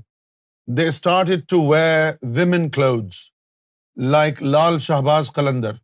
they 0.68 0.92
started 1.00 1.48
to 1.54 1.62
wear 1.74 2.20
women 2.40 2.70
clothes, 2.78 3.22
like 4.16 4.46
Lal 4.56 4.80
Shahbaz 4.88 5.34
Qalandar. 5.38 5.76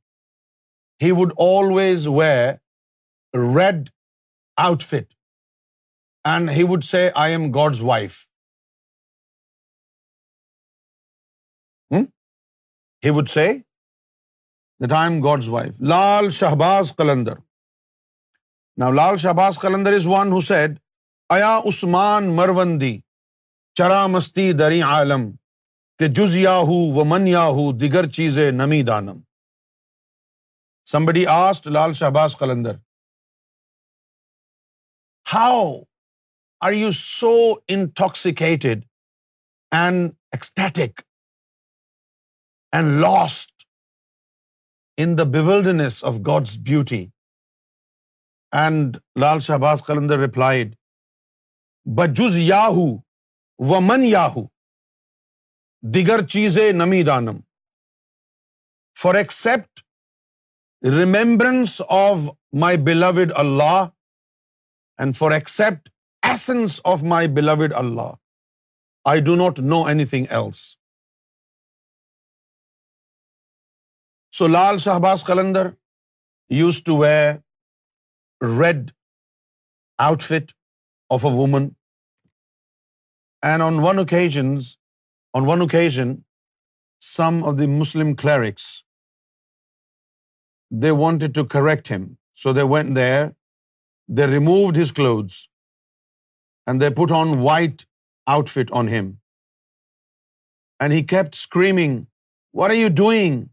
He 1.05 1.11
would 1.19 1.33
always 1.49 2.07
wear 2.21 2.45
a 3.37 3.47
red 3.59 3.91
outfit, 4.69 5.13
and 6.33 6.57
he 6.57 6.63
would 6.73 6.89
say, 6.93 7.11
"I 7.27 7.29
am 7.41 7.51
God's 7.59 7.81
wife." 7.93 8.28
He 13.03 13.09
would 13.09 13.29
say 13.29 13.47
that 14.79 14.91
I 14.91 15.09
am 15.09 15.21
God's 15.23 15.47
wife 15.49 15.81
Lal 15.81 16.29
Shahbaz 16.31 16.91
Qalandar 16.97 17.37
نا 18.77 18.89
Lal 18.91 19.17
Shahbaz 19.17 19.57
Qalandar 19.61 19.93
is 19.93 20.07
one 20.07 20.31
who 20.31 20.41
said 20.41 20.77
ایا 21.29 21.57
عثمان 21.65 22.35
مروندی 22.35 22.99
چرا 23.75 24.05
مستی 24.07 24.51
دری 24.53 24.81
عالم 24.81 25.31
کہ 25.99 26.07
جز 26.07 26.35
یا 26.35 26.57
ہو 26.59 26.77
و 26.93 27.03
من 27.03 27.27
یا 27.27 27.43
ہو 27.47 27.71
دیگر 27.71 28.09
چیزیں 28.09 28.51
نمی 28.51 28.81
دانم 28.83 29.19
somebody 30.87 31.25
asked 31.25 31.67
Lal 31.67 31.93
Shahbaz 31.93 32.35
Qalandar 32.35 32.75
how 35.25 35.61
are 36.61 36.71
you 36.71 36.91
so 36.91 37.33
intoxicated 37.67 38.83
and 39.71 40.11
ecstatic 40.31 41.01
and 42.73 43.01
lost 43.01 43.65
in 44.97 45.17
the 45.17 45.23
بیولڈنس 45.23 46.03
of 46.03 46.13
God's 46.27 46.57
beauty 46.57 47.05
and 48.51 48.97
Lal 49.15 49.39
Shahbaz 49.39 49.83
Qalandar 49.85 50.19
replied 50.19 50.75
بجز 51.85 52.37
یاہو 52.37 52.87
و 53.59 53.81
من 53.81 54.03
یاہو 54.03 54.45
دیگر 55.83 56.25
چیزیں 56.27 56.71
نمی 56.71 57.03
دانم 57.03 57.37
for 58.97 59.15
except 59.15 59.81
remembrance 60.83 61.81
of 61.89 62.17
my 62.53 62.77
beloved 62.77 63.31
Allah 63.35 63.85
and 64.99 65.17
for 65.17 65.31
except 65.31 65.89
essence 66.23 66.79
of 66.83 67.03
my 67.03 67.27
beloved 67.27 67.73
Allah 67.73 68.13
I 69.05 69.21
do 69.21 69.35
not 69.35 69.59
know 69.59 69.85
any 69.85 70.05
thing 70.05 70.25
else 70.29 70.78
So 74.37 74.45
Lal 74.45 74.75
Shahbaz 74.85 75.23
Qalandar 75.27 75.75
used 76.49 76.85
to 76.85 76.95
wear 77.03 77.43
red 78.41 78.93
outfit 80.07 80.53
of 81.09 81.23
a 81.29 81.33
woman, 81.39 81.65
and 83.41 83.61
on 83.63 83.81
one 83.81 83.99
occasion, 85.65 86.07
some 87.07 87.43
of 87.49 87.57
the 87.57 87.67
Muslim 87.81 88.15
clerics, 88.21 88.69
they 90.83 90.91
wanted 91.03 91.33
to 91.39 91.45
correct 91.55 91.87
him. 91.87 92.07
So 92.41 92.53
they 92.53 92.63
went 92.63 92.95
there, 92.95 93.35
they 94.17 94.27
removed 94.27 94.75
his 94.75 94.91
clothes, 94.99 95.37
and 96.67 96.81
they 96.81 96.91
put 97.01 97.11
on 97.21 97.41
white 97.47 97.85
outfit 98.27 98.71
on 98.81 98.87
him. 98.95 99.07
And 100.79 100.93
he 100.93 101.03
kept 101.13 101.35
screaming, 101.35 101.95
"What 102.59 102.71
are 102.71 102.81
you 102.85 102.89
doing? 102.89 103.37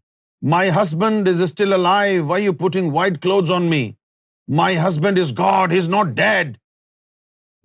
my 0.50 0.70
husband 0.70 1.28
is 1.28 1.40
still 1.42 1.72
a 1.72 1.76
life 1.76 2.22
why 2.26 2.44
you 2.44 2.52
putting 2.52 2.92
white 2.92 3.22
clothes 3.22 3.50
on 3.50 3.62
me 3.70 3.90
my 4.48 4.76
husband 4.78 5.18
is 5.18 5.32
God 5.38 5.72
is 5.78 5.88
not 5.88 6.06
dead 6.16 6.56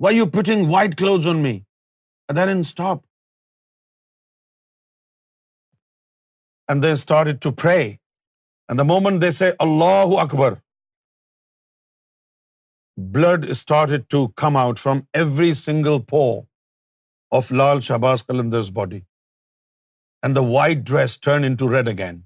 Y 0.00 0.18
you 0.18 0.26
putting 0.26 0.72
white 0.72 0.98
clothes 0.98 1.28
on 1.28 1.38
me 1.38 1.60
other 2.30 2.48
and 2.48 2.60
stop 2.60 3.04
and 6.70 6.84
they 6.84 6.92
start 6.92 7.42
to 7.42 7.52
free 7.62 7.84
and 8.70 8.80
the 8.80 8.84
moment 8.84 9.22
they 9.22 9.32
say 9.32 9.52
Allah 9.60 10.20
اکبر 10.22 10.54
blood 12.98 13.50
start 13.50 14.10
to 14.10 14.28
come 14.38 14.58
out 14.58 14.80
from 14.80 15.00
every 15.14 15.54
single 15.54 16.02
pore 16.10 16.24
of 17.32 17.52
Lal 17.52 17.82
Shahbaz 17.82 18.24
Qalandar's 18.24 18.72
body 18.72 19.00
and 20.24 20.36
the 20.36 20.42
white 20.50 20.78
dress 20.78 21.20
turn 21.20 21.44
in 21.44 21.56
to 21.56 21.74
red 21.76 21.90
again 21.90 22.22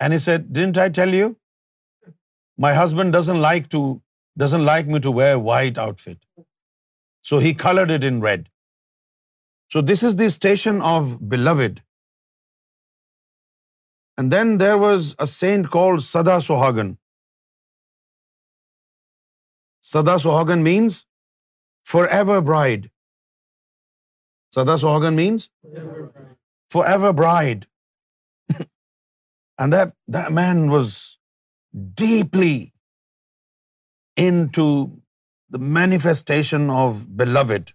my 2.58 2.84
husband 2.84 3.14
doesn't 3.14 3.36
like 3.36 3.70
to 3.70 3.98
doesn't 4.36 4.60
like 4.60 4.86
me 4.86 5.00
to 5.00 5.12
wear 5.12 5.34
white 5.34 5.78
out 5.78 6.00
fit 6.00 6.40
so 7.22 7.38
he 7.38 7.54
coloured 7.54 7.90
it 7.90 8.04
in 8.04 8.22
red 8.26 8.48
so 9.74 9.80
this 9.80 10.04
is 10.04 10.18
the 10.18 10.24
station 10.24 10.82
of 10.82 11.02
beloved 11.02 11.80
and 14.16 14.32
then 14.32 14.60
there 14.60 14.74
was 14.74 15.14
a 15.18 15.26
saint 15.26 15.66
call 15.66 15.98
Sada 15.98 16.40
Suhagan 16.40 16.94
Sada 19.82 20.18
Suhagan 20.18 20.64
means 20.64 21.06
for 21.84 22.04
ever 22.04 22.40
bride 22.40 22.88
Sada 24.50 24.76
Suhagan 24.76 25.16
means 25.16 25.48
for 26.72 26.84
ever 26.84 27.12
bride 27.12 27.64
And 29.64 29.74
that 29.74 30.32
man 30.40 30.62
was 30.74 31.18
deeply 32.02 32.72
into 34.26 34.64
the 35.56 35.60
manifestation 35.80 36.70
of 36.84 37.04
beloved. 37.24 37.72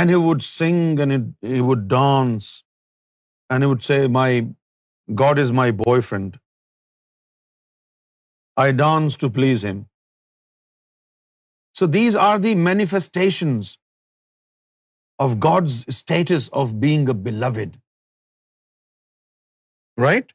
And 0.00 0.12
he 0.14 0.18
would 0.24 0.42
sing 0.48 1.00
and 1.04 1.14
he 1.54 1.62
would 1.70 1.88
dance 1.88 2.46
and 3.50 3.64
he 3.64 3.68
would 3.72 3.82
say, 3.88 3.98
"My 4.18 4.28
God 5.22 5.40
is 5.44 5.52
my 5.60 5.66
boyfriend. 5.82 6.38
I 8.64 8.68
dance 8.82 9.18
to 9.24 9.30
please 9.40 9.66
him." 9.70 9.82
So 11.80 11.90
these 11.98 12.18
are 12.28 12.38
the 12.48 12.54
manifestations 12.70 13.76
of 15.26 15.38
God's 15.50 15.78
status 16.02 16.50
of 16.64 16.74
being 16.88 17.08
a 17.14 17.20
beloved 17.30 17.81
right? 20.04 20.32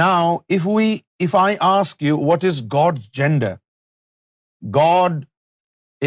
Now, 0.00 0.44
if 0.58 1.34
I 1.42 1.48
ask 1.68 2.02
you 2.08 2.16
what 2.30 2.44
is 2.50 2.60
God's 2.76 3.08
gender, 3.20 3.52
God 4.78 5.26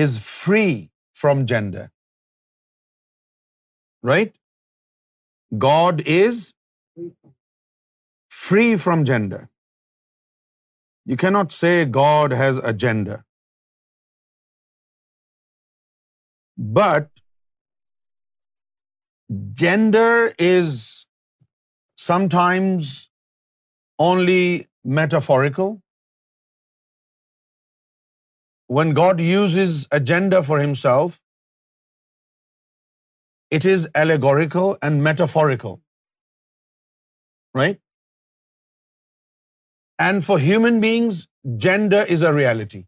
is 0.02 0.18
free 0.28 0.74
from 1.22 1.46
gender, 1.54 1.86
right? 4.12 4.34
God 5.68 6.04
is 6.18 6.54
free 8.42 8.78
from 8.78 9.06
gender. 9.12 9.42
You 11.14 11.18
cannot 11.18 11.52
say 11.52 11.74
God 11.86 12.32
has 12.32 12.58
a 12.72 12.74
gender. 12.86 13.24
But 16.58 17.10
gender 19.66 20.34
is 20.38 21.01
sometimes 22.02 22.92
only 24.10 24.68
metaphorical. 25.00 25.72
When 28.80 28.94
God 29.00 29.22
uses 29.28 29.88
agenda 30.00 30.42
for 30.50 30.60
himself, 30.62 31.20
it 33.60 33.66
is 33.74 33.88
allegorical 34.04 34.78
and 34.90 35.04
metaphorical, 35.10 35.74
right? 37.62 37.82
And 40.08 40.26
for 40.30 40.40
human 40.40 40.80
beings, 40.86 41.28
gender 41.68 42.04
is 42.18 42.24
a 42.32 42.34
reality. 42.42 42.86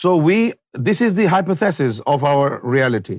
So 0.02 0.16
this 0.90 1.00
is 1.08 1.18
the 1.18 1.26
hypothesis 1.26 2.00
of 2.14 2.24
our 2.24 2.60
reality 2.76 3.18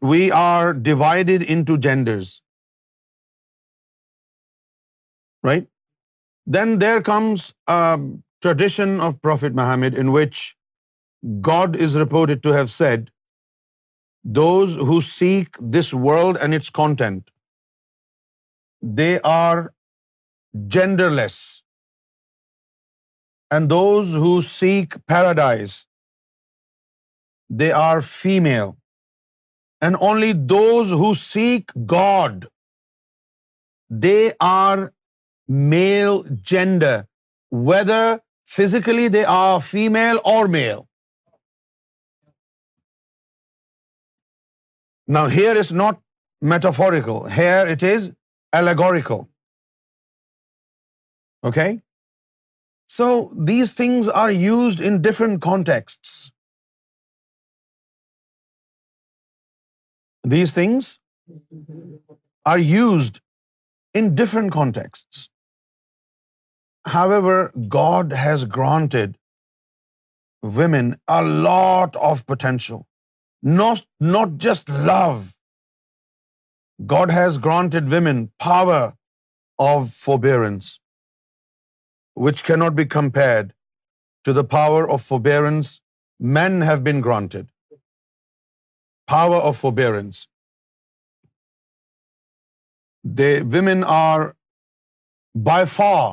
we 0.00 0.30
are 0.30 0.72
divided 0.72 1.42
into 1.42 1.78
genders, 1.78 2.42
right? 5.42 5.66
Then 6.46 6.78
there 6.78 7.02
comes 7.02 7.54
a 7.66 8.00
tradition 8.42 9.00
of 9.00 9.20
Prophet 9.22 9.54
Muhammad 9.54 9.94
in 9.94 10.12
which 10.12 10.56
God 11.40 11.76
is 11.76 11.94
reported 11.94 12.42
to 12.42 12.52
have 12.52 12.70
said, 12.70 13.10
those 14.24 14.74
who 14.74 15.00
seek 15.00 15.56
this 15.60 15.92
world 15.94 16.36
and 16.40 16.54
its 16.54 16.70
content, 16.70 17.30
they 18.82 19.20
are 19.20 19.72
genderless. 20.56 21.62
And 23.50 23.70
those 23.70 24.12
who 24.12 24.42
seek 24.42 24.96
paradise, 25.06 25.86
they 27.48 27.72
are 27.72 28.02
female 28.02 28.76
and 29.80 29.96
only 30.00 30.32
those 30.32 30.90
who 30.90 31.14
seek 31.14 31.70
God, 31.86 32.48
they 33.88 34.32
are 34.40 34.92
male 35.48 36.24
gender, 36.42 37.06
whether 37.50 38.20
physically 38.44 39.08
they 39.08 39.24
are 39.24 39.60
female 39.60 40.20
or 40.24 40.48
male. 40.48 40.86
Now 45.06 45.26
here 45.28 45.56
is 45.56 45.72
not 45.72 46.00
metaphorical, 46.42 47.28
here 47.28 47.66
it 47.66 47.82
is 47.82 48.12
allegorical. 48.52 49.28
Okay? 51.44 51.80
So 52.86 53.32
these 53.36 53.72
things 53.72 54.08
are 54.08 54.30
used 54.30 54.80
in 54.80 55.00
different 55.02 55.40
contexts. 55.40 56.30
These 60.24 60.52
things 60.52 60.98
are 62.44 62.58
used 62.58 63.20
in 63.94 64.14
different 64.14 64.52
contexts. 64.52 65.28
However, 66.86 67.52
God 67.68 68.12
has 68.12 68.44
granted 68.44 69.16
women 70.42 71.00
a 71.06 71.22
lot 71.22 71.96
of 71.96 72.26
potential. 72.26 72.86
Not 73.42 74.38
just 74.38 74.68
love. 74.68 75.34
God 76.86 77.10
has 77.10 77.38
granted 77.38 77.88
women 77.88 78.30
power 78.38 78.94
of 79.58 79.92
forbearance, 79.92 80.80
which 82.14 82.42
cannot 82.44 82.74
be 82.74 82.86
compared 82.86 83.52
to 84.24 84.32
the 84.32 84.44
power 84.44 84.88
of 84.88 85.02
forbearance 85.02 85.80
men 86.18 86.60
have 86.62 86.82
been 86.84 87.00
granted 87.00 87.48
power 89.12 89.36
of 89.50 89.56
forbearance. 89.56 90.26
Women 93.54 93.84
are 93.84 94.36
by 95.48 95.64
far 95.64 96.12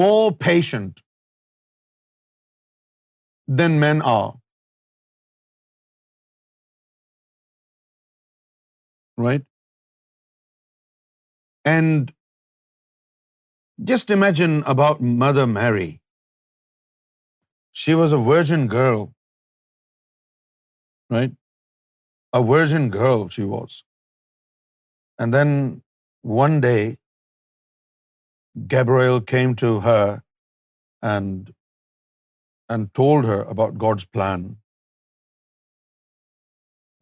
more 0.00 0.32
patient 0.46 1.02
than 3.60 3.78
men 3.84 4.02
are. 4.02 4.34
Right? 9.26 9.44
And 11.64 12.12
just 13.92 14.10
imagine 14.16 14.62
about 14.74 15.00
Mother 15.22 15.46
Mary. 15.46 16.00
She 17.72 17.94
was 17.94 18.12
a 18.12 18.22
virgin 18.28 18.68
girl. 18.76 19.02
Right? 21.10 21.32
a 22.32 22.42
virgin 22.42 22.90
girl 22.90 23.28
she 23.28 23.42
was. 23.42 23.84
And 25.18 25.32
then 25.32 25.82
one 26.22 26.60
day, 26.60 26.98
Gabriel 28.74 29.20
came 29.20 29.54
to 29.56 29.80
her 29.80 30.22
and 31.02 31.52
told 32.94 33.24
her 33.24 33.42
about 33.42 33.78
God's 33.78 34.04
plan. 34.04 34.56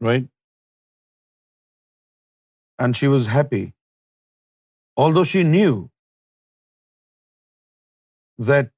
Right? 0.01 0.29
And 2.79 2.97
she 2.97 3.09
was 3.09 3.27
happy, 3.27 3.73
although 4.97 5.25
she 5.25 5.45
knew 5.45 5.91
that 8.39 8.71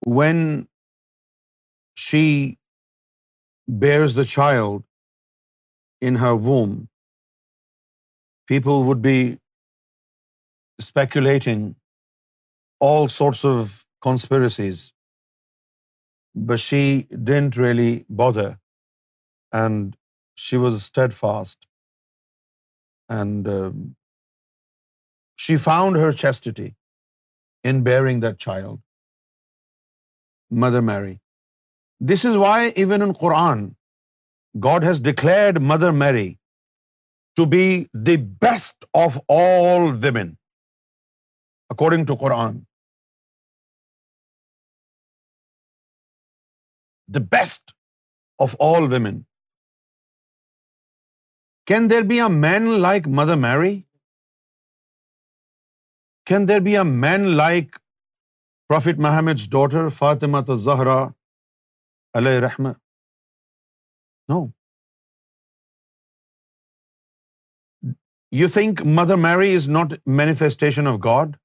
when 0.04 0.68
she 1.94 2.58
bears 3.68 4.14
the 4.14 4.24
child, 4.24 4.84
in 6.08 6.16
her 6.24 6.34
womb. 6.48 6.72
People 8.52 8.82
would 8.88 9.02
be 9.02 9.18
speculating 10.86 11.62
all 12.88 13.08
sorts 13.16 13.44
of 13.50 13.86
conspiracies, 14.06 14.82
but 16.52 16.60
she 16.68 16.82
didn't 17.30 17.58
really 17.64 17.90
bother, 18.22 18.48
and 19.62 19.96
she 20.46 20.56
was 20.66 20.82
steadfast, 20.84 21.68
and 23.20 23.48
um, 23.56 23.82
she 25.44 25.58
found 25.68 26.00
her 26.04 26.12
chastity 26.24 26.70
in 27.72 27.82
bearing 27.90 28.24
that 28.26 28.38
child, 28.48 28.80
Mother 30.64 30.82
Mary. 30.90 31.14
This 32.12 32.24
is 32.32 32.36
why 32.46 32.56
even 32.84 33.02
in 33.08 33.14
Quran 33.22 33.62
God 34.54 34.84
has 34.84 35.02
declared 35.04 35.58
mother 35.62 35.90
Mary 35.90 36.32
to 37.36 37.44
be 37.44 37.64
the 38.06 38.16
best 38.16 38.84
of 38.94 39.16
all 39.28 39.90
women 40.02 40.34
according 41.70 42.06
to 42.06 42.16
Quran 42.16 42.58
the 47.08 47.20
best 47.30 47.72
of 48.38 48.56
all 48.60 48.92
women 48.92 49.20
can 51.66 51.90
there 51.90 52.02
be 52.02 52.20
a 52.20 52.28
man 52.30 52.68
like 52.80 53.08
mother 53.08 53.36
Mary 53.36 53.80
can 56.26 56.48
there 56.48 56.60
be 56.60 56.76
a 56.76 56.82
man 56.82 57.28
like 57.36 57.76
prophet 58.70 58.98
Muhammad 58.98 59.50
daughter 59.50 59.88
Fatima 59.88 60.40
تو 60.40 60.56
زہرا 60.56 61.02
علیہ 62.14 62.40
رحمت 62.40 62.76
No. 64.28 64.52
You 68.30 68.48
think 68.48 68.84
Mother 68.84 69.16
Mary 69.16 69.50
is 69.52 69.68
not 69.68 69.94
manifestation 70.06 70.86
of 70.86 71.00
God? 71.00 71.38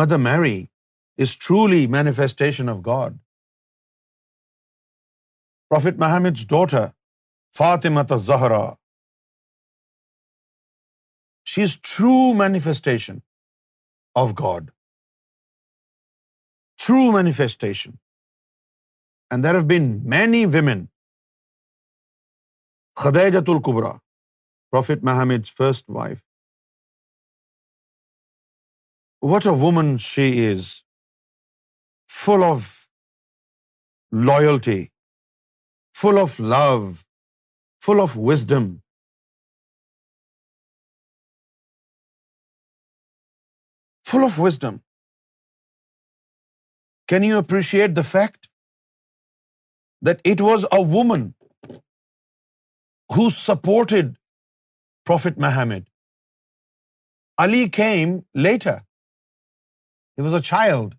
Mother 0.00 0.18
Mary 0.18 0.70
is 1.16 1.34
truly 1.36 1.86
manifestation 1.86 2.68
of 2.68 2.82
God. 2.82 3.18
Prophet 5.70 5.98
Muhammad's 5.98 6.44
daughter, 6.44 6.92
Fatima 7.52 8.06
az-Zahra, 8.10 8.78
she 11.44 11.62
is 11.62 11.76
true 11.76 12.34
manifestation 12.34 13.22
of 14.14 14.34
God. 14.34 14.72
True 16.78 17.12
manifestation. 17.12 17.98
And 19.30 19.44
there 19.44 19.54
have 19.54 19.66
been 19.66 19.82
many 20.10 20.44
women 20.46 20.86
Khadija 22.94 23.36
ات 23.36 23.48
البرا 23.48 23.92
prophet 24.72 24.98
Muhammad 25.02 25.46
first 25.56 25.90
wife 25.90 26.18
what 29.22 29.46
a 29.46 29.52
woman 29.52 29.98
she 29.98 30.50
is 30.50 30.66
full 32.08 32.44
of 32.50 32.88
loyalty 34.12 34.86
full 35.92 36.18
of 36.22 36.40
love 36.40 36.92
full 37.80 38.00
of 38.02 38.10
wisdom 38.16 38.76
full 44.10 44.24
of 44.24 44.40
wisdom 44.40 44.76
can 47.06 47.24
you 47.24 47.38
appreciate 47.38 47.96
the 47.96 48.02
fact 48.02 48.45
that 50.02 50.20
it 50.24 50.40
was 50.40 50.66
a 50.72 50.80
woman 50.82 51.34
who 53.12 53.30
supported 53.30 54.16
Prophet 55.04 55.38
Muhammad. 55.38 55.86
Ali 57.38 57.68
came 57.68 58.24
later. 58.34 58.76
He 60.16 60.22
was 60.22 60.34
a 60.34 60.40
child. 60.40 60.94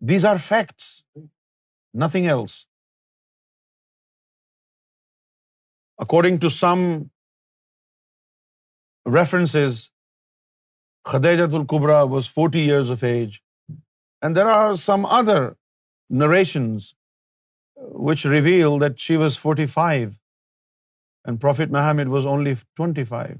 These 0.00 0.24
are 0.24 0.38
facts, 0.38 1.02
nothing 1.94 2.26
else. 2.26 2.66
According 5.98 6.38
to 6.40 6.50
some 6.50 7.10
references, 9.06 9.90
Khadijatul 11.06 11.66
Kubra 11.66 12.08
was 12.08 12.26
40 12.26 12.60
years 12.60 12.90
of 12.90 13.04
age, 13.04 13.42
and 14.22 14.36
there 14.36 14.48
are 14.48 14.76
some 14.76 15.06
other 15.06 15.56
narrations 16.10 16.94
which 17.76 18.24
reveal 18.24 18.78
that 18.78 19.00
she 19.00 19.16
was 19.16 19.36
45 19.36 20.18
and 21.24 21.40
Prophet 21.40 21.70
Muhammad 21.70 22.08
was 22.08 22.26
only 22.26 22.56
25. 22.76 23.38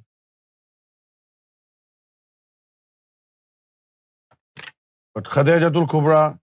But 5.15 5.25
Khadijatul 5.25 5.89
Kubra 5.89 6.39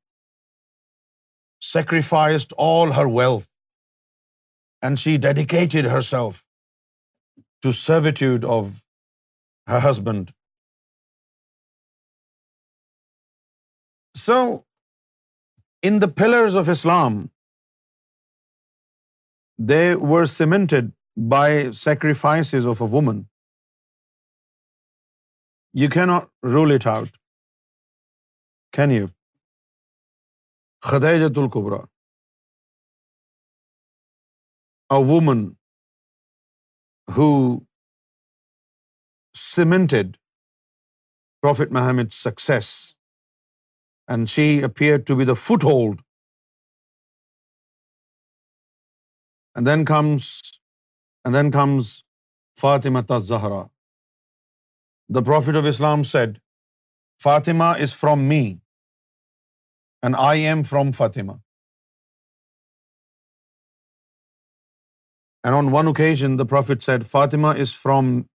sacrificed 1.62 2.54
all 2.58 2.94
her 2.94 3.08
wealth 3.08 3.48
and 4.82 5.00
she 5.00 5.18
dedicated 5.18 5.86
herself 5.86 6.46
to 7.62 7.72
servitude 7.72 8.44
of 8.44 8.84
her 9.68 9.80
husband. 9.80 10.34
So 14.16 14.66
in 15.84 16.00
the 16.00 16.08
pillars 16.08 16.56
of 16.56 16.70
Islam, 16.70 17.16
they 19.72 19.96
were 19.96 20.26
cemented 20.26 20.94
by 21.34 21.48
sacrifices 21.72 22.66
of 22.66 22.82
a 22.82 22.86
woman. 22.86 23.28
You 25.74 25.90
cannot 25.90 26.30
rule 26.42 26.72
it 26.72 26.88
out, 26.88 27.12
can 28.72 28.92
you? 28.92 29.12
Khadijatul 30.84 31.50
Kubra, 31.58 31.88
a 34.90 35.02
woman 35.02 35.58
who 37.12 37.28
cemented 39.36 40.18
Prophet 41.42 41.72
Muhammad's 41.72 42.16
success 42.16 42.93
and 44.08 44.30
she 44.30 44.62
appeared 44.62 45.08
to 45.08 45.16
be 45.16 45.24
the 45.24 45.36
foothold. 45.36 46.02
And 49.56 49.68
then 49.68 49.86
comes 49.86 50.52
Fatima 52.56 53.06
az-Zahra. 53.10 53.70
The 55.10 55.22
Prophet 55.22 55.56
of 55.56 55.66
Islam 55.66 56.04
said, 56.04 56.40
Fatima 57.20 57.76
is 57.80 57.94
from 57.94 58.28
me, 58.28 58.60
and 60.02 60.16
I 60.16 60.36
am 60.36 60.64
from 60.64 60.92
Fatima. 60.92 61.40
And 65.44 65.56
on 65.56 65.72
one 65.72 65.88
occasion, 65.88 66.38
the 66.38 66.46
Prophet 66.46 66.82
said, 66.82 67.06
Fatima 67.06 67.54
is 67.54 67.74
from 67.74 68.30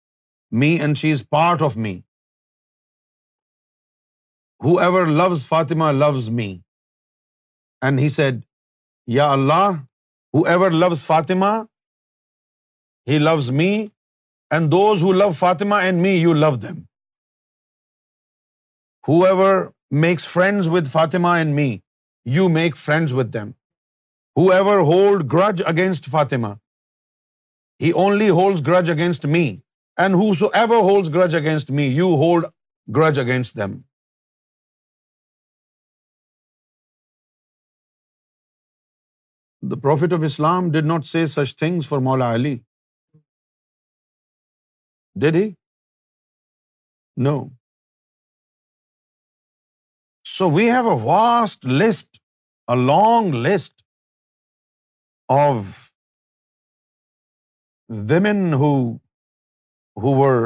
me 0.51 0.81
and 0.81 0.99
she 0.99 1.11
is 1.11 1.23
part 1.23 1.61
of 1.61 1.77
me. 1.77 2.05
Who 4.65 4.79
ever 4.79 5.07
loves 5.07 5.47
Fatima 5.47 5.91
loves 5.93 6.29
me 6.29 6.47
and 7.83 8.01
he 8.01 8.09
said 8.09 8.41
یا 9.09 9.31
اللہ 9.33 9.71
ہو 10.35 10.45
ever 10.47 10.71
loves 10.71 11.05
Fatima 11.05 11.51
he 13.07 13.19
loves 13.19 13.51
me 13.51 13.87
and 14.51 14.71
those 14.73 15.03
who 15.03 15.13
love 15.13 15.31
Fatima 15.33 15.75
and 15.75 16.03
me 16.03 16.11
you 16.11 16.33
love 16.33 16.55
them 16.57 16.81
who 19.09 19.25
ever 19.25 19.65
makes 19.91 20.27
friends 20.27 20.69
with 20.69 20.87
Fatima 20.87 21.29
and 21.29 21.55
me 21.55 21.79
you 22.27 22.49
make 22.49 22.77
friends 22.77 23.13
with 23.13 23.35
them 23.35 23.51
who 24.37 24.51
ever 24.51 24.79
hold 24.85 25.33
grudge 25.33 25.63
against 25.67 26.11
Fatima 26.11 26.55
he 27.81 27.91
only 27.91 28.31
holds 28.31 28.67
grudge 28.67 28.91
against 28.91 29.27
me 29.27 29.47
and 29.97 30.15
who 30.15 30.35
so 30.35 30.49
ever 30.55 30.83
holds 30.83 31.15
grudge 31.15 31.37
against 31.37 31.71
me 31.71 31.83
you 31.83 32.15
hold 32.15 32.47
grudge 32.97 33.19
against 33.19 33.57
them 33.57 33.73
The 39.73 39.77
Prophet 39.85 40.13
of 40.15 40.25
Islam 40.29 40.71
did 40.73 40.89
not 40.89 41.07
say 41.11 41.21
such 41.35 41.53
things 41.61 41.87
for 41.91 41.99
Maula 42.07 42.27
Ali. 42.39 42.55
Did 45.25 45.37
he? 45.41 45.45
No. 47.27 47.37
So 50.33 50.49
we 50.57 50.67
have 50.67 50.89
a 50.95 50.97
vast 51.05 51.65
list, 51.83 52.21
a 52.75 52.77
long 52.77 53.31
list 53.47 53.85
of 55.29 55.71
women 57.89 58.43
who 58.65 58.73
were 59.95 60.47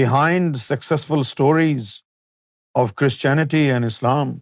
behind 0.00 0.58
successful 0.64 1.24
stories 1.24 1.92
of 2.74 2.96
Christianity 3.02 3.62
and 3.76 3.84
Islam. 3.92 4.34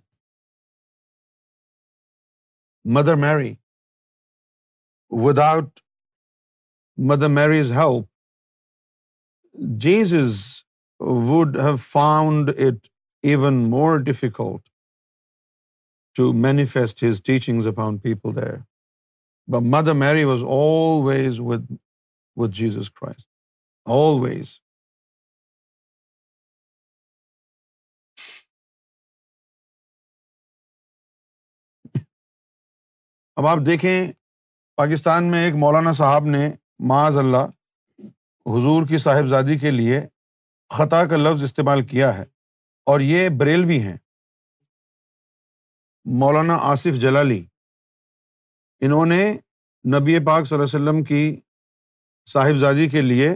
Mother 2.84 3.16
Mary, 3.26 3.52
with 5.22 5.38
out 5.38 5.80
mother 6.98 7.28
Mary's 7.28 7.72
help 7.72 8.06
Jesus 9.80 10.36
would 11.00 11.56
would 11.56 11.58
have 11.64 11.76
found 11.76 12.50
it 12.50 12.88
even 13.22 13.54
more 13.70 13.98
difficult 13.98 14.68
to 16.16 16.32
manifest 16.32 17.04
his 17.04 17.22
teachings 17.22 17.66
upon 17.66 17.98
people 17.98 18.36
there 18.36 18.56
ب 19.48 19.62
mother 19.62 19.92
Mary 19.92 20.24
was 20.24 20.42
always 20.42 21.40
with 21.40 22.52
Jesus 22.52 22.90
Christ 22.90 23.28
always 23.86 24.60
اب 33.36 33.46
آپ 33.46 33.58
دیکھیں 33.66 34.12
پاکستان 34.78 35.30
میں 35.30 35.44
ایک 35.44 35.54
مولانا 35.54 35.92
صاحب 35.92 36.26
نے 36.26 36.48
معاذ 36.78 37.16
اللہ 37.16 37.46
حضور 38.46 38.86
کی 38.86 38.98
صاحبزادی 38.98 39.58
کے 39.58 39.70
لیے 39.70 40.00
خطا 40.70 41.04
کا 41.04 41.16
لفظ 41.16 41.42
استعمال 41.42 41.86
کیا 41.86 42.18
ہے 42.18 42.24
اور 42.86 43.00
یہ 43.00 43.28
بریلوی 43.28 43.78
ہیں 43.78 43.96
مولانا 46.06 46.56
آصف 46.62 47.00
جلالی 47.00 47.44
انہوں 48.80 49.06
نے 49.06 49.22
نبی 49.84 50.18
پاک 50.24 50.46
صلی 50.46 50.58
اللہ 50.58 50.76
علیہ 50.76 50.82
وسلم 50.82 51.02
کی 51.04 51.40
صاحبزادی 52.28 52.88
کے 52.88 53.00
لیے 53.00 53.34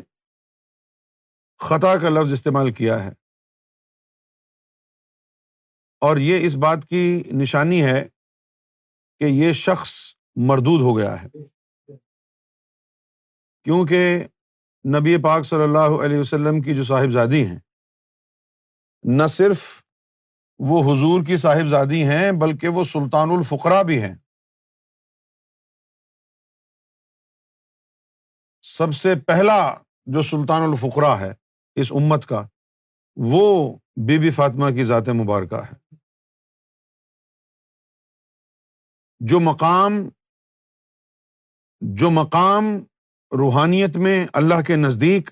خطا 1.60 1.96
کا 1.96 2.08
لفظ 2.08 2.32
استعمال 2.32 2.72
کیا 2.72 3.04
ہے 3.04 3.10
اور 6.02 6.16
یہ 6.16 6.46
اس 6.46 6.54
بات 6.56 6.84
کی 6.88 7.22
نشانی 7.32 7.84
ہے 7.84 8.08
کہ 9.20 9.24
یہ 9.24 9.52
شخص 9.52 10.17
مردود 10.46 10.80
ہو 10.80 10.96
گیا 10.98 11.22
ہے 11.22 11.28
کیونکہ 13.66 14.26
نبی 14.84 15.16
پاک 15.22 15.44
صلی 15.44 15.62
اللہ 15.62 16.04
علیہ 16.04 16.18
وسلم 16.18 16.60
کی 16.60 16.74
جو 16.74 16.84
صاحبزادی 16.84 17.44
ہیں 17.46 17.58
نہ 19.04 19.26
صرف 19.26 19.64
وہ 20.60 20.80
حضور 20.82 21.24
کی 21.26 21.36
صاحبزادی 21.36 22.02
ہیں 22.02 22.30
بلکہ 22.32 22.68
وہ 22.68 22.84
سلطان 22.84 23.30
الفقرا 23.30 23.82
بھی 23.82 24.02
ہیں 24.02 24.14
سب 28.62 28.94
سے 28.94 29.14
پہلا 29.26 29.58
جو 30.06 30.22
سلطان 30.22 30.62
الفقرا 30.62 31.18
ہے 31.20 31.32
اس 31.76 31.92
امت 31.92 32.26
کا 32.26 32.46
وہ 33.16 33.76
بی 33.96 34.18
بی 34.18 34.30
فاطمہ 34.30 34.70
کی 34.70 34.84
ذات 34.84 35.08
مبارکہ 35.08 35.54
ہے 35.54 35.74
جو 39.20 39.40
مقام 39.40 40.08
جو 41.80 42.10
مقام 42.10 42.76
روحانیت 43.32 43.96
میں 43.96 44.26
اللہ 44.32 44.62
کے 44.62 44.76
نزدیک 44.76 45.30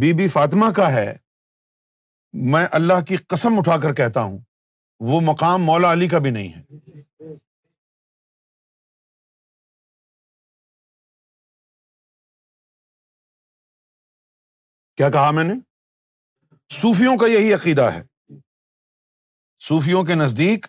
بی 0.00 0.12
بی 0.12 0.28
فاطمہ 0.28 0.70
کا 0.72 0.92
ہے 0.92 1.16
میں 2.34 2.66
اللہ 2.72 3.04
کی 3.04 3.16
قسم 3.16 3.58
اٹھا 3.58 3.76
کر 3.76 3.94
کہتا 3.94 4.22
ہوں 4.22 4.38
وہ 5.00 5.20
مقام 5.20 5.62
مولا 5.62 5.92
علی 5.92 6.08
کا 6.08 6.18
بھی 6.18 6.30
نہیں 6.30 6.52
ہے 6.52 6.62
کیا 14.98 15.10
کہا 15.10 15.30
میں 15.30 15.44
نے 15.44 15.54
صوفیوں 16.70 17.16
کا 17.16 17.26
یہی 17.26 17.54
عقیدہ 17.54 17.82
ہے 17.82 18.02
صوفیوں 19.60 20.04
کے 20.04 20.14
نزدیک 20.14 20.66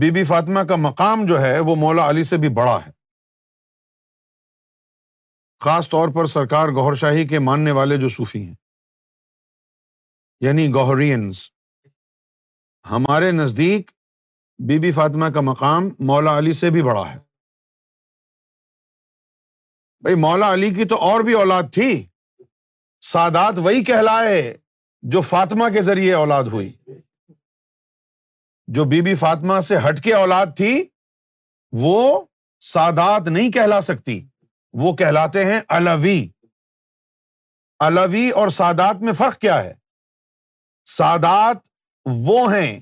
بی 0.00 0.10
بی 0.10 0.24
فاطمہ 0.24 0.60
کا 0.68 0.76
مقام 0.76 1.24
جو 1.26 1.40
ہے 1.40 1.58
وہ 1.58 1.74
مولا 1.76 2.08
علی 2.10 2.24
سے 2.24 2.36
بھی 2.36 2.48
بڑا 2.48 2.78
ہے 2.86 2.90
خاص 5.60 5.88
طور 5.88 6.08
پر 6.08 6.26
سرکار 6.26 6.68
گوہر 6.68 6.94
شاہی 6.94 7.26
کے 7.28 7.38
ماننے 7.38 7.70
والے 7.70 7.96
جو 7.96 8.08
صوفی 8.08 8.42
ہیں 8.42 8.54
یعنی 10.40 10.68
گوہرینس 10.74 11.50
ہمارے 12.84 13.30
نزدیک 13.30 13.90
بی 14.58 14.78
بی 14.78 14.92
فاطمہ 14.92 15.30
کا 15.34 15.40
مقام 15.40 15.88
مولا 16.00 16.38
علی 16.38 16.52
سے 16.52 16.70
بھی 16.70 16.82
بڑا 16.82 17.08
ہے 17.08 17.18
بھائی 20.02 20.16
مولا 20.16 20.52
علی 20.52 20.70
کی 20.74 20.84
تو 20.84 20.96
اور 21.00 21.20
بھی 21.20 21.34
اولاد 21.34 21.72
تھی 21.72 21.90
سادات 23.02 23.58
وہی 23.58 23.84
کہلائے 23.84 24.56
جو 25.02 25.20
فاطمہ 25.20 25.68
کے 25.74 25.82
ذریعے 25.82 26.14
اولاد 26.14 26.44
ہوئی 26.44 26.72
جو 28.68 28.84
بی 28.84 29.00
بی 29.00 29.14
فاطمہ 29.14 29.60
سے 29.60 29.76
ہٹ 29.88 30.02
کے 30.04 30.14
اولاد 30.14 30.46
تھی 30.56 30.72
وہ 31.72 32.24
سادات 32.62 33.28
نہیں 33.28 33.50
کہلا 33.50 33.80
سکتی 33.80 34.20
وہ 34.74 34.92
کہلاتے 34.92 35.44
ہیں 35.44 35.60
الوی 35.68 36.28
الوی 37.80 38.28
اور 38.30 38.48
سادات 38.48 39.02
میں 39.02 39.12
فرق 39.12 39.38
کیا 39.38 39.62
ہے 39.64 39.74
سادات 40.86 41.56
وہ 42.06 42.52
ہیں 42.54 42.80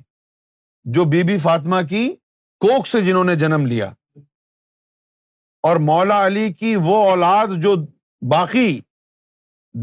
جو 0.85 1.05
بی 1.05 1.23
بی 1.23 1.39
فاطمہ 1.39 1.81
کی 1.89 2.07
کوک 2.61 2.87
سے 2.87 3.01
جنہوں 3.01 3.25
نے 3.25 3.35
جنم 3.35 3.67
لیا 3.67 3.91
اور 5.65 5.77
مولا 5.77 6.27
علی 6.27 6.53
کی 6.53 6.77
وہ 6.77 6.97
اولاد 7.11 7.57
جو 7.63 7.75
باقی 8.23 8.81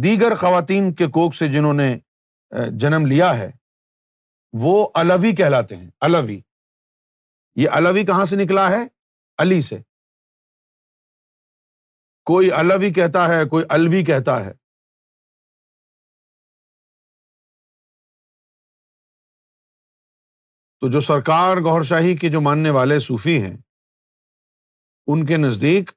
دیگر 0.00 0.35
خواتین 0.35 0.93
کے 0.93 1.07
کوک 1.07 1.35
سے 1.35 1.47
جنہوں 1.47 1.73
نے 1.73 1.97
جنم 2.71 3.05
لیا 3.05 3.37
ہے 3.37 3.51
وہ 4.53 4.87
الوی 4.93 5.35
کہلاتے 5.35 5.75
ہیں 5.75 5.89
الوی 5.99 6.41
یہ 7.55 7.69
الوی 7.69 8.05
کہاں 8.05 8.25
سے 8.25 8.35
نکلا 8.35 8.69
ہے 8.69 8.83
علی 9.39 9.61
سے 9.61 9.77
کوئی 12.27 12.51
الوی 12.51 12.93
کہتا 12.93 13.27
ہے 13.27 13.45
کوئی 13.49 13.65
الوی 13.69 14.03
کہتا 14.05 14.45
ہے 14.45 14.51
تو 20.81 20.89
جو 20.91 21.01
سرکار 21.01 21.57
گور 21.57 21.83
شاہی 21.83 22.15
کے 22.17 22.29
جو 22.29 22.41
ماننے 22.41 22.69
والے 22.69 22.99
صوفی 22.99 23.41
ہیں 23.41 23.57
ان 25.07 25.25
کے 25.25 25.37
نزدیک 25.37 25.91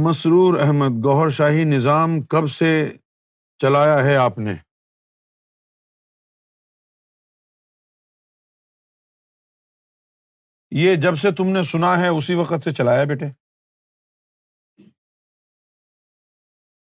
مسرور 0.00 0.58
احمد 0.58 1.04
گوہر 1.04 1.28
شاہی 1.28 1.64
نظام 1.64 2.20
کب 2.22 2.46
سے 2.50 2.96
چلایا 3.60 4.04
ہے 4.04 4.16
آپ 4.16 4.38
نے 4.38 4.54
یہ 10.72 10.94
جب 10.96 11.14
سے 11.14 11.30
تم 11.30 11.48
نے 11.48 11.62
سنا 11.62 11.98
ہے 11.98 12.08
اسی 12.08 12.34
وقت 12.34 12.64
سے 12.64 12.72
چلایا 12.72 13.04
بیٹے 13.04 13.26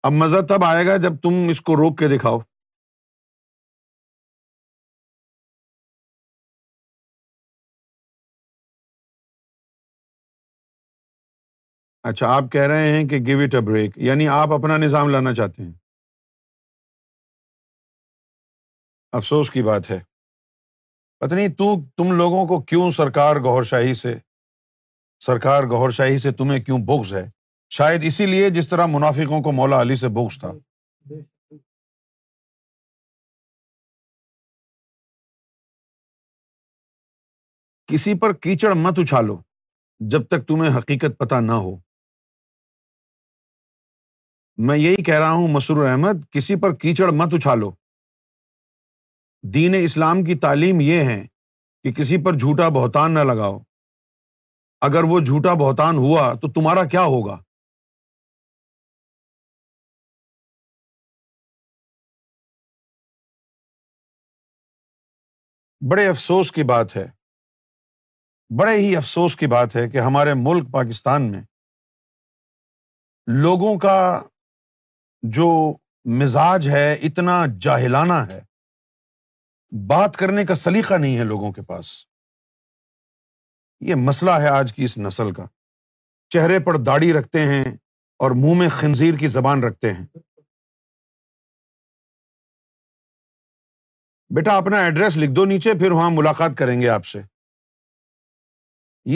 اب 0.02 0.12
مزہ 0.12 0.41
تب 0.49 0.65
آئے 0.65 0.86
گا 0.86 0.97
جب 0.97 1.16
تم 1.23 1.47
اس 1.50 1.60
کو 1.60 1.76
روک 1.76 1.99
کے 1.99 2.08
دکھاؤ 2.16 2.39
اچھا 12.08 12.26
آپ 12.28 12.44
کہہ 12.52 12.60
رہے 12.60 12.92
ہیں 12.92 13.08
کہ 13.08 13.16
گیو 13.16 13.39
اٹ 13.39 13.55
اے 13.55 13.60
بریک 13.60 13.99
یعنی 13.99 14.28
آپ 14.28 14.52
اپنا 14.52 14.76
نظام 14.76 15.08
لانا 15.08 15.34
چاہتے 15.34 15.62
ہیں 15.62 15.73
افسوس 19.12 19.50
کی 19.50 19.62
بات 19.62 19.91
ہے 19.91 19.99
پتہ 21.18 21.34
نہیں 21.34 21.49
تو 21.49 21.75
تم 21.97 22.12
لوگوں 22.12 22.47
کو 22.47 22.60
کیوں 22.62 22.91
سرکار 22.91 23.36
گور 23.36 23.62
شاہی 23.62 23.94
سے 23.94 24.15
سرکار 25.20 25.65
گور 25.65 25.91
شاہی 25.91 26.18
سے 26.18 26.33
تمہیں 26.33 26.60
کیوں 26.60 26.78
بغض 26.78 27.12
ہے 27.15 27.31
شاید 27.70 28.05
اسی 28.05 28.26
لیے 28.26 28.50
جس 28.50 28.68
طرح 28.68 28.86
منافقوں 28.86 29.42
کو 29.42 29.52
مولا 29.52 29.81
علی 29.81 29.97
سے 29.97 30.08
بغض 30.08 30.39
تھا 30.41 30.52
کسی 37.89 38.15
پر 38.15 38.33
کیچڑ 38.33 38.75
مت 38.75 38.99
اچھالو 38.99 39.36
جب 40.00 40.26
تک 40.26 40.49
تمہیں 40.49 40.78
حقیقت 40.78 41.18
پتہ 41.18 41.34
نہ 41.34 41.52
ہو 41.52 41.85
میں 44.58 44.76
یہی 44.76 45.02
کہہ 45.02 45.18
رہا 45.18 45.31
ہوں 45.31 45.49
مسرور 45.49 45.86
احمد 45.86 46.25
کسی 46.31 46.55
پر 46.57 46.75
کیچڑ 46.75 47.10
مت 47.10 47.34
اچھالو 47.34 47.70
دین 49.42 49.75
اسلام 49.84 50.25
کی 50.25 50.34
تعلیم 50.34 50.81
یہ 50.81 51.00
ہے 51.00 51.26
کہ 51.84 51.92
کسی 51.92 52.25
پر 52.25 52.33
جھوٹا 52.33 52.68
بہتان 52.68 53.15
نہ 53.15 53.18
لگاؤ 53.18 53.58
اگر 54.81 55.05
وہ 55.05 55.20
جھوٹا 55.20 55.55
بہتان 55.55 55.97
ہوا 55.97 56.33
تو 56.34 56.52
تمہارا 56.52 56.84
کیا 56.84 57.02
ہوگا 57.02 57.39
بڑے 65.81 66.07
افسوس 66.08 66.52
کی 66.52 66.62
بات 66.62 66.97
ہے 66.97 67.07
بڑے 68.50 68.76
ہی 68.76 68.97
افسوس 68.97 69.36
کی 69.36 69.47
بات 69.47 69.76
ہے 69.76 69.89
کہ 69.91 69.99
ہمارے 69.99 70.34
ملک 70.34 70.70
پاکستان 70.73 71.31
میں 71.33 71.41
لوگوں 73.26 73.78
کا 73.78 74.23
جو 75.33 75.76
مزاج 76.05 76.68
ہے 76.68 76.94
اتنا 76.94 77.44
جاہلانہ 77.60 78.26
ہے 78.28 78.41
بات 79.73 80.16
کرنے 80.16 80.44
کا 80.44 80.55
سلیقہ 80.55 80.94
نہیں 80.94 81.18
ہے 81.18 81.25
لوگوں 81.25 81.52
کے 81.52 81.62
پاس 81.62 81.86
یہ 83.81 83.94
مسئلہ 83.94 84.31
ہے 84.31 84.49
آج 84.49 84.73
کی 84.73 84.84
اس 84.84 84.99
نسل 84.99 85.33
کا 85.33 85.47
چہرے 86.28 86.58
پر 86.58 86.76
داڑھی 86.76 87.12
رکھتے 87.12 87.39
ہیں 87.39 87.65
اور 88.20 88.31
منہ 88.31 88.58
میں 88.58 88.68
خنزیر 88.68 89.16
کی 89.16 89.28
زبان 89.28 89.65
رکھتے 89.65 89.92
ہیں 89.92 90.05
بیٹا 94.31 94.57
اپنا 94.57 94.78
ایڈریس 94.78 95.16
لکھ 95.16 95.31
دو 95.31 95.44
نیچے 95.44 95.73
پھر 95.73 95.91
وہاں 95.91 96.10
ملاقات 96.10 96.50
کریں 96.58 96.81
گے 96.81 96.89
آپ 96.89 97.07
سے 97.07 97.20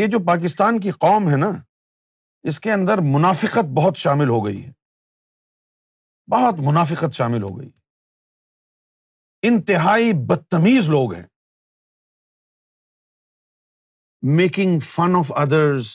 یہ 0.00 0.07
جو 0.07 0.18
پاکستان 0.18 0.81
کی 0.81 0.91
قوم 0.91 1.31
ہے 1.31 1.36
نا 1.36 1.50
اس 2.42 2.60
کے 2.60 2.73
اندر 2.73 2.99
منافقت 2.99 3.65
بہت 3.65 3.97
شامل 3.97 4.28
ہو 4.28 4.44
گئی 4.47 4.65
ہے 4.65 4.73
بہت 6.31 6.59
منافقت 6.59 7.15
شامل 7.15 7.42
ہو 7.42 7.59
گئی 7.59 7.70
انتہائی 9.42 10.12
بدتمیز 10.26 10.89
لوگ 10.89 11.15
ہیں 11.15 11.26
making 14.23 14.78
fun 14.78 15.17
of 15.17 15.33
others 15.36 15.92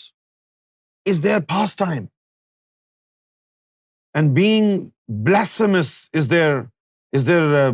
is 1.05 1.23
their 1.23 1.39
fast 1.49 1.79
time 1.79 2.05
and 4.15 4.35
being 4.35 4.89
bliss 5.25 5.61
is 5.61 6.29
their 6.31 6.59
is 7.13 7.27
their 7.27 7.69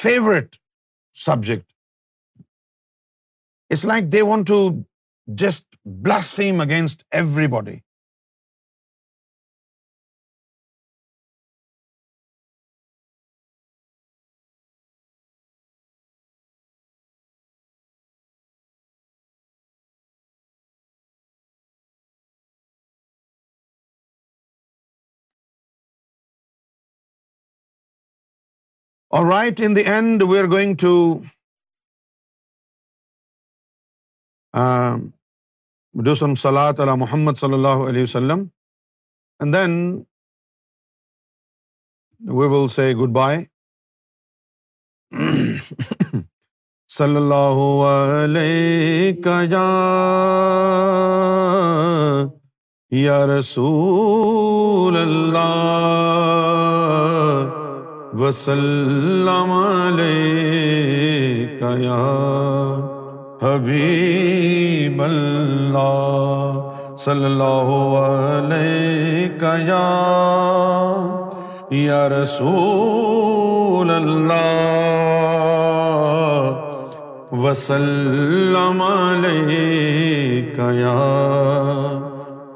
favourite 0.00 0.56
subject 1.16 1.72
it's 3.70 3.84
like 3.84 4.12
they 4.12 4.22
want 4.22 4.46
to 4.46 4.68
just 5.28 5.76
blaspheme 6.02 6.60
against 6.60 7.04
every 7.10 7.46
body 7.46 7.78
اور 29.12 29.26
right 29.26 29.60
in 29.60 29.74
the 29.76 29.82
end 29.84 30.22
we 30.22 30.38
are 30.38 30.44
going 30.50 30.74
to 30.76 30.92
do 35.94 36.14
some 36.14 36.34
ٹوسم 36.34 36.80
علی 36.80 36.94
محمد 36.96 37.38
صلی 37.38 37.52
اللہ 37.52 37.82
علیہ 37.88 38.02
وسلم 38.02 38.44
and 39.40 39.54
then 39.54 39.74
we 42.20 42.48
will 42.48 42.68
say 42.68 42.92
good 42.94 43.14
bye 43.14 43.44
صلی 46.90 47.16
اللہ 47.16 47.60
علیہ 47.84 49.12
یا 52.92 53.26
رسول 53.26 54.96
اللہ 54.96 56.32
وسلم 58.18 59.52
علیکہ 59.82 61.68
یا 61.82 62.00
حبیب 63.42 65.02
اللہ 65.02 66.58
صلی 66.96 67.24
اللہ 67.24 67.70
علیکہ 68.00 69.54
یا 69.66 69.86
یا 71.78 72.02
رسول 72.08 73.90
اللہ 73.90 74.52
وسلم 77.42 78.82
علیکہ 78.82 80.70
یا 80.72 80.98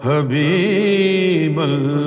حبیب 0.04 1.60
اللہ 1.60 2.05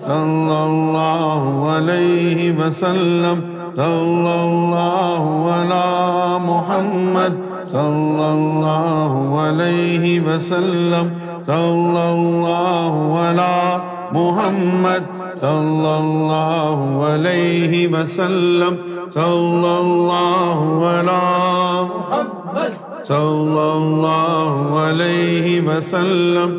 صلی 0.00 0.52
اللہ 0.52 1.46
علیہ 1.68 2.50
وسلم 2.58 3.40
صلی 3.76 4.32
اللہ 4.34 5.26
علیہ 5.50 6.36
محمد 6.40 7.36
صلی 7.70 8.24
اللہ 8.24 9.16
علیہ 9.40 10.20
وسلم 10.20 11.08
صلی 11.46 12.00
اللہ 12.00 12.96
علیہ 13.18 13.98
محمد 14.12 15.12
صلی 15.40 15.90
اللہ 15.90 17.04
علیہ 17.04 17.86
وسلم 17.88 18.76
صلی 19.14 19.68
اللہ 19.68 20.64
علیہ 20.86 21.84
محمد 21.90 23.04
صلی 23.04 23.60
اللہ 23.60 24.74
علیہ 24.78 25.60
وسلم 25.68 26.58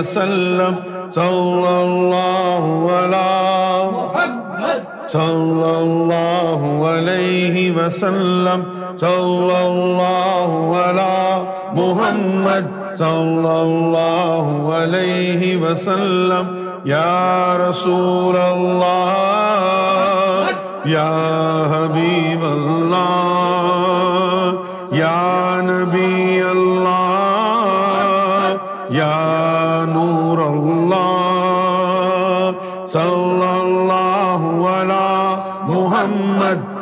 وسلم 0.00 0.74
صلى 1.10 1.68
الله 1.84 2.90
على 2.92 3.30
محمد 3.92 4.80
صلى 5.06 5.72
الله 5.84 6.88
عليه 6.88 7.70
وسلم 7.70 8.64
صلى 8.96 9.58
الله 9.66 10.76
على 10.76 11.16
محمد 11.76 12.64
صلى 12.96 13.54
الله 13.68 14.74
عليه 14.74 15.56
وسلم 15.56 16.44
يا 16.84 17.56
رسول 17.68 18.36
الله 18.36 19.12
يا 20.86 21.14
حبيب 21.72 22.42
الله 22.44 23.20
يا 24.92 25.60
نبي 25.60 26.19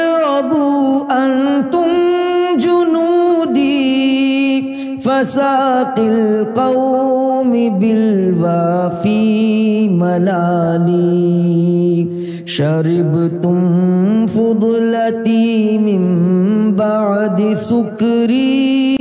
مساق 5.23 5.97
القوم 5.99 7.51
بالوافی 7.79 9.17
ملالی 9.99 11.27
شرب 12.45 13.13
تم 13.43 14.25
فضلتی 14.27 15.77
من 15.77 16.03
بعد 16.75 17.53
سکری 17.53 19.01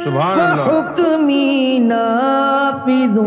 فحکمی 0.36 1.80
نافذ 1.80 3.18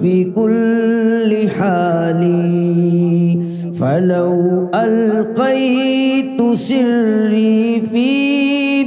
فی 0.00 0.24
کل 0.34 1.34
حالی 1.58 3.40
فلو 3.78 4.68
القیت 4.72 6.40
سری 6.58 7.80
فی 7.90 8.10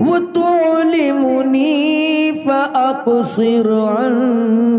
وتعلمني 0.00 1.82
فأقصر 2.46 3.68
عن 3.80 4.14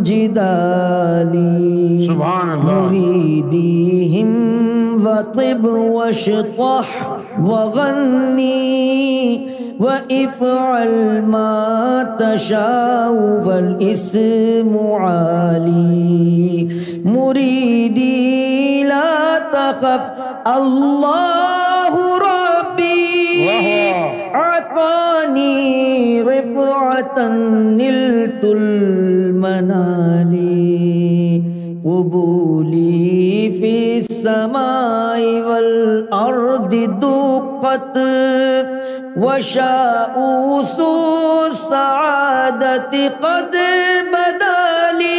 جدالي 0.03 1.63
سبحان 2.07 2.49
الله 2.51 2.63
مريدي 2.87 3.92
وطب 5.23 5.65
واشطح 5.65 6.87
وغني 7.41 9.47
وافعل 9.79 11.21
ما 11.21 12.15
تشاء 12.19 13.41
فالاسم 13.45 14.77
عالي 14.93 16.67
مريدي 17.05 18.83
لا 18.83 19.39
تخف 19.51 20.11
الله 20.47 21.93
ربي 22.17 23.49
اعطاني 24.35 26.21
رفعه 26.21 27.27
نلت 27.79 28.43
المنالي 28.43 30.42
قبولی 31.85 33.49
فی 33.59 34.01
بولی 34.01 35.55
دوقت 37.01 37.97
وشاؤس 39.23 40.77
سعادت 41.63 42.95
قد 43.23 43.57
بدالی 44.13 45.17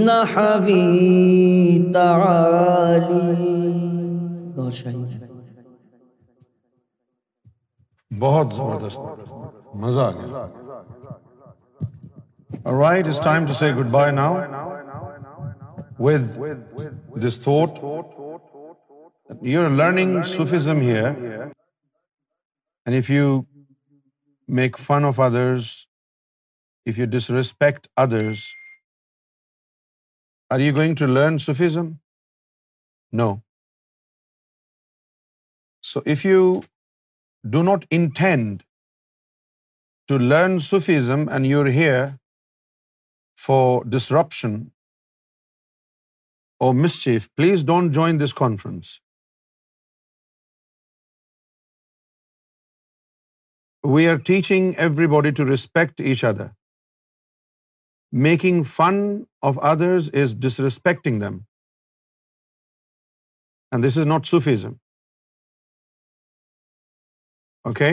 نہ 0.00 0.25
وی 0.67 1.93
تھی 1.93 3.43
بہت 8.21 8.47
زبردست 8.57 9.01
مزہ 9.75 10.01
آ 10.01 10.11
گیا 10.11 10.62
All 12.65 12.75
right, 12.75 13.05
it's 13.05 13.19
time 13.19 13.47
to 13.47 13.55
say 13.55 13.73
goodbye 13.73 14.11
now 14.13 14.33
with 15.99 16.39
this 17.17 17.37
thought 17.37 17.81
that 19.29 19.43
you're 19.43 19.71
learning 19.71 20.23
Sufism 20.23 20.81
here, 20.81 21.53
and 22.87 22.95
if 22.95 23.11
you 23.11 23.47
make 24.47 24.79
fun 24.79 25.05
of 25.05 25.19
others, 25.19 25.89
if 26.85 26.99
you 26.99 27.07
disrespect 27.07 27.89
others, 27.97 28.55
are 30.51 30.61
you 30.61 30.73
going 30.73 30.95
to 30.95 31.07
learn 31.07 31.39
Sufism? 31.39 32.01
No. 33.11 33.43
So 35.81 36.03
if 36.07 36.25
you 36.25 36.65
do 37.49 37.63
not 37.63 37.87
intend 37.91 38.65
to 40.09 40.19
learn 40.19 40.61
Sufism 40.61 41.29
and 41.29 41.47
you're 41.47 41.71
here 41.83 42.19
for 43.47 43.85
disruption 43.95 44.57
or 46.67 46.73
mischief, 46.87 47.29
please 47.41 47.65
don't 47.71 47.93
join 47.99 48.19
this 48.25 48.35
conference. 48.41 48.93
We 53.95 54.07
are 54.13 54.19
teaching 54.31 54.69
everybody 54.89 55.33
to 55.41 55.47
respect 55.53 56.05
each 56.13 56.25
other. 56.33 56.49
Making 58.27 58.63
fun 58.77 58.99
of 59.51 59.59
others 59.73 60.09
is 60.25 60.37
disrespecting 60.47 61.21
them. 61.27 61.45
And 63.73 63.89
this 63.89 63.97
is 64.03 64.07
not 64.15 64.27
Sufism. 64.33 64.75
Okay? 67.71 67.93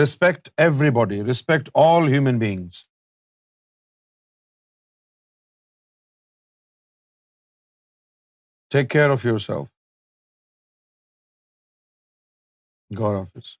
Respect 0.04 0.50
everybody. 0.68 1.20
Respect 1.34 1.68
all 1.84 2.08
human 2.16 2.38
beings. 2.46 2.86
Take 8.72 8.90
care 8.92 9.10
of 9.10 9.24
your 9.26 9.38
self 9.38 9.68
گور 12.90 13.14
office 13.16 13.56